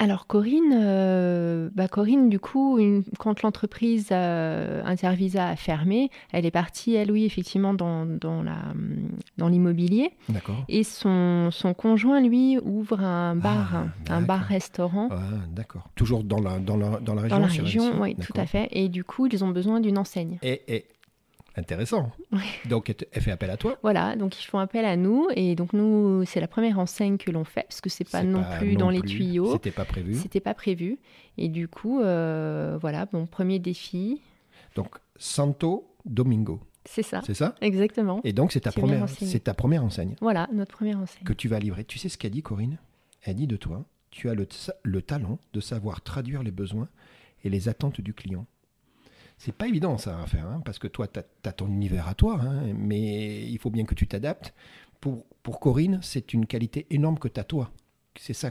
Alors 0.00 0.28
Corinne, 0.28 0.72
euh, 0.72 1.70
bah 1.74 1.88
Corinne, 1.88 2.28
du 2.28 2.38
coup, 2.38 2.78
une- 2.78 3.02
quand 3.18 3.42
l'entreprise 3.42 4.10
euh, 4.12 4.80
Intervisa 4.84 5.48
a 5.48 5.56
fermé, 5.56 6.10
elle 6.32 6.46
est 6.46 6.52
partie, 6.52 6.94
elle, 6.94 7.10
oui, 7.10 7.24
effectivement, 7.24 7.74
dans, 7.74 8.06
dans 8.06 8.44
la, 8.44 8.58
dans 9.38 9.48
l'immobilier. 9.48 10.12
D'accord. 10.28 10.64
Et 10.68 10.84
son, 10.84 11.50
son 11.50 11.74
conjoint, 11.74 12.20
lui, 12.20 12.58
ouvre 12.58 13.00
un 13.00 13.34
bar, 13.34 13.70
Ah, 13.74 13.78
un 13.78 14.20
d'accord. 14.20 14.26
bar-restaurant 14.26 15.08
Ah, 15.10 15.16
d'accord. 15.50 15.88
Toujours 15.96 16.22
dans 16.22 16.40
la, 16.40 16.60
dans 16.60 16.76
la, 16.76 17.00
dans 17.00 17.14
la 17.14 17.22
région 17.22 17.36
dans 17.36 17.42
la 17.42 17.48
région, 17.48 18.00
oui, 18.00 18.14
tout 18.14 18.32
à 18.36 18.46
fait. 18.46 18.68
Et 18.70 18.88
du 18.88 19.02
coup, 19.02 19.26
ils 19.26 19.42
ont 19.42 19.48
besoin 19.50 19.80
d'une 19.80 19.98
enseigne. 19.98 20.38
Et, 20.42 20.62
et 20.68 20.84
intéressant. 21.58 22.10
Donc, 22.68 22.94
elle 23.12 23.22
fait 23.22 23.30
appel 23.30 23.50
à 23.50 23.56
toi 23.56 23.78
Voilà, 23.82 24.16
donc 24.16 24.40
ils 24.40 24.44
font 24.46 24.58
appel 24.58 24.84
à 24.84 24.96
nous. 24.96 25.28
Et 25.34 25.54
donc, 25.54 25.72
nous, 25.72 26.24
c'est 26.24 26.40
la 26.40 26.48
première 26.48 26.78
enseigne 26.78 27.16
que 27.18 27.30
l'on 27.30 27.44
fait, 27.44 27.62
parce 27.68 27.80
que 27.80 27.90
c'est 27.90 28.08
pas 28.08 28.22
non 28.22 28.44
plus 28.58 28.76
dans 28.76 28.90
les 28.90 29.02
tuyaux. 29.02 29.52
C'était 29.52 29.70
pas 29.70 29.84
prévu. 29.84 30.14
C'était 30.14 30.40
pas 30.40 30.54
prévu. 30.54 30.98
Et 31.36 31.48
du 31.48 31.68
coup, 31.68 32.00
euh, 32.00 32.78
voilà, 32.80 33.06
bon, 33.06 33.26
premier 33.26 33.58
défi, 33.58 34.20
Donc, 34.74 34.96
Santo 35.16 35.94
Domingo. 36.04 36.60
C'est 36.84 37.02
ça. 37.02 37.20
C'est 37.26 37.34
ça? 37.34 37.54
Exactement. 37.60 38.20
Et 38.24 38.32
donc, 38.32 38.50
c'est 38.52 38.60
ta, 38.60 38.72
première, 38.72 39.04
ta 39.44 39.54
première 39.54 39.84
enseigne 39.84 40.14
Voilà, 40.22 40.48
notre 40.52 40.72
première 40.76 40.98
enseigne. 40.98 41.22
que 41.24 41.34
tu 41.34 41.46
vas 41.48 41.58
livrer. 41.58 41.84
Tu 41.84 41.98
sais 41.98 42.08
ce 42.08 42.16
qu'a 42.16 42.30
dit 42.30 42.42
Corinne? 42.42 42.78
Elle 43.22 43.34
dit 43.34 43.46
de 43.46 43.56
toi, 43.56 43.84
tu 44.10 44.30
as 44.30 44.34
le, 44.34 44.48
le 44.84 45.02
talent 45.02 45.38
de 45.52 45.60
savoir 45.60 46.00
traduire 46.00 46.42
les 46.42 46.50
besoins 46.50 46.88
et 47.44 47.50
les 47.50 47.68
attentes 47.68 48.00
du 48.00 48.14
client. 48.14 48.46
C'est 49.38 49.54
pas 49.54 49.68
évident 49.68 49.96
ça 49.98 50.18
à 50.20 50.26
faire, 50.26 50.46
hein, 50.46 50.60
parce 50.64 50.78
que 50.78 50.88
toi, 50.88 51.06
tu 51.06 51.20
as, 51.20 51.52
ton 51.52 51.68
univers 51.68 52.08
à 52.08 52.14
toi, 52.14 52.40
hein, 52.42 52.62
mais 52.76 53.42
il 53.44 53.58
faut 53.58 53.70
bien 53.70 53.84
que 53.84 53.94
tu 53.94 54.06
t'adaptes. 54.06 54.52
Pour, 55.00 55.24
pour 55.44 55.60
Corinne, 55.60 56.00
c'est 56.02 56.34
une 56.34 56.44
qualité 56.46 56.86
énorme 56.90 57.18
que 57.18 57.28
tu 57.28 57.38
as 57.38 57.44
toi. 57.44 57.70
C'est 58.18 58.32
ça, 58.34 58.50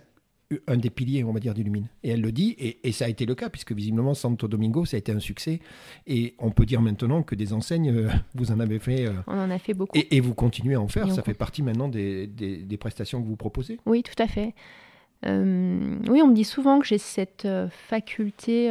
un 0.67 0.77
des 0.77 0.89
piliers, 0.89 1.25
on 1.25 1.33
va 1.33 1.41
dire, 1.41 1.53
d'Illumine. 1.53 1.88
Et 2.03 2.11
elle 2.11 2.21
le 2.21 2.31
dit, 2.31 2.51
et, 2.57 2.88
et 2.88 2.93
ça 2.93 3.03
a 3.03 3.09
été 3.09 3.25
le 3.25 3.35
cas, 3.35 3.49
puisque 3.49 3.73
visiblement, 3.73 4.13
Santo 4.13 4.47
Domingo, 4.47 4.85
ça 4.85 4.95
a 4.95 4.99
été 4.99 5.11
un 5.11 5.19
succès. 5.19 5.59
Et 6.07 6.35
on 6.39 6.51
peut 6.51 6.65
dire 6.65 6.81
maintenant 6.81 7.21
que 7.21 7.35
des 7.35 7.51
enseignes, 7.51 7.89
euh, 7.91 8.09
vous 8.33 8.51
en 8.53 8.61
avez 8.61 8.79
fait. 8.79 9.07
euh, 9.07 9.13
On 9.27 9.38
en 9.38 9.51
a 9.51 9.59
fait 9.59 9.73
beaucoup. 9.73 9.97
et, 9.97 10.15
et 10.15 10.21
vous 10.21 10.33
continuez 10.33 10.75
à 10.75 10.79
en 10.81 10.88
faire. 10.88 11.09
Et 11.09 11.11
Ça 11.11 11.21
fait 11.21 11.33
partie 11.33 11.63
maintenant 11.63 11.89
des, 11.89 12.27
des- 12.27 12.59
des 12.63 12.77
prestations 12.77 13.21
que 13.21 13.27
vous 13.27 13.35
proposez. 13.35 13.77
Oui, 13.85 14.03
tout 14.03 14.23
à 14.23 14.27
fait. 14.27 14.53
Euh, 15.25 15.97
oui, 16.07 16.21
on 16.21 16.27
me 16.29 16.33
dit 16.33 16.45
souvent 16.45 16.79
que 16.79 16.85
j'ai 16.85 16.97
cette 16.99 17.43
euh, 17.43 17.67
faculté 17.69 18.69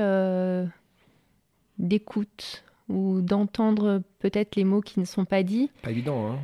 d'écoute 1.79 2.64
ou 2.89 3.20
d'entendre 3.20 4.03
peut-être 4.20 4.57
les 4.57 4.64
mots 4.64 4.81
qui 4.81 5.01
ne 5.01 5.05
sont 5.05 5.24
pas 5.24 5.43
dits, 5.43 5.70
Pas 5.83 5.91
évident, 5.91 6.31
hein 6.33 6.39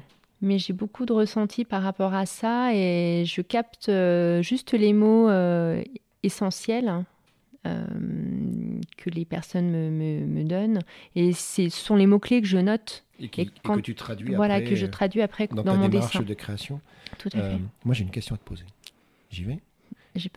mais 0.45 0.59
j'ai 0.59 0.73
beaucoup 0.73 1.07
de 1.07 1.13
ressenti 1.13 1.65
par 1.65 1.83
rapport 1.85 2.15
à 2.15 2.27
ça 2.27 2.75
et 2.75 3.23
je 3.25 3.43
capte 3.43 3.89
euh, 3.89 4.43
juste 4.43 4.73
les 4.73 4.93
mots 4.93 5.29
euh, 5.29 5.81
essentiels 6.25 6.89
hein, 6.89 7.07
euh, 7.65 7.85
que 8.97 9.09
les 9.09 9.25
personnes 9.25 9.71
me, 9.71 9.89
me- 9.89 10.27
me 10.27 10.43
donnent. 10.43 10.81
Et 11.15 11.33
ce 11.33 11.69
sont 11.69 11.95
les 11.95 12.07
mots-clés 12.09 12.41
que 12.43 12.49
je 12.49 12.59
note, 12.59 13.05
et, 13.21 13.29
qui- 13.29 13.43
Et 13.43 13.45
et 13.45 13.51
quand- 13.63 13.77
que 13.77 13.81
tu 13.83 13.95
traduis 13.95 14.35
voilà, 14.35 14.55
après, 14.55 14.69
que 14.71 14.75
je 14.75 14.87
traduis 14.87 15.23
après 15.23 15.47
dans, 15.47 15.63
dans, 15.63 15.63
ta 15.63 15.75
mon 15.79 15.89
démarche 15.89 16.13
dessin. 16.15 16.25
de 16.25 16.35
création. 16.35 16.81
Tout 17.19 17.29
à 17.35 17.43
fait. 17.43 17.59
moi, 17.85 17.95
j'ai 17.95 18.03
une 18.03 18.11
question 18.11 18.35
à 18.35 18.39
te 18.39 18.45
poser. 18.45 18.65
J'y 19.31 19.45
vais. 19.45 19.61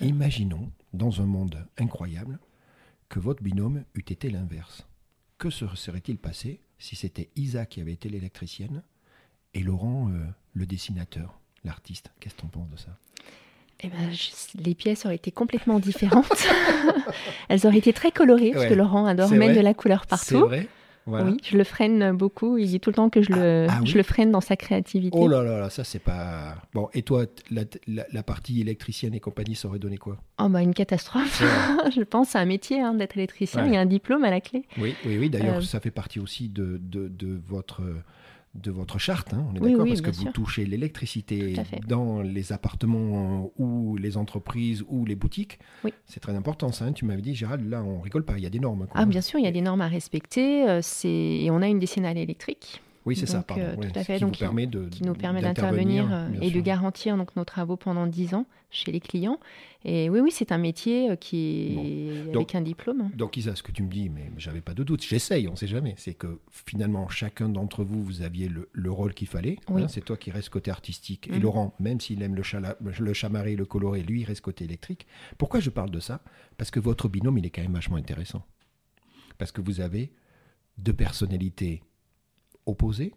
Imaginons, 0.02 0.70
dans 0.94 1.20
un 1.22 1.26
monde 1.26 1.66
incroyable, 1.80 2.38
que 3.16 3.20
votre 3.22 3.42
binôme 3.42 3.86
eût 3.94 4.04
été 4.10 4.30
l'inverse. 4.30 4.86
Que 5.38 5.50
se 5.50 5.66
serait-il 5.74 6.18
passé 6.18 6.60
si 6.80 6.98
c'était 6.98 7.30
Isa 7.38 7.66
qui 7.66 7.80
avait 7.80 7.94
été 7.94 8.10
l'électricienne 8.10 8.84
et 9.54 9.62
Laurent 9.62 10.10
euh, 10.10 10.26
le 10.54 10.66
dessinateur, 10.66 11.40
l'artiste? 11.64 12.12
Qu'est-ce 12.20 12.36
que 12.36 12.42
tu 12.42 12.46
en 12.48 12.50
penses 12.50 12.70
de 12.72 12.76
ça? 12.76 12.98
Eh 13.80 13.88
ben, 13.88 14.12
je- 14.12 14.62
les 14.62 14.76
pièces 14.76 15.06
auraient 15.06 15.16
été 15.16 15.32
complètement 15.32 15.80
différentes. 15.80 16.46
Elles 17.48 17.66
auraient 17.66 17.78
été 17.78 17.94
très 17.94 18.12
colorées, 18.12 18.52
parce 18.52 18.66
que 18.66 18.74
Laurent 18.74 19.06
adore 19.06 19.30
C'est 19.30 19.38
mettre 19.38 19.56
de 19.56 19.62
la 19.64 19.74
couleur 19.74 20.02
C'est 20.02 20.10
partout. 20.10 20.48
vrai 20.48 20.68
Voilà. 21.08 21.26
Oui, 21.30 21.38
je 21.44 21.56
le 21.58 21.64
freine 21.64 22.12
beaucoup. 22.14 22.58
Il 22.58 22.68
dit 22.68 22.80
tout 22.80 22.90
le 22.90 22.96
temps 22.96 23.10
que 23.12 23.22
je 23.22 23.32
le, 23.32 23.68
Ah, 23.70 23.74
ah 23.76 23.80
oui 23.82 23.88
je 23.88 23.96
le 23.98 24.04
freine 24.04 24.32
dans 24.32 24.42
sa 24.42 24.56
créativité. 24.56 25.16
Oh 25.20 25.28
là 25.28 25.44
là 25.44 25.60
là, 25.60 25.70
ça 25.70 25.84
c'est 25.84 26.00
pas... 26.00 26.56
Bon, 26.74 26.90
et 26.94 27.04
toi, 27.04 27.26
la, 27.52 27.62
la- 27.88 28.06
la 28.12 28.24
partie 28.24 28.60
électricienne 28.62 29.14
et 29.14 29.20
compagnie, 29.20 29.56
ça 29.56 29.68
aurait 29.68 29.78
donné 29.80 29.98
quoi? 29.98 30.18
Oh 30.40 30.50
bah 30.50 30.62
une 30.64 30.74
catastrophe. 30.74 31.44
je 31.96 32.02
pense 32.02 32.30
c'est 32.30 32.40
un 32.40 32.46
métier 32.46 32.82
hein, 32.82 32.96
d'être 32.96 33.18
électricien. 33.18 33.62
Ouais. 33.64 33.70
Il 33.70 33.74
y 33.74 33.78
a 33.78 33.82
un 33.82 33.86
diplôme 33.86 34.24
à 34.24 34.32
la 34.32 34.42
clé. 34.42 34.64
Oui, 34.80 34.96
oui, 35.06 35.18
oui. 35.20 35.30
D'ailleurs, 35.30 35.58
Euh, 35.58 35.62
ça 35.62 35.80
fait 35.80 35.92
partie 35.92 36.20
aussi 36.20 36.50
de, 36.50 36.80
de, 36.82 37.08
de 37.08 37.40
votre 37.48 37.84
de 38.56 38.72
votre 38.72 38.98
charte, 39.00 39.34
hein, 39.34 39.46
on 39.52 39.56
est 39.56 39.60
Oui, 39.60 39.72
d'accord, 39.72 39.86
oui, 39.86 39.90
parce 39.92 40.02
que 40.02 40.12
vous 40.12 40.32
touchez 40.32 40.66
l'électricité 40.66 41.56
dans 41.88 42.22
les 42.22 42.52
appartements 42.54 43.52
ou 43.58 43.98
les 43.98 44.18
entreprises 44.18 44.84
ou 44.88 45.06
les 45.06 45.16
boutiques. 45.16 45.60
Oui. 45.84 45.94
C'est 46.06 46.20
très 46.20 46.36
important, 46.36 46.72
ça. 46.72 46.86
hein. 46.86 46.94
Tu 46.94 47.06
m'avais 47.06 47.22
dit, 47.22 47.36
Gérald, 47.36 47.70
là, 47.70 47.84
on 47.84 48.00
rigole 48.00 48.24
pas, 48.26 48.38
il 48.38 48.44
y 48.44 48.48
a 48.48 48.50
des 48.50 48.60
normes. 48.60 48.88
quoi. 48.88 49.02
Ah 49.02 49.06
bien 49.06 49.22
sûr, 49.22 49.40
il 49.40 49.46
y 49.46 49.48
a 49.48 49.52
des 49.52 49.62
normes 49.62 49.82
à 49.82 49.88
respecter. 49.88 50.68
euh, 50.70 50.82
et 51.04 51.50
on 51.52 51.62
a 51.62 51.68
une 51.68 51.80
décennale 51.80 52.18
électrique 52.18 52.82
Oui, 53.06 53.16
c'est 53.16 53.28
ça, 53.28 53.44
pardon. 53.44 53.62
euh, 53.64 53.76
ouais, 53.76 53.92
tout 53.92 54.00
à 54.00 54.04
fait. 54.04 54.16
Qui 54.16 54.22
Donc, 54.22 54.34
vous 54.34 54.40
permet 54.40 54.66
de 54.66 54.88
qui 54.90 55.04
nous 55.04 55.14
permet 55.14 55.42
d'intervenir, 55.42 56.12
euh, 56.12 56.28
et 56.42 56.50
de 56.50 56.60
garantir 56.60 57.16
donc 57.18 57.36
nos 57.36 57.46
travaux 57.46 57.78
pendant 57.78 58.08
10 58.08 58.34
ans 58.34 58.46
chez 58.72 58.92
les 58.92 59.00
clients. 59.00 59.40
Et 59.84 60.10
oui, 60.10 60.20
oui, 60.20 60.32
c'est 60.32 60.52
un 60.52 60.58
métier 60.58 61.12
euh, 61.12 61.16
qui 61.16 61.78
est 61.78 62.24
Donc- 62.32 62.36
avec 62.36 62.56
un 62.56 62.62
diplôme. 62.62 63.12
Donc 63.14 63.38
Isa, 63.38 63.56
ce 63.56 63.62
que 63.62 63.72
tu 63.72 63.84
me 63.84 63.90
dis, 63.92 64.10
mais 64.10 64.32
j'avais 64.38 64.62
pas 64.62 64.74
de 64.74 64.84
doute, 64.84 65.04
j'essaye, 65.04 65.48
on 65.48 65.52
ne 65.52 65.56
sait 65.56 65.68
jamais, 65.68 65.94
c'est 65.98 66.16
que 66.16 66.40
finalement 66.52 67.08
chacun 67.08 67.48
d'entre 67.48 67.84
vous, 67.84 68.04
vous 68.04 68.22
aviez 68.24 68.50
le, 68.50 68.70
le 68.74 68.92
rôle 68.92 69.14
qu'il 69.14 69.28
fallait. 69.28 69.58
Oui. 69.70 69.84
hein, 69.84 69.88
c'est 69.88 70.04
toi 70.04 70.18
qui 70.18 70.32
reste 70.32 70.50
côté 70.50 70.72
artistique. 70.72 71.28
Et 71.28 71.34
Mhm. 71.34 71.42
Laurent, 71.44 71.76
même 71.80 72.00
s'il 72.02 72.22
aime 72.24 72.34
le, 72.34 72.42
chala- 72.42 72.76
le 72.82 73.14
chamarré, 73.14 73.56
le 73.56 73.66
coloré, 73.66 74.02
lui, 74.02 74.22
il 74.22 74.26
reste 74.26 74.42
côté 74.42 74.64
électrique. 74.66 75.06
Pourquoi 75.38 75.60
je 75.60 75.70
parle 75.70 75.92
de 75.92 76.00
ça? 76.00 76.22
Parce 76.58 76.72
que 76.72 76.80
votre 76.80 77.08
binôme, 77.08 77.38
il 77.38 77.46
est 77.46 77.52
quand 77.52 77.62
même 77.62 77.74
vachement 77.74 77.98
intéressant. 77.98 78.44
Parce 79.38 79.52
que 79.52 79.62
vous 79.62 79.80
avez 79.82 80.12
deux 80.80 80.94
personnalités 80.94 81.84
opposées. 82.66 83.14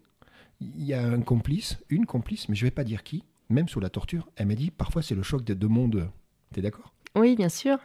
Il 0.61 0.83
y 0.83 0.93
a 0.93 1.01
un 1.03 1.21
complice, 1.21 1.77
une 1.89 2.05
complice, 2.05 2.49
mais 2.49 2.55
je 2.55 2.65
vais 2.65 2.71
pas 2.71 2.83
dire 2.83 3.03
qui, 3.03 3.23
même 3.49 3.67
sous 3.69 3.79
la 3.79 3.89
torture. 3.89 4.27
Elle 4.35 4.47
m'a 4.47 4.55
dit, 4.55 4.71
parfois 4.71 5.01
c'est 5.01 5.15
le 5.15 5.23
choc 5.23 5.43
des 5.43 5.55
deux 5.55 5.67
mondes. 5.67 6.09
T'es 6.53 6.61
d'accord? 6.61 6.93
Oui, 7.15 7.35
bien 7.35 7.49
sûr. 7.49 7.77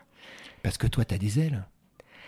parce 0.62 0.76
que 0.78 0.86
toi, 0.86 1.04
tu 1.04 1.14
as 1.14 1.18
des 1.18 1.38
ailes. 1.40 1.64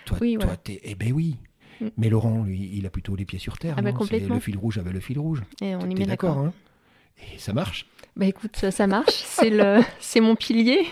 Toi, 0.05 0.19
Oui, 0.21 0.37
toi 0.39 0.57
t'es... 0.57 0.81
Eh 0.85 0.95
ben 0.95 1.13
oui. 1.13 1.37
Mm. 1.81 1.87
Mais 1.97 2.09
Laurent, 2.09 2.45
lui, 2.45 2.71
il 2.75 2.87
a 2.87 2.91
plutôt 2.91 3.17
les 3.17 3.25
pieds 3.25 3.39
sur 3.39 3.59
terre. 3.59 3.75
Ah 3.79 3.83
bah 3.83 3.93
complètement. 3.93 4.37
le 4.37 4.41
fil 4.41 4.57
rouge 4.57 4.79
avec 4.79 4.93
le 4.93 5.01
fil 5.01 5.19
rouge. 5.19 5.43
Et 5.61 5.75
on 5.75 5.81
est 5.81 5.89
T'es 5.89 5.95
bien 5.95 6.07
d'accord. 6.07 6.39
hein? 6.39 6.53
Et 7.35 7.39
ça 7.39 7.53
marche. 7.53 7.87
Bah 8.15 8.27
écoute, 8.27 8.57
ça, 8.57 8.71
ça 8.71 8.87
marche. 8.87 9.13
C'est 9.25 9.51
le, 9.51 9.81
c'est 10.01 10.21
mon 10.21 10.37
pilier. 10.37 10.87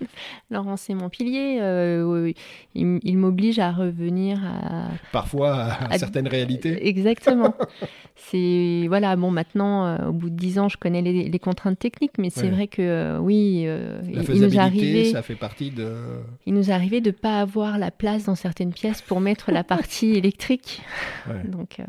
Laurent, 0.50 0.76
c'est 0.76 0.94
mon 0.94 1.08
pilier. 1.08 1.58
Euh, 1.60 2.32
il, 2.74 3.18
m'oblige 3.18 3.58
à 3.58 3.72
revenir 3.72 4.40
à. 4.44 4.88
Parfois, 5.12 5.54
à, 5.54 5.92
À- 5.94 5.98
certaines 5.98 6.28
réalités. 6.28 6.86
Exactement. 6.88 7.54
c'est 8.16 8.84
voilà. 8.88 9.16
Bon, 9.16 9.30
maintenant, 9.30 9.86
euh, 9.86 10.08
au 10.08 10.12
bout 10.12 10.30
de 10.30 10.36
dix 10.36 10.58
ans, 10.58 10.68
je 10.68 10.76
connais 10.76 11.02
les, 11.02 11.28
les 11.28 11.38
contraintes 11.38 11.78
techniques, 11.78 12.18
mais 12.18 12.30
c'est 12.30 12.42
Ouais. 12.42 12.50
vrai 12.50 12.66
que 12.66 12.82
euh, 12.82 13.18
oui, 13.18 13.64
euh, 13.66 14.00
La 14.12 14.22
il, 14.22 14.40
nous 14.40 14.58
arrivait, 14.58 15.04
ça 15.06 15.22
fait 15.22 15.34
partie 15.34 15.70
de... 15.70 15.92
il 16.46 16.54
nous 16.54 16.70
arrivait 16.70 17.00
de 17.00 17.10
pas 17.10 17.40
avoir 17.40 17.78
la 17.78 17.90
place 17.90 18.24
dans 18.24 18.34
certaines 18.34 18.72
pièces 18.72 19.02
pour 19.02 19.20
mettre 19.20 19.50
la 19.50 19.64
partie 19.64 20.12
électrique. 20.14 20.82
Ouais. 21.28 21.42
Donc, 21.48 21.80
euh, 21.80 21.84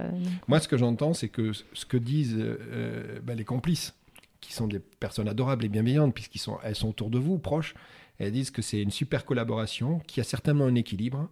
Moi, 0.47 0.59
ce 0.59 0.67
que 0.67 0.77
j'entends, 0.77 1.13
c'est 1.13 1.29
que 1.29 1.51
ce 1.53 1.85
que 1.85 1.97
disent 1.97 2.35
euh, 2.37 2.59
euh, 2.71 3.19
ben, 3.23 3.37
les 3.37 3.45
complices, 3.45 3.93
qui 4.39 4.53
sont 4.53 4.67
des 4.67 4.79
personnes 4.79 5.27
adorables 5.27 5.65
et 5.65 5.69
bienveillantes, 5.69 6.13
puisqu'elles 6.13 6.39
sont, 6.41 6.57
elles 6.63 6.75
sont 6.75 6.89
autour 6.89 7.09
de 7.09 7.17
vous, 7.17 7.37
proches, 7.39 7.73
elles 8.19 8.31
disent 8.31 8.51
que 8.51 8.61
c'est 8.61 8.81
une 8.81 8.91
super 8.91 9.25
collaboration, 9.25 9.99
qu'il 10.07 10.19
y 10.19 10.21
a 10.21 10.29
certainement 10.29 10.65
un 10.65 10.75
équilibre, 10.75 11.29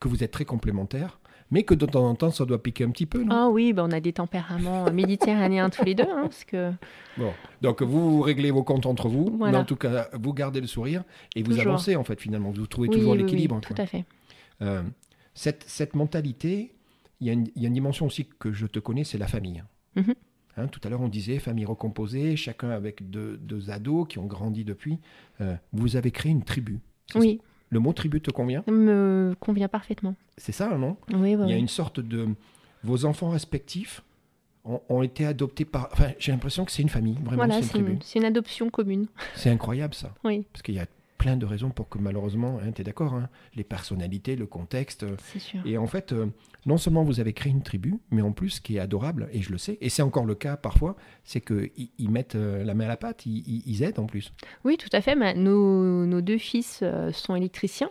que 0.00 0.08
vous 0.08 0.22
êtes 0.22 0.30
très 0.32 0.44
complémentaires, 0.44 1.18
mais 1.50 1.62
que 1.62 1.74
de 1.74 1.86
temps 1.86 2.06
en 2.08 2.14
temps, 2.16 2.30
ça 2.32 2.44
doit 2.44 2.60
piquer 2.62 2.84
un 2.84 2.90
petit 2.90 3.06
peu, 3.06 3.24
ah 3.30 3.48
oui, 3.48 3.72
bah, 3.72 3.84
on 3.86 3.92
a 3.92 4.00
des 4.00 4.12
tempéraments 4.12 4.90
méditerranéens 4.92 5.70
tous 5.70 5.84
les 5.84 5.94
deux, 5.94 6.02
hein, 6.02 6.22
parce 6.22 6.44
que 6.44 6.72
Bon, 7.16 7.32
donc 7.62 7.82
vous, 7.82 8.10
vous 8.16 8.20
réglez 8.20 8.50
vos 8.50 8.64
comptes 8.64 8.84
entre 8.86 9.08
vous, 9.08 9.36
Voilà. 9.38 9.52
mais 9.52 9.58
en 9.58 9.64
tout 9.64 9.76
cas, 9.76 10.08
vous 10.12 10.32
gardez 10.34 10.60
le 10.60 10.66
sourire 10.66 11.04
et 11.36 11.42
vous 11.42 11.58
avancez 11.60 11.94
en 11.96 12.04
fait 12.04 12.20
finalement. 12.20 12.50
Vous 12.50 12.66
trouvez 12.66 12.88
oui, 12.88 12.96
toujours 12.96 13.12
oui, 13.12 13.18
oui, 13.18 13.24
l'équilibre. 13.24 13.60
tout 13.60 13.74
quoi. 13.74 13.84
à 13.84 13.86
fait. 13.86 14.04
Euh, 14.62 14.82
cette, 15.34 15.64
cette 15.68 15.94
mentalité, 15.94 16.74
il 17.20 17.26
y, 17.28 17.30
a 17.30 17.32
une- 17.34 17.48
il 17.54 17.62
y 17.62 17.64
a 17.64 17.68
une 17.68 17.74
dimension 17.74 18.06
aussi 18.06 18.26
que 18.38 18.52
je 18.52 18.66
te 18.66 18.78
connais, 18.80 19.04
c'est 19.04 19.16
la 19.18 19.28
famille. 19.28 19.62
Mhm. 19.94 20.14
Hein, 20.56 20.68
tout 20.68 20.80
à 20.84 20.88
l'heure, 20.88 21.02
on 21.02 21.08
disait 21.08 21.38
famille 21.38 21.66
recomposée, 21.66 22.36
chacun 22.36 22.70
avec 22.70 23.10
deux, 23.10 23.36
deux 23.36 23.70
ados 23.70 24.08
qui 24.08 24.18
ont 24.18 24.24
grandi 24.26 24.64
depuis. 24.64 24.98
Euh, 25.40 25.54
vous 25.72 25.96
avez 25.96 26.10
créé 26.10 26.32
une 26.32 26.44
tribu. 26.44 26.80
Oui, 27.14 27.40
Le 27.70 27.78
mot 27.78 27.92
tribu 27.92 28.20
te 28.20 28.30
convient? 28.30 28.64
Me 28.66 29.34
convient 29.38 29.68
parfaitement. 29.68 30.14
C'est 30.38 30.52
ça, 30.52 30.76
non? 30.78 30.96
Oui, 31.12 31.34
oui, 31.34 31.44
Il 31.46 31.50
y 31.50 31.52
a 31.52 31.56
une 31.58 31.68
sorte 31.68 32.00
de... 32.00 32.28
Vos 32.84 33.04
enfants 33.04 33.30
respectifs 33.30 34.02
ont, 34.64 34.80
ont 34.88 35.02
été 35.02 35.26
adoptés 35.26 35.64
par... 35.64 35.88
Enfin, 35.92 36.12
j'ai 36.18 36.32
l'impression 36.32 36.64
que 36.64 36.72
c'est 36.72 36.82
une 36.82 36.88
famille, 36.88 37.18
vraiment, 37.22 37.44
Voilà, 37.46 37.62
c'est 37.62 37.78
une 37.78 37.98
une 38.14 38.24
adoption 38.24 38.70
commune. 38.70 39.06
C'est 39.34 39.50
incroyable 39.50 39.94
ça. 39.94 40.14
Oui, 40.24 40.46
Parce 40.52 40.62
qu'il 40.62 40.74
y 40.74 40.78
a 40.80 40.86
plein 41.18 41.36
de 41.36 41.46
raisons 41.46 41.70
pour 41.70 41.88
que 41.88 41.98
malheureusement, 41.98 42.58
tu 42.74 42.80
es 42.80 42.84
d'accord, 42.84 43.14
hein, 43.14 43.28
les 43.54 43.64
personnalités, 43.64 44.36
le 44.36 44.46
contexte. 44.46 45.04
euh, 45.04 45.16
sûr. 45.38 45.60
Et 45.64 45.78
en 45.78 45.86
fait, 45.86 46.12
euh, 46.12 46.26
non 46.64 46.78
seulement 46.78 47.02
vous 47.02 47.20
avez 47.20 47.32
créé 47.32 47.52
une 47.52 47.62
tribu, 47.62 47.98
mais 48.10 48.22
en 48.22 48.32
plus, 48.32 48.50
ce 48.50 48.60
qui 48.60 48.76
est 48.76 48.80
adorable, 48.80 49.28
et 49.32 49.42
je 49.42 49.52
le 49.52 49.58
sais, 49.58 49.78
et 49.80 49.88
c'est 49.88 50.02
encore 50.02 50.24
le 50.26 50.34
cas 50.34 50.56
parfois, 50.56 50.96
c'est 51.24 51.40
qu'ils 51.40 51.90
ils 51.98 52.10
mettent 52.10 52.36
euh, 52.36 52.64
la 52.64 52.74
main 52.74 52.84
à 52.84 52.88
la 52.88 52.96
pâte, 52.96 53.26
ils, 53.26 53.82
aident 53.82 53.98
en 53.98 54.06
plus. 54.06 54.32
Oui, 54.64 54.76
tout 54.76 54.88
à 54.92 55.00
fait. 55.00 55.14
mais 55.14 55.34
nos, 55.34 56.06
nos 56.06 56.20
deux 56.20 56.38
fils 56.38 56.82
sont 57.12 57.36
électriciens. 57.36 57.90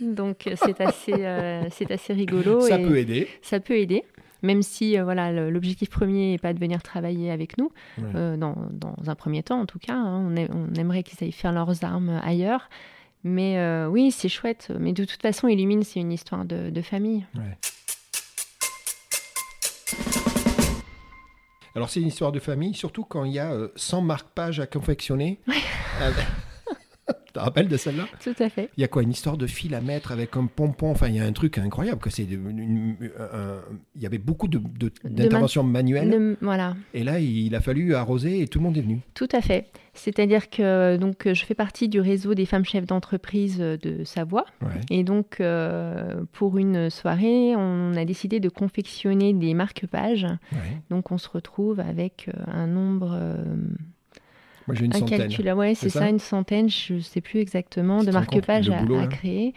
Donc 0.00 0.48
c'est 0.56 0.80
assez, 0.80 1.12
euh, 1.12 1.64
c'est 1.70 1.90
assez 1.90 2.12
rigolo. 2.12 2.60
Ça 2.60 2.78
et 2.78 2.82
peut 2.82 2.96
aider. 2.96 3.28
ça 3.42 3.60
peut 3.60 3.76
aider. 3.76 4.04
Même 4.42 4.62
si 4.62 4.98
euh, 4.98 5.04
voilà, 5.04 5.32
l'objectif 5.50 5.90
premier 5.90 6.30
n'est 6.32 6.38
pas 6.38 6.52
de 6.52 6.58
venir 6.58 6.82
travailler 6.82 7.30
avec 7.30 7.58
nous, 7.58 7.70
Ouais. 7.98 8.04
euh, 8.14 8.36
dans, 8.36 8.54
dans 8.72 8.94
un 9.08 9.14
premier 9.14 9.42
temps 9.42 9.60
en 9.60 9.66
tout 9.66 9.78
cas. 9.78 9.94
hein. 9.94 10.26
on, 10.30 10.36
est- 10.36 10.50
on 10.52 10.74
aimerait 10.74 11.02
qu'ils 11.02 11.22
aillent 11.24 11.32
faire 11.32 11.52
leurs 11.52 11.84
armes 11.84 12.20
ailleurs. 12.24 12.68
Mais 13.22 13.58
euh, 13.58 13.86
oui, 13.86 14.10
c'est 14.10 14.30
chouette. 14.30 14.72
Mais 14.80 14.92
de 14.94 15.04
toute 15.04 15.20
façon, 15.20 15.46
Illumine, 15.46 15.82
c'est 15.82 16.00
une 16.00 16.12
histoire 16.12 16.44
de, 16.46 16.70
de 16.70 16.80
famille. 16.82 17.26
Ouais. 17.34 17.58
Alors 21.76 21.88
c'est 21.88 22.00
une 22.00 22.08
histoire 22.08 22.32
de 22.32 22.40
famille, 22.40 22.74
surtout 22.74 23.04
quand 23.04 23.24
il 23.24 23.32
y 23.32 23.38
a 23.38 23.52
euh, 23.52 23.68
100 23.76 24.00
marque-pages 24.02 24.58
à 24.58 24.66
confectionner. 24.66 25.38
Euh, 26.02 26.10
Tu 27.30 27.34
te 27.34 27.38
rappelles 27.38 27.68
de 27.68 27.76
celle-là? 27.76 28.06
Tout 28.24 28.34
à 28.42 28.48
fait. 28.48 28.70
Il 28.76 28.80
y 28.80 28.84
a 28.84 28.88
quoi 28.88 29.04
Une 29.04 29.12
histoire 29.12 29.36
de 29.36 29.46
fil 29.46 29.74
à 29.76 29.80
mettre 29.80 30.10
avec 30.10 30.36
un 30.36 30.46
pompon? 30.46 30.90
Enfin, 30.90 31.06
il 31.06 31.14
y 31.14 31.20
a 31.20 31.24
un 31.24 31.32
truc 31.32 31.58
incroyable. 31.58 32.00
Que 32.00 32.10
c'est 32.10 32.24
de- 32.24 32.36
il 33.94 34.02
y 34.02 34.06
avait 34.06 34.18
beaucoup 34.18 34.48
de- 34.48 34.58
de- 34.58 34.90
d'interventions 35.04 35.62
manuelles. 35.62 36.10
Le- 36.10 36.36
voilà. 36.40 36.74
Et 36.92 37.04
là, 37.04 37.20
il 37.20 37.54
a 37.54 37.60
fallu 37.60 37.94
arroser 37.94 38.40
et 38.40 38.48
tout 38.48 38.58
le 38.58 38.64
monde 38.64 38.76
est 38.76 38.80
venu. 38.82 38.98
Tout 39.14 39.28
à 39.32 39.40
fait. 39.40 39.66
C'est-à-dire 39.94 40.50
que 40.50 40.96
donc 40.96 41.32
je 41.32 41.44
fais 41.44 41.54
partie 41.54 41.88
du 41.88 42.00
réseau 42.00 42.34
des 42.34 42.46
femmes 42.46 42.64
chefs 42.64 42.86
d'entreprise 42.86 43.58
de 43.58 44.04
Savoie. 44.04 44.44
Ouais. 44.62 44.68
Et 44.90 45.04
donc, 45.04 45.40
euh, 45.40 46.22
pour 46.32 46.58
une 46.58 46.90
soirée, 46.90 47.54
on 47.56 47.94
a 47.96 48.04
décidé 48.04 48.40
de 48.40 48.48
confectionner 48.48 49.32
des 49.34 49.54
marque-pages. 49.54 50.26
Ouais. 50.52 50.58
Donc, 50.90 51.10
on 51.12 51.18
se 51.18 51.28
retrouve 51.28 51.80
avec 51.80 52.28
euh, 52.28 52.40
un 52.46 52.66
nombre 52.66 53.10
euh, 53.14 53.36
Moi, 54.70 54.78
j'ai 54.78 54.86
une 54.86 54.92
centaine. 54.92 55.20
incalculable. 55.22 55.58
Ouais, 55.58 55.74
c'est 55.74 55.90
ça, 55.90 56.00
ça 56.00 56.08
une 56.08 56.18
centaine, 56.20 56.68
je 56.68 56.94
ne 56.94 57.00
sais 57.00 57.20
plus 57.20 57.40
exactement, 57.40 58.04
de 58.04 58.10
marque-pages 58.12 58.70
à, 58.70 59.06
créer. 59.08 59.52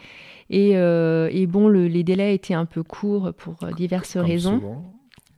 Et, 0.50 0.76
euh, 0.76 1.28
et 1.32 1.46
bon, 1.46 1.68
le- 1.68 1.86
les 1.86 2.02
délais 2.02 2.34
étaient 2.34 2.54
un 2.54 2.66
peu 2.66 2.82
courts 2.82 3.32
pour 3.36 3.62
euh, 3.62 3.70
diverses 3.72 4.14
Comme 4.14 4.26
raisons, 4.26 4.58
souvent. 4.58 4.92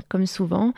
Comme 0.09 0.27
souvent. 0.27 0.73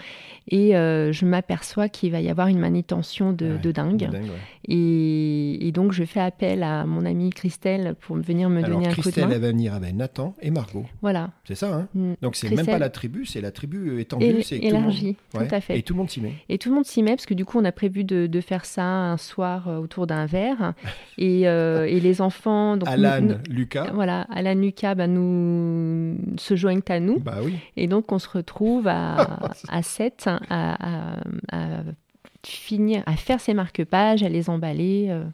Et 0.51 0.77
euh, 0.77 1.13
je 1.13 1.27
m'aperçois 1.27 1.89
qu'il 1.89 2.11
va 2.13 2.21
y 2.21 2.31
avoir 2.31 2.47
une 2.49 2.59
manutention 2.59 3.33
de, 3.33 3.47
Ouais, 3.53 3.59
de 3.59 3.73
dingue. 3.73 3.99
de 3.99 4.07
dingue, 4.07 4.23
ouais. 4.25 4.31
Et, 4.71 5.67
et 5.69 5.73
donc, 5.73 5.93
je 5.93 6.05
fais 6.05 6.21
appel 6.21 6.63
à 6.63 6.85
mon 6.87 7.05
amie 7.05 7.31
Christelle 7.31 7.95
pour 8.01 8.17
venir 8.17 8.49
me 8.49 8.59
Alors, 8.63 8.71
donner 8.79 8.87
un 8.89 8.91
coup 8.91 8.97
de 8.97 9.01
Christelle, 9.03 9.29
main. 9.29 9.35
elle 9.35 9.41
va 9.41 9.49
venir 9.49 9.75
avec 9.75 9.95
Nathan 9.95 10.35
et 10.41 10.51
Margot. 10.51 10.87
Voilà. 11.03 11.31
C'est 11.45 11.55
ça, 11.55 11.75
hein 11.75 11.89
Mm. 11.95 12.15
Donc, 12.23 12.37
c'est 12.37 12.49
même 12.49 12.57
Christelle- 12.59 12.75
pas 12.75 12.79
la 12.79 12.91
tribu, 12.91 13.25
c'est 13.27 13.41
la 13.41 13.51
tribu 13.51 14.01
étendue. 14.01 14.43
C'est 14.43 14.59
tout 14.59 14.65
élargie, 14.67 15.17
Ouais. 15.35 15.47
tout 15.49 15.55
à 15.55 15.61
fait. 15.61 15.79
Et 15.79 15.83
tout 15.83 15.95
le 15.95 15.99
monde 15.99 16.11
s'y 16.11 16.21
met. 16.21 16.33
Et 16.49 16.59
tout 16.59 16.69
le 16.71 16.75
monde 16.75 16.85
s'y 16.85 17.03
met 17.03 17.13
parce 17.13 17.27
que 17.27 17.35
du 17.35 17.45
coup, 17.45 17.59
on 17.59 17.65
a 17.65 17.73
prévu 17.73 18.05
de, 18.05 18.27
de 18.27 18.41
faire 18.41 18.65
ça 18.65 18.85
un 18.85 19.17
soir 19.17 19.69
euh, 19.69 19.79
autour 19.79 20.07
d'un 20.07 20.27
verre. 20.27 20.75
Et, 21.19 21.49
euh, 21.49 21.85
et 21.87 21.99
les 22.01 22.21
enfants. 22.23 22.77
Donc, 22.77 22.89
Alan, 22.89 23.21
nous- 23.21 23.35
Lucas. 23.51 23.91
voilà, 23.93 24.23
Alan, 24.31 24.55
Lucas 24.55 24.95
bah, 24.95 25.07
nous 25.09 26.17
se 26.37 26.55
joignent 26.57 26.81
à 26.89 27.01
nous. 27.01 27.19
Bah 27.19 27.39
oui. 27.43 27.55
Et 27.77 27.87
donc, 27.89 28.13
on 28.13 28.19
se 28.19 28.29
retrouve 28.29 28.87
à, 28.87 29.18
à 29.69 29.83
7 29.83 30.29
à, 30.51 31.17
à- 31.51 31.83
finir, 32.47 33.03
à 33.07 33.17
faire 33.17 33.41
ces 33.41 33.53
marque-pages, 33.55 34.23
à 34.23 34.29
les 34.29 34.49
emballer 34.49 35.07
euh, 35.11 35.25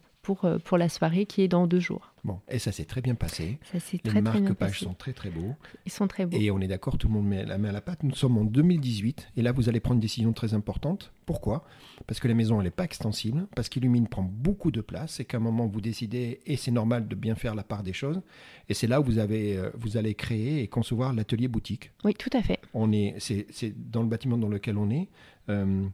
euh, 0.46 0.58
pour 0.58 0.78
la 0.78 0.88
soirée 0.88 1.26
qui 1.26 1.42
est 1.42 1.48
dans 1.48 1.66
deux 1.66 1.80
jours. 1.80 2.13
Bon, 2.24 2.40
et 2.48 2.58
ça 2.58 2.72
s'est 2.72 2.86
très 2.86 3.02
bien 3.02 3.14
passé. 3.14 3.58
Ça, 3.70 3.78
Les 3.92 3.98
très, 3.98 4.22
marque-pages 4.22 4.56
passé. 4.56 4.84
sont 4.86 4.94
très 4.94 5.12
très 5.12 5.28
beaux. 5.28 5.54
Ils 5.84 5.92
sont 5.92 6.08
très 6.08 6.24
beaux. 6.24 6.36
Et 6.36 6.50
on 6.50 6.58
est 6.60 6.66
d'accord, 6.66 6.96
tout 6.96 7.06
le 7.08 7.12
monde 7.12 7.26
met 7.26 7.44
la 7.44 7.58
main 7.58 7.68
à 7.68 7.72
la 7.72 7.82
pâte. 7.82 8.02
Nous 8.02 8.14
sommes 8.14 8.38
en 8.38 8.44
2018 8.44 9.28
et 9.36 9.42
là 9.42 9.52
vous 9.52 9.68
allez 9.68 9.78
prendre 9.78 9.96
une 9.96 10.00
décision 10.00 10.32
très 10.32 10.54
importante. 10.54 11.12
Pourquoi? 11.26 11.64
Parce 12.06 12.20
que 12.20 12.28
la 12.28 12.32
maison 12.34 12.58
elle 12.60 12.64
n'est 12.64 12.70
pas 12.70 12.84
extensible, 12.84 13.46
parce 13.54 13.68
qu'Illumine 13.68 14.08
prend 14.08 14.22
beaucoup 14.22 14.70
de 14.70 14.80
place 14.80 15.20
et 15.20 15.26
qu'à 15.26 15.36
un 15.36 15.40
moment 15.40 15.66
vous 15.66 15.82
décidez, 15.82 16.40
et 16.46 16.56
c'est 16.56 16.70
normal 16.70 17.08
de 17.08 17.14
bien 17.14 17.34
faire 17.34 17.54
la 17.54 17.62
part 17.62 17.82
des 17.82 17.92
choses. 17.92 18.22
Et 18.70 18.74
c'est 18.74 18.86
là 18.86 19.00
où 19.02 19.04
vous, 19.04 19.18
avez, 19.18 19.58
euh, 19.58 19.70
vous 19.74 19.98
allez 19.98 20.14
créer 20.14 20.62
et 20.62 20.68
concevoir 20.68 21.12
l'atelier 21.12 21.48
boutique. 21.48 21.92
Oui, 22.04 22.14
tout 22.14 22.30
à 22.32 22.40
fait. 22.42 22.58
On 22.72 22.90
est, 22.92 23.14
c'est, 23.18 23.46
c'est 23.50 23.74
dans 23.90 24.02
le 24.02 24.08
bâtiment 24.08 24.38
dans 24.38 24.48
lequel 24.48 24.78
on 24.78 24.90
est. 24.90 25.08
Euh, 25.50 25.86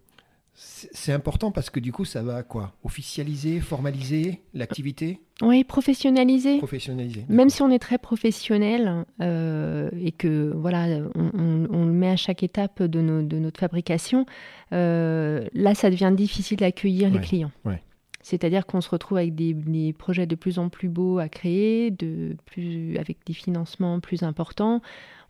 c'est 0.63 1.13
important 1.15 1.51
parce 1.53 1.71
que 1.71 1.81
du 1.81 1.91
coup 1.91 2.05
ça 2.05 2.23
va 2.23 2.43
quoi? 2.43 2.73
Officialiser, 2.85 3.61
formaliser 3.61 4.43
l'activité, 4.53 5.19
Oui, 5.41 5.65
professionnaliser. 5.65 6.59
professionnaliser. 6.59 7.25
Même 7.31 7.49
si 7.49 7.63
on 7.63 7.71
est 7.71 7.79
très 7.79 7.97
professionnel 7.97 9.07
euh, 9.23 9.89
et 9.99 10.13
que 10.13 10.53
voilà, 10.55 10.87
on, 11.15 11.31
on- 11.33 11.67
on 11.71 11.87
le 11.87 11.93
met 11.93 12.11
à 12.11 12.17
chaque 12.17 12.43
étape 12.43 12.83
de, 12.83 13.01
nos- 13.01 13.23
de 13.23 13.39
notre 13.39 13.59
fabrication, 13.59 14.27
euh, 14.73 15.47
là, 15.55 15.75
ça 15.75 15.89
devient 15.91 16.13
difficile 16.15 16.59
d'accueillir 16.59 17.11
les 17.11 17.21
clients. 17.21 17.53
ouais. 17.65 17.83
C'est-à-dire 18.23 18.67
qu'on 18.67 18.83
se 18.83 18.91
retrouve 18.91 19.17
avec 19.17 19.35
des, 19.35 19.55
des 19.55 19.95
projets 19.95 20.27
de 20.27 20.35
plus 20.35 20.59
en 20.59 20.69
plus 20.69 20.91
beaux 20.91 21.19
à 21.19 21.31
créer, 21.31 21.91
de 21.91 22.37
plus, 22.45 22.99
avec 22.99 23.17
des 23.25 23.33
financements 23.33 23.99
plus 23.99 24.23
importants. 24.25 24.83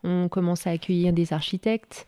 On 0.03 0.27
commence 0.27 0.67
à 0.67 0.71
accueillir 0.71 1.13
des 1.13 1.31
architectes. 1.31 2.05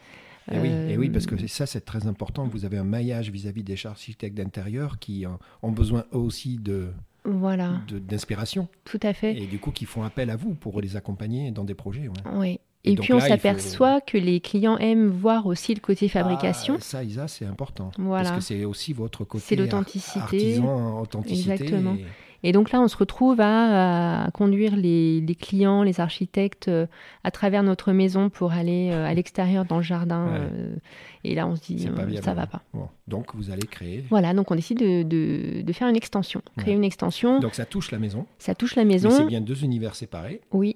Et 0.51 0.59
oui, 0.59 0.67
et 0.89 0.97
oui, 0.97 1.09
parce 1.09 1.25
que 1.25 1.35
Euh, 1.35 1.47
ça, 1.47 1.65
c'est 1.65 1.81
très 1.85 2.05
important. 2.07 2.45
Vous 2.47 2.65
avez 2.65 2.77
un 2.77 2.83
maillage 2.83 3.29
vis-à-vis 3.31 3.63
des 3.63 3.85
architectes 3.85 4.35
d'intérieur 4.35 4.99
qui 4.99 5.25
ont 5.61 5.71
besoin 5.71 6.03
eux 6.13 6.17
aussi 6.17 6.57
de, 6.57 6.89
Voilà, 7.25 7.81
de- 7.87 7.99
d'inspiration 7.99 8.67
tout 8.83 8.99
à 9.03 9.13
fait. 9.13 9.37
et 9.41 9.47
du 9.47 9.57
coup 9.59 9.71
qui 9.71 9.85
font 9.85 10.03
appel 10.03 10.29
à 10.29 10.35
vous 10.35 10.53
pour 10.55 10.81
les 10.81 10.97
accompagner 10.97 11.51
dans 11.51 11.63
des 11.63 11.75
projets. 11.75 12.07
ouais. 12.07 12.31
Oui. 12.35 12.59
Et 12.85 12.95
puis 12.97 13.13
on 13.13 13.21
faut- 13.21 13.25
s'aperçoit 13.27 14.01
que 14.01 14.17
les 14.17 14.41
clients 14.41 14.77
aiment 14.77 15.07
voir 15.07 15.45
aussi 15.45 15.73
le 15.73 15.79
côté 15.79 16.09
fabrication. 16.09 16.75
Ah, 16.77 16.81
ça, 16.81 17.01
Isa, 17.05 17.29
c'est 17.29 17.45
important. 17.45 17.91
Voilà. 17.97 18.31
Parce 18.31 18.39
que 18.39 18.53
c'est 18.53 18.65
aussi 18.65 18.91
votre 18.91 19.23
côté 19.23 19.45
C'est 19.47 19.55
l'authenticité. 19.55 20.19
artisan, 20.19 20.99
authenticité. 20.99 21.51
Exactement. 21.53 21.93
et- 21.95 22.03
Et 22.43 22.51
donc 22.51 22.71
là, 22.71 22.81
on 22.81 22.87
se 22.87 22.97
retrouve 22.97 23.39
à, 23.39 24.25
à 24.25 24.31
conduire 24.31 24.75
les, 24.75 25.21
les 25.21 25.35
clients, 25.35 25.81
les 25.83 25.99
architectes 26.01 26.67
euh, 26.67 26.85
à 27.23 27.31
travers 27.31 27.63
notre 27.63 27.91
maison 27.93 28.29
pour 28.29 28.51
aller 28.51 28.89
euh, 28.91 29.05
à 29.05 29.13
l'extérieur 29.13 29.63
dans 29.65 29.77
le 29.77 29.83
jardin. 29.83 30.25
Ouais. 30.25 30.39
euh, 30.41 30.75
et 31.23 31.35
là, 31.35 31.47
on 31.47 31.55
se 31.55 31.61
dit, 31.61 31.79
ça 32.21 32.33
va 32.33 32.45
pas. 32.47 32.61
Bon, 32.73 32.89
donc 33.07 33.33
vous 33.35 33.49
allez 33.49 33.65
créer. 33.65 34.03
Voilà, 34.09 34.33
donc 34.33 34.51
on 34.51 34.55
décide 34.55 34.79
de, 34.79 35.03
de- 35.03 35.61
de 35.61 35.73
faire 35.73 35.87
une 35.87 35.95
extension, 35.95 36.41
créer 36.57 36.71
Ouais. 36.73 36.77
une 36.77 36.83
extension. 36.83 37.39
Donc 37.39 37.55
ça 37.55 37.65
touche 37.65 37.91
la 37.91 37.99
maison. 37.99 38.25
ça 38.39 38.55
touche 38.55 38.75
la 38.75 38.83
Mais 38.83 38.99
c'est 38.99 39.07
maison. 39.07 39.25
bien 39.25 39.39
deux 39.41 39.63
univers 39.63 39.95
séparés. 39.95 40.41
Oui. 40.51 40.75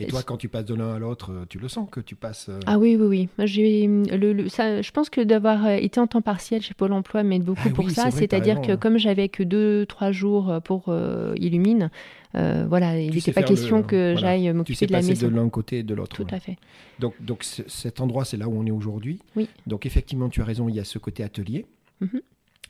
Et 0.00 0.04
Et 0.04 0.06
toi, 0.06 0.22
quand 0.22 0.36
tu 0.36 0.48
passes 0.48 0.64
de 0.64 0.74
l'un 0.74 0.94
à 0.94 0.98
l'autre, 1.00 1.32
euh, 1.32 1.44
tu 1.48 1.58
le 1.58 1.66
sens 1.68 1.88
que 1.90 1.98
tu 2.00 2.14
passes. 2.14 2.48
euh, 2.48 2.60
Ah 2.66 2.78
oui, 2.78 2.96
oui, 2.96 3.06
oui. 3.06 3.28
Moi, 3.36 3.46
j'ai, 3.46 3.86
le, 3.86 4.32
le- 4.32 4.48
ça, 4.48 4.80
je 4.80 4.90
pense 4.92 5.10
que 5.10 5.20
d'avoir 5.20 5.66
euh, 5.66 5.74
été 5.76 5.98
en 5.98 6.06
temps 6.06 6.22
partiel 6.22 6.62
chez 6.62 6.72
Pôle 6.74 6.92
emploi 6.92 7.24
m'aide 7.24 7.42
beaucoup 7.42 7.62
Ah 7.66 7.70
pour 7.70 7.84
oui, 7.84 7.92
ça. 7.92 8.10
C'est-à-dire 8.12 8.60
que 8.60 8.72
hein. 8.72 8.76
comme 8.76 8.96
j'avais 8.98 9.28
que 9.28 9.42
deux, 9.42 9.86
trois 9.86 10.12
jours 10.12 10.50
euh, 10.50 10.60
pour 10.60 10.84
euh, 10.88 11.34
Illumine, 11.38 11.90
euh, 12.36 12.64
voilà, 12.68 13.00
il 13.00 13.12
n'était 13.12 13.32
pas 13.32 13.40
le- 13.40 13.46
question 13.48 13.82
que 13.82 14.12
voilà. 14.12 14.14
j'aille 14.20 14.52
m'occuper 14.52 14.86
de 14.86 14.92
la 14.92 15.02
maison. 15.02 15.28
de 15.28 15.34
l'un 15.34 15.48
côté 15.48 15.78
et 15.78 15.82
de 15.82 15.94
l'autre. 15.94 16.14
Tout 16.16 16.24
ouais. 16.24 16.34
à 16.34 16.38
fait. 16.40 16.58
Donc, 17.00 17.42
cet 17.42 18.00
endroit, 18.00 18.24
c'est 18.24 18.36
là 18.36 18.48
où 18.48 18.52
on 18.56 18.66
est 18.66 18.70
aujourd'hui. 18.70 19.18
Oui. 19.34 19.48
Donc 19.66 19.84
effectivement, 19.86 20.28
tu 20.28 20.40
as 20.42 20.44
raison, 20.44 20.68
il 20.68 20.74
y 20.76 20.80
a 20.80 20.84
ce 20.84 20.98
côté 20.98 21.22
atelier 21.24 21.66
Mhm. 22.00 22.20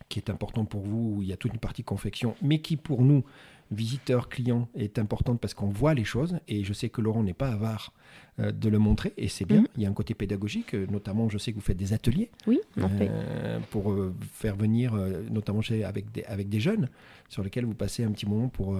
qui 0.07 0.17
est 0.17 0.29
important 0.31 0.65
pour 0.65 0.81
vous, 0.81 1.15
où 1.17 1.21
il 1.21 1.27
y 1.27 1.33
a 1.33 1.37
toute 1.37 1.53
une 1.53 1.59
partie 1.59 1.83
confection, 1.83 2.33
mais 2.41 2.59
qui 2.59 2.75
pour 2.77 3.03
nous, 3.03 3.23
visiteurs, 3.71 4.29
clients, 4.29 4.67
est 4.75 4.97
importante 4.99 5.39
parce 5.39 5.53
qu'on 5.53 5.69
voit 5.69 5.93
les 5.93 6.03
choses. 6.03 6.39
Et 6.47 6.63
je 6.63 6.73
sais 6.73 6.89
que 6.89 7.01
Laurent 7.01 7.23
n'est 7.23 7.33
pas 7.33 7.49
avare 7.51 7.93
euh, 8.39 8.51
de 8.51 8.69
le 8.69 8.79
montrer, 8.79 9.13
et 9.17 9.27
c'est 9.27 9.45
bien. 9.45 9.61
Mhm. 9.61 9.67
Il 9.77 9.83
y 9.83 9.85
a 9.85 9.89
un 9.89 9.93
côté 9.93 10.13
pédagogique, 10.13 10.73
euh, 10.73 10.87
notamment 10.89 11.29
je 11.29 11.37
sais 11.37 11.51
que 11.51 11.55
vous 11.57 11.61
faites 11.63 11.77
des 11.77 11.93
ateliers 11.93 12.29
Oui, 12.47 12.59
en 12.81 12.89
fait. 12.89 13.09
euh, 13.09 13.59
pour 13.71 13.91
euh, 13.91 14.13
faire 14.33 14.55
venir, 14.55 14.93
notamment 15.29 15.61
chez, 15.61 15.83
avec, 15.83 16.11
des, 16.11 16.23
avec 16.23 16.49
des 16.49 16.59
jeunes, 16.59 16.89
sur 17.27 17.43
lesquels 17.43 17.65
vous 17.65 17.75
passez 17.75 18.03
un 18.03 18.11
petit 18.11 18.25
moment 18.27 18.47
pour, 18.49 18.77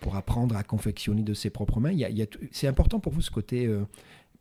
pour 0.00 0.16
apprendre 0.16 0.56
à 0.56 0.62
confectionner 0.62 1.22
de 1.22 1.34
ses 1.34 1.50
propres 1.50 1.78
mains. 1.80 1.92
Il 1.92 1.98
y 1.98 2.04
a- 2.04 2.10
il 2.10 2.18
y 2.18 2.22
a 2.22 2.26
c'est 2.50 2.66
important 2.68 2.98
pour 3.00 3.12
vous 3.12 3.20
ce 3.22 3.30
côté 3.30 3.70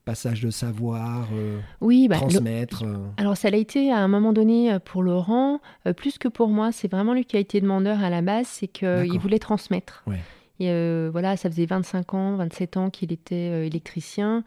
passage 0.06 0.42
de 0.42 0.52
savoir, 0.52 1.28
euh, 1.34 1.60
Oui, 1.82 2.08
bah, 2.08 2.18
transmettre. 2.18 2.84
euh, 2.84 2.96
alors 3.18 3.36
ça 3.36 3.50
l'a 3.50 3.58
été 3.58 3.92
à 3.92 3.98
un 3.98 4.08
moment 4.08 4.32
donné 4.34 4.72
euh, 4.72 4.80
pour 4.80 5.02
Laurent, 5.04 5.60
euh, 5.88 5.94
plus 5.94 6.18
que 6.18 6.28
pour 6.28 6.48
moi. 6.50 6.72
C'est 6.72 6.90
vraiment 6.90 7.14
lui 7.14 7.26
qui 7.26 7.36
a 7.36 7.40
été 7.40 7.60
demandeur 7.60 8.04
à 8.04 8.10
la 8.10 8.22
base, 8.22 8.48
c'est 8.48 8.68
qu'il 8.68 9.20
voulait 9.20 9.40
transmettre. 9.40 10.04
Ouais. 10.08 10.20
Et 10.60 10.70
euh, 10.70 11.10
voilà, 11.12 11.36
ça 11.36 11.50
faisait 11.50 11.66
25 11.66 12.14
ans, 12.14 12.36
27 12.38 12.78
ans 12.78 12.90
qu'il 12.90 13.12
était 13.12 13.68
électricien. 13.68 14.44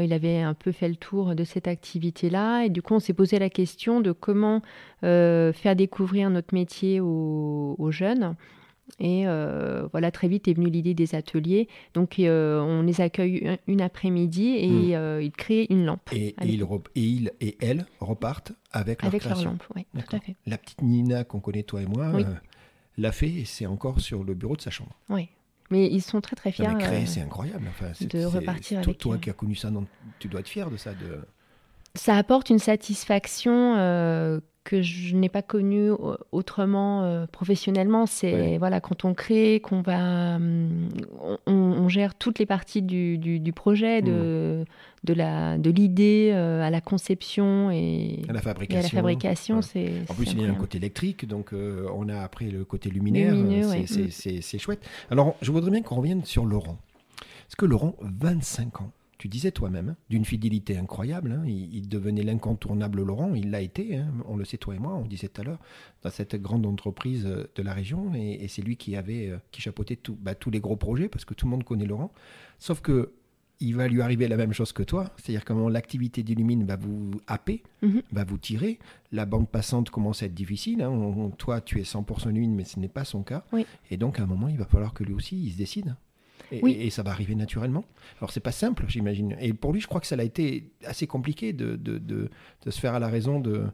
Il 0.00 0.12
avait 0.12 0.40
un 0.40 0.54
peu 0.54 0.70
fait 0.70 0.88
le 0.88 0.94
tour 0.94 1.34
de 1.34 1.42
cette 1.42 1.66
activité-là. 1.66 2.62
Et 2.64 2.68
du 2.70 2.80
coup, 2.80 2.94
on 2.94 3.00
s'est 3.00 3.12
posé 3.12 3.40
la 3.40 3.50
question 3.50 4.00
de 4.00 4.12
comment 4.12 4.62
faire 5.02 5.74
découvrir 5.76 6.30
notre 6.30 6.54
métier 6.54 7.00
aux, 7.00 7.74
aux 7.76 7.90
jeunes. 7.90 8.36
Et 8.98 9.26
euh, 9.26 9.86
voilà, 9.92 10.10
très 10.10 10.28
vite 10.28 10.48
est 10.48 10.54
venue 10.54 10.68
l'idée 10.70 10.94
des 10.94 11.14
ateliers. 11.14 11.68
Donc, 11.94 12.18
euh, 12.18 12.60
on 12.60 12.82
les 12.82 13.00
accueille 13.00 13.46
un- 13.48 13.58
une 13.66 13.80
après-midi 13.80 14.56
et 14.58 14.68
Mm. 14.68 14.92
euh, 14.94 15.22
ils 15.22 15.32
créent 15.32 15.66
une 15.70 15.84
lampe. 15.86 16.00
et, 16.12 16.28
et, 16.28 16.34
ils 16.44 16.62
et 16.62 17.00
ils 17.00 17.30
et 17.40 17.56
elles 17.60 17.86
repartent 18.00 18.52
avec 18.72 19.02
leur 19.02 19.08
avec 19.08 19.24
leur 19.24 19.42
lampe, 19.42 19.62
oui, 19.76 19.82
tout 19.92 19.98
D'accord. 19.98 20.20
à 20.20 20.22
fait. 20.22 20.36
La 20.46 20.58
petite 20.58 20.82
Nina 20.82 21.24
qu'on 21.24 21.40
connaît 21.40 21.62
toi 21.62 21.82
et 21.82 21.86
moi 21.86 22.10
Oui. 22.14 22.22
euh, 22.24 22.34
l'a 22.98 23.12
fait 23.12 23.28
et 23.30 23.44
c'est 23.44 23.66
encore 23.66 24.00
sur 24.00 24.24
le 24.24 24.34
bureau 24.34 24.56
de 24.56 24.60
sa 24.60 24.70
chambre. 24.70 24.92
Oui. 25.08 25.28
Mais 25.70 25.86
ils 25.86 26.02
sont 26.02 26.20
très 26.20 26.34
très 26.34 26.50
fiers. 26.50 26.66
C'est 27.06 27.20
incroyable. 27.20 27.64
Enfin, 27.70 27.92
de 28.04 28.24
repartir 28.24 28.80
toi, 28.80 28.90
avec, 28.90 28.98
Toi 28.98 29.14
euh, 29.14 29.18
qui 29.18 29.30
as 29.30 29.34
connu 29.34 29.54
ça, 29.54 29.70
non, 29.70 29.86
tu 30.18 30.26
dois 30.26 30.40
être 30.40 30.48
fier 30.48 30.68
de 30.68 30.76
ça. 30.76 30.90
De... 30.94 31.20
ça 31.94 32.16
apporte 32.16 32.50
une 32.50 32.58
satisfaction 32.58 33.76
que 34.62 34.82
je 34.82 35.16
n'ai 35.16 35.28
pas 35.30 35.40
connue 35.42 35.88
au- 35.90 36.16
autrement 36.32 37.02
euh, 37.04 37.26
professionnellement. 37.26 38.04
C'est 38.06 38.32
Ouais. 38.34 38.58
voilà 38.58 38.80
quand 38.80 39.04
on 39.04 39.14
crée, 39.14 39.60
qu'on 39.60 39.80
va, 39.80 40.36
hum, 40.36 40.88
on, 41.46 41.52
on 41.54 41.88
gère 41.88 42.14
toutes 42.14 42.38
les 42.38 42.46
parties 42.46 42.82
du, 42.82 43.16
du- 43.18 43.40
du 43.40 43.52
projet, 43.52 44.02
Mmh. 44.02 44.04
de 44.04 44.64
de 45.02 45.14
la 45.14 45.56
de 45.56 45.70
l'idée 45.70 46.30
euh, 46.34 46.60
à 46.62 46.68
la 46.68 46.82
conception 46.82 47.70
et, 47.70 48.20
À 48.28 48.34
la 48.34 48.42
fabrication. 48.42 48.80
à 48.80 48.82
la 48.82 48.88
fabrication. 48.90 49.56
Ouais. 49.56 49.62
C'est 49.62 49.92
En 50.10 50.14
plus, 50.14 50.30
il 50.32 50.42
y 50.42 50.44
a 50.44 50.50
un 50.50 50.54
côté 50.54 50.76
électrique, 50.76 51.26
donc 51.26 51.54
euh, 51.54 51.86
on 51.94 52.08
a 52.10 52.18
après 52.20 52.50
le 52.50 52.64
côté 52.64 52.90
luminaire. 52.90 53.32
Euh, 53.34 53.70
ouais. 53.70 53.84
c'est- 53.86 53.86
c'est 53.86 54.02
Mm. 54.02 54.10
c'est- 54.10 54.40
c'est 54.42 54.58
chouette. 54.58 54.86
Alors, 55.10 55.36
je 55.40 55.50
voudrais 55.52 55.70
bien 55.70 55.80
qu'on 55.80 55.96
revienne 55.96 56.22
sur 56.24 56.44
Laurent. 56.44 56.76
Parce 57.46 57.56
que 57.56 57.64
Laurent, 57.64 57.94
25 58.02 58.82
ans. 58.82 58.90
Tu 59.20 59.28
disais 59.28 59.50
toi-même, 59.50 59.90
hein, 59.90 59.96
d'une 60.08 60.24
fidélité 60.24 60.78
incroyable. 60.78 61.32
Hein. 61.32 61.46
il, 61.46 61.90
devenait 61.90 62.22
l'incontournable 62.22 63.02
Laurent, 63.02 63.34
il 63.34 63.50
l'a 63.50 63.60
été, 63.60 63.98
hein. 63.98 64.10
on 64.26 64.34
le 64.34 64.46
sait 64.46 64.56
toi 64.56 64.74
et 64.74 64.78
moi, 64.78 64.94
on 64.94 65.04
disait 65.04 65.28
tout 65.28 65.42
à 65.42 65.44
l'heure, 65.44 65.58
dans 66.02 66.08
cette 66.08 66.36
grande 66.36 66.64
entreprise 66.64 67.26
euh, 67.26 67.44
de 67.54 67.62
la 67.62 67.74
région, 67.74 68.14
et, 68.14 68.48
c'est 68.48 68.62
lui 68.62 68.78
qui 68.78 68.96
avait, 68.96 69.28
euh, 69.28 69.36
qui 69.50 69.60
chapeautait 69.60 69.96
tout, 69.96 70.16
bah, 70.18 70.34
tous 70.34 70.50
les 70.50 70.58
gros 70.58 70.76
projets, 70.76 71.10
parce 71.10 71.26
que 71.26 71.34
tout 71.34 71.44
le 71.44 71.50
monde 71.50 71.64
connaît 71.64 71.84
Laurent. 71.84 72.10
Sauf 72.58 72.80
que 72.80 73.12
il 73.62 73.76
va 73.76 73.88
lui 73.88 74.00
arriver 74.00 74.26
la 74.26 74.38
même 74.38 74.54
chose 74.54 74.72
que 74.72 74.82
toi, 74.82 75.10
c'est-à-dire 75.18 75.44
comment 75.44 75.68
l'activité 75.68 76.22
d'Illumine 76.22 76.64
va 76.64 76.76
vous 76.76 77.10
happer, 77.26 77.62
mhm. 77.82 78.00
va 78.10 78.24
vous 78.24 78.38
tirer. 78.38 78.78
La 79.12 79.26
bande 79.26 79.50
passante 79.50 79.90
commence 79.90 80.22
à 80.22 80.26
être 80.26 80.34
difficile. 80.34 80.82
toi, 81.36 81.60
tu 81.60 81.78
es 81.78 81.82
100% 81.82 82.30
Illumine, 82.30 82.54
mais 82.54 82.64
ce 82.64 82.80
n'est 82.80 82.88
pas 82.88 83.04
son 83.04 83.22
cas. 83.22 83.44
Et 83.90 83.98
donc, 83.98 84.18
à 84.18 84.22
un 84.22 84.26
moment, 84.26 84.48
il 84.48 84.56
va 84.56 84.64
falloir 84.64 84.94
que 84.94 85.04
lui 85.04 85.12
aussi, 85.12 85.38
il 85.38 85.52
se 85.52 85.58
décide. 85.58 85.94
Et, 86.52 86.90
ça 86.90 87.02
va 87.02 87.10
arriver 87.10 87.34
naturellement. 87.34 87.84
Alors, 88.18 88.30
c'est 88.30 88.40
pas 88.40 88.52
simple, 88.52 88.84
j'imagine. 88.88 89.36
Et 89.40 89.52
pour 89.52 89.72
lui, 89.72 89.80
je 89.80 89.86
crois 89.86 90.00
que 90.00 90.06
ça 90.06 90.16
a 90.18 90.22
été 90.22 90.72
assez 90.84 91.06
compliqué 91.06 91.52
de, 91.52 91.76
de, 91.76 91.98
de, 91.98 92.28
se 92.70 92.80
faire 92.80 92.94
à 92.94 92.98
la 92.98 93.08
raison 93.08 93.40
de, 93.40 93.66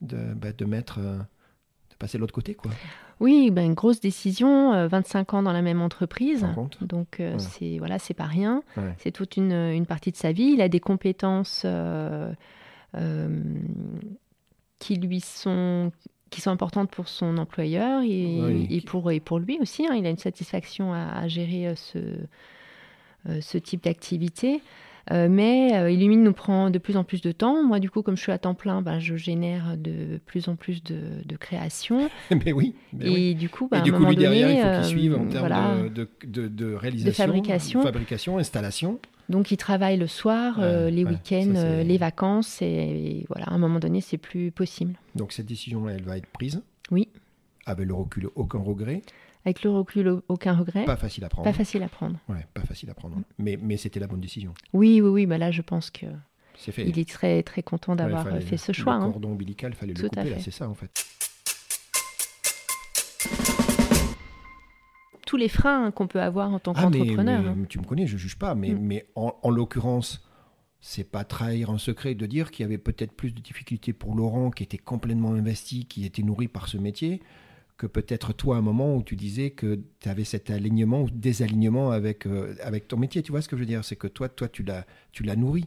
de, 0.00 0.34
bah, 0.34 0.52
de 0.52 0.64
mettre. 0.64 0.98
Euh, 0.98 1.18
de 1.90 1.96
passer 1.96 2.18
de 2.18 2.20
l'autre 2.22 2.34
côté, 2.34 2.54
quoi. 2.54 2.72
Oui, 3.20 3.52
ben, 3.52 3.64
une 3.64 3.74
grosse 3.74 4.00
décision, 4.00 4.88
25 4.88 5.32
euh, 5.32 5.36
ans 5.36 5.42
dans 5.44 5.52
la 5.52 5.62
même 5.62 5.80
entreprise. 5.80 6.44
Donc, 6.80 7.20
euh, 7.20 7.38
c'est 7.38 7.78
voilà, 7.78 8.00
c'est 8.00 8.14
pas 8.14 8.24
rien. 8.24 8.64
C'est 8.98 9.12
toute 9.12 9.36
une, 9.36 9.52
une, 9.52 9.86
partie 9.86 10.10
de 10.10 10.16
sa 10.16 10.32
vie. 10.32 10.54
Il 10.54 10.60
a 10.60 10.68
des 10.68 10.80
compétences 10.80 11.64
qui 14.80 14.96
lui 14.96 15.20
sont 15.20 15.92
qui 16.34 16.40
sont 16.40 16.50
importantes 16.50 16.90
pour 16.90 17.08
son 17.08 17.38
employeur 17.38 18.02
et, 18.02 18.66
et, 18.68 18.80
pour, 18.80 19.12
et 19.12 19.20
pour 19.20 19.38
lui 19.38 19.58
aussi. 19.60 19.86
Hein. 19.86 19.94
il 19.94 20.04
a 20.04 20.10
une 20.10 20.18
satisfaction 20.18 20.92
à, 20.92 21.28
gérer 21.28 21.68
euh, 21.68 21.74
ce, 21.76 21.98
euh, 23.28 23.40
ce 23.40 23.56
type 23.56 23.84
d'activité. 23.84 24.60
Euh, 25.12 25.28
mais 25.30 25.74
euh, 25.74 25.90
Illumine 25.90 26.22
nous 26.22 26.32
prend 26.32 26.70
de 26.70 26.78
plus 26.78 26.96
en 26.96 27.04
plus 27.04 27.20
de 27.20 27.30
temps. 27.30 27.62
Moi, 27.62 27.78
du 27.78 27.90
coup, 27.90 28.02
comme 28.02 28.16
je 28.16 28.22
suis 28.22 28.32
à 28.32 28.38
temps 28.38 28.54
plein, 28.54 28.82
ben, 28.82 28.98
je 28.98 29.16
génère 29.16 29.76
de 29.76 30.18
plus 30.26 30.48
en 30.48 30.56
plus 30.56 30.82
de, 30.82 31.22
de 31.24 31.36
créations. 31.36 32.10
mais 32.44 32.52
oui. 32.52 32.74
et 33.00 33.34
du 33.34 33.48
coup, 33.48 33.68
ben, 33.70 33.78
et 33.78 33.82
du 33.82 33.92
coup, 33.92 34.04
lui, 34.04 34.16
derrière, 34.16 34.50
il 34.50 34.60
faut 34.60 34.88
qu'il 34.88 34.98
suive 34.98 35.14
en 35.14 35.26
termes 35.26 35.90
de, 35.90 36.08
de, 36.26 36.48
de, 36.48 36.74
réalisation, 36.74 37.10
de 37.10 37.30
fabrication. 37.30 37.82
fabrication, 37.82 38.38
installation. 38.38 38.98
Donc, 39.28 39.50
il 39.50 39.56
travaille 39.56 39.96
le 39.96 40.06
soir, 40.06 40.60
les 40.60 41.04
week-ends, 41.04 41.82
les 41.84 41.98
vacances, 41.98 42.60
et, 42.62 43.24
voilà, 43.28 43.46
à 43.46 43.54
un 43.54 43.58
moment 43.58 43.78
donné, 43.78 44.00
c'est 44.00 44.18
plus 44.18 44.50
possible. 44.50 44.94
Donc, 45.14 45.32
cette 45.32 45.46
décision, 45.46 45.88
elle 45.88 46.02
va 46.02 46.18
être 46.18 46.26
prise 46.26 46.62
Oui. 46.90 47.08
Avec 47.66 47.86
le 47.86 47.94
recul, 47.94 48.28
aucun 48.34 48.58
regret 48.58 49.02
avec 49.44 49.62
le 49.62 49.70
recul, 49.70 50.22
aucun 50.28 50.54
regret. 50.54 50.84
Pas 50.84 50.96
facile 50.96 51.24
à 51.24 51.28
prendre. 51.28 51.44
Pas 51.44 51.52
facile 51.52 51.82
à 51.82 51.88
prendre. 51.88 52.18
Ouais, 52.28 52.46
pas 52.54 52.62
facile 52.62 52.88
à 52.90 52.94
prendre. 52.94 53.16
Mais, 53.38 53.58
mais 53.60 53.76
c'était 53.76 54.00
la 54.00 54.06
bonne 54.06 54.20
décision. 54.20 54.54
Oui, 54.72 55.00
oui, 55.02 55.10
oui. 55.10 55.26
Bah 55.26 55.38
là, 55.38 55.50
je 55.50 55.62
pense 55.62 55.90
que. 55.90 56.06
C'est 56.56 56.72
fait. 56.72 56.88
Il 56.88 56.98
est 56.98 57.08
très, 57.08 57.42
très 57.42 57.62
content 57.62 57.94
d'avoir 57.96 58.26
fait 58.40 58.56
ce 58.56 58.72
choix. 58.72 58.96
Le 58.96 59.02
hein. 59.02 59.10
cordon 59.10 59.32
ombilical, 59.32 59.72
il 59.72 59.76
fallait 59.76 59.92
le 59.92 60.08
couper, 60.08 60.30
là, 60.30 60.38
c'est 60.38 60.50
ça, 60.50 60.68
en 60.68 60.74
fait. 60.74 61.04
Tous 65.26 65.36
les 65.36 65.48
freins 65.48 65.90
qu'on 65.90 66.06
peut 66.06 66.20
avoir 66.20 66.52
en 66.52 66.58
tant 66.58 66.72
ah, 66.76 66.82
qu'entrepreneur. 66.82 67.46
Hein. 67.46 67.56
Tu 67.68 67.78
me 67.78 67.84
connais, 67.84 68.06
je 68.06 68.16
juge 68.16 68.36
pas, 68.36 68.54
mais, 68.54 68.70
mm. 68.70 68.78
mais 68.80 69.06
en, 69.14 69.34
en 69.42 69.50
l'occurrence, 69.50 70.26
c'est 70.80 71.10
pas 71.10 71.24
trahir 71.24 71.70
un 71.70 71.78
secret 71.78 72.14
de 72.14 72.26
dire 72.26 72.50
qu'il 72.50 72.62
y 72.62 72.66
avait 72.66 72.76
peut-être 72.76 73.12
plus 73.12 73.32
de 73.32 73.40
difficultés 73.40 73.94
pour 73.94 74.14
Laurent, 74.14 74.50
qui 74.50 74.62
était 74.62 74.76
complètement 74.76 75.32
investi, 75.32 75.86
qui 75.86 76.04
était 76.04 76.22
nourri 76.22 76.46
par 76.46 76.68
ce 76.68 76.76
métier, 76.76 77.22
que 77.78 77.86
peut-être 77.86 78.34
toi, 78.34 78.56
à 78.56 78.58
un 78.58 78.62
moment 78.62 78.94
où 78.94 79.02
tu 79.02 79.16
disais 79.16 79.50
que 79.50 79.80
tu 80.00 80.08
avais 80.10 80.24
cet 80.24 80.50
alignement 80.50 81.02
ou 81.02 81.10
désalignement 81.10 81.90
avec, 81.90 82.26
euh, 82.26 82.54
avec 82.62 82.86
ton 82.86 82.98
métier. 82.98 83.22
Tu 83.22 83.32
vois 83.32 83.40
ce 83.40 83.48
que 83.48 83.56
je 83.56 83.60
veux 83.60 83.66
dire? 83.66 83.82
C'est 83.82 83.96
que 83.96 84.06
toi, 84.06 84.28
toi 84.28 84.46
tu 84.48 84.62
l'as, 84.62 84.84
tu 85.10 85.22
l'as 85.22 85.36
nourri. 85.36 85.64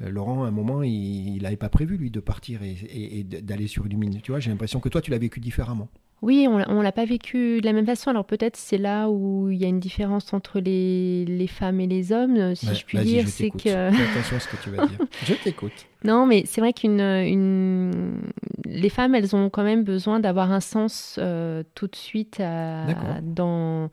Euh, 0.00 0.10
Laurent, 0.10 0.42
à 0.42 0.48
un 0.48 0.50
moment, 0.50 0.82
il 0.82 1.40
n'avait 1.42 1.56
pas 1.56 1.68
prévu, 1.68 1.96
lui, 1.96 2.10
de 2.10 2.20
partir 2.20 2.62
et, 2.62 2.76
et, 2.90 3.22
d'aller 3.22 3.68
sur 3.68 3.86
Illumine. 3.86 4.20
Tu 4.20 4.32
vois, 4.32 4.40
j'ai 4.40 4.50
l'impression 4.50 4.80
que 4.80 4.88
toi, 4.88 5.00
tu 5.00 5.12
l'as 5.12 5.18
vécu 5.18 5.40
différemment. 5.40 5.88
Oui, 6.22 6.46
on 6.48 6.58
ne 6.58 6.82
l'a 6.82 6.92
pas 6.92 7.04
vécu 7.04 7.60
de 7.60 7.66
la 7.66 7.72
même 7.72 7.86
façon. 7.86 8.10
Alors 8.10 8.24
peut-être 8.24 8.56
c'est 8.56 8.78
là 8.78 9.08
où 9.08 9.50
il 9.50 9.58
y 9.58 9.64
a 9.64 9.68
une 9.68 9.80
différence 9.80 10.32
entre 10.32 10.60
les, 10.60 11.24
les 11.26 11.46
femmes 11.46 11.78
et 11.80 11.86
les 11.86 12.10
hommes, 12.12 12.54
si 12.54 12.74
je 12.74 12.84
puis 12.84 12.98
dire. 12.98 13.28
C'est 13.28 13.50
que... 13.50 13.88
Attention 13.88 14.36
à 14.36 14.40
ce 14.40 14.48
que 14.48 14.56
tu 14.62 14.70
vas 14.70 14.86
dire. 14.86 14.98
je 15.24 15.34
t'écoute. 15.34 15.86
Non, 16.04 16.26
mais 16.26 16.44
c'est 16.46 16.60
vrai 16.60 16.72
qu'une 16.72 17.00
une... 17.00 18.22
les 18.64 18.88
femmes, 18.88 19.14
elles 19.14 19.36
ont 19.36 19.50
quand 19.50 19.64
même 19.64 19.84
besoin 19.84 20.18
d'avoir 20.20 20.52
un 20.52 20.60
sens 20.60 21.16
euh, 21.18 21.62
tout 21.74 21.86
de 21.86 21.96
suite 21.96 22.38
dans 22.38 23.90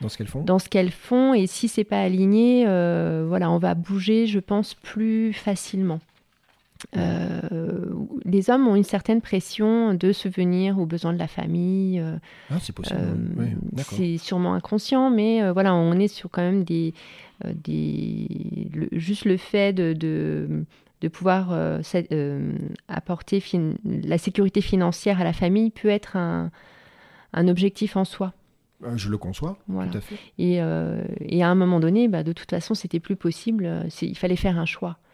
dans 0.00 0.08
ce 0.08 0.18
qu'elles 0.18 0.26
font. 0.26 0.42
Dans 0.42 0.58
ce 0.58 0.68
qu'elles 0.68 0.90
font, 0.90 1.34
et 1.34 1.46
si 1.46 1.68
c'est 1.68 1.84
pas 1.84 2.00
aligné, 2.00 2.64
euh, 2.66 3.24
voilà, 3.26 3.50
on 3.50 3.58
va 3.58 3.74
bouger, 3.74 4.26
je 4.26 4.38
pense, 4.38 4.74
plus 4.74 5.32
facilement. 5.32 6.00
Euh, 6.96 7.40
les 8.24 8.50
hommes 8.50 8.68
ont 8.68 8.76
une 8.76 8.84
certaine 8.84 9.20
pression 9.20 9.94
de 9.94 10.12
venir 10.28 10.78
aux 10.78 10.86
besoins 10.86 11.12
de 11.12 11.18
la 11.18 11.28
famille. 11.28 12.00
Euh, 12.00 12.16
ah, 12.50 12.56
c'est 12.60 12.74
possible. 12.74 12.98
c'est 13.76 14.18
sûrement 14.18 14.54
inconscient, 14.54 15.10
mais 15.10 15.50
voilà, 15.52 15.74
on 15.74 15.94
est 15.94 16.08
sur 16.08 16.30
quand 16.30 16.42
même 16.42 16.64
des, 16.64 16.94
des 17.44 18.68
juste 18.92 19.24
le 19.24 19.36
fait 19.36 19.72
de, 19.72 19.92
de, 19.92 21.08
pouvoir 21.08 21.56
apporter 22.88 23.42
la 23.84 24.18
sécurité 24.18 24.60
financière 24.60 25.20
à 25.20 25.24
la 25.24 25.32
famille 25.32 25.70
peut 25.70 25.88
être 25.88 26.16
un, 26.16 26.50
un 27.32 27.48
objectif 27.48 27.96
en 27.96 28.04
soi. 28.04 28.32
Euh, 28.84 28.96
je 28.96 29.08
le 29.08 29.16
conçois, 29.16 29.56
tout 29.66 29.78
à 29.78 30.00
fait. 30.00 30.16
Et, 30.38 30.60
euh, 30.60 31.02
et, 31.20 31.42
à 31.42 31.48
un 31.48 31.54
moment 31.54 31.80
donné, 31.80 32.08
bah, 32.08 32.22
de 32.22 32.32
toute 32.32 32.50
façon, 32.50 32.74
c'était 32.74 33.00
plus 33.00 33.16
possible. 33.16 33.86
Il 34.02 34.18
fallait 34.18 34.36
faire 34.36 34.58
un 34.58 34.66
choix 34.66 34.90
euh, 34.90 35.05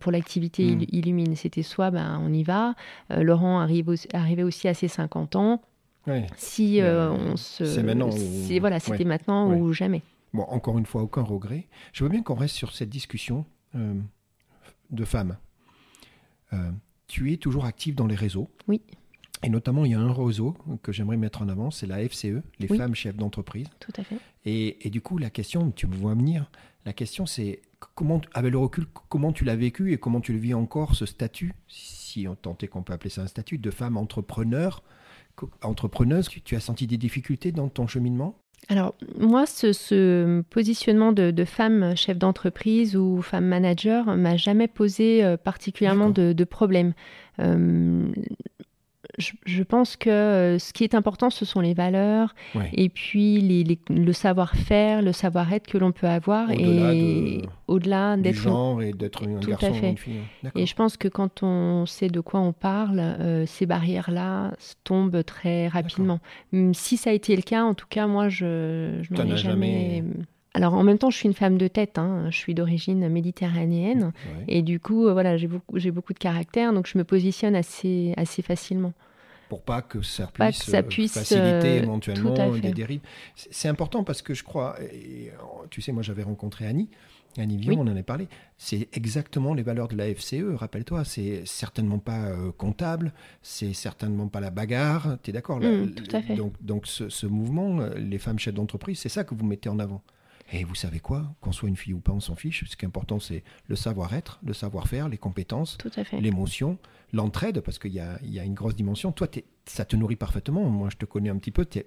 pour 0.00 0.12
l'activité 0.12 0.74
hmm. 0.74 0.84
Illumine. 0.90 1.36
C'était 1.36 1.62
soit 1.62 1.90
bah, 1.90 2.18
on 2.20 2.32
y 2.32 2.42
va. 2.42 2.74
Laurent 3.10 3.60
arrive 3.60 3.94
arrivait 4.12 4.42
aussi 4.42 4.68
à 4.68 4.74
ses 4.74 4.88
50 4.88 5.36
ans. 5.36 5.62
Si 6.36 6.80
on 6.82 7.36
se. 7.36 7.64
C'est 7.64 7.82
maintenant. 7.82 8.10
Voilà, 8.60 8.80
c'était 8.80 9.04
maintenant 9.04 9.52
ou 9.52 9.72
jamais. 9.72 10.02
Bon, 10.32 10.44
encore 10.44 10.78
une 10.78 10.86
fois, 10.86 11.02
aucun 11.02 11.22
regret. 11.22 11.66
Je 11.92 12.04
veux 12.04 12.10
bien 12.10 12.22
qu'on 12.22 12.34
reste 12.34 12.54
sur 12.54 12.72
cette 12.72 12.90
discussion 12.90 13.44
de 13.74 15.04
femmes. 15.04 15.36
tu 17.06 17.32
es 17.32 17.36
toujours 17.36 17.64
active 17.64 17.94
dans 17.94 18.06
les 18.06 18.16
réseaux. 18.16 18.48
Oui. 18.68 18.80
Et 19.42 19.48
notamment, 19.48 19.84
il 19.84 19.92
y 19.92 19.94
a 19.94 20.00
un 20.00 20.12
réseau 20.12 20.56
que 20.82 20.92
j'aimerais 20.92 21.16
mettre 21.16 21.42
en 21.42 21.48
avant, 21.48 21.70
c'est 21.70 21.86
la 21.86 22.06
FCE, 22.08 22.42
les 22.58 22.68
femmes 22.68 22.94
chefs 22.94 23.16
d'entreprise. 23.16 23.68
Tout 23.80 23.92
à 23.98 24.04
fait. 24.04 24.16
Et, 24.44 24.86
et, 24.86 24.90
du 24.90 25.00
coup, 25.00 25.18
la 25.18 25.30
question, 25.30 25.70
tu 25.70 25.86
me 25.86 25.94
vois 25.94 26.14
venir, 26.14 26.50
la 26.84 26.92
question 26.92 27.26
c'est, 27.26 27.60
comment, 27.94 28.20
avec 28.34 28.52
le 28.52 28.58
recul, 28.58 28.86
comment 29.08 29.32
tu 29.32 29.44
l'as 29.44 29.56
vécu 29.56 29.92
et 29.92 29.98
comment 29.98 30.20
tu 30.20 30.32
le 30.32 30.38
vis 30.38 30.54
encore, 30.54 30.94
ce 30.94 31.06
statut, 31.06 31.54
si 31.68 32.26
on 32.28 32.34
tentait 32.34 32.68
qu'on 32.68 32.82
peut 32.82 32.92
appeler 32.92 33.10
ça 33.10 33.22
un 33.22 33.26
statut, 33.26 33.58
de 33.58 33.70
femme 33.70 33.96
entrepreneur, 33.96 34.82
entrepreneuse, 35.62 36.28
tu 36.44 36.56
as 36.56 36.60
senti 36.60 36.86
des 36.86 36.96
difficultés 36.96 37.52
dans 37.52 37.68
ton 37.68 37.86
cheminement? 37.86 38.38
Alors, 38.68 38.94
moi, 39.18 39.46
ce, 39.46 40.40
positionnement 40.42 41.12
de, 41.12 41.44
femme 41.44 41.94
chef 41.96 42.18
d'entreprise 42.18 42.96
ou 42.96 43.22
femme 43.22 43.46
manager 43.46 44.16
m'a 44.16 44.36
jamais 44.36 44.66
posé 44.66 45.24
euh, 45.24 45.36
particulièrement 45.36 46.10
de, 46.10 46.32
de 46.32 46.44
problème. 46.44 46.92
Euh, 47.38 48.10
je, 49.18 49.62
pense 49.62 49.96
que 49.96 50.10
euh, 50.10 50.58
ce 50.58 50.72
qui 50.72 50.84
est 50.84 50.94
important, 50.94 51.30
ce 51.30 51.44
sont 51.44 51.60
les 51.60 51.74
valeurs 51.74 52.34
et 52.72 52.88
puis 52.88 53.40
les, 53.40 53.78
le 53.88 54.12
savoir-faire, 54.12 55.02
le 55.02 55.12
savoir-être 55.12 55.66
que 55.66 55.78
l'on 55.78 55.92
peut 55.92 56.06
avoir 56.06 56.50
et 56.50 57.42
au-delà 57.66 58.16
d'être 58.16 58.36
genre 58.36 58.82
et 58.82 58.92
d'être 58.92 59.26
un 59.26 59.40
garçon 59.40 59.72
ou 59.72 59.86
une 59.86 59.96
fille. 59.96 60.20
Et 60.54 60.66
je 60.66 60.74
pense 60.74 60.96
que 60.96 61.08
quand 61.08 61.42
on 61.42 61.86
sait 61.86 62.08
de 62.08 62.20
quoi 62.20 62.40
on 62.40 62.52
parle, 62.52 63.00
euh, 63.00 63.46
ces 63.46 63.66
barrières-là 63.66 64.52
tombent 64.84 65.24
très 65.24 65.68
rapidement. 65.68 66.20
Hum, 66.52 66.74
si 66.74 66.96
ça 66.96 67.10
a 67.10 67.12
été 67.12 67.34
le 67.36 67.42
cas, 67.42 67.64
en 67.64 67.74
tout 67.74 67.86
cas, 67.88 68.06
moi, 68.06 68.28
je, 68.28 68.98
je 69.02 69.14
n'en 69.14 69.26
ai 69.26 69.36
jamais... 69.36 70.04
Alors 70.56 70.72
en 70.72 70.84
même 70.84 70.96
temps, 70.96 71.10
je 71.10 71.18
suis 71.18 71.26
une 71.26 71.34
femme 71.34 71.58
de 71.58 71.68
tête, 71.68 71.98
hein. 71.98 72.28
je 72.30 72.36
suis 72.36 72.54
d'origine 72.54 73.10
méditerranéenne 73.10 74.12
et 74.48 74.62
du 74.62 74.80
coup, 74.80 75.06
euh, 75.06 75.12
voilà, 75.12 75.36
j'ai 75.36 75.48
beaucoup, 75.48 75.78
j'ai 75.78 75.90
beaucoup 75.90 76.14
de 76.14 76.18
caractère, 76.18 76.72
donc 76.72 76.86
je 76.86 76.96
me 76.96 77.04
positionne 77.04 77.54
assez, 77.54 78.14
assez 78.16 78.40
facilement 78.40 78.94
pour 79.48 79.62
pas 79.62 79.82
que 79.82 80.02
ça 80.02 80.26
puisse, 80.26 80.62
ça 80.62 80.82
puisse 80.82 81.14
faciliter 81.14 81.78
euh, 81.78 81.82
éventuellement 81.82 82.50
des 82.50 82.72
dérives. 82.72 83.00
C'est 83.34 83.68
important 83.68 84.04
parce 84.04 84.22
que 84.22 84.34
je 84.34 84.44
crois, 84.44 84.76
tu 85.70 85.82
sais, 85.82 85.92
moi 85.92 86.02
j'avais 86.02 86.22
rencontré 86.22 86.66
Annie, 86.66 86.88
Annie 87.38 87.58
Vion, 87.58 87.80
on 87.80 87.86
en 87.86 87.96
a 87.96 88.02
parlé, 88.02 88.28
c'est 88.56 88.88
exactement 88.96 89.54
les 89.54 89.62
valeurs 89.62 89.88
de 89.88 89.96
la 89.96 90.12
FCE, 90.14 90.54
rappelle-toi, 90.54 91.04
c'est 91.04 91.42
certainement 91.44 91.98
pas 91.98 92.26
euh, 92.26 92.52
comptable, 92.52 93.12
c'est 93.42 93.72
certainement 93.72 94.28
pas 94.28 94.40
la 94.40 94.50
bagarre, 94.50 95.18
tu 95.22 95.30
es 95.30 95.32
d'accord 95.32 95.60
mmh, 95.60 95.90
Tout 95.90 96.16
à 96.16 96.22
fait. 96.22 96.34
Donc, 96.34 96.54
donc 96.62 96.86
ce, 96.86 97.08
ce 97.08 97.26
mouvement, 97.26 97.80
euh, 97.80 97.94
les 97.98 98.18
femmes 98.18 98.38
chefs 98.38 98.54
d'entreprise, 98.54 98.98
c'est 98.98 99.08
ça 99.08 99.24
que 99.24 99.34
vous 99.34 99.44
mettez 99.44 99.68
en 99.68 99.78
avant. 99.78 100.02
Et 100.52 100.64
vous 100.64 100.76
savez 100.76 101.00
quoi? 101.00 101.34
Qu'on 101.40 101.52
soit 101.52 101.68
une 101.68 101.76
fille 101.76 101.92
ou 101.92 101.98
pas, 101.98 102.12
on 102.12 102.20
s'en 102.20 102.36
fiche. 102.36 102.64
Ce 102.68 102.76
qui 102.76 102.84
est 102.84 102.88
important, 102.88 103.18
c'est 103.18 103.42
le 103.66 103.74
savoir-être, 103.74 104.38
le 104.46 104.52
savoir-faire, 104.52 105.08
les 105.08 105.18
compétences, 105.18 105.76
l'émotion, 106.12 106.78
l'entraide, 107.12 107.60
parce 107.60 107.78
qu'il 107.78 107.92
y 107.92 108.00
a, 108.00 108.18
y 108.22 108.38
a, 108.38 108.44
une 108.44 108.54
grosse 108.54 108.76
dimension. 108.76 109.12
Toi, 109.12 109.28
ça 109.64 109.84
te 109.84 109.96
nourrit 109.96 110.16
parfaitement. 110.16 110.64
Moi, 110.64 110.88
je 110.90 110.96
te 110.96 111.04
connais 111.04 111.30
un 111.30 111.36
petit 111.36 111.50
peu. 111.50 111.64
Tu 111.64 111.84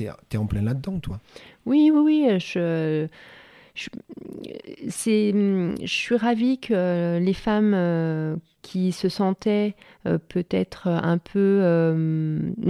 es, 0.00 0.36
en 0.36 0.46
plein 0.46 0.62
là-dedans, 0.62 1.00
toi. 1.00 1.20
Oui, 1.66 1.90
oui, 1.92 2.00
oui. 2.00 2.38
Je, 2.38 3.08
je, 3.74 3.88
je 4.84 5.86
suis 5.86 6.16
ravie 6.16 6.58
que 6.58 7.18
les 7.18 7.34
femmes 7.34 8.40
qui 8.62 8.92
se 8.92 9.08
sentaient 9.08 9.74
peut-être 10.28 10.88
un 10.88 11.18
peu 11.18 11.62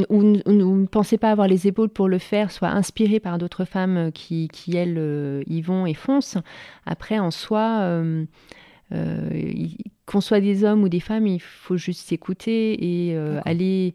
ou, 0.08 0.22
ne 0.22 0.86
pensaient 0.86 1.18
pas 1.18 1.30
avoir 1.30 1.48
les 1.48 1.66
épaules 1.66 1.88
pour 1.88 2.08
le 2.08 2.18
faire 2.18 2.50
soient 2.50 2.68
inspirées 2.68 3.20
par 3.20 3.38
d'autres 3.38 3.64
femmes 3.64 4.12
qui, 4.12 4.48
qui 4.48 4.76
elles 4.76 5.42
y 5.46 5.62
vont 5.62 5.86
et 5.86 5.94
foncent. 5.94 6.38
Après, 6.86 7.18
en 7.18 7.30
soi, 7.30 8.02
qu'on 8.90 10.20
soit 10.20 10.40
des 10.40 10.64
hommes 10.64 10.82
ou 10.82 10.88
des 10.88 11.00
femmes, 11.00 11.26
il 11.26 11.40
faut 11.40 11.76
juste 11.76 12.06
s'écouter 12.08 13.08
et 13.08 13.16
aller 13.44 13.94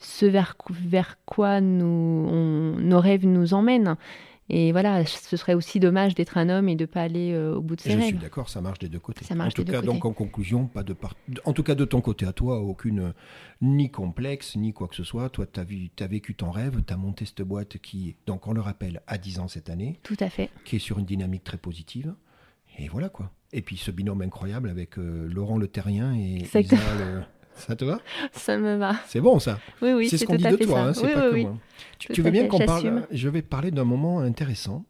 ce 0.00 0.26
vers, 0.26 0.56
vers 0.70 1.18
quoi 1.24 1.60
nous, 1.60 2.78
nos 2.80 3.00
rêves 3.00 3.26
nous 3.26 3.54
emmènent. 3.54 3.96
Et 4.50 4.72
voilà, 4.72 5.04
ce 5.04 5.36
serait 5.36 5.52
aussi 5.52 5.78
dommage 5.78 6.14
d'être 6.14 6.38
un 6.38 6.48
homme 6.48 6.70
et 6.70 6.76
de 6.76 6.86
pas 6.86 7.02
aller 7.02 7.32
euh, 7.32 7.56
au 7.56 7.60
bout 7.60 7.76
de 7.76 7.82
ses 7.82 7.90
rêves. 7.90 8.00
Je 8.00 8.06
suis 8.06 8.16
d'accord, 8.16 8.48
ça 8.48 8.62
marche 8.62 8.78
des 8.78 8.88
deux 8.88 8.98
côtés. 8.98 9.22
Ça 9.24 9.34
marche 9.34 9.52
en 9.52 9.62
tout 9.62 9.70
cas, 9.70 9.82
donc 9.82 10.06
en 10.06 10.14
conclusion, 10.14 10.66
pas 10.66 10.82
de 10.82 10.94
part... 10.94 11.14
en 11.44 11.52
tout 11.52 11.62
cas 11.62 11.74
de 11.74 11.84
ton 11.84 12.00
côté 12.00 12.24
à 12.24 12.32
toi, 12.32 12.60
aucune 12.60 13.12
ni 13.60 13.90
complexe 13.90 14.56
ni 14.56 14.72
quoi 14.72 14.88
que 14.88 14.96
ce 14.96 15.04
soit. 15.04 15.28
Toi, 15.28 15.46
tu 15.46 15.60
as, 15.60 15.64
as, 16.04 16.06
vécu 16.06 16.34
ton 16.34 16.50
rêve, 16.50 16.82
tu 16.86 16.94
as 16.94 16.96
monté 16.96 17.26
cette 17.26 17.42
boîte 17.42 17.76
qui, 17.76 18.16
donc 18.26 18.46
on 18.46 18.54
le 18.54 18.62
rappelle, 18.62 19.02
à 19.06 19.18
10 19.18 19.40
ans 19.40 19.48
cette 19.48 19.68
année. 19.68 20.00
Tout 20.02 20.16
à 20.20 20.30
fait. 20.30 20.48
Qui 20.64 20.76
est 20.76 20.80
sur 20.80 20.98
une 20.98 21.04
dynamique 21.04 21.44
très 21.44 21.58
positive. 21.58 22.14
Et 22.78 22.88
voilà 22.88 23.10
quoi. 23.10 23.30
Et 23.52 23.62
puis 23.62 23.76
ce 23.76 23.90
binôme 23.90 24.22
incroyable 24.22 24.68
avec 24.68 24.98
euh, 24.98 25.28
Laurent 25.28 25.56
Le 25.58 25.68
Terrien 25.68 26.14
et 26.14 26.42
Isa 26.42 26.60
le... 26.60 27.22
Ça 27.58 27.74
te 27.74 27.84
va? 27.84 27.98
Ça 28.32 28.56
me 28.56 28.76
va. 28.76 28.94
C'est 29.06 29.20
bon 29.20 29.40
ça. 29.40 29.58
Oui, 29.82 29.92
oui, 29.92 30.08
c'est 30.08 30.16
ce 30.16 30.24
qu'on 30.24 30.36
dit 30.36 30.44
de 30.44 30.56
toi, 30.56 30.80
hein, 30.80 30.94
c'est 30.94 31.12
pas 31.12 31.30
que 31.30 31.40
moi. 31.42 31.58
Tu, 31.98 32.22
veux 32.22 32.30
bien 32.30 32.46
qu'on 32.46 32.60
parle 32.60 33.06
Je 33.10 33.28
vais 33.28 33.42
parler 33.42 33.70
d'un 33.70 33.84
moment 33.84 34.20
intéressant. 34.20 34.84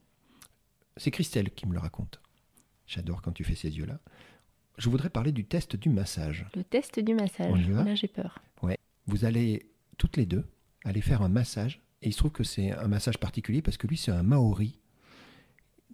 C'est 0.99 1.11
Christelle 1.11 1.51
qui 1.51 1.67
me 1.67 1.73
le 1.73 1.79
raconte. 1.79 2.21
J'adore 2.87 3.23
quand 3.23 3.33
tu 3.33 3.45
fais 3.45 3.55
ces 3.55 3.71
yeux-là. 3.71 4.01
Je 4.77 4.91
voudrais 4.91 5.11
parler 5.11 5.33
du 5.33 5.45
test 5.45 5.77
du 5.77 5.89
massage. 5.89 6.47
Le 6.55 6.63
test 6.63 7.01
du 7.01 7.15
massage. 7.15 7.69
Là, 7.69 7.95
j'ai 7.95 8.09
peur. 8.09 8.39
Ouais. 8.63 8.79
Vous 9.07 9.25
allez 9.25 9.71
toutes 9.97 10.17
les 10.17 10.27
deux 10.27 10.45
aller 10.85 11.01
faire 11.01 11.23
un 11.23 11.29
massage. 11.29 11.81
Et 12.03 12.09
il 12.09 12.13
se 12.13 12.19
trouve 12.19 12.33
que 12.33 12.45
c'est 12.45 12.73
un 12.73 12.87
massage 12.87 13.19
particulier 13.19 13.63
parce 13.63 13.77
que 13.77 13.87
lui, 13.87 13.97
c'est 13.97 14.13
un 14.13 14.23
Maori. 14.23 14.79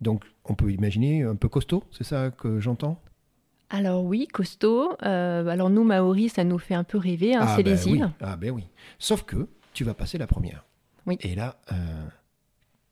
Donc, 0.01 0.25
on 0.45 0.55
peut 0.55 0.73
imaginer 0.73 1.23
un 1.23 1.37
peu 1.37 1.49
costaud, 1.49 1.85
c'est 1.91 2.05
ça 2.05 2.31
que 2.31 2.61
j'entends? 2.61 3.01
Alors 3.71 4.05
oui, 4.05 4.29
costaud. 4.29 4.97
Euh, 5.03 5.47
alors 5.47 5.71
nous, 5.71 5.85
Maori, 5.85 6.29
ça 6.29 6.45
nous 6.45 6.59
fait 6.59 6.75
un 6.75 6.85
peu 6.85 6.99
rêver, 6.99 7.35
hein, 7.35 7.41
ah, 7.43 7.55
c'est 7.57 7.63
ben 7.63 7.75
les 7.75 7.89
îles. 7.89 8.11
Ah 8.21 8.37
ben 8.37 8.51
oui. 8.51 8.65
Sauf 8.99 9.23
que 9.25 9.49
tu 9.73 9.85
vas 9.85 9.95
passer 9.95 10.19
la 10.19 10.27
première. 10.27 10.65
Oui. 11.07 11.17
Et 11.21 11.35
là, 11.35 11.57
euh, 11.73 12.07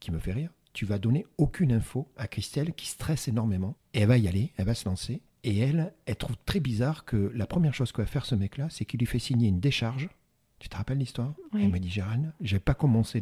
qui 0.01 0.11
me 0.11 0.19
fait 0.19 0.33
rire, 0.33 0.51
tu 0.73 0.87
vas 0.87 0.99
donner 0.99 1.27
aucune 1.39 1.73
info 1.73 2.09
à 2.17 2.27
Christelle 2.27 2.73
qui 2.73 2.87
stresse 2.87 3.29
énormément. 3.29 3.77
Et 3.95 4.01
elle 4.01 4.09
va 4.09 4.19
y 4.19 4.29
aller, 4.29 4.53
elle 4.57 4.67
va 4.67 4.75
se 4.75 4.89
lancer. 4.89 5.23
Et 5.45 5.59
elle, 5.59 5.93
elle 6.07 6.17
trouve 6.17 6.37
très 6.47 6.61
bizarre 6.61 7.05
que 7.05 7.31
la 7.35 7.47
première 7.47 7.75
chose 7.75 7.93
que 7.93 8.01
va 8.01 8.07
faire 8.07 8.25
ce 8.25 8.35
mec-là, 8.35 8.69
c'est 8.71 8.85
qu'il 8.85 9.01
lui 9.01 9.07
fait 9.07 9.19
signer 9.19 9.49
une 9.49 9.61
décharge 9.61 10.09
tu 10.63 10.69
te 10.69 10.77
rappelles 10.77 10.99
l'histoire 10.99 11.35
Elle 11.55 11.71
m'a 11.71 11.81
dit 11.81 11.91
Gérald, 11.91 12.33
j'ai 12.41 12.61
pas 12.61 12.75
commencé. 12.75 13.21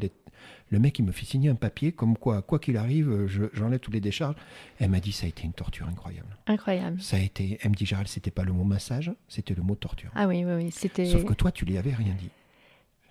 Le 0.69 0.79
mec, 0.79 0.99
il 0.99 1.07
me 1.07 1.11
fait 1.11 1.25
signer 1.25 1.49
un 1.49 1.55
papier 1.55 1.91
comme 1.91 2.19
quoi, 2.19 2.43
quoi 2.43 2.59
qu'il 2.59 2.77
arrive, 2.77 3.27
j'enlève 3.55 3.81
toutes 3.81 3.95
les 3.95 4.03
décharges. 4.03 4.35
Elle 4.79 4.91
m'a 4.91 5.01
dit 5.01 5.11
ça 5.11 5.25
a 5.25 5.31
été 5.31 5.45
une 5.45 5.55
torture 5.55 5.89
incroyable. 5.89 6.37
Incroyable. 6.47 7.01
Ça 7.01 7.17
a 7.17 7.21
été. 7.21 7.59
Elle 7.63 7.71
me 7.71 7.75
dit 7.77 7.87
Gérald, 7.87 8.09
c'était 8.09 8.31
pas 8.31 8.45
le 8.45 8.53
mot 8.53 8.65
massage, 8.65 9.11
c'était 9.27 9.55
le 9.55 9.63
mot 9.63 9.75
torture. 9.75 10.11
Ah 10.15 10.29
oui, 10.29 10.45
oui, 10.45 10.53
oui. 10.53 10.71
C'était. 10.71 11.07
Sauf 11.07 11.25
que 11.25 11.33
toi, 11.33 11.51
tu 11.51 11.65
lui 11.65 11.79
avais 11.79 11.95
rien 11.95 12.13
dit. 12.13 12.29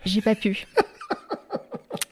J'ai 0.05 0.21
pas 0.21 0.35
pu. 0.35 0.67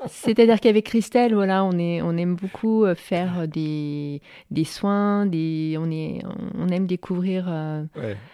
C'est-à-dire 0.09 0.59
qu'avec 0.59 0.85
Christelle, 0.85 1.33
voilà, 1.33 1.63
on, 1.63 1.77
est, 1.77 2.01
on 2.01 2.17
aime 2.17 2.35
beaucoup 2.35 2.85
euh, 2.85 2.95
faire 2.95 3.47
des, 3.47 4.21
des 4.51 4.63
soins, 4.63 5.25
des, 5.25 5.77
on, 5.79 5.89
est, 5.91 6.21
on 6.57 6.67
aime 6.69 6.87
découvrir 6.87 7.45
euh, 7.47 7.83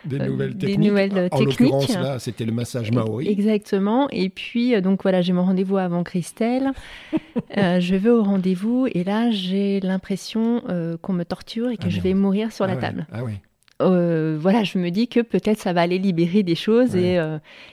des 0.05 0.19
euh, 0.19 0.25
nouvelles 0.25 0.57
techniques. 0.57 0.79
Des 0.79 0.87
nouvelles 0.87 1.29
en 1.31 1.39
l'occurrence, 1.39 1.93
là, 1.93 2.19
c'était 2.19 2.45
le 2.45 2.51
massage 2.51 2.91
maori. 2.91 3.27
Exactement. 3.27 4.07
Et 4.11 4.29
puis, 4.29 4.79
donc 4.81 5.03
voilà, 5.03 5.21
j'ai 5.21 5.33
mon 5.33 5.43
rendez-vous 5.43 5.77
avant 5.77 6.03
Christelle. 6.03 6.71
je 7.55 7.95
vais 7.95 8.09
au 8.09 8.23
rendez-vous 8.23 8.87
et 8.93 9.03
là, 9.03 9.31
j'ai 9.31 9.79
l'impression 9.79 10.61
qu'on 11.01 11.13
me 11.13 11.23
torture 11.23 11.69
et 11.69 11.77
que 11.77 11.87
ah, 11.87 11.89
je 11.89 12.01
vais 12.01 12.13
mourir 12.13 12.51
sur 12.51 12.67
la 12.67 12.75
table. 12.75 13.07
Ah 13.11 13.23
oui. 13.23 13.33
voilà, 13.79 14.63
je 14.63 14.77
me 14.77 14.89
dis 14.89 15.07
que 15.07 15.19
peut-être 15.19 15.59
ça 15.59 15.73
va 15.73 15.81
aller 15.81 15.99
libérer 15.99 16.43
des 16.43 16.55
choses 16.55 16.95
et, 16.95 17.19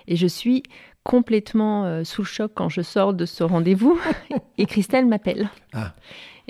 et 0.09 0.17
je 0.17 0.27
suis 0.27 0.63
complètement 1.05 1.85
euh, 1.85 2.05
sous 2.05 2.23
le 2.23 2.27
choc 2.27 2.53
quand 2.55 2.69
je 2.69 2.83
sors 2.83 3.15
de 3.15 3.27
ce 3.27 3.43
rendez-vous 3.43 3.99
et 4.59 4.67
Christelle 4.67 5.07
m'appelle. 5.07 5.49
Ah. 5.73 5.95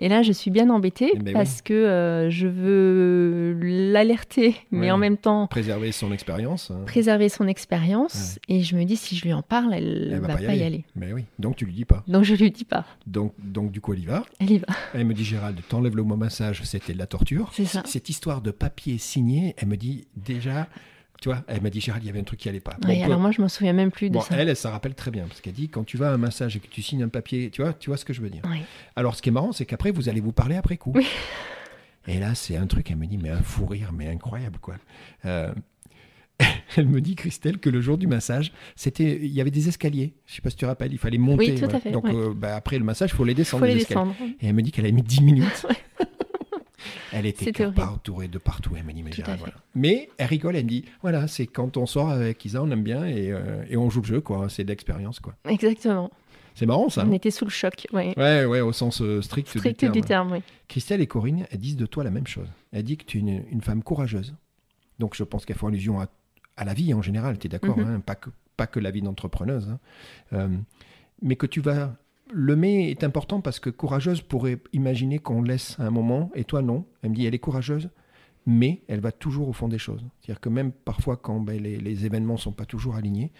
Et 0.02 0.08
là, 0.08 0.22
je 0.22 0.32
suis 0.32 0.50
bien 0.50 0.70
embêtée 0.70 1.10
eh 1.14 1.18
ben 1.18 1.34
parce 1.34 1.60
que 1.60 1.74
euh, 1.74 2.30
je 2.30 2.48
veux 2.48 3.58
l'alerter, 3.60 4.56
mais 4.70 4.90
en 4.90 4.96
même 4.96 5.18
temps... 5.18 5.46
Préserver 5.46 5.92
son 5.92 6.10
expérience. 6.10 6.70
Hein. 6.70 6.84
Préserver 6.86 7.28
son 7.28 7.46
expérience. 7.46 8.38
Et 8.48 8.62
je 8.62 8.76
me 8.76 8.84
dis, 8.84 8.96
si 8.96 9.14
je 9.14 9.24
lui 9.24 9.34
en 9.34 9.42
parle, 9.42 9.74
elle, 9.74 10.08
ne 10.10 10.18
va, 10.18 10.36
pas, 10.36 10.54
y, 10.54 10.62
aller. 10.62 10.86
Mais 10.96 11.12
oui, 11.12 11.26
donc 11.38 11.56
tu 11.56 11.66
lui 11.66 11.74
dis 11.74 11.84
pas. 11.84 12.02
Donc 12.08 12.24
je 12.24 12.34
lui 12.34 12.50
dis 12.50 12.64
pas. 12.64 12.86
Donc, 13.06 13.34
donc 13.38 13.72
du 13.72 13.82
coup, 13.82 13.92
elle 13.92 14.00
y 14.00 14.06
va. 14.06 14.24
Elle 14.38 14.52
y 14.52 14.58
va. 14.58 14.68
Elle 14.94 15.04
me 15.04 15.12
dit, 15.12 15.24
Gérald, 15.24 15.60
t'enlèves 15.68 15.96
le 15.96 16.02
mot 16.02 16.16
massage, 16.16 16.62
c'était 16.64 16.94
de 16.94 16.98
la 16.98 17.06
torture. 17.06 17.50
C'est 17.52 17.66
ça. 17.66 17.82
Cette 17.84 18.08
histoire 18.08 18.40
de 18.40 18.52
papier 18.52 18.96
signé, 18.96 19.54
elle 19.58 19.68
me 19.68 19.76
dit 19.76 20.06
déjà... 20.16 20.66
Tu 21.20 21.28
vois, 21.28 21.44
elle 21.48 21.60
m'a 21.60 21.68
dit 21.68 21.80
Gérald, 21.80 22.02
il 22.02 22.06
y 22.06 22.10
avait 22.10 22.20
un 22.20 22.24
truc 22.24 22.40
qui 22.40 22.48
allait 22.48 22.60
pas. 22.60 22.76
alors 23.04 23.20
moi, 23.20 23.30
je 23.30 23.42
m'en 23.42 23.48
souviens 23.48 23.74
même 23.74 23.90
plus 23.90 24.08
de 24.08 24.18
ça. 24.18 24.36
Elle, 24.38 24.48
elle 24.48 24.56
s'en 24.56 24.70
rappelle 24.70 24.94
très 24.94 25.10
bien 25.10 25.26
parce 25.26 25.40
qu'elle 25.40 25.52
dit 25.52 25.68
quand 25.68 25.84
tu 25.84 25.96
vas 25.98 26.10
à 26.10 26.14
un 26.14 26.18
massage 26.18 26.56
et 26.56 26.60
que 26.60 26.66
tu 26.66 26.82
signes 26.82 27.02
un 27.02 27.08
papier, 27.08 27.50
tu 27.50 27.62
vois, 27.62 27.74
tu 27.74 27.90
vois 27.90 27.96
ce 27.96 28.04
que 28.04 28.12
je 28.12 28.22
veux 28.22 28.30
dire. 28.30 28.42
Alors, 28.96 29.14
ce 29.14 29.22
qui 29.22 29.28
est 29.28 29.32
marrant, 29.32 29.52
c'est 29.52 29.66
qu'après, 29.66 29.90
vous 29.90 30.08
allez 30.08 30.20
vous 30.20 30.32
parler 30.32 30.56
après 30.56 30.76
coup. 30.76 30.94
Et 32.06 32.18
là, 32.18 32.34
c'est 32.34 32.56
un 32.56 32.66
truc, 32.66 32.90
elle 32.90 32.96
me 32.96 33.06
dit, 33.06 33.18
mais 33.18 33.28
un 33.28 33.42
fou 33.42 33.66
rire, 33.66 33.92
mais 33.92 34.08
incroyable, 34.08 34.58
quoi. 34.58 34.76
Euh, 35.26 35.52
elle 36.76 36.88
me 36.88 37.00
dit, 37.00 37.14
Christelle, 37.14 37.58
que 37.58 37.68
le 37.68 37.82
jour 37.82 37.98
du 37.98 38.06
massage, 38.06 38.52
c'était, 38.74 39.18
il 39.20 39.30
y 39.30 39.40
avait 39.40 39.50
des 39.50 39.68
escaliers. 39.68 40.14
Je 40.26 40.36
sais 40.36 40.42
pas 40.42 40.48
si 40.48 40.56
tu 40.56 40.62
te 40.62 40.66
rappelles, 40.66 40.92
il 40.92 40.98
fallait 40.98 41.18
monter. 41.18 41.52
Oui, 41.52 41.60
tout 41.60 41.76
à 41.76 41.78
fait. 41.78 41.90
Donc, 41.90 42.06
euh, 42.06 42.32
bah, 42.34 42.56
après 42.56 42.78
le 42.78 42.84
massage, 42.84 43.10
il 43.12 43.16
faut 43.16 43.24
les 43.24 43.34
descendre. 43.34 43.66
Faut 43.66 43.72
les, 43.72 43.78
descendre. 43.78 44.14
Et 44.40 44.48
elle 44.48 44.54
me 44.54 44.62
dit 44.62 44.72
qu'elle 44.72 44.86
a 44.86 44.90
mis 44.90 45.02
10 45.02 45.22
minutes. 45.22 45.66
Elle 47.12 47.26
était 47.26 47.66
entourée 47.80 48.28
de 48.28 48.38
partout, 48.38 48.74
elle 48.76 48.84
mais, 48.84 48.94
mais 49.74 50.10
elle 50.18 50.26
rigole, 50.26 50.56
elle 50.56 50.64
me 50.64 50.68
dit 50.68 50.84
voilà, 51.02 51.26
c'est 51.28 51.46
quand 51.46 51.76
on 51.76 51.86
sort 51.86 52.10
avec 52.10 52.44
Isa, 52.44 52.62
on 52.62 52.70
aime 52.70 52.82
bien 52.82 53.04
et, 53.04 53.32
euh, 53.32 53.64
et 53.68 53.76
on 53.76 53.90
joue 53.90 54.00
le 54.00 54.06
jeu, 54.06 54.20
quoi. 54.20 54.48
C'est 54.48 54.64
de 54.64 54.68
l'expérience, 54.68 55.20
quoi. 55.20 55.34
Exactement. 55.48 56.10
C'est 56.54 56.66
marrant 56.66 56.88
ça. 56.88 57.04
On 57.06 57.12
était 57.12 57.30
sous 57.30 57.44
le 57.44 57.50
choc, 57.50 57.86
ouais. 57.92 58.12
Ouais, 58.16 58.44
ouais, 58.44 58.60
au 58.60 58.72
sens 58.72 59.00
euh, 59.00 59.22
strict, 59.22 59.48
strict, 59.48 59.84
du 59.86 60.00
terme. 60.02 60.32
oui. 60.32 60.42
Christelle 60.68 61.00
et 61.00 61.06
Corinne, 61.06 61.46
elles 61.50 61.58
disent 61.58 61.76
de 61.76 61.86
toi 61.86 62.04
la 62.04 62.10
même 62.10 62.26
chose. 62.26 62.48
Elle 62.72 62.84
dit 62.84 62.96
que 62.96 63.04
tu 63.04 63.18
es 63.18 63.20
une, 63.50 63.62
femme 63.62 63.82
courageuse. 63.82 64.34
Donc 64.98 65.14
je 65.16 65.24
pense 65.24 65.46
qu'elle 65.46 65.56
fait 65.56 65.66
allusion 65.66 66.00
à, 66.00 66.08
à, 66.56 66.64
la 66.64 66.74
vie 66.74 66.92
en 66.92 67.02
général, 67.02 67.38
tu 67.38 67.46
es 67.46 67.50
d'accord 67.50 67.78
mhm. 67.78 67.86
hein, 67.86 68.00
pas, 68.00 68.14
que, 68.14 68.30
pas 68.56 68.66
que 68.66 68.80
la 68.80 68.90
vie 68.90 69.02
d'entrepreneuse. 69.02 69.70
Hein. 69.70 69.78
Euh, 70.34 70.48
mais 71.22 71.36
que 71.36 71.46
tu 71.46 71.60
vas 71.60 71.96
le 72.32 72.56
mais 72.56 72.90
est 72.90 73.04
important 73.04 73.40
parce 73.40 73.60
que 73.60 73.70
courageuse 73.70 74.22
pourrait 74.22 74.58
imaginer 74.72 75.18
qu'on 75.18 75.42
laisse 75.42 75.78
un 75.78 75.90
moment, 75.90 76.30
et 76.34 76.44
toi 76.44 76.62
non. 76.62 76.84
Elle 77.02 77.10
me 77.10 77.14
dit, 77.14 77.26
elle 77.26 77.34
est 77.34 77.38
courageuse, 77.38 77.90
mais 78.46 78.82
elle 78.88 79.00
va 79.00 79.12
toujours 79.12 79.48
au 79.48 79.52
fond 79.52 79.68
des 79.68 79.78
choses. 79.78 80.04
C'est-à-dire 80.20 80.40
que 80.40 80.48
même 80.48 80.72
parfois 80.72 81.16
quand 81.16 81.40
ben, 81.40 81.60
les, 81.60 82.06
événements 82.06 82.34
ne 82.34 82.38
sont 82.38 82.52
pas 82.52 82.64
toujours 82.64 82.96
alignés, 82.96 83.32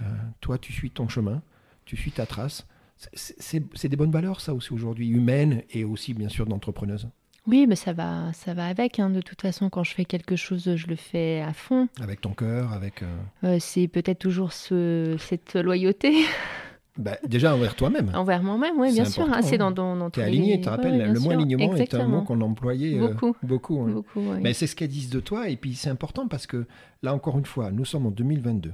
euh, 0.00 0.04
toi 0.40 0.58
tu 0.58 0.72
suis 0.72 0.90
ton 0.90 1.08
chemin, 1.08 1.42
tu 1.84 1.96
suis 1.96 2.12
ta 2.12 2.26
trace. 2.26 2.66
C'est 3.12 3.88
des 3.88 3.96
bonnes 3.96 4.10
valeurs 4.10 4.40
ça 4.40 4.54
aussi 4.54 4.72
aujourd'hui, 4.72 5.08
humaines 5.08 5.62
et 5.70 5.84
aussi 5.84 6.14
bien 6.14 6.30
sûr 6.30 6.46
d'entrepreneuse. 6.46 7.08
Oui, 7.46 7.66
mais 7.68 7.76
ça 7.76 7.92
va, 7.92 8.32
ça 8.32 8.54
va 8.54 8.66
avec. 8.66 8.98
Hein. 8.98 9.10
De 9.10 9.20
toute 9.20 9.40
façon, 9.40 9.70
quand 9.70 9.84
je 9.84 9.94
fais 9.94 10.04
quelque 10.04 10.34
chose, 10.34 10.74
je 10.74 10.86
le 10.88 10.96
fais 10.96 11.40
à 11.42 11.52
fond. 11.52 11.88
Avec 12.00 12.20
ton 12.20 12.32
cœur, 12.32 12.72
avec. 12.72 13.02
Euh, 13.02 13.16
euh, 13.44 13.56
c'est 13.60 13.86
peut-être 13.86 14.18
toujours 14.18 14.52
ce, 14.52 15.14
cette 15.18 15.54
loyauté. 15.54 16.12
Bah, 16.98 17.18
déjà 17.26 17.54
envers 17.54 17.74
toi-même. 17.74 18.10
Envers 18.14 18.42
moi-même, 18.42 18.78
oui, 18.78 18.92
bien 18.92 19.04
sûr. 19.04 19.28
Ah, 19.30 19.42
c'est 19.42 19.58
dans, 19.58 19.70
dans, 19.70 19.96
dans 19.96 20.10
Tu 20.10 20.20
es 20.20 20.22
aligné, 20.22 20.56
tu 20.56 20.62
te 20.62 20.68
rappelles, 20.70 21.12
le 21.12 21.20
mot 21.20 21.30
alignement 21.30 21.74
est 21.74 21.94
un 21.94 22.06
mot 22.06 22.22
qu'on 22.22 22.40
employait 22.40 22.98
euh, 22.98 23.08
beaucoup. 23.08 23.36
beaucoup, 23.42 23.80
hein. 23.80 23.90
beaucoup 23.90 24.20
Mais 24.40 24.54
c'est 24.54 24.66
ce 24.66 24.74
qu'elles 24.74 24.88
disent 24.88 25.10
de 25.10 25.20
toi, 25.20 25.48
et 25.48 25.56
puis 25.56 25.74
c'est 25.74 25.90
important 25.90 26.26
parce 26.28 26.46
que 26.46 26.66
là, 27.02 27.14
encore 27.14 27.38
une 27.38 27.46
fois, 27.46 27.70
nous 27.70 27.84
sommes 27.84 28.06
en 28.06 28.10
2022. 28.10 28.72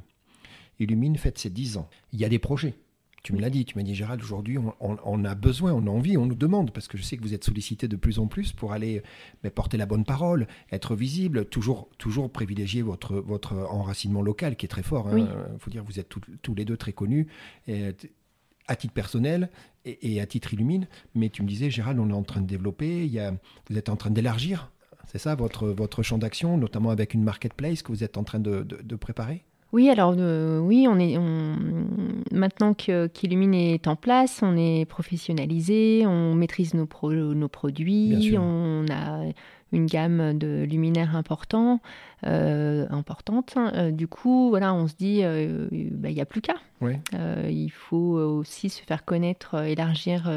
Illumine 0.79 1.17
fête 1.17 1.39
ses 1.39 1.51
10 1.51 1.77
ans. 1.77 1.89
Il 2.13 2.21
y 2.21 2.25
a 2.25 2.29
des 2.29 2.39
projets. 2.39 2.75
Tu 3.23 3.33
me 3.33 3.41
l'as 3.41 3.51
dit, 3.51 3.65
tu 3.65 3.77
m'as 3.79 3.85
dit 3.85 3.95
Gérald, 3.95 4.21
aujourd'hui 4.21 4.59
on, 4.81 5.25
a 5.25 5.35
besoin, 5.37 5.73
on 5.73 5.87
a 5.87 5.91
envie, 5.91 6.17
on 6.17 6.27
nous 6.27 6.35
demande, 6.35 6.73
parce 6.73 6.89
que 6.89 6.99
je 6.99 7.05
sais 7.05 7.17
que 7.17 7.23
vous 7.23 7.35
êtes 7.35 7.45
sollicité 7.45 7.87
de 7.87 7.95
plus 7.95 8.19
en 8.19 8.27
plus 8.27 8.53
pour 8.53 8.73
aller 8.73 9.03
mais 9.45 9.51
porter 9.51 9.77
la 9.77 9.87
bonne 9.87 10.05
parole, 10.05 10.49
être 10.73 10.97
visible, 10.97 11.45
toujours, 11.45 11.89
toujours 11.99 12.31
privilégier 12.33 12.83
votre, 12.83 13.15
votre 13.21 13.53
enracinement 13.71 14.23
local 14.23 14.57
qui 14.57 14.67
est 14.67 14.69
très 14.69 14.83
fort. 14.83 15.09
Il 15.17 15.23
hein. 15.23 15.47
faut 15.59 15.71
dire, 15.71 15.85
vous 15.85 16.01
êtes 16.01 16.09
tous 16.43 16.55
les 16.55 16.65
deux 16.65 16.77
très 16.77 16.93
connus. 16.93 17.29
Et, 17.69 17.95
à 18.69 18.77
titre 18.77 18.95
personnel 18.95 19.51
et, 19.85 20.21
à 20.21 20.27
titre 20.27 20.55
illumine, 20.55 20.87
mais 21.15 21.29
tu 21.29 21.43
me 21.43 21.49
disais, 21.49 21.71
Gérald, 21.71 21.99
on 21.99 22.11
est 22.11 22.15
en 22.15 22.23
train 22.23 22.41
de 22.41 22.47
développer, 22.47 23.05
il 23.05 23.13
y 23.13 23.19
a, 23.19 23.35
vous 23.69 23.77
êtes 23.77 23.89
en 23.89 23.97
train 23.97 24.11
d'élargir, 24.11 24.71
c'est 25.07 25.19
ça, 25.19 25.35
votre, 25.35 25.69
votre 25.69 26.03
champ 26.03 26.19
d'action, 26.19 26.57
notamment 26.57 26.91
avec 26.91 27.15
une 27.15 27.25
marketplace 27.25 27.83
que 27.83 27.91
vous 27.91 28.05
êtes 28.05 28.17
en 28.17 28.25
train 28.25 28.39
de, 28.39 28.63
de 28.63 28.97
préparer? 28.97 29.45
Oui, 29.73 29.89
alors 29.89 30.15
euh, 30.19 30.59
oui, 30.59 30.87
on 30.89 30.99
est 30.99 31.19
maintenant 32.31 32.75
qu'Illumine 32.75 33.55
est 33.55 33.89
en 33.89 33.97
place, 33.97 34.41
on 34.43 34.55
est 34.57 34.85
professionnalisé, 34.85 36.05
on 36.07 36.35
maîtrise 36.35 36.75
nos, 36.75 36.87
nos 37.35 37.49
produits, 37.49 38.37
on 38.39 38.85
a 38.91 39.25
une 39.73 39.87
gamme 39.87 40.39
de 40.39 40.65
luminaires 40.69 41.17
importants, 41.17 41.81
euh, 42.25 42.87
importante. 42.91 43.55
Euh, 43.57 43.91
du 43.91 44.07
coup, 44.07 44.51
voilà, 44.51 44.75
on 44.75 44.87
se 44.87 44.95
dit, 44.95 45.21
euh, 45.25 45.67
bah, 45.91 46.09
il 46.09 46.15
n'y 46.15 46.21
a 46.21 46.27
plus 46.27 46.41
qu'à. 46.41 46.55
il 46.83 47.71
faut 47.71 48.17
aussi 48.17 48.69
se 48.69 48.83
faire 48.83 49.05
connaître, 49.05 49.57
élargir 49.65 50.31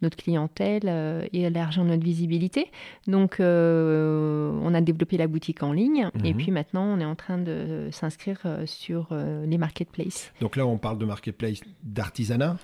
notre 0.00 0.16
clientèle 0.16 0.88
et 1.32 1.42
élargir 1.42 1.84
notre 1.84 2.04
visibilité. 2.04 2.70
Donc, 3.06 3.36
on 3.40 4.74
a 4.74 4.80
développé 4.80 5.16
la 5.16 5.26
boutique 5.26 5.62
en 5.62 5.72
ligne 5.72 6.10
et 6.24 6.32
mhm. 6.32 6.38
puis 6.38 6.50
maintenant, 6.50 6.84
on 6.84 7.00
est 7.00 7.04
en 7.04 7.14
train 7.14 7.38
de 7.38 7.88
s'inscrire 7.90 8.40
sur 8.66 9.08
les 9.46 9.58
marketplaces. 9.58 10.32
Donc 10.40 10.56
là, 10.56 10.66
on 10.66 10.78
parle 10.78 10.98
de 10.98 11.06
marketplace 11.06 11.60
d'artisanat 11.82 12.56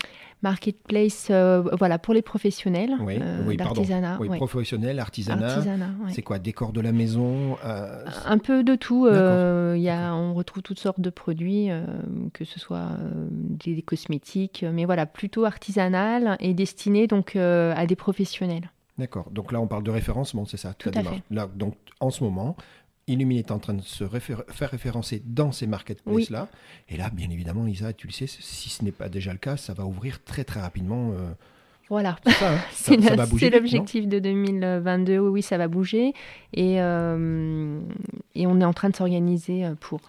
Marketplace, 0.42 1.30
voilà, 1.78 1.98
pour 1.98 2.14
les 2.14 2.22
professionnels 2.22 2.94
oui, 3.00 3.18
oui, 3.46 3.56
d'artisanat. 3.56 4.18
Oui, 4.20 4.28
professionnels, 4.36 4.98
artisanat. 4.98 5.62
C'est 6.10 6.22
quoi 6.22 6.38
Décor 6.38 6.72
de 6.72 6.80
la 6.80 6.92
maison 6.92 7.56
Un 8.26 8.38
peu 8.38 8.62
de 8.62 8.74
tout. 8.74 9.06
Euh, 9.06 9.76
y 9.78 9.88
a, 9.88 10.14
on 10.14 10.34
retrouve 10.34 10.62
toutes 10.62 10.78
sortes 10.78 11.00
de 11.00 11.10
produits, 11.10 11.70
euh, 11.70 11.84
que 12.32 12.44
ce 12.44 12.58
soit 12.58 12.78
euh, 12.78 13.28
des, 13.30 13.82
cosmétiques, 13.82 14.64
mais 14.72 14.84
voilà, 14.84 15.06
plutôt 15.06 15.44
artisanal 15.44 16.36
et 16.40 16.54
destiné 16.54 17.06
donc 17.06 17.36
à 17.36 17.86
des 17.86 17.96
professionnels. 17.96 18.70
D'accord. 18.98 19.28
Donc 19.32 19.50
là, 19.50 19.60
on 19.60 19.66
parle 19.66 19.82
de 19.82 19.90
référencement, 19.90 20.44
c'est 20.44 20.56
ça 20.56 20.74
Tout 20.74 20.90
à 20.94 21.02
fait. 21.02 21.22
Là, 21.30 21.48
donc 21.52 21.74
en 22.00 22.10
ce 22.10 22.22
moment, 22.22 22.56
Illumine 23.06 23.38
est 23.38 23.50
en 23.50 23.58
train 23.58 23.74
de 23.74 23.82
se 23.82 24.04
faire 24.06 24.70
référencer 24.70 25.22
dans 25.24 25.52
ces 25.52 25.66
marketplaces-là. 25.66 26.48
Et 26.88 26.96
là, 26.96 27.10
bien 27.10 27.30
évidemment, 27.30 27.66
Isa, 27.66 27.92
tu 27.92 28.06
le 28.06 28.12
sais, 28.12 28.26
si 28.26 28.70
ce 28.70 28.82
n'est 28.84 28.92
pas 28.92 29.08
déjà 29.08 29.32
le 29.32 29.38
cas, 29.38 29.56
ça 29.56 29.74
va 29.74 29.84
ouvrir 29.84 30.22
très 30.24 30.44
très 30.44 30.60
rapidement 30.60 31.12
voilà, 31.90 32.16
c'est 32.72 32.94
hein. 33.10 33.50
l'objectif 33.52 34.08
de 34.08 34.18
2022. 34.18 35.18
Oui, 35.18 35.42
ça 35.42 35.58
va 35.58 35.68
bouger. 35.68 36.14
Et, 36.54 36.80
euh, 36.80 37.80
et 38.34 38.46
on 38.46 38.60
est 38.60 38.64
en 38.64 38.72
train 38.72 38.88
de 38.88 38.96
s'organiser 38.96 39.66
euh, 39.66 39.74
pour. 39.78 40.00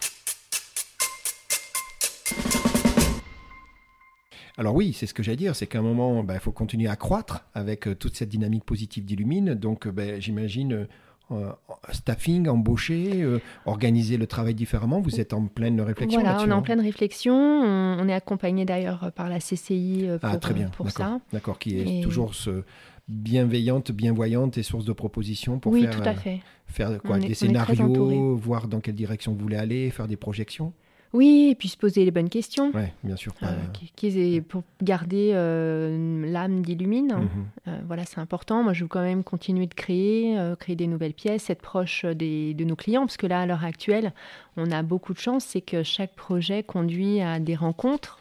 Alors 4.58 4.74
oui, 4.74 4.94
c'est 4.94 5.06
ce 5.06 5.14
que 5.14 5.22
j'allais 5.22 5.36
dire, 5.36 5.54
c'est 5.54 5.68
qu'à 5.68 5.80
un 5.80 5.82
moment, 5.82 6.24
bah, 6.24 6.36
il 6.36 6.40
faut 6.40 6.54
continuer 6.54 6.88
à 6.88 6.96
croître 6.96 7.46
avec 7.54 7.90
euh, 7.90 7.96
toute 7.96 8.16
cette 8.16 8.30
dynamique 8.30 8.64
positive 8.64 9.04
d'Illumine. 9.04 9.54
Donc 9.54 9.86
bah, 9.86 10.18
j'imagine 10.22 10.88
euh, 11.32 11.52
staffing, 11.92 12.48
embaucher, 12.48 13.22
euh, 13.24 13.40
organiser 13.66 14.18
le 14.18 14.28
travail 14.28 14.54
différemment 14.54 15.02
Vous 15.02 15.20
êtes 15.20 15.34
en 15.34 15.48
pleine 15.48 15.82
réflexion 15.82 16.22
Voilà, 16.22 16.40
on 16.42 16.48
est 16.48 16.54
en 16.54 16.62
pleine 16.62 16.82
réflexion. 16.82 17.36
On, 17.36 18.08
est 18.08 18.14
accompagné 18.14 18.66
d'ailleurs 18.66 19.12
par 19.16 19.28
la 19.28 19.40
CCI 19.40 20.08
euh, 20.08 20.18
ah, 20.18 20.20
pour, 20.20 20.30
ah, 20.36 20.38
très 20.38 20.54
bien. 20.54 20.70
pour 20.70 20.92
ça. 20.92 21.20
D'accord, 21.34 21.58
qui 21.58 21.80
est 21.80 22.04
toujours 22.04 22.36
ce 22.36 22.64
bienveillante, 23.08 23.92
bienvoyante 23.92 24.58
et 24.58 24.64
source 24.64 24.86
de 24.86 24.94
propositions 24.94 25.58
pour 25.60 25.72
oui, 25.72 25.82
faire, 25.82 26.00
tout 26.00 26.08
à 26.08 26.14
fait. 26.14 26.42
faire 26.68 27.02
quoi, 27.02 27.18
des 27.18 27.34
scénarios, 27.34 28.36
voir 28.36 28.68
dans 28.68 28.80
quelle 28.80 28.96
direction 28.96 29.34
vous 29.34 29.40
voulez 29.40 29.58
aller, 29.58 29.90
faire 29.90 30.08
des 30.08 30.18
projections 30.18 30.74
oui, 31.16 31.48
et 31.52 31.56
puis 31.56 31.70
se 31.70 31.78
poser 31.78 32.04
les 32.04 32.12
bonnes 32.12 32.30
questions. 32.30 32.72
Oui, 32.74 32.84
bien 33.04 33.16
sûr. 33.16 33.34
Euh, 33.42 34.42
pour 34.42 34.64
garder 34.84 35.32
euh, 35.34 36.30
l'âme 36.30 36.62
d'Illumine. 36.62 37.14
Mhm. 37.14 37.46
Euh, 37.70 37.80
voilà, 37.88 38.04
c'est 38.06 38.20
important. 38.20 38.64
Moi, 38.64 38.74
je 38.74 38.84
veux 38.84 38.90
quand 38.90 39.02
même 39.02 39.24
continuer 39.24 39.66
de 39.66 39.74
créer, 39.74 40.38
créer 40.60 40.76
des 40.76 40.88
nouvelles 40.88 41.14
pièces, 41.14 41.50
être 41.50 41.62
proche 41.62 42.04
des, 42.04 42.54
de 42.54 42.66
nos 42.66 42.76
clients, 42.76 43.06
parce 43.06 43.18
que 43.18 43.28
là, 43.28 43.42
à 43.42 43.46
l'heure 43.46 43.64
actuelle, 43.64 44.12
on 44.58 44.72
a 44.72 44.84
beaucoup 44.84 45.14
de 45.14 45.20
chance, 45.20 45.46
c'est 45.46 45.62
que 45.62 45.84
chaque 45.84 46.14
projet 46.16 46.64
conduit 46.64 47.22
à 47.22 47.40
des 47.40 47.56
rencontres. 47.56 48.20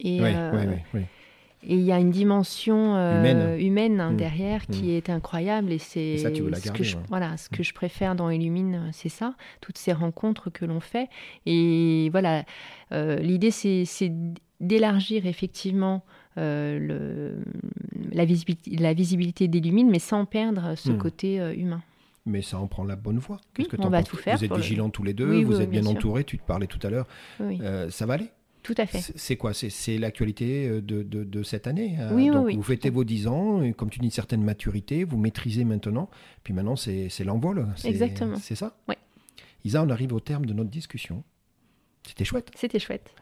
Et, 0.00 0.20
oui, 0.20 0.30
oui, 0.52 0.76
oui. 0.94 1.00
Et 1.64 1.74
il 1.74 1.82
y 1.82 1.92
a 1.92 1.98
une 1.98 2.10
dimension 2.10 2.96
euh, 2.96 3.56
humaine, 3.56 4.00
hein, 4.00 4.10
mmh. 4.10 4.16
derrière 4.16 4.66
qui 4.66 4.84
mmh. 4.84 4.96
est 4.96 5.10
incroyable. 5.10 5.72
Et 5.72 5.78
c'est 5.78 6.18
ce, 6.18 6.72
que 6.72 6.82
je, 6.82 6.96
voilà, 7.08 7.36
ce 7.36 7.48
que 7.48 7.60
mmh. 7.60 7.64
je 7.64 7.74
préfère 7.74 8.14
dans 8.16 8.30
Illumine, 8.30 8.90
c'est 8.92 9.08
ça, 9.08 9.34
toutes 9.60 9.78
ces 9.78 9.92
rencontres 9.92 10.50
que 10.50 10.64
l'on 10.64 10.80
fait. 10.80 11.08
Et 11.46 12.08
voilà, 12.10 12.44
euh, 12.90 13.16
l'idée, 13.16 13.52
c'est 13.52 14.12
d'élargir 14.60 15.26
effectivement 15.26 16.04
euh, 16.38 16.78
le, 16.78 17.44
la, 18.10 18.24
visibilité, 18.24 18.76
la 18.76 18.92
visibilité 18.92 19.46
d'Illumine, 19.46 19.88
mais 19.88 20.00
sans 20.00 20.24
perdre 20.24 20.74
ce 20.76 20.90
côté 20.90 21.36
humain 21.56 21.82
mais 22.24 22.40
ça 22.40 22.56
en 22.56 22.68
prend 22.68 22.84
la 22.84 22.94
bonne 22.94 23.18
voie. 23.18 23.40
Qu'est-ce 23.52 23.68
que 23.68 23.76
on 23.80 23.88
va 23.88 24.04
tout 24.04 24.16
faire. 24.16 24.38
Vous 24.38 24.44
êtes 24.44 24.54
vigilants 24.54 24.90
tous 24.90 25.02
les 25.02 25.12
deux, 25.12 25.42
vous 25.42 25.60
êtes 25.60 25.68
bien, 25.68 25.84
entourés, 25.86 26.22
tu 26.22 26.38
te 26.38 26.46
parlais 26.46 26.68
tout 26.68 26.78
à 26.84 26.90
l'heure. 26.90 27.06
ça 27.90 28.06
va 28.06 28.14
aller? 28.14 28.30
Tout 28.62 28.74
à 28.78 28.86
fait. 28.86 29.12
C'est 29.16 29.36
quoi? 29.36 29.52
C'est 29.54 29.98
l'actualité 29.98 30.68
euh, 30.68 30.80
de, 30.80 31.02
de, 31.02 31.42
cette 31.42 31.66
année. 31.66 31.96
Hein. 31.98 32.10
Oui, 32.12 32.28
Donc 32.28 32.46
oui, 32.46 32.56
Vous 32.56 32.62
fêtez 32.62 32.90
vos 32.90 33.04
10 33.04 33.26
ans, 33.26 33.62
et 33.62 33.72
comme 33.72 33.90
tu 33.90 33.98
dis, 33.98 34.06
une 34.06 34.10
certaine 34.10 34.42
maturité, 34.42 35.04
vous 35.04 35.16
maîtrisez 35.16 35.64
maintenant, 35.64 36.08
puis 36.44 36.54
maintenant 36.54 36.76
c'est 36.76 37.24
l'envol. 37.24 37.66
Exactement. 37.84 38.36
C'est 38.36 38.54
ça? 38.54 38.76
Oui. 38.88 38.94
Isa, 39.64 39.82
on 39.82 39.90
arrive 39.90 40.12
au 40.12 40.20
terme 40.20 40.46
de 40.46 40.52
notre 40.52 40.70
discussion. 40.70 41.22
C'était 42.06 42.24
chouette. 42.24 42.50
C'était 42.56 42.78
chouette. 42.78 43.14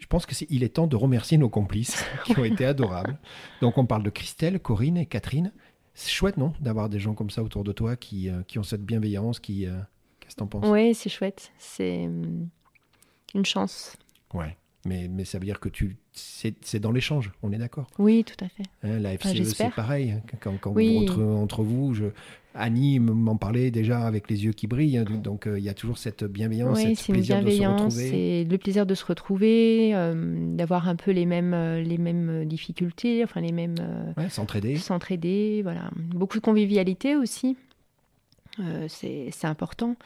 Je 0.00 0.06
pense 0.06 0.26
qu'il 0.26 0.62
est, 0.62 0.66
est 0.66 0.68
temps 0.70 0.86
de 0.86 0.96
remercier 0.96 1.38
nos 1.38 1.48
complices 1.48 2.04
qui 2.24 2.38
ont 2.38 2.44
été 2.44 2.64
adorables. 2.64 3.18
Donc 3.60 3.78
on 3.78 3.86
parle 3.86 4.02
de 4.02 4.10
Christelle, 4.10 4.60
Corinne 4.60 4.96
et 4.96 5.06
Catherine. 5.06 5.52
C'est 5.94 6.10
chouette, 6.10 6.36
non 6.36 6.52
D'avoir 6.60 6.88
des 6.88 6.98
gens 6.98 7.14
comme 7.14 7.30
ça 7.30 7.42
autour 7.42 7.62
de 7.62 7.72
toi 7.72 7.96
qui, 7.96 8.28
euh, 8.28 8.42
qui 8.42 8.58
ont 8.58 8.64
cette 8.64 8.84
bienveillance. 8.84 9.38
Qui, 9.38 9.66
euh, 9.66 9.78
Qu'est-ce 10.18 10.34
que 10.34 10.38
tu 10.38 10.42
en 10.42 10.46
penses? 10.48 10.66
Oui, 10.66 10.94
c'est 10.94 11.10
chouette. 11.10 11.52
C'est 11.58 12.06
hum, 12.06 12.48
une 13.34 13.44
chance. 13.46 13.96
Ouais. 14.32 14.56
Mais, 14.86 15.08
mais 15.08 15.24
ça 15.24 15.38
veut 15.38 15.44
dire 15.44 15.60
que 15.60 15.68
tu 15.68 15.96
c'est 16.12 16.78
dans 16.78 16.92
l'échange, 16.92 17.32
on 17.42 17.52
est 17.52 17.58
d'accord 17.58 17.88
Oui, 17.98 18.24
tout 18.24 18.44
à 18.44 18.48
fait. 18.48 18.62
Hein, 18.82 19.00
la 19.00 19.16
FCE, 19.18 19.42
c'est 19.44 19.70
pareil. 19.70 20.12
Hein, 20.12 20.22
quand, 20.40 20.56
quand 20.60 20.72
vous 20.72 20.98
entre, 20.98 21.22
entre, 21.22 21.62
vous, 21.62 21.92
je, 21.94 22.04
Annie 22.54 23.00
m'en 23.00 23.36
parlait 23.36 23.70
déjà 23.70 24.00
avec 24.00 24.30
les 24.30 24.44
yeux 24.44 24.52
qui 24.52 24.66
brillent. 24.66 24.98
Hein, 24.98 25.04
donc 25.04 25.46
euh, 25.46 25.58
il 25.58 25.64
y 25.64 25.68
a 25.68 25.74
toujours 25.74 25.98
cette 25.98 26.22
bienveillance, 26.22 26.78
oui, 26.78 26.94
ce 26.94 27.10
plaisir 27.10 27.42
de 27.42 27.50
se 27.50 27.66
retrouver. 27.66 28.10
C'est 28.10 28.46
le 28.48 28.58
plaisir 28.58 28.86
de 28.86 28.94
se 28.94 29.04
retrouver, 29.04 29.94
euh, 29.94 30.54
d'avoir 30.54 30.88
un 30.88 30.96
peu 30.96 31.10
les 31.10 31.26
mêmes, 31.26 31.54
euh, 31.54 31.82
les 31.82 31.98
mêmes 31.98 32.44
difficultés, 32.44 33.24
enfin 33.24 33.40
les 33.40 33.52
mêmes. 33.52 33.74
s'entraider. 34.28 34.76
S'entraider, 34.76 35.62
voilà. 35.62 35.90
Beaucoup 35.96 36.38
de 36.38 36.44
convivialité 36.44 37.16
aussi. 37.16 37.56
c'est 38.86 39.32
important, 39.44 39.96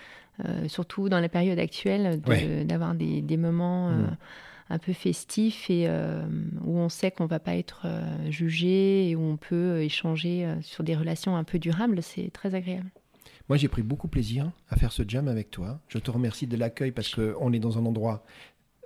surtout 0.69 1.11
dans 1.11 1.21
la 1.21 1.29
période 1.29 1.59
actuelle, 1.59 2.21
d'avoir 2.65 2.95
des, 2.95 3.21
des, 3.21 3.37
moments. 3.37 3.91
Mm 3.91 4.17
un 4.71 4.79
peu 4.79 4.93
festif 4.93 5.71
et 5.71 5.87
euh, 5.89 6.27
où 6.63 6.79
on 6.79 6.89
sait 6.89 7.11
qu'on 7.11 7.27
va 7.27 7.41
pas 7.41 7.57
être 7.57 7.83
euh, 7.87 8.31
jugé 8.31 9.09
et 9.09 9.17
où 9.17 9.23
on 9.23 9.37
peut 9.37 9.55
euh, 9.55 9.83
échanger 9.83 10.47
sur 10.63 10.85
des 10.85 10.95
relations 10.95 11.37
un 11.37 11.45
peu 11.45 11.59
durables, 11.59 12.03
c'est 12.03 12.31
très 12.33 12.55
agréable. 12.55 12.91
Moi, 13.49 13.57
j'ai 13.57 13.69
pris 13.69 13.83
beaucoup 13.83 14.09
plaisir 14.09 14.51
à 14.69 14.77
faire 14.77 14.93
ce 14.93 15.03
jam 15.07 15.27
avec 15.27 15.51
toi. 15.51 15.81
Je 15.89 15.99
te 15.99 16.11
remercie 16.11 16.47
de 16.47 16.57
l'accueil 16.57 16.93
parce 16.93 17.15
qu'on 17.15 17.53
est 17.53 17.59
dans 17.59 17.79
un 17.79 17.87
endroit, 17.87 18.25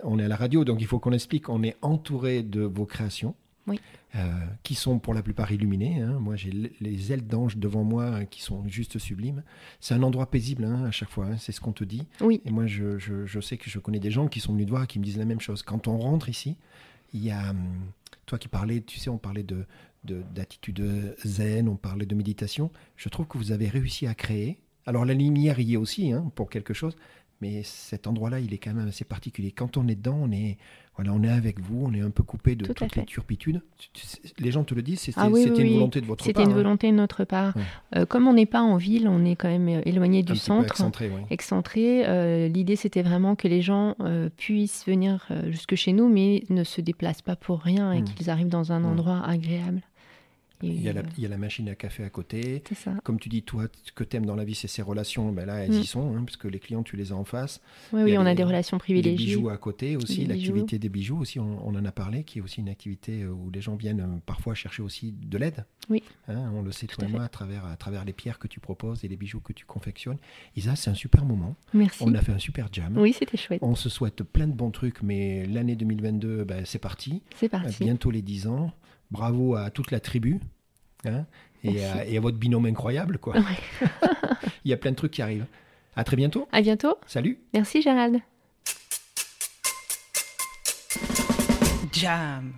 on 0.05 0.21
est 0.21 0.25
à 0.25 0.29
la 0.29 0.37
radio, 0.37 0.65
donc 0.65 0.81
il 0.81 0.87
faut 0.87 1.01
qu'on 1.01 1.13
explique, 1.13 1.49
on 1.49 1.65
est 1.65 1.77
entouré 1.83 2.43
de 2.43 2.61
vos 2.61 2.87
créations. 2.87 3.35
Oui. 3.67 3.81
Euh, 4.15 4.31
qui 4.63 4.75
sont 4.75 4.99
pour 4.99 5.15
la 5.15 5.23
plupart 5.23 5.53
illuminés. 5.53 6.01
Hein. 6.03 6.19
Moi, 6.21 6.37
j'ai 6.37 6.51
les 6.81 7.13
ailes 7.13 7.27
d'ange 7.27 7.57
devant 7.57 7.85
moi 7.85 8.07
hein, 8.07 8.25
qui 8.27 8.43
sont 8.43 8.67
juste 8.69 8.99
sublimes. 8.99 9.43
C'est 9.81 9.95
un 9.95 10.03
endroit 10.03 10.31
paisible 10.31 10.65
hein, 10.65 10.85
à 10.85 10.91
chaque 10.91 11.11
fois, 11.11 11.37
c'est 11.39 11.53
ce 11.53 11.61
qu'on 11.61 11.73
te 11.73 11.85
dit. 11.85 12.07
Oui. 12.21 12.43
Et 12.45 12.51
moi, 12.51 12.67
je, 12.67 12.99
je, 12.99 13.41
sais 13.41 13.57
que 13.57 13.71
je 13.71 13.79
connais 13.79 14.01
des 14.01 14.11
gens 14.11 14.29
qui 14.29 14.41
sont 14.41 14.53
venus 14.53 14.67
te 14.67 14.71
voir 14.71 14.85
et 14.85 14.87
qui 14.87 14.99
me 14.99 15.05
disent 15.05 15.19
la 15.19 15.25
même 15.25 15.41
chose. 15.41 15.63
Quand 15.63 15.89
on 15.89 15.97
rentre 15.97 16.29
ici, 16.29 16.57
il 17.15 17.25
y 17.25 17.31
a, 17.31 17.51
hum, 17.51 17.91
toi 18.27 18.39
qui 18.39 18.49
parlais, 18.49 18.81
tu 18.81 18.99
sais, 18.99 19.11
on 19.11 19.19
parlait 19.19 19.45
de 19.45 19.65
d'attitude 20.05 21.15
zen, 21.25 21.69
on 21.69 21.77
parlait 21.77 22.07
de 22.07 22.17
méditation. 22.17 22.73
Je 22.97 23.09
trouve 23.09 23.29
que 23.29 23.39
vous 23.39 23.53
avez 23.53 23.69
réussi 23.69 24.09
à 24.09 24.17
créer. 24.17 24.59
Alors 24.85 25.05
la 25.05 25.15
lumière 25.15 25.61
y 25.61 25.75
est 25.75 25.77
aussi 25.77 26.13
pour 26.35 26.51
quelque 26.51 26.75
chose, 26.75 26.97
mais 27.41 27.63
cet 27.63 28.07
endroit-là, 28.07 28.41
il 28.41 28.53
est 28.55 28.59
quand 28.59 28.75
même 28.75 28.89
assez 28.89 29.05
particulier. 29.05 29.53
Quand 29.53 29.77
on 29.77 29.87
est 29.89 29.95
dedans, 29.95 30.19
on 30.21 30.33
est, 30.33 30.59
voilà, 30.97 31.13
on 31.15 31.23
est 31.23 31.31
avec 31.31 31.59
vous, 31.59 31.87
on 31.87 31.95
est 31.95 32.03
un 32.03 32.11
peu 32.11 32.23
coupé 32.23 32.55
de 32.55 32.71
toutes 32.71 32.97
les 32.97 33.05
turpitudes. 33.07 33.63
Les 34.39 34.51
gens 34.51 34.63
te 34.63 34.75
le 34.75 34.83
disent, 34.83 35.01
c'était 35.01 35.21
ah 35.21 35.29
une 35.29 35.73
volonté 35.73 36.03
de 36.03 36.07
votre 36.07 36.19
part. 36.19 36.27
C'était 36.27 36.43
une 36.43 36.51
hein. 36.51 36.55
volonté 36.55 36.91
de 36.91 36.97
notre 36.97 37.25
part. 37.25 37.55
Euh, 37.97 38.05
comme 38.05 38.29
on 38.29 38.35
n'est 38.35 38.47
pas 38.47 38.61
en 38.61 38.77
ville, 38.77 39.09
on 39.09 39.25
est 39.25 39.35
quand 39.35 39.49
même 39.49 39.69
euh, 39.69 39.81
éloigné 39.87 40.23
du 40.23 40.37
centre, 40.37 40.67
excentré. 40.67 41.11
excentré 41.31 42.03
euh, 42.07 42.49
L'idée, 42.49 42.77
c'était 42.77 43.03
vraiment 43.03 43.37
que 43.37 43.49
les 43.49 43.63
gens 43.63 43.97
puissent 44.37 44.85
venir 44.87 45.29
jusque 45.49 45.77
chez 45.77 45.93
nous, 45.93 46.09
mais 46.09 46.45
ne 46.51 46.65
se 46.65 46.81
déplacent 46.81 47.23
pas 47.23 47.37
pour 47.37 47.61
rien 47.61 47.93
et 47.93 48.03
mm. 48.03 48.05
qu'ils 48.05 48.31
arrivent 48.31 48.49
dans 48.49 48.73
un 48.73 48.81
mm. 48.81 48.87
endroit 48.87 49.23
agréable. 49.27 49.81
Il 50.63 50.81
y, 50.83 50.89
a 50.89 50.93
la, 50.93 51.03
il 51.17 51.23
y, 51.23 51.27
a 51.27 51.29
la, 51.29 51.39
machine 51.39 51.69
à 51.69 51.75
café 51.75 52.05
à 52.05 52.11
côté. 52.11 52.63
Ça. 52.75 52.93
Comme 53.05 53.19
tu 53.19 53.29
dis, 53.29 53.43
toi, 53.43 53.65
ce 53.85 53.93
que 53.93 54.05
tu 54.05 54.17
aimes 54.17 54.27
dans 54.27 54.37
la 54.37 54.45
vie, 54.45 54.55
c'est 54.55 54.69
ces 54.69 54.83
relations. 54.83 55.33
Ben 55.33 55.45
là, 55.47 55.57
elles 55.65 55.75
y 55.75 55.81
Mm. 55.81 55.85
sont, 55.85 56.17
hein, 56.17 56.23
parce 56.25 56.37
que 56.37 56.47
les 56.49 56.59
clients, 56.61 56.83
tu 56.83 56.97
les 56.97 57.13
as 57.13 57.17
en 57.17 57.25
face. 57.25 57.61
Oui, 57.93 58.01
Il 58.01 58.03
y 58.03 58.05
oui, 58.05 58.17
a 58.17 58.21
on 58.21 58.27
a 58.27 58.31
les- 58.31 58.35
des 58.37 58.45
relations 58.45 58.77
Les 58.77 58.81
privilégiées. 58.81 59.27
bijoux 59.27 59.49
à 59.49 59.57
côté 59.57 59.97
aussi, 59.97 60.21
Les 60.23 60.27
l'activité 60.27 60.79
des 60.79 60.89
bijoux 60.89 61.19
aussi, 61.19 61.41
on, 61.41 61.67
on 61.67 61.75
en 61.75 61.85
a 61.85 61.93
parlé, 61.93 62.23
qui 62.25 62.39
est 62.39 62.43
aussi 62.43 62.61
une 62.61 62.69
activité 62.69 63.23
euh, 63.23 63.31
où 63.31 63.51
les 63.51 63.61
gens 63.61 63.75
viennent 63.77 64.01
euh, 64.01 64.19
parfois 64.25 64.55
chercher 64.55 64.83
aussi 64.83 65.13
de 65.13 65.37
l'aide. 65.39 65.65
Oui. 65.91 66.03
Hein, 66.29 66.53
on 66.55 66.63
le 66.63 66.71
sait, 66.71 66.87
Tout 66.87 66.97
toi 66.97 67.05
à 67.05 67.09
et 67.09 67.11
moi, 67.11 67.21
fait. 67.23 67.27
à 67.27 67.29
travers, 67.29 67.65
à 67.67 67.77
travers 67.77 68.05
les 68.05 68.13
pierres 68.13 68.39
que 68.39 68.47
tu 68.47 68.61
proposes 68.61 69.05
et 69.05 69.09
les 69.09 69.17
bijoux 69.17 69.41
que 69.41 69.53
tu 69.53 69.65
confectionnes. 69.65 70.19
Isa, 70.57 70.77
c'est 70.77 70.91
un 70.91 70.95
super 70.95 71.25
moment. 71.25 71.57
Merci. 71.75 72.03
On 72.07 72.15
a 72.15 72.21
fait 72.21 72.33
un 72.33 72.39
super 72.39 72.69
jam. 72.73 72.97
Oui, 72.97 73.13
c'était 73.13 73.37
chouette. 73.37 73.61
On 73.63 73.75
se 73.75 73.89
souhaite 73.89 74.23
plein 74.23 74.47
de 74.47 74.53
bons 74.55 74.71
trucs, 74.71 75.03
mais 75.03 75.45
l'année 75.47 75.75
2022, 75.75 76.45
ben, 76.45 76.65
c'est 76.65 76.79
parti. 76.79 77.23
C'est 77.37 77.47
Euh, 77.47 77.49
parti. 77.59 77.83
Bientôt 77.85 78.11
les 78.13 78.23
10 78.23 78.47
ans. 78.47 78.71
Bravo 79.13 79.55
à 79.57 79.71
toute 79.71 79.91
la 79.91 80.01
tribu. 80.01 80.41
hein, 81.05 81.27
et, 81.63 81.85
à, 81.85 82.07
et 82.07 82.17
à 82.17 82.21
votre 82.21 82.39
binôme 82.39 82.65
incroyable. 82.67 83.19
quoi. 83.19 83.35
Ouais. 83.37 83.89
Il 84.65 84.71
y 84.71 84.75
a 84.75 84.77
plein 84.79 84.91
de 84.91 84.97
trucs 84.97 85.13
qui 85.13 85.23
arrivent. 85.23 85.47
À 85.95 86.03
très 86.03 86.17
bientôt. 86.17 86.49
À 86.51 86.63
bientôt. 86.63 86.97
Salut. 87.07 87.39
Merci 87.53 87.83
Gérald. 87.83 88.21
Jam. 91.93 92.53